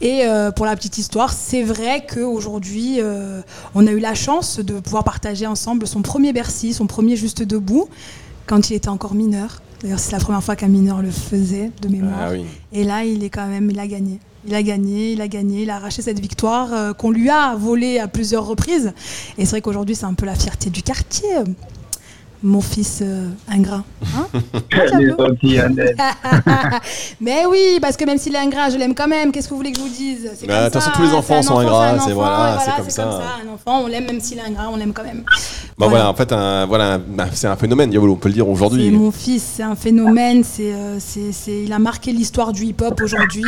Et 0.00 0.22
euh, 0.24 0.50
pour 0.50 0.66
la 0.66 0.76
petite 0.76 0.98
histoire, 0.98 1.32
c'est 1.32 1.62
vrai 1.62 2.06
qu'aujourd'hui, 2.06 3.00
euh, 3.00 3.40
on 3.74 3.86
a 3.86 3.90
eu 3.90 3.98
la 3.98 4.14
chance 4.14 4.60
de 4.60 4.78
pouvoir 4.78 5.04
partager 5.04 5.46
ensemble 5.46 5.86
son 5.86 6.02
premier 6.02 6.32
Bercy, 6.32 6.72
son 6.72 6.86
premier 6.86 7.16
Juste 7.16 7.42
Debout, 7.42 7.88
quand 8.46 8.70
il 8.70 8.74
était 8.74 8.88
encore 8.88 9.14
mineur. 9.14 9.62
D'ailleurs, 9.82 9.98
c'est 9.98 10.12
la 10.12 10.18
première 10.18 10.42
fois 10.42 10.56
qu'un 10.56 10.68
mineur 10.68 11.02
le 11.02 11.10
faisait 11.10 11.70
de 11.82 11.88
mémoire. 11.88 12.18
Ah 12.20 12.30
oui. 12.32 12.44
Et 12.72 12.84
là, 12.84 13.04
il 13.04 13.22
est 13.24 13.30
quand 13.30 13.46
même, 13.46 13.70
il 13.70 13.78
a 13.78 13.86
gagné. 13.86 14.20
Il 14.46 14.54
a 14.54 14.62
gagné, 14.62 15.12
il 15.12 15.20
a 15.20 15.28
gagné, 15.28 15.62
il 15.62 15.70
a 15.70 15.76
arraché 15.76 16.02
cette 16.02 16.20
victoire 16.20 16.72
euh, 16.72 16.92
qu'on 16.92 17.10
lui 17.10 17.28
a 17.28 17.54
volée 17.56 17.98
à 17.98 18.06
plusieurs 18.06 18.46
reprises. 18.46 18.92
Et 19.36 19.44
c'est 19.44 19.50
vrai 19.50 19.60
qu'aujourd'hui, 19.60 19.96
c'est 19.96 20.06
un 20.06 20.14
peu 20.14 20.26
la 20.26 20.36
fierté 20.36 20.70
du 20.70 20.82
quartier. 20.82 21.28
Euh, 22.44 22.48
Mon 22.48 22.60
fils 22.60 23.00
euh, 23.02 23.28
ingrat. 23.48 23.82
Hein. 24.16 24.26
Mais 27.20 27.44
oui, 27.50 27.78
parce 27.80 27.96
que 27.96 28.04
même 28.04 28.18
s'il 28.18 28.34
est 28.34 28.38
ingrat, 28.38 28.70
je 28.70 28.76
l'aime 28.78 28.94
quand 28.94 29.08
même. 29.08 29.32
Qu'est-ce 29.32 29.46
que 29.48 29.50
vous 29.50 29.56
voulez 29.58 29.72
que 29.72 29.78
je 29.78 29.82
vous 29.82 29.88
dise? 29.88 30.30
Bah, 30.46 30.60
de 30.60 30.64
toute 30.66 30.74
façon, 30.74 30.90
ça, 30.90 30.96
tous 30.96 31.02
les 31.02 31.08
c'est 31.08 31.14
enfants 31.14 31.42
sont 31.42 31.58
ingrats, 31.58 31.98
c'est- 31.98 32.12
voilà, 32.12 32.58
c'est 32.64 32.76
comme 32.76 32.90
ça. 32.90 33.22
Un 33.44 33.52
enfant, 33.54 33.82
on 33.84 33.86
l'aime 33.86 34.06
même 34.06 34.20
s'il 34.20 34.38
est 34.38 34.42
ingrat, 34.42 34.68
on 34.72 34.76
l'aime 34.76 34.92
quand 34.92 35.04
même. 35.04 35.24
Bon 35.76 35.88
voilà, 35.88 36.10
en 36.10 36.14
fait, 36.14 36.32
voilà, 36.68 36.98
bah, 36.98 37.26
c'est 37.32 37.46
un 37.46 37.56
phénomène, 37.56 37.96
on 37.98 38.16
peut 38.16 38.28
le 38.28 38.34
dire 38.34 38.44
C'est 38.44 38.50
aujourd'hui. 38.50 38.90
mon 38.90 39.10
fils, 39.10 39.42
c'est 39.56 39.62
un 39.62 39.76
phénomène. 39.76 40.42
C'est, 40.44 40.72
euh, 40.72 40.96
c'est, 40.98 41.32
c'est- 41.32 41.62
il 41.64 41.72
a 41.72 41.78
marqué 41.78 42.12
l'histoire 42.12 42.52
du 42.52 42.64
hip-hop 42.64 43.00
aujourd'hui. 43.02 43.44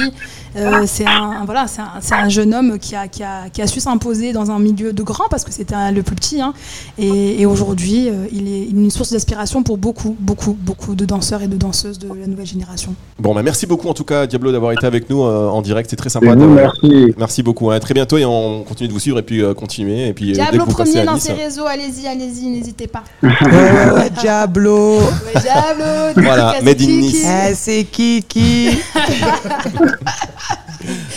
Euh, 0.57 0.85
c'est 0.87 1.07
un, 1.07 1.45
voilà, 1.45 1.67
c'est 1.69 2.15
un, 2.15 2.29
jeune 2.29 2.55
homme 2.55 2.79
qui 2.79 2.95
a, 2.95 3.09
qui 3.09 3.23
a, 3.23 3.49
qui 3.53 3.63
a 3.63 3.67
su 3.67 3.81
s'imposer 3.81 4.33
dans 4.33 4.51
un 4.51 4.59
milieu 4.59 4.93
de 4.93 5.03
grands 5.03 5.29
parce 5.31 5.45
que 5.45 5.53
c'était 5.53 5.75
un- 5.75 5.91
le 5.91 6.03
plus 6.03 6.15
petit. 6.17 6.41
hein. 6.41 6.53
Et, 6.99 7.41
et 7.41 7.47
aujourd'hui, 7.47 8.09
euh, 8.09 8.27
il 8.33 8.49
est 8.49 8.63
une 8.85 8.91
source 8.91 9.13
d'inspiration 9.13 9.63
pour 9.63 9.79
beaucoup, 9.79 10.17
beaucoup, 10.19 10.57
beaucoup 10.59 10.95
de 10.95 11.05
danseurs 11.05 11.43
et 11.43 11.49
de 11.49 11.57
danseuses 11.57 11.99
de 11.99 12.09
la 12.09 12.27
nouvelle 12.27 12.47
génération. 12.47 12.95
Bon, 13.19 13.35
bah, 13.35 13.43
merci 13.43 13.67
beaucoup 13.67 13.89
en 13.89 13.95
tout 13.95 14.05
cas, 14.05 14.27
Diablo, 14.27 14.53
d'avoir 14.53 14.73
été 14.73 14.87
avec 14.87 15.09
nous 15.11 15.23
euh, 15.23 15.49
en 15.49 15.63
direct. 15.63 15.91
C'est 15.91 15.97
très 15.97 16.09
sympa. 16.11 16.35
merci. 16.35 17.15
Merci 17.19 17.43
beaucoup. 17.43 17.71
hein. 17.71 17.77
À 17.77 17.81
très 17.81 17.95
bientôt 17.95 18.17
et 18.19 18.25
on 18.25 18.63
continue 18.65 18.89
de 18.89 18.93
vous 18.93 19.01
suivre 19.01 19.19
et 19.19 19.23
puis 19.23 19.43
euh, 19.43 19.55
continuer. 19.55 20.09
Et 20.09 20.13
puis 20.13 20.27
euh, 20.31 20.35
dès 20.35 20.43
Diablo 20.43 20.65
que 20.65 20.71
vous 20.71 20.77
passez 20.77 20.93
premier 20.93 21.07
dans 21.07 21.15
Nice. 21.15 21.23
ses 21.25 21.33
réseaux, 21.33 21.67
allez-y, 21.67 22.07
allez-y, 22.07 22.47
n'hésitez 22.47 22.87
pas. 22.87 23.05
Ouais, 23.23 24.11
Diablo. 24.21 24.99
Ouais, 24.99 25.41
Diablo, 25.41 26.21
Voilà, 26.23 26.55
Made 26.63 26.81
in. 26.81 26.87
Nice. 26.87 27.27
Eh, 27.51 27.55
c'est 27.55 27.85
Kiki. 27.85 28.71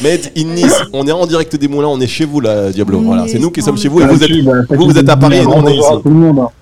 Made 0.02 0.32
in 0.38 0.46
Nice. 0.54 0.74
On 0.94 1.08
est 1.08 1.12
en 1.12 1.26
direct 1.26 1.56
des 1.56 1.68
Moulins, 1.68 1.88
on 1.88 2.00
est 2.02 2.08
chez 2.08 2.26
vous 2.26 2.40
là, 2.42 2.72
Diablo. 2.72 3.02
Voilà, 3.02 3.26
est- 3.26 3.30
c'est 3.30 3.40
nous 3.40 3.52
qui 3.52 3.62
sommes 3.62 3.78
chez 3.78 3.88
vous 3.88 4.02
et 4.02 4.06
vous 4.06 4.24
êtes, 4.24 4.30
Merci, 4.30 4.42
bah, 4.44 4.54
vous, 4.78 4.86
vous 4.86 4.98
êtes 4.98 5.10
à 5.10 5.16
Paris 5.16 5.38
et 5.38 5.44
nous 5.44 5.52
on 5.52 5.68
est 5.68 5.76
ici. 5.76 5.88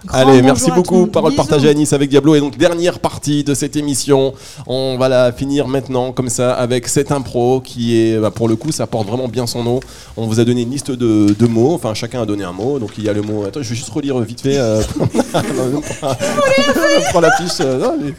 Allez, 0.10 0.41
merci 0.41 0.72
beaucoup. 0.72 1.08
Parole 1.08 1.34
partagée 1.36 1.70
à 1.70 1.74
Nice 1.74 1.93
avec 1.93 2.10
Diablo. 2.10 2.36
Et 2.36 2.39
donc, 2.39 2.58
dernière 2.58 2.99
partie 2.99 3.43
de 3.43 3.54
cette 3.54 3.76
émission. 3.76 4.34
On 4.68 4.97
va 4.97 5.10
la 5.10 5.32
finir 5.32 5.68
maintenant, 5.68 6.12
comme 6.12 6.30
ça, 6.30 6.54
avec 6.54 6.88
cette 6.88 7.12
impro 7.12 7.62
qui 7.62 7.97
est, 7.97 8.18
bah, 8.20 8.32
pour 8.32 8.47
le 8.47 8.56
coup, 8.56 8.72
ça 8.72 8.88
porte 8.88 9.08
vraiment 9.08 9.28
bien 9.28 9.47
son 9.47 9.64
nom. 9.64 9.80
On 10.18 10.28
vous 10.28 10.39
a 10.39 10.45
donné 10.45 10.62
une 10.62 10.72
liste 10.72 10.91
de, 10.91 11.34
de 11.38 11.47
mots. 11.47 11.74
Enfin, 11.74 11.93
chacun 11.93 12.22
a 12.22 12.26
donné 12.26 12.43
un 12.43 12.52
mot. 12.54 12.80
Donc, 12.80 12.91
il 12.97 13.04
y 13.04 13.10
a 13.10 13.14
le 13.14 13.22
mot. 13.22 13.43
Attends, 13.45 13.62
je 13.62 13.70
vais 13.70 13.76
juste 13.76 13.89
relire 13.89 14.20
vite 14.20 14.41
fait. 14.41 14.58
Euh... 14.58 14.82
prends 17.12 17.22
la 17.22 17.32
fiche. 17.38 17.58
euh, 17.62 17.80
non, 17.80 17.95
mais- 18.02 18.14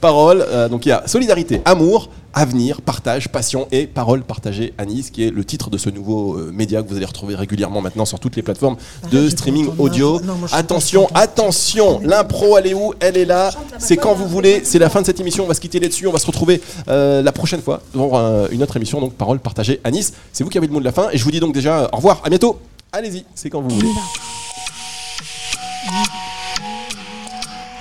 Parole. 0.00 0.44
euh, 0.48 0.68
donc, 0.68 0.86
il 0.86 0.90
y 0.90 0.92
a 0.92 1.02
solidarité, 1.06 1.60
amour, 1.64 2.08
avenir, 2.34 2.80
partage, 2.80 3.28
passion 3.28 3.66
et 3.72 3.86
parole 3.86 4.22
partagée 4.22 4.72
à 4.78 4.84
Nice, 4.84 5.10
qui 5.10 5.24
est 5.24 5.30
le 5.30 5.44
titre 5.44 5.70
de 5.70 5.78
ce 5.78 5.90
nouveau 5.90 6.34
euh, 6.34 6.52
média 6.52 6.82
que 6.82 6.88
vous 6.88 6.96
allez 6.96 7.06
retrouver 7.06 7.34
régulièrement 7.34 7.80
maintenant 7.80 8.04
sur 8.04 8.20
toutes 8.20 8.36
les 8.36 8.42
plateformes 8.42 8.76
de 9.10 9.28
streaming 9.28 9.68
audio. 9.78 10.20
Attention, 10.52 11.08
attention, 11.14 12.00
l'impro, 12.02 12.56
elle 12.58 12.68
est 12.68 12.74
où? 12.74 12.94
Elle 13.00 13.16
est 13.16 13.24
là. 13.24 13.50
C'est 13.78 13.96
quand 13.96 14.14
vous 14.14 14.28
voulez. 14.28 14.62
C'est 14.64 14.78
la 14.78 14.90
fin 14.90 15.00
de 15.00 15.06
cette 15.06 15.20
émission. 15.20 15.44
On 15.44 15.48
va 15.48 15.54
se 15.54 15.60
quitter 15.60 15.80
là-dessus. 15.80 16.06
On 16.06 16.12
va 16.12 16.18
se 16.18 16.26
retrouver 16.26 16.60
euh, 16.88 17.22
la 17.22 17.32
prochaine 17.32 17.62
fois 17.62 17.82
pour 17.92 18.16
euh, 18.16 18.48
une 18.50 18.62
autre 18.62 18.76
émission. 18.76 19.00
Donc, 19.00 19.14
parole 19.14 19.38
partagée 19.38 19.80
à 19.84 19.90
Nice. 19.90 20.12
C'est 20.32 20.44
vous 20.44 20.50
qui 20.50 20.58
avez 20.58 20.66
le 20.66 20.72
mot 20.72 20.80
de 20.80 20.84
la 20.84 20.92
fin. 20.92 21.08
Et 21.10 21.18
je 21.18 21.24
vous 21.24 21.30
dis 21.30 21.40
donc 21.40 21.54
déjà 21.54 21.80
euh, 21.80 21.88
au 21.92 21.96
revoir. 21.96 22.20
À 22.24 22.28
bientôt. 22.30 22.60
Allez-y, 22.92 23.24
c'est 23.34 23.50
quand 23.50 23.60
vous 23.60 23.70
voulez. 23.70 23.88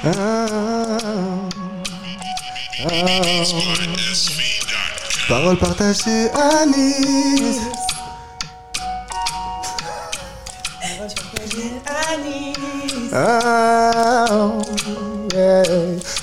y 0.04 1.49
Parole 5.28 5.58
partagée 5.58 6.30
à 6.34 6.66
Nice. 6.66 7.60
Ah, 13.12 14.38
yeah. 15.34 15.56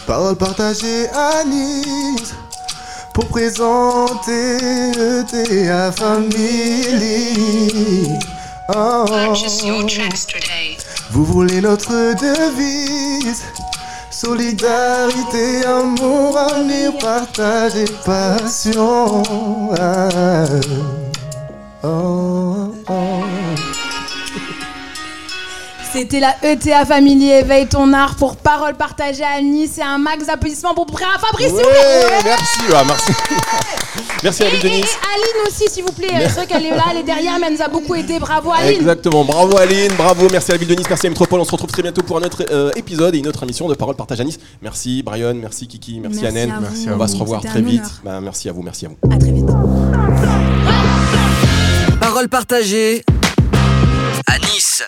Parole 0.06 0.36
partagée 0.36 1.08
à 1.10 1.44
Nice 1.44 2.34
pour 3.12 3.26
présenter 3.26 4.56
ETA 4.96 5.92
Family. 5.92 7.34
Oh. 8.74 9.04
Vous 11.10 11.24
voulez 11.24 11.60
notre 11.60 12.14
devise 12.14 13.42
Solidarité, 14.18 15.66
amour, 15.66 16.38
avenir, 16.38 16.96
partage 16.96 17.76
et 17.76 17.92
passion. 18.02 19.22
Ah. 19.78 20.46
Oh, 21.82 22.72
oh. 22.88 23.85
C'était 25.96 26.20
la 26.20 26.34
ETA 26.42 26.84
Family 26.84 27.30
Éveille 27.30 27.66
ton 27.68 27.90
art 27.94 28.16
pour 28.16 28.36
parole 28.36 28.74
partagée 28.74 29.24
à 29.24 29.40
Nice 29.40 29.78
et 29.78 29.82
un 29.82 29.96
max 29.96 30.26
d'applaudissements 30.26 30.74
pour 30.74 30.86
Fabrice. 30.90 31.52
plaît. 31.52 31.62
Ouais, 31.64 32.22
merci. 32.22 32.58
Ah, 32.74 32.82
merci. 32.86 33.12
merci 34.22 34.42
à 34.42 34.46
Et, 34.48 34.54
et- 34.56 34.66
et. 34.66 34.72
Aline 34.82 35.46
aussi, 35.48 35.64
s'il 35.70 35.84
vous 35.84 35.92
plaît. 35.92 36.08
C'est 36.10 36.28
vrai 36.34 36.46
qu'elle 36.46 36.66
est 36.66 36.76
là, 36.76 36.84
elle 36.90 36.98
est 36.98 37.02
derrière, 37.02 37.38
mais 37.40 37.46
elle 37.46 37.54
nous 37.54 37.62
a 37.62 37.68
beaucoup 37.68 37.94
aidé. 37.94 38.18
Bravo 38.18 38.50
Aline. 38.52 38.80
Exactement, 38.80 39.24
bravo 39.24 39.56
Aline, 39.56 39.92
bravo, 39.96 40.28
merci 40.30 40.50
à 40.50 40.54
la 40.54 40.58
ville 40.58 40.68
de 40.68 40.74
Nice, 40.74 40.84
merci 40.88 41.06
à 41.06 41.10
Métropole, 41.10 41.40
on 41.40 41.44
se 41.44 41.52
retrouve 41.52 41.70
très 41.70 41.82
bientôt 41.82 42.02
pour 42.02 42.18
un 42.18 42.22
autre 42.22 42.44
euh, 42.50 42.70
épisode 42.76 43.14
et 43.14 43.18
une 43.18 43.28
autre 43.28 43.42
émission 43.44 43.66
de 43.66 43.74
Parole 43.74 43.96
Partage 43.96 44.20
à 44.20 44.24
Nice. 44.24 44.38
Merci 44.60 45.02
Brian, 45.02 45.32
merci 45.34 45.66
Kiki, 45.66 46.00
merci, 46.00 46.20
Merci 46.20 46.38
Anen, 46.38 46.50
à 46.50 46.58
vous. 46.60 46.92
on 46.92 46.96
va 46.98 47.08
se 47.08 47.16
revoir 47.16 47.40
très 47.40 47.62
vite. 47.62 47.84
Ben, 48.04 48.20
merci 48.20 48.50
à 48.50 48.52
vous, 48.52 48.60
merci 48.62 48.84
à 48.84 48.90
vous. 48.90 48.96
À 49.10 49.16
très 49.16 49.32
vite. 49.32 49.46
Parole 52.00 52.28
partagée 52.28 53.02
à 54.26 54.38
Nice. 54.38 54.82